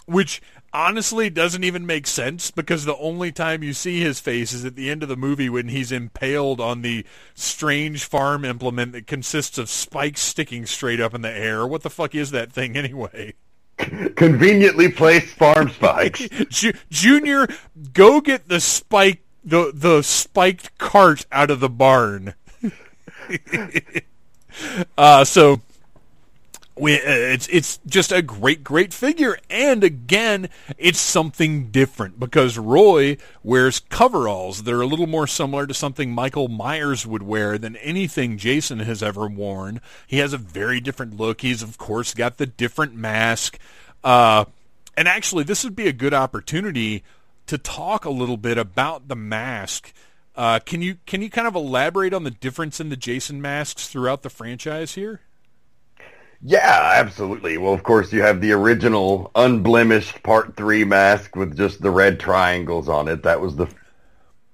which 0.06 0.40
honestly 0.72 1.30
doesn't 1.30 1.64
even 1.64 1.86
make 1.86 2.06
sense 2.06 2.50
because 2.50 2.84
the 2.84 2.96
only 2.96 3.32
time 3.32 3.62
you 3.62 3.72
see 3.72 4.00
his 4.00 4.20
face 4.20 4.52
is 4.52 4.64
at 4.64 4.76
the 4.76 4.90
end 4.90 5.02
of 5.02 5.08
the 5.08 5.16
movie 5.16 5.48
when 5.48 5.68
he's 5.68 5.92
impaled 5.92 6.60
on 6.60 6.82
the 6.82 7.04
strange 7.34 8.04
farm 8.04 8.44
implement 8.44 8.92
that 8.92 9.06
consists 9.06 9.58
of 9.58 9.68
spikes 9.68 10.20
sticking 10.20 10.66
straight 10.66 11.00
up 11.00 11.14
in 11.14 11.22
the 11.22 11.30
air. 11.30 11.66
What 11.66 11.82
the 11.82 11.90
fuck 11.90 12.14
is 12.14 12.30
that 12.30 12.52
thing 12.52 12.76
anyway? 12.76 13.34
Conveniently 14.16 14.90
placed 14.90 15.36
farm 15.36 15.70
spikes. 15.70 16.28
Junior, 16.90 17.48
go 17.92 18.20
get 18.20 18.48
the 18.48 18.60
spike 18.60 19.22
the 19.42 19.72
the 19.74 20.02
spiked 20.02 20.76
cart 20.78 21.26
out 21.32 21.50
of 21.50 21.60
the 21.60 21.68
barn. 21.68 22.34
uh, 24.98 25.24
so 25.24 25.62
we, 26.80 26.94
uh, 26.94 27.00
it's 27.04 27.46
it's 27.48 27.78
just 27.86 28.10
a 28.10 28.22
great 28.22 28.64
great 28.64 28.94
figure. 28.94 29.38
And 29.50 29.84
again 29.84 30.48
it's 30.78 30.98
something 30.98 31.70
different 31.70 32.18
because 32.18 32.58
Roy 32.58 33.18
wears 33.42 33.80
coveralls. 33.80 34.62
They're 34.62 34.80
a 34.80 34.86
little 34.86 35.06
more 35.06 35.26
similar 35.26 35.66
to 35.66 35.74
something 35.74 36.10
Michael 36.10 36.48
Myers 36.48 37.06
would 37.06 37.22
wear 37.22 37.58
than 37.58 37.76
anything 37.76 38.38
Jason 38.38 38.78
has 38.80 39.02
ever 39.02 39.26
worn. 39.26 39.80
He 40.06 40.18
has 40.18 40.32
a 40.32 40.38
very 40.38 40.80
different 40.80 41.16
look. 41.16 41.42
He's 41.42 41.62
of 41.62 41.76
course 41.76 42.14
got 42.14 42.38
the 42.38 42.46
different 42.46 42.94
mask. 42.94 43.58
Uh, 44.02 44.46
and 44.96 45.06
actually 45.06 45.44
this 45.44 45.62
would 45.62 45.76
be 45.76 45.86
a 45.86 45.92
good 45.92 46.14
opportunity 46.14 47.04
to 47.46 47.58
talk 47.58 48.04
a 48.06 48.10
little 48.10 48.38
bit 48.38 48.56
about 48.56 49.08
the 49.08 49.16
mask. 49.16 49.92
Uh, 50.34 50.60
can 50.60 50.80
you 50.80 50.96
can 51.04 51.20
you 51.20 51.28
kind 51.28 51.46
of 51.46 51.54
elaborate 51.54 52.14
on 52.14 52.24
the 52.24 52.30
difference 52.30 52.80
in 52.80 52.88
the 52.88 52.96
Jason 52.96 53.42
masks 53.42 53.88
throughout 53.88 54.22
the 54.22 54.30
franchise 54.30 54.94
here 54.94 55.20
Yeah, 56.42 56.92
absolutely. 56.96 57.58
Well, 57.58 57.74
of 57.74 57.82
course, 57.82 58.12
you 58.12 58.22
have 58.22 58.40
the 58.40 58.52
original 58.52 59.30
unblemished 59.34 60.22
Part 60.22 60.56
3 60.56 60.84
mask 60.84 61.36
with 61.36 61.56
just 61.56 61.82
the 61.82 61.90
red 61.90 62.18
triangles 62.18 62.88
on 62.88 63.08
it. 63.08 63.22
That 63.24 63.40
was 63.40 63.56
the 63.56 63.68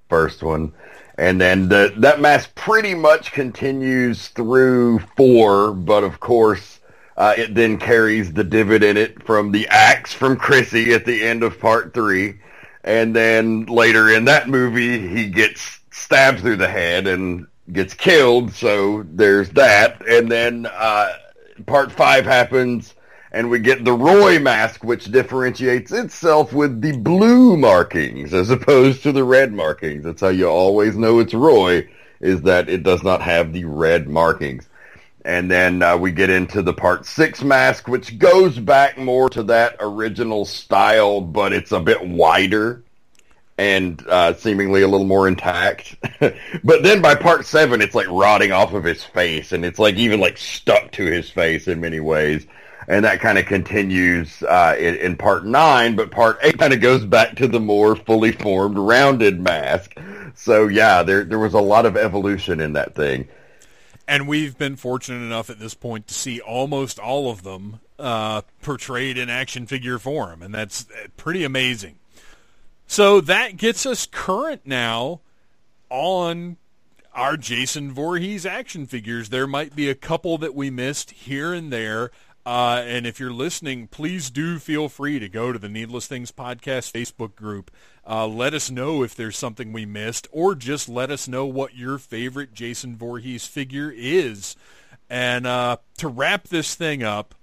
first 0.08 0.42
one. 0.42 0.72
And 1.16 1.40
then 1.40 1.68
the, 1.68 1.94
that 1.98 2.20
mask 2.20 2.54
pretty 2.56 2.94
much 2.94 3.32
continues 3.32 4.28
through 4.28 4.98
4, 5.16 5.72
but 5.74 6.02
of 6.04 6.18
course, 6.20 6.80
uh, 7.16 7.34
it 7.38 7.54
then 7.54 7.78
carries 7.78 8.32
the 8.32 8.44
divot 8.44 8.82
in 8.82 8.96
it 8.96 9.22
from 9.22 9.52
the 9.52 9.68
axe 9.68 10.12
from 10.12 10.36
Chrissy 10.36 10.92
at 10.92 11.06
the 11.06 11.24
end 11.24 11.42
of 11.44 11.58
Part 11.60 11.94
3. 11.94 12.34
And 12.84 13.14
then 13.14 13.66
later 13.66 14.08
in 14.10 14.24
that 14.26 14.48
movie, 14.48 15.08
he 15.08 15.28
gets 15.28 15.80
stabbed 15.92 16.40
through 16.40 16.56
the 16.56 16.68
head 16.68 17.06
and 17.06 17.46
gets 17.72 17.94
killed. 17.94 18.52
So 18.52 19.04
there's 19.08 19.50
that. 19.50 20.06
And 20.06 20.30
then 20.30 20.66
uh, 20.66 21.12
part 21.64 21.92
five 21.92 22.24
happens, 22.24 22.94
and 23.32 23.50
we 23.50 23.58
get 23.58 23.84
the 23.84 23.92
Roy 23.92 24.38
mask, 24.38 24.84
which 24.84 25.06
differentiates 25.06 25.92
itself 25.92 26.52
with 26.52 26.80
the 26.80 26.96
blue 26.96 27.56
markings 27.56 28.34
as 28.34 28.50
opposed 28.50 29.02
to 29.02 29.12
the 29.12 29.24
red 29.24 29.52
markings. 29.52 30.04
That's 30.04 30.20
how 30.20 30.28
you 30.28 30.48
always 30.48 30.96
know 30.96 31.18
it's 31.18 31.34
Roy, 31.34 31.88
is 32.20 32.42
that 32.42 32.68
it 32.68 32.82
does 32.82 33.02
not 33.02 33.22
have 33.22 33.52
the 33.52 33.64
red 33.64 34.08
markings. 34.08 34.68
And 35.24 35.50
then 35.50 35.82
uh, 35.82 35.96
we 35.96 36.12
get 36.12 36.30
into 36.30 36.62
the 36.62 36.72
part 36.72 37.04
six 37.04 37.42
mask, 37.42 37.88
which 37.88 38.18
goes 38.18 38.58
back 38.58 38.96
more 38.96 39.28
to 39.30 39.42
that 39.44 39.76
original 39.80 40.44
style, 40.44 41.20
but 41.20 41.52
it's 41.52 41.72
a 41.72 41.80
bit 41.80 42.06
wider 42.06 42.84
and 43.58 44.06
uh, 44.08 44.34
seemingly 44.34 44.82
a 44.82 44.88
little 44.88 45.06
more 45.06 45.28
intact. 45.28 45.96
but 46.20 46.82
then 46.82 47.00
by 47.00 47.14
part 47.14 47.46
seven, 47.46 47.80
it's 47.80 47.94
like 47.94 48.08
rotting 48.08 48.52
off 48.52 48.74
of 48.74 48.84
his 48.84 49.02
face, 49.02 49.52
and 49.52 49.64
it's 49.64 49.78
like 49.78 49.96
even 49.96 50.20
like 50.20 50.36
stuck 50.36 50.90
to 50.92 51.04
his 51.04 51.30
face 51.30 51.68
in 51.68 51.80
many 51.80 52.00
ways. 52.00 52.46
And 52.88 53.04
that 53.04 53.20
kind 53.20 53.36
of 53.36 53.46
continues 53.46 54.44
uh, 54.44 54.76
in, 54.78 54.94
in 54.96 55.16
part 55.16 55.44
nine, 55.44 55.96
but 55.96 56.12
part 56.12 56.38
eight 56.42 56.56
kind 56.56 56.72
of 56.72 56.80
goes 56.80 57.04
back 57.04 57.34
to 57.36 57.48
the 57.48 57.58
more 57.58 57.96
fully 57.96 58.30
formed, 58.30 58.78
rounded 58.78 59.40
mask. 59.40 59.94
So 60.36 60.68
yeah, 60.68 61.02
there 61.02 61.24
there 61.24 61.38
was 61.38 61.54
a 61.54 61.60
lot 61.60 61.86
of 61.86 61.96
evolution 61.96 62.60
in 62.60 62.74
that 62.74 62.94
thing. 62.94 63.28
And 64.08 64.28
we've 64.28 64.56
been 64.56 64.76
fortunate 64.76 65.24
enough 65.24 65.50
at 65.50 65.58
this 65.58 65.74
point 65.74 66.06
to 66.06 66.14
see 66.14 66.40
almost 66.40 67.00
all 67.00 67.28
of 67.28 67.42
them 67.42 67.80
uh, 67.98 68.42
portrayed 68.62 69.18
in 69.18 69.28
action 69.28 69.66
figure 69.66 69.98
form, 69.98 70.42
and 70.42 70.54
that's 70.54 70.86
uh, 70.90 71.08
pretty 71.16 71.42
amazing. 71.42 71.96
So 72.86 73.20
that 73.20 73.56
gets 73.56 73.84
us 73.84 74.06
current 74.06 74.62
now 74.64 75.20
on 75.90 76.56
our 77.12 77.36
Jason 77.36 77.92
Voorhees 77.92 78.46
action 78.46 78.86
figures. 78.86 79.30
There 79.30 79.46
might 79.46 79.74
be 79.74 79.88
a 79.88 79.94
couple 79.94 80.38
that 80.38 80.54
we 80.54 80.70
missed 80.70 81.10
here 81.12 81.52
and 81.52 81.72
there. 81.72 82.10
Uh, 82.44 82.84
and 82.86 83.06
if 83.06 83.18
you're 83.18 83.32
listening, 83.32 83.88
please 83.88 84.30
do 84.30 84.60
feel 84.60 84.88
free 84.88 85.18
to 85.18 85.28
go 85.28 85.52
to 85.52 85.58
the 85.58 85.68
Needless 85.68 86.06
Things 86.06 86.30
Podcast 86.30 86.92
Facebook 86.92 87.34
group. 87.34 87.72
Uh, 88.08 88.24
let 88.26 88.54
us 88.54 88.70
know 88.70 89.02
if 89.02 89.16
there's 89.16 89.36
something 89.36 89.72
we 89.72 89.84
missed, 89.84 90.28
or 90.30 90.54
just 90.54 90.88
let 90.88 91.10
us 91.10 91.26
know 91.26 91.44
what 91.44 91.74
your 91.74 91.98
favorite 91.98 92.54
Jason 92.54 92.96
Voorhees 92.96 93.46
figure 93.46 93.92
is. 93.96 94.54
And 95.10 95.44
uh, 95.44 95.78
to 95.98 96.06
wrap 96.06 96.46
this 96.46 96.76
thing 96.76 97.02
up, 97.02 97.34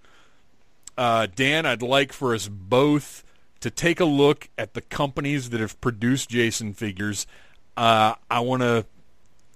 uh, 0.97 1.27
Dan, 1.35 1.65
I'd 1.65 1.81
like 1.81 2.13
for 2.13 2.33
us 2.33 2.47
both 2.47 3.25
to 3.63 3.71
take 3.71 4.01
a 4.01 4.05
look 4.05 4.49
at 4.57 4.73
the 4.73 4.81
companies 4.81 5.49
that 5.51 5.61
have 5.61 5.79
produced 5.79 6.29
Jason 6.29 6.73
figures. 6.73 7.25
Uh, 7.77 8.15
I 8.29 8.41
want 8.41 8.61
to 8.61 8.85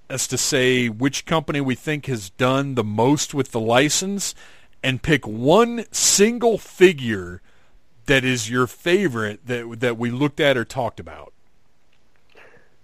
us 0.09 0.27
to 0.27 0.37
say 0.37 0.87
which 0.87 1.25
company 1.25 1.59
we 1.59 1.75
think 1.75 2.05
has 2.05 2.29
done 2.29 2.75
the 2.75 2.85
most 2.85 3.33
with 3.33 3.51
the 3.51 3.59
license 3.59 4.33
and 4.81 5.03
pick 5.03 5.27
one 5.27 5.83
single 5.91 6.57
figure 6.57 7.41
that 8.05 8.23
is 8.23 8.49
your 8.49 8.65
favorite 8.65 9.45
that 9.45 9.81
that 9.81 9.97
we 9.97 10.09
looked 10.09 10.39
at 10.39 10.55
or 10.55 10.63
talked 10.63 11.01
about. 11.01 11.33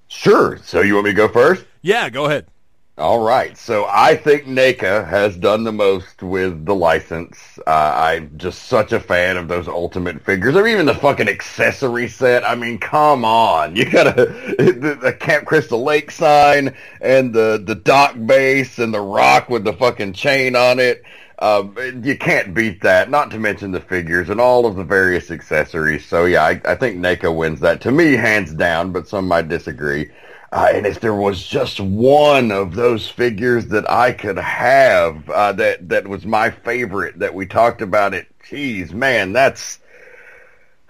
Sure. 0.09 0.57
So 0.57 0.81
you 0.81 0.95
want 0.95 1.05
me 1.05 1.11
to 1.11 1.15
go 1.15 1.29
first? 1.29 1.63
Yeah, 1.81 2.09
go 2.09 2.25
ahead. 2.25 2.47
All 2.95 3.21
right. 3.25 3.57
So 3.57 3.87
I 3.89 4.15
think 4.15 4.45
NECA 4.45 5.07
has 5.07 5.35
done 5.35 5.63
the 5.63 5.71
most 5.71 6.21
with 6.21 6.63
the 6.63 6.75
license. 6.75 7.57
Uh, 7.65 7.71
I'm 7.71 8.37
just 8.37 8.65
such 8.67 8.91
a 8.91 8.99
fan 8.99 9.35
of 9.35 9.47
those 9.47 9.67
ultimate 9.67 10.23
figures, 10.23 10.55
or 10.55 10.67
even 10.67 10.85
the 10.85 10.93
fucking 10.93 11.27
accessory 11.27 12.07
set. 12.07 12.43
I 12.43 12.53
mean, 12.53 12.77
come 12.77 13.25
on. 13.25 13.75
You 13.75 13.89
got 13.89 14.07
a, 14.07 14.25
the, 14.59 14.99
the 15.01 15.13
Camp 15.13 15.45
Crystal 15.45 15.83
Lake 15.83 16.11
sign 16.11 16.75
and 17.01 17.33
the, 17.33 17.63
the 17.65 17.73
dock 17.73 18.15
base 18.27 18.77
and 18.77 18.93
the 18.93 19.01
rock 19.01 19.49
with 19.49 19.63
the 19.63 19.73
fucking 19.73 20.13
chain 20.13 20.55
on 20.55 20.77
it. 20.77 21.03
Uh, 21.39 21.67
you 22.03 22.15
can't 22.15 22.53
beat 22.53 22.81
that, 22.83 23.09
not 23.09 23.31
to 23.31 23.39
mention 23.39 23.71
the 23.71 23.81
figures 23.81 24.29
and 24.29 24.39
all 24.39 24.67
of 24.67 24.75
the 24.75 24.83
various 24.83 25.31
accessories. 25.31 26.05
So 26.05 26.25
yeah, 26.25 26.43
I, 26.43 26.61
I 26.63 26.75
think 26.75 26.97
NECA 26.99 27.35
wins 27.35 27.59
that. 27.61 27.81
To 27.81 27.91
me, 27.91 28.13
hands 28.13 28.53
down, 28.53 28.91
but 28.91 29.07
some 29.07 29.27
might 29.27 29.49
disagree. 29.49 30.11
Uh, 30.53 30.69
and 30.71 30.85
if 30.85 30.99
there 30.99 31.15
was 31.15 31.43
just 31.47 31.79
one 31.79 32.51
of 32.51 32.75
those 32.75 33.09
figures 33.09 33.65
that 33.69 33.89
I 33.89 34.11
could 34.11 34.37
have 34.37 35.27
uh, 35.27 35.51
that 35.53 35.89
that 35.89 36.07
was 36.07 36.27
my 36.27 36.51
favorite 36.51 37.17
that 37.17 37.33
we 37.33 37.47
talked 37.47 37.81
about 37.81 38.13
it, 38.13 38.27
geez, 38.47 38.93
man, 38.93 39.33
that's 39.33 39.79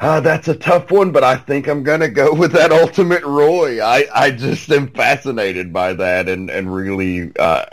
uh, 0.02 0.20
that's 0.20 0.50
a 0.50 0.56
tough 0.56 0.92
one. 0.92 1.14
But 1.14 1.24
I 1.24 1.38
think 1.38 1.68
I'm 1.68 1.82
gonna 1.82 2.10
go 2.10 2.34
with 2.36 2.52
that 2.52 2.74
Ultimate 2.74 3.24
Roy. 3.24 3.82
I, 3.82 4.06
I 4.14 4.32
just 4.32 4.70
am 4.70 4.90
fascinated 4.90 5.72
by 5.72 5.94
that 5.94 6.28
and 6.28 6.50
and 6.50 6.74
really. 6.74 7.32
Uh, 7.38 7.64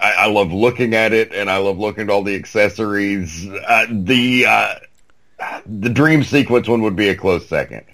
I, 0.00 0.12
I 0.18 0.26
love 0.26 0.52
looking 0.52 0.92
at 0.92 1.12
it, 1.12 1.32
and 1.32 1.48
I 1.48 1.58
love 1.58 1.78
looking 1.78 2.02
at 2.02 2.10
all 2.10 2.24
the 2.24 2.34
accessories. 2.34 3.46
Uh, 3.46 3.86
the 3.88 4.44
uh, 4.44 4.74
the 5.66 5.88
dream 5.88 6.24
sequence 6.24 6.66
one 6.66 6.82
would 6.82 6.96
be 6.96 7.10
a 7.10 7.14
close 7.14 7.48
second. 7.48 7.84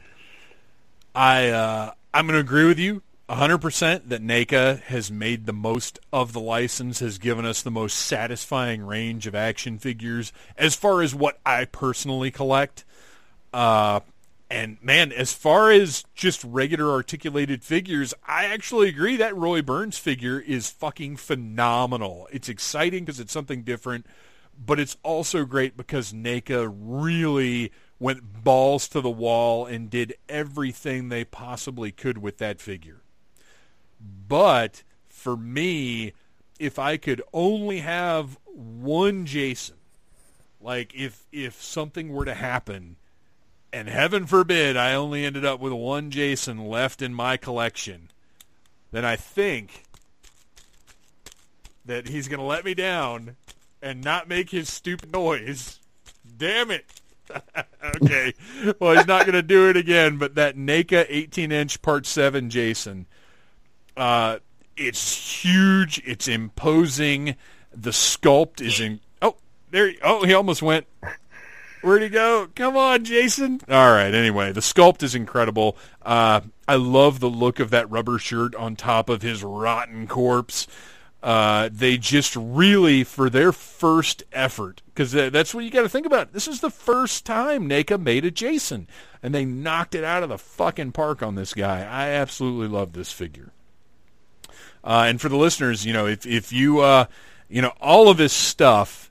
I 1.14 1.92
I'm 2.14 2.26
going 2.26 2.34
to 2.34 2.40
agree 2.40 2.64
with 2.64 2.78
you 2.78 3.02
100% 3.28 4.08
that 4.08 4.22
NECA 4.22 4.80
has 4.82 5.10
made 5.10 5.46
the 5.46 5.52
most 5.52 5.98
of 6.12 6.34
the 6.34 6.40
license, 6.40 6.98
has 6.98 7.16
given 7.16 7.46
us 7.46 7.62
the 7.62 7.70
most 7.70 7.96
satisfying 7.96 8.84
range 8.84 9.26
of 9.26 9.34
action 9.34 9.78
figures 9.78 10.30
as 10.58 10.74
far 10.74 11.00
as 11.00 11.14
what 11.14 11.38
I 11.46 11.64
personally 11.64 12.30
collect. 12.30 12.84
Uh, 13.52 14.00
and 14.50 14.76
man, 14.82 15.10
as 15.10 15.32
far 15.32 15.70
as 15.70 16.04
just 16.14 16.44
regular 16.44 16.90
articulated 16.90 17.64
figures, 17.64 18.12
I 18.28 18.44
actually 18.44 18.90
agree 18.90 19.16
that 19.16 19.34
Roy 19.34 19.62
Burns 19.62 19.96
figure 19.96 20.38
is 20.38 20.68
fucking 20.68 21.16
phenomenal. 21.16 22.28
It's 22.30 22.50
exciting 22.50 23.06
because 23.06 23.20
it's 23.20 23.32
something 23.32 23.62
different, 23.62 24.04
but 24.54 24.78
it's 24.78 24.98
also 25.02 25.46
great 25.46 25.78
because 25.78 26.12
NECA 26.12 26.70
really 26.78 27.72
went 27.98 28.44
balls 28.44 28.86
to 28.88 29.00
the 29.00 29.10
wall 29.10 29.64
and 29.64 29.88
did 29.88 30.14
everything 30.28 31.08
they 31.08 31.24
possibly 31.24 31.90
could 31.90 32.18
with 32.18 32.36
that 32.36 32.60
figure. 32.60 33.00
But 34.26 34.82
for 35.08 35.36
me, 35.36 36.12
if 36.58 36.78
I 36.78 36.96
could 36.96 37.22
only 37.32 37.80
have 37.80 38.38
one 38.46 39.26
Jason, 39.26 39.76
like 40.60 40.94
if 40.94 41.26
if 41.32 41.62
something 41.62 42.12
were 42.12 42.24
to 42.24 42.34
happen, 42.34 42.96
and 43.72 43.88
heaven 43.88 44.26
forbid 44.26 44.76
I 44.76 44.94
only 44.94 45.24
ended 45.24 45.44
up 45.44 45.60
with 45.60 45.72
one 45.72 46.10
Jason 46.10 46.66
left 46.66 47.02
in 47.02 47.12
my 47.12 47.36
collection, 47.36 48.10
then 48.92 49.04
I 49.04 49.16
think 49.16 49.84
that 51.84 52.08
he's 52.08 52.28
going 52.28 52.40
to 52.40 52.46
let 52.46 52.64
me 52.64 52.74
down 52.74 53.36
and 53.82 54.02
not 54.02 54.28
make 54.28 54.50
his 54.50 54.72
stupid 54.72 55.12
noise. 55.12 55.80
Damn 56.36 56.70
it. 56.70 56.86
okay. 57.96 58.32
Well, 58.78 58.96
he's 58.96 59.06
not 59.06 59.26
going 59.26 59.34
to 59.34 59.42
do 59.42 59.68
it 59.68 59.76
again, 59.76 60.16
but 60.16 60.36
that 60.36 60.56
NECA 60.56 61.10
18-inch 61.10 61.82
Part 61.82 62.06
7 62.06 62.48
Jason 62.50 63.06
uh, 63.96 64.38
it's 64.76 65.42
huge. 65.42 66.02
It's 66.04 66.28
imposing. 66.28 67.36
The 67.72 67.90
sculpt 67.90 68.60
is 68.60 68.80
in. 68.80 69.00
Oh, 69.22 69.36
there. 69.70 69.92
Oh, 70.02 70.24
he 70.24 70.34
almost 70.34 70.62
went. 70.62 70.86
Where'd 71.82 72.02
he 72.02 72.08
go? 72.08 72.48
Come 72.54 72.78
on, 72.78 73.04
Jason. 73.04 73.60
All 73.68 73.92
right. 73.92 74.14
Anyway, 74.14 74.52
the 74.52 74.60
sculpt 74.60 75.02
is 75.02 75.14
incredible. 75.14 75.76
Uh, 76.00 76.40
I 76.66 76.76
love 76.76 77.20
the 77.20 77.28
look 77.28 77.60
of 77.60 77.70
that 77.70 77.90
rubber 77.90 78.18
shirt 78.18 78.54
on 78.54 78.74
top 78.74 79.10
of 79.10 79.20
his 79.20 79.42
rotten 79.42 80.06
corpse. 80.06 80.66
Uh, 81.22 81.70
they 81.72 81.96
just 81.96 82.36
really, 82.36 83.02
for 83.02 83.30
their 83.30 83.50
first 83.50 84.22
effort, 84.30 84.82
because 84.86 85.12
that's 85.12 85.54
what 85.54 85.64
you 85.64 85.70
got 85.70 85.80
to 85.80 85.88
think 85.88 86.04
about. 86.04 86.34
This 86.34 86.46
is 86.46 86.60
the 86.60 86.68
first 86.68 87.24
time 87.24 87.66
NECA 87.66 87.98
made 87.98 88.26
a 88.26 88.30
Jason, 88.30 88.86
and 89.22 89.34
they 89.34 89.46
knocked 89.46 89.94
it 89.94 90.04
out 90.04 90.22
of 90.22 90.28
the 90.28 90.36
fucking 90.36 90.92
park 90.92 91.22
on 91.22 91.34
this 91.34 91.54
guy. 91.54 91.80
I 91.80 92.10
absolutely 92.10 92.68
love 92.68 92.92
this 92.92 93.10
figure. 93.10 93.53
Uh, 94.84 95.06
and 95.08 95.20
for 95.20 95.30
the 95.30 95.36
listeners, 95.36 95.86
you 95.86 95.92
know, 95.92 96.06
if 96.06 96.26
if 96.26 96.52
you 96.52 96.80
uh, 96.80 97.06
you 97.48 97.62
know 97.62 97.72
all 97.80 98.08
of 98.10 98.18
this 98.18 98.32
stuff 98.32 99.10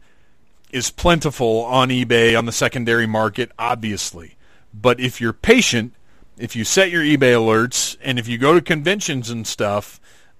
is 0.71 0.91
plentiful 0.91 1.63
on 1.65 1.89
eBay 1.89 2.37
on 2.37 2.45
the 2.45 2.51
secondary 2.51 3.07
market, 3.07 3.51
obviously. 3.57 4.37
But 4.73 4.99
if 4.99 5.19
you're 5.19 5.33
patient, 5.33 5.93
if 6.37 6.55
you 6.55 6.63
set 6.63 6.89
your 6.89 7.03
eBay 7.03 7.33
alerts, 7.33 7.97
and 8.01 8.17
if 8.17 8.27
you 8.27 8.37
go 8.37 8.53
to 8.53 8.61
conventions 8.61 9.29
and 9.29 9.45
stuff, 9.45 9.99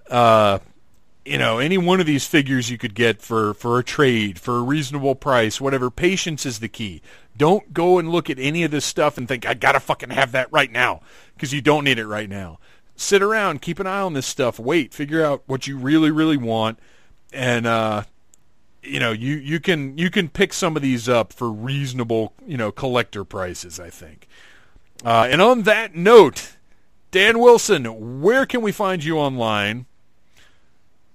uh, 0.10 0.60
you 1.26 1.38
know, 1.38 1.60
any 1.60 1.78
one 1.78 2.00
of 2.00 2.06
these 2.06 2.26
figures 2.28 2.70
you 2.70 2.78
could 2.78 2.96
get 2.96 3.22
for, 3.22 3.54
for 3.54 3.80
a 3.80 3.84
trade, 3.84 4.40
for 4.40 4.58
a 4.58 4.62
reasonable 4.62 5.16
price, 5.16 5.62
whatever. 5.62 5.90
Patience 5.90 6.46
is 6.46 6.60
the 6.60 6.68
key. 6.68 7.02
Don't 7.38 7.74
go 7.74 7.98
and 7.98 8.10
look 8.10 8.30
at 8.30 8.40
any 8.40 8.64
of 8.64 8.72
this 8.72 8.86
stuff 8.86 9.18
and 9.18 9.28
think, 9.28 9.46
I 9.46 9.54
gotta 9.54 9.80
fucking 9.80 10.10
have 10.10 10.34
that 10.34 10.52
right 10.52 10.72
now, 10.72 11.02
because 11.36 11.54
you 11.54 11.62
don't 11.62 11.84
need 11.84 12.00
it 12.00 12.08
right 12.08 12.30
now. 12.30 12.60
Sit 12.96 13.22
around, 13.22 13.62
keep 13.62 13.80
an 13.80 13.88
eye 13.88 14.02
on 14.02 14.14
this 14.14 14.28
stuff, 14.28 14.60
wait, 14.60 14.94
figure 14.94 15.26
out 15.26 15.44
what 15.46 15.68
you 15.68 15.78
really, 15.78 16.12
really 16.12 16.38
want, 16.38 16.80
and, 17.32 17.66
uh, 17.66 18.04
you 18.84 19.00
know, 19.00 19.12
you, 19.12 19.36
you 19.36 19.60
can 19.60 19.98
you 19.98 20.12
can 20.12 20.30
pick 20.30 20.54
some 20.54 20.76
of 20.76 20.82
these 20.82 21.08
up 21.08 21.32
for 21.32 21.50
reasonable, 21.50 22.34
you 22.46 22.58
know, 22.58 22.72
collector 22.72 23.24
prices, 23.24 23.80
I 23.80 23.90
think. 23.90 24.28
Uh, 25.04 25.28
and 25.30 25.42
on 25.42 25.64
that 25.64 25.96
note, 25.96 26.58
Dan 27.12 27.40
Wilson, 27.40 28.22
where 28.22 28.46
can 28.46 28.62
we 28.62 28.72
find 28.72 29.04
you 29.04 29.18
online? 29.18 29.86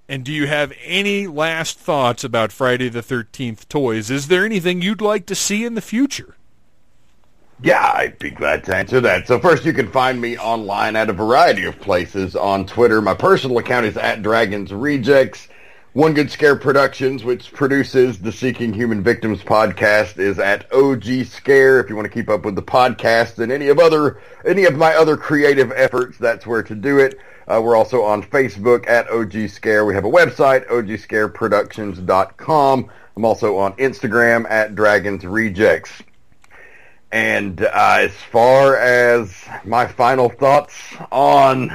And 0.08 0.24
do 0.24 0.32
you 0.32 0.46
have 0.46 0.72
any 0.82 1.26
last 1.26 1.78
thoughts 1.78 2.24
about 2.24 2.50
Friday 2.50 2.88
the 2.88 3.02
13th 3.02 3.68
toys? 3.68 4.10
Is 4.10 4.28
there 4.28 4.44
anything 4.44 4.80
you'd 4.80 5.02
like 5.02 5.26
to 5.26 5.34
see 5.34 5.66
in 5.66 5.74
the 5.74 5.82
future? 5.82 6.37
Yeah, 7.60 7.90
I'd 7.92 8.20
be 8.20 8.30
glad 8.30 8.62
to 8.64 8.76
answer 8.76 9.00
that. 9.00 9.26
So 9.26 9.40
first, 9.40 9.64
you 9.64 9.72
can 9.72 9.90
find 9.90 10.20
me 10.20 10.38
online 10.38 10.94
at 10.94 11.10
a 11.10 11.12
variety 11.12 11.64
of 11.64 11.80
places. 11.80 12.36
On 12.36 12.64
Twitter, 12.64 13.02
my 13.02 13.14
personal 13.14 13.58
account 13.58 13.84
is 13.84 13.96
at 13.96 14.22
Dragons 14.22 14.72
Rejects. 14.72 15.48
One 15.92 16.14
Good 16.14 16.30
Scare 16.30 16.54
Productions, 16.54 17.24
which 17.24 17.52
produces 17.52 18.20
the 18.20 18.30
Seeking 18.30 18.72
Human 18.72 19.02
Victims 19.02 19.42
podcast, 19.42 20.18
is 20.18 20.38
at 20.38 20.72
OG 20.72 21.24
Scare. 21.24 21.80
If 21.80 21.90
you 21.90 21.96
want 21.96 22.06
to 22.06 22.12
keep 22.12 22.28
up 22.28 22.44
with 22.44 22.54
the 22.54 22.62
podcast 22.62 23.40
and 23.40 23.50
any 23.50 23.66
of 23.66 23.80
other 23.80 24.20
any 24.46 24.64
of 24.64 24.76
my 24.76 24.94
other 24.94 25.16
creative 25.16 25.72
efforts, 25.72 26.16
that's 26.16 26.46
where 26.46 26.62
to 26.62 26.76
do 26.76 26.98
it. 26.98 27.18
Uh, 27.48 27.60
we're 27.60 27.74
also 27.74 28.04
on 28.04 28.22
Facebook 28.22 28.88
at 28.88 29.10
OG 29.10 29.48
Scare. 29.48 29.84
We 29.84 29.94
have 29.94 30.04
a 30.04 30.10
website, 30.10 30.64
ogscareproductions.com. 30.68 32.90
I'm 33.16 33.24
also 33.24 33.56
on 33.56 33.72
Instagram 33.72 34.48
at 34.48 34.76
Dragons 34.76 35.26
Rejects. 35.26 36.04
And 37.10 37.62
uh, 37.62 37.70
as 37.72 38.12
far 38.30 38.76
as 38.76 39.32
my 39.64 39.86
final 39.86 40.28
thoughts 40.28 40.74
on 41.10 41.70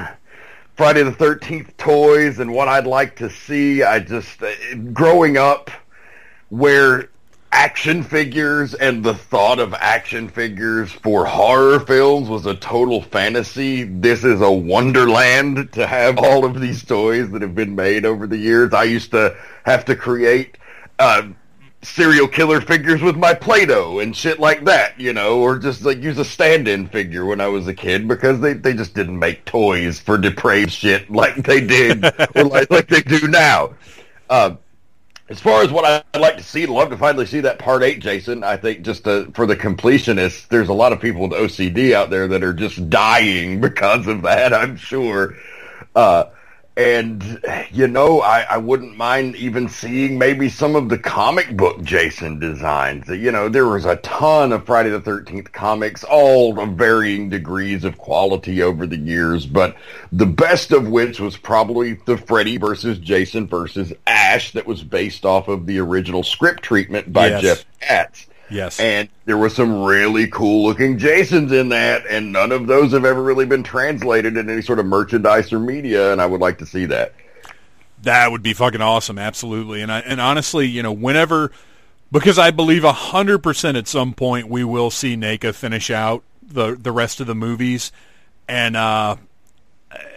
Friday 0.76 1.04
the 1.04 1.12
13th 1.12 1.76
toys 1.78 2.40
and 2.40 2.54
what 2.54 2.68
I'd 2.68 2.86
like 2.86 3.16
to 3.18 3.30
see, 3.30 3.84
I 3.84 4.00
just, 4.00 4.42
uh, 4.44 4.52
growing 4.94 5.38
up 5.38 5.72
where 6.50 7.10
action 7.52 8.04
figures 8.04 8.74
and 8.74 9.04
the 9.04 9.14
thought 9.14 9.60
of 9.60 9.74
action 9.76 10.28
figures 10.28 10.92
for 10.92 11.26
horror 11.26 11.80
films 11.80 12.28
was 12.28 12.48
a 12.48 12.56
total 12.56 13.02
fantasy. 13.02 13.84
This 13.84 14.24
is 14.24 14.42
a 14.42 14.52
wonderland 14.52 15.72
to 15.74 15.86
have 15.86 16.18
all 16.18 16.46
of 16.46 16.60
these 16.60 16.84
toys 16.84 17.30
that 17.32 17.44
have 17.44 17.54
been 17.54 17.76
made 17.76 18.06
over 18.06 18.26
the 18.26 18.38
years. 18.38 18.74
I 18.74 18.84
used 18.84 19.12
to 19.12 19.36
have 19.66 19.86
to 19.86 19.96
create 19.96 20.58
uh, 20.98 21.24
serial 21.84 22.28
killer 22.28 22.62
figures 22.62 23.02
with 23.02 23.16
my 23.16 23.34
Play-Doh 23.34 24.00
and 24.00 24.16
shit 24.16 24.40
like 24.40 24.66
that, 24.66 25.00
you 25.00 25.14
know, 25.14 25.40
or 25.40 25.60
just 25.60 25.84
like 25.84 26.02
use 26.02 26.18
a 26.18 26.26
stand-in 26.26 26.88
figure 26.88 27.26
when 27.26 27.42
I 27.42 27.48
was 27.48 27.68
a 27.68 27.74
kid 27.74 28.08
because 28.08 28.40
they, 28.40 28.54
they 28.54 28.74
just 28.74 28.94
didn't 28.94 29.20
make 29.20 29.46
toys 29.46 30.00
for 30.00 30.18
depraved 30.18 30.72
shit 30.72 31.10
like 31.12 31.36
they 31.36 31.62
did 31.62 32.04
or 32.36 32.44
like, 32.46 32.72
like 32.72 32.88
they 32.88 33.02
do 33.02 33.28
now. 33.28 33.74
Uh, 34.30 34.56
as 35.30 35.40
far 35.40 35.64
as 35.64 35.72
what 35.72 36.06
I'd 36.14 36.20
like 36.20 36.38
to 36.38 36.44
see, 36.44 36.66
love 36.66 36.90
to 36.90 36.98
finally 36.98 37.26
see 37.26 37.40
that 37.42 37.58
part 37.58 37.82
eight, 37.82 38.00
Jason. 38.00 38.44
I 38.44 38.58
think 38.58 38.82
just 38.82 39.06
to, 39.06 39.32
for 39.34 39.46
the 39.46 39.56
completionists, 39.56 40.48
there's 40.48 40.70
a 40.70 40.74
lot 40.74 40.92
of 40.92 41.00
people 41.00 41.22
with 41.22 41.32
OCD 41.32 41.94
out 41.94 42.10
there 42.10 42.28
that 42.28 42.44
are 42.44 42.54
just 42.54 42.90
dying 42.90 43.62
because 43.62 44.08
of 44.08 44.24
that. 44.24 44.54
I'm 44.54 44.76
sure. 44.76 45.36
Uh, 45.96 46.26
and 46.76 47.44
you 47.72 47.88
know, 47.88 48.22
I, 48.22 48.42
I 48.42 48.58
wouldn't 48.58 48.98
mind 48.98 49.36
even 49.36 49.70
seeing 49.70 50.18
maybe 50.18 50.50
some 50.50 50.76
of 50.76 50.90
the 50.90 50.98
comic 50.98 51.56
book 51.56 51.84
Jason 51.84 52.40
designs. 52.40 53.08
You 53.08 53.32
know, 53.32 53.48
there 53.48 53.68
was 53.68 53.86
a 53.86 53.98
ton 53.98 54.52
of 54.52 54.66
Friday 54.66 54.90
the 54.90 55.00
Thirteenth 55.00 55.52
comics, 55.52 56.04
all 56.04 56.60
of 56.60 56.70
varying 56.70 57.30
degrees 57.30 57.84
of 57.84 57.98
quality 57.98 58.64
over 58.64 58.88
the 58.88 58.98
years, 58.98 59.46
but 59.46 59.76
the 60.12 60.26
best 60.26 60.72
of 60.72 60.88
which 60.88 61.20
was 61.20 61.38
probably 61.38 61.94
the 62.06 62.18
Freddy 62.18 62.58
versus 62.58 62.98
Jason 62.98 63.48
versus 63.48 63.94
Ash 64.08 64.52
that 64.54 64.66
was 64.66 64.84
based 64.84 65.26
off 65.26 65.48
of 65.48 65.68
the 65.68 65.80
original 65.80 66.24
script 66.24 66.64
treatment 66.64 67.14
by 67.14 67.28
Yes. 67.28 67.42
Jeff 67.42 67.66
Katz. 67.82 68.28
Yes. 68.50 68.80
And 68.80 69.10
there 69.26 69.38
were 69.38 69.50
some 69.50 69.84
really 69.84 70.28
cool 70.28 70.66
looking 70.66 70.98
Jasons 70.98 71.52
in 71.52 71.70
that, 71.70 72.06
and 72.08 72.32
none 72.32 72.52
of 72.52 72.68
those 72.68 72.92
have 72.92 73.06
ever 73.06 73.22
really 73.22 73.46
been 73.46 73.64
translated 73.64 74.38
in 74.38 74.50
any 74.50 74.62
sort 74.62 74.80
of 74.80 74.86
merchandise 74.86 75.52
or 75.52 75.60
media, 75.60 76.12
and 76.12 76.22
I 76.22 76.26
would 76.26 76.42
like 76.42 76.58
to 76.60 76.66
see 76.66 76.86
that. 76.86 77.14
That 78.04 78.32
would 78.32 78.44
be 78.44 78.54
fucking 78.54 78.82
awesome, 78.82 79.18
absolutely. 79.18 79.82
And 79.82 79.92
I 79.92 80.00
and 80.00 80.20
honestly, 80.20 80.68
you 80.68 80.84
know, 80.84 80.92
whenever 80.92 81.52
because 82.12 82.38
I 82.38 82.52
believe 82.52 82.84
hundred 82.84 83.40
percent 83.40 83.78
at 83.78 83.88
some 83.88 84.14
point 84.14 84.50
we 84.50 84.64
will 84.64 84.92
see 84.92 85.16
NECA 85.16 85.56
finish 85.56 85.90
out 85.90 86.24
the 86.46 86.76
the 86.76 86.92
rest 86.92 87.22
of 87.22 87.28
the 87.28 87.36
movies, 87.36 87.92
and 88.48 88.76
uh, 88.76 89.16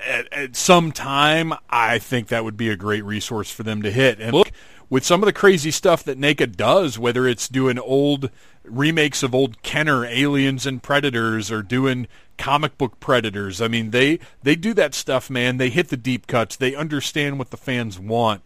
at, 0.07 0.33
at 0.33 0.57
some 0.57 0.91
time 0.91 1.55
I 1.71 1.99
think 1.99 2.29
that 2.29 2.45
would 2.45 2.57
be 2.57 2.71
a 2.71 2.77
great 2.77 3.05
resource 3.05 3.51
for 3.51 3.63
them 3.63 3.83
to 3.83 3.91
hit. 3.91 4.21
And 4.21 4.35
look, 4.35 4.51
with 4.89 5.05
some 5.05 5.23
of 5.23 5.27
the 5.27 5.33
crazy 5.33 5.71
stuff 5.71 6.05
that 6.05 6.19
NECA 6.19 6.55
does, 6.57 6.99
whether 6.99 7.27
it's 7.27 7.49
doing 7.49 7.79
old 7.79 8.31
remakes 8.65 9.23
of 9.23 9.35
old 9.35 9.63
Kenner 9.63 10.05
Aliens 10.05 10.67
and 10.67 10.83
Predators 10.83 11.51
or 11.51 11.63
doing 11.63 12.07
comic 12.39 12.79
book 12.79 13.01
Predators, 13.01 13.61
I 13.61 13.69
mean 13.69 13.91
they 13.91 14.19
they 14.43 14.57
do 14.57 14.75
that 14.75 14.95
stuff, 14.95 15.31
man. 15.31 15.57
They 15.57 15.71
hit 15.71 15.89
the 15.89 15.97
deep 15.97 16.27
cuts. 16.27 16.57
They 16.57 16.75
understand 16.75 17.39
what 17.39 17.51
the 17.51 17.57
fans 17.57 17.99
want. 17.99 18.43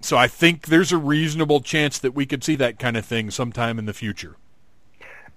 So 0.00 0.16
I 0.16 0.28
think 0.28 0.66
there's 0.66 0.92
a 0.92 0.98
reasonable 0.98 1.60
chance 1.60 1.98
that 1.98 2.14
we 2.14 2.26
could 2.26 2.44
see 2.44 2.56
that 2.56 2.78
kind 2.78 2.96
of 2.96 3.04
thing 3.04 3.30
sometime 3.30 3.78
in 3.78 3.86
the 3.86 3.92
future. 3.92 4.36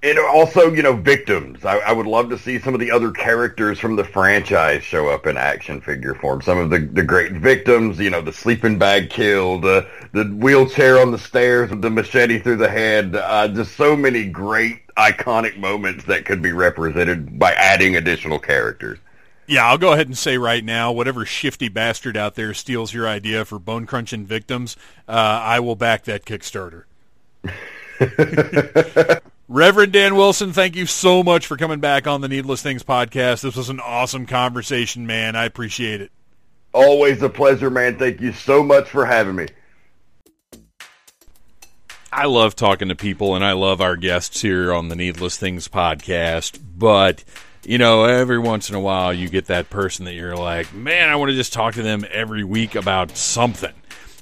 And 0.04 0.18
also, 0.18 0.74
you 0.74 0.82
know, 0.82 0.96
victims. 0.96 1.64
I, 1.64 1.78
I 1.78 1.92
would 1.92 2.08
love 2.08 2.30
to 2.30 2.38
see 2.38 2.58
some 2.58 2.74
of 2.74 2.80
the 2.80 2.90
other 2.90 3.12
characters 3.12 3.78
from 3.78 3.96
the 3.96 4.04
franchise 4.04 4.84
show 4.84 5.10
up 5.10 5.28
in 5.28 5.38
action 5.38 5.80
figure 5.80 6.16
form. 6.16 6.42
Some 6.42 6.58
of 6.58 6.72
the, 6.72 6.80
the 6.80 7.04
great 7.04 7.34
victims, 7.34 8.00
you 8.00 8.10
know, 8.10 8.22
the 8.22 8.34
sleeping 8.34 8.80
bag 8.80 9.12
kill, 9.12 9.60
the, 9.60 9.88
the 10.12 10.24
wheelchair 10.26 11.00
on 11.00 11.12
the 11.12 11.20
stairs 11.20 11.70
with 11.70 11.84
the 11.84 11.92
machete 11.92 12.40
through 12.40 12.58
the 12.58 12.70
head. 12.70 13.16
Uh, 13.16 13.48
just 13.50 13.76
so 13.76 13.96
many 13.96 14.26
great 14.26 14.88
iconic 14.96 15.58
moments 15.58 16.06
that 16.06 16.26
could 16.26 16.42
be 16.42 16.52
represented 16.52 17.38
by 17.38 17.54
adding 17.54 17.96
additional 17.96 18.40
characters. 18.40 18.98
Yeah, 19.46 19.68
I'll 19.68 19.78
go 19.78 19.94
ahead 19.94 20.08
and 20.08 20.18
say 20.18 20.38
right 20.38 20.64
now, 20.64 20.92
whatever 20.92 21.26
shifty 21.26 21.70
bastard 21.70 22.18
out 22.18 22.34
there 22.34 22.56
steals 22.56 22.92
your 22.92 23.08
idea 23.08 23.46
for 23.46 23.60
bone 23.60 23.86
crunching 23.86 24.26
victims, 24.26 24.78
uh, 25.08 25.12
I 25.12 25.60
will 25.60 25.76
back 25.76 26.06
that 26.06 26.26
Kickstarter. 26.26 26.86
Reverend 29.54 29.92
Dan 29.92 30.16
Wilson, 30.16 30.54
thank 30.54 30.78
you 30.78 30.86
so 30.86 31.24
much 31.24 31.46
for 31.46 31.58
coming 31.58 31.82
back 31.82 32.08
on 32.08 32.22
the 32.22 32.30
Needless 32.30 32.62
Things 32.62 32.84
podcast. 32.84 33.42
This 33.42 33.58
was 33.58 33.68
an 33.68 33.82
awesome 33.82 34.26
conversation, 34.26 35.06
man. 35.06 35.36
I 35.36 35.44
appreciate 35.44 36.00
it. 36.00 36.10
Always 36.72 37.22
a 37.22 37.28
pleasure, 37.28 37.70
man. 37.70 38.00
Thank 38.00 38.22
you 38.22 38.32
so 38.32 38.64
much 38.64 38.88
for 38.88 39.06
having 39.06 39.36
me. 39.36 39.48
I 42.14 42.28
love 42.28 42.56
talking 42.56 42.88
to 42.88 42.96
people 42.96 43.36
and 43.36 43.44
I 43.44 43.52
love 43.52 43.82
our 43.82 43.98
guests 43.98 44.42
here 44.42 44.72
on 44.72 44.88
the 44.88 44.96
Needless 44.96 45.38
Things 45.38 45.68
podcast, 45.68 46.58
but 46.78 47.26
you 47.66 47.78
know, 47.78 48.06
every 48.06 48.40
once 48.40 48.70
in 48.70 48.76
a 48.76 48.80
while 48.80 49.14
you 49.14 49.28
get 49.28 49.48
that 49.48 49.70
person 49.70 50.06
that 50.06 50.14
you're 50.14 50.38
like, 50.38 50.74
man, 50.74 51.10
I 51.10 51.18
want 51.18 51.30
to 51.30 51.36
just 51.36 51.52
talk 51.52 51.74
to 51.74 51.84
them 51.84 52.06
every 52.10 52.46
week 52.46 52.76
about 52.76 53.18
something. 53.18 53.74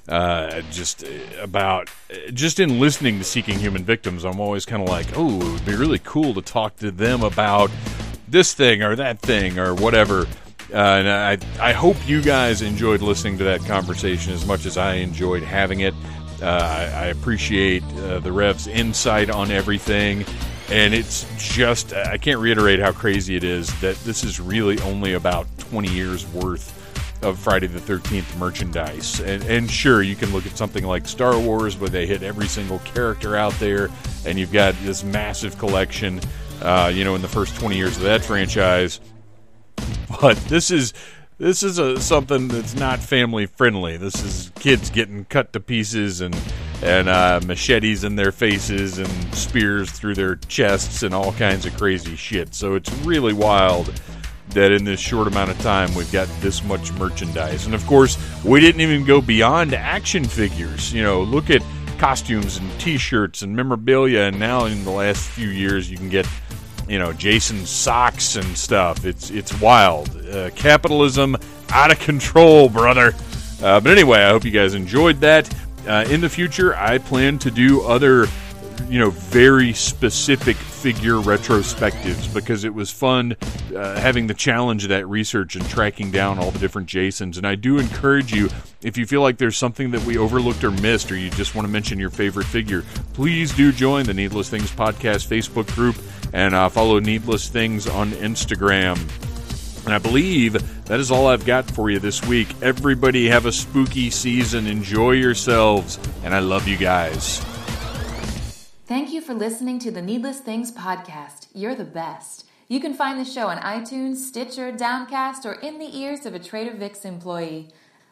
Uh, 0.10 0.62
just 0.72 1.06
about 1.40 1.88
just 2.34 2.60
in 2.60 2.80
listening 2.80 3.20
to 3.20 3.24
Seeking 3.24 3.60
Human 3.60 3.84
Victims, 3.84 4.26
I'm 4.26 4.40
always 4.40 4.66
kind 4.66 4.82
of 4.82 4.90
like, 4.90 5.06
oh, 5.16 5.40
it 5.40 5.54
would 5.54 5.66
be 5.66 5.76
really 5.76 6.00
cool 6.00 6.34
to 6.34 6.42
talk 6.42 6.76
to 6.78 6.90
them 6.90 7.22
about 7.22 7.70
this 8.28 8.56
thing 8.56 8.82
or 8.82 8.96
that 8.96 9.20
thing 9.20 9.60
or 9.60 9.76
whatever. 9.76 10.22
Uh, 10.74 10.78
and 10.78 11.10
I, 11.10 11.38
I 11.70 11.74
hope 11.74 11.96
you 12.08 12.24
guys 12.24 12.64
enjoyed 12.64 13.02
listening 13.02 13.38
to 13.38 13.44
that 13.46 13.62
conversation 13.62 14.34
as 14.34 14.48
much 14.48 14.66
as 14.66 14.78
I 14.78 14.96
enjoyed 14.96 15.44
having 15.44 15.82
it. 15.82 15.94
Uh, 16.42 16.46
I, 16.46 16.84
I 16.86 17.06
appreciate 17.08 17.84
uh, 17.84 18.20
the 18.20 18.32
Rev's 18.32 18.66
insight 18.66 19.30
on 19.30 19.52
everything. 19.52 20.26
And 20.70 20.94
it's 20.94 21.26
just, 21.38 21.94
I 21.94 22.18
can't 22.18 22.40
reiterate 22.40 22.80
how 22.80 22.94
crazy 22.94 23.36
it 23.36 23.44
is 23.44 23.68
that 23.82 23.96
this 23.98 24.24
is 24.24 24.40
really 24.40 24.80
only 24.82 25.14
about 25.14 25.46
20 25.58 25.88
years 25.90 26.26
worth 26.28 26.79
of 27.22 27.38
Friday 27.38 27.68
the 27.68 27.80
13th 27.80 28.38
merchandise. 28.38 29.20
And, 29.20 29.44
and 29.44 29.70
sure, 29.70 30.02
you 30.02 30.16
can 30.16 30.32
look 30.32 30.46
at 30.46 30.58
something 30.58 30.84
like 30.84 31.08
Star 31.08 31.38
Wars 31.40 31.78
where 31.78 31.90
they 31.90 32.06
hit 32.06 32.24
every 32.24 32.48
single 32.48 32.80
character 32.80 33.36
out 33.36 33.54
there, 33.54 33.90
and 34.26 34.40
you've 34.40 34.54
got 34.54 34.76
this 34.84 35.04
massive 35.04 35.58
collection, 35.58 36.20
uh, 36.62 36.92
you 36.94 37.04
know, 37.04 37.16
in 37.16 37.22
the 37.22 37.28
first 37.28 37.56
20 37.56 37.76
years 37.76 37.98
of 37.98 38.04
that 38.04 38.24
franchise. 38.24 39.00
But 40.22 40.38
this 40.48 40.72
is 40.72 40.94
this 41.38 41.64
is 41.64 41.78
a, 41.78 42.02
something 42.02 42.50
that's 42.50 42.76
not 42.76 43.00
family 43.00 43.46
friendly. 43.46 43.96
This 43.96 44.22
is 44.24 44.52
kids 44.56 44.90
getting 44.90 45.24
cut 45.26 45.54
to 45.54 45.60
pieces 45.60 46.20
and 46.20 46.36
and 46.82 47.10
uh, 47.10 47.40
machetes 47.46 48.04
in 48.04 48.16
their 48.16 48.32
faces 48.32 48.98
and 48.98 49.36
spears 49.36 49.92
through 49.92 50.16
their 50.16 50.36
chests 50.36 51.04
and 51.04 51.14
all 51.14 51.34
kinds 51.34 51.66
of 51.66 51.76
crazy 51.78 52.16
shit. 52.16 52.56
So 52.56 52.76
it's 52.76 52.92
really 53.06 53.34
wild 53.34 53.94
that 54.52 54.72
in 54.72 54.84
this 54.84 55.00
short 55.00 55.28
amount 55.28 55.52
of 55.52 55.60
time 55.60 55.94
we've 55.94 56.12
got 56.12 56.28
this 56.42 56.64
much 56.64 56.92
merchandise. 56.94 57.66
And 57.66 57.76
of 57.76 57.86
course, 57.86 58.18
we 58.44 58.60
didn't 58.60 58.82
even 58.82 59.06
go 59.06 59.22
beyond 59.22 59.74
action 59.74 60.24
figures. 60.24 60.94
You 60.94 61.04
know, 61.04 61.22
look 61.22 61.50
at 61.50 61.62
costumes 61.98 62.58
and 62.58 62.80
t-shirts 62.80 63.42
and 63.42 63.56
memorabilia 63.56 64.22
and 64.22 64.40
now 64.40 64.66
in 64.66 64.86
the 64.86 64.92
last 64.92 65.28
few 65.30 65.50
years 65.50 65.92
you 65.92 65.98
can 65.98 66.08
get 66.08 66.26
you 66.88 66.98
know 66.98 67.14
Jason 67.14 67.66
socks 67.66 68.36
and 68.36 68.58
stuff. 68.58 69.06
It's 69.06 69.30
it's 69.30 69.60
wild. 69.62 70.10
Uh, 70.26 70.50
capitalism 70.52 71.38
out 71.70 71.92
of 71.92 72.00
control, 72.00 72.68
brother. 72.70 73.14
Uh, 73.62 73.80
but 73.80 73.92
anyway, 73.92 74.20
I 74.20 74.30
hope 74.30 74.44
you 74.44 74.52
guys 74.52 74.74
enjoyed 74.74 75.20
that. 75.22 75.54
Uh, 75.88 76.06
in 76.10 76.22
the 76.22 76.30
future, 76.30 76.76
I 76.76 76.98
plan 76.98 77.40
to 77.40 77.52
do 77.52 77.82
other 77.82 78.28
you 78.88 79.00
know, 79.00 79.10
very 79.10 79.74
specific 79.74 80.56
figure 80.56 81.16
retrospectives 81.16 82.34
because 82.34 82.64
it 82.64 82.74
was 82.74 82.90
fun 82.90 83.36
uh, 83.76 84.00
having 84.00 84.28
the 84.28 84.34
challenge 84.34 84.84
of 84.84 84.90
that 84.90 85.08
research 85.08 85.56
and 85.56 85.68
tracking 85.70 86.12
down 86.12 86.40
all 86.40 86.52
the 86.52 86.60
different 86.60 86.88
Jasons. 86.88 87.38
And 87.38 87.46
I 87.46 87.56
do 87.56 87.80
encourage 87.80 88.34
you, 88.34 88.50
if 88.82 88.98
you 88.98 89.06
feel 89.06 89.22
like 89.22 89.38
there's 89.38 89.58
something 89.58 89.92
that 89.92 90.04
we 90.04 90.18
overlooked 90.18 90.64
or 90.64 90.72
missed, 90.72 91.12
or 91.12 91.18
you 91.18 91.30
just 91.32 91.56
want 91.56 91.68
to 91.68 91.72
mention 91.72 92.00
your 92.00 92.10
favorite 92.10 92.46
figure, 92.46 92.84
please 93.14 93.54
do 93.54 93.72
join 93.72 94.06
the 94.06 94.14
Needless 94.14 94.50
Things 94.50 94.72
Podcast 94.72 95.28
Facebook 95.28 95.74
group 95.76 95.98
and 96.34 96.56
uh, 96.56 96.70
follow 96.70 97.00
Needless 97.00 97.50
Things 97.50 97.88
on 97.88 98.12
Instagram. 98.12 98.98
And 99.86 99.94
I 99.94 99.98
believe 99.98 100.86
that 100.86 101.00
is 101.00 101.10
all 101.10 101.28
I've 101.28 101.46
got 101.46 101.70
for 101.72 101.90
you 101.90 102.00
this 102.00 102.24
week. 102.26 102.48
Everybody 102.62 103.28
have 103.30 103.46
a 103.46 103.52
spooky 103.52 104.10
season. 104.10 104.68
Enjoy 104.68 105.12
yourselves. 105.12 105.98
And 106.24 106.36
I 106.36 106.40
love 106.40 106.68
you 106.68 106.78
guys. 106.78 107.44
Thank 108.90 109.12
you 109.12 109.22
for 109.22 109.36
listening 109.36 109.78
to 109.82 109.92
the 109.92 110.02
Needless 110.02 110.40
Things 110.40 110.72
podcast. 110.72 111.46
You're 111.54 111.76
the 111.76 111.84
best. 111.84 112.48
You 112.68 112.80
can 112.80 112.96
find 112.96 113.20
the 113.20 113.24
show 113.24 113.46
on 113.46 113.60
iTunes, 113.60 114.16
Stitcher, 114.16 114.72
Downcast, 114.72 115.46
or 115.46 115.54
in 115.54 115.78
the 115.78 115.96
ears 115.96 116.26
of 116.26 116.34
a 116.34 116.40
Trader 116.40 116.74
Vic's 116.74 117.06
employee. 117.06 117.70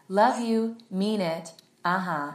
Love 0.08 0.40
you, 0.40 0.78
mean 0.91 1.20
it. 1.20 1.54
Uh 1.84 1.98
huh. 1.98 2.32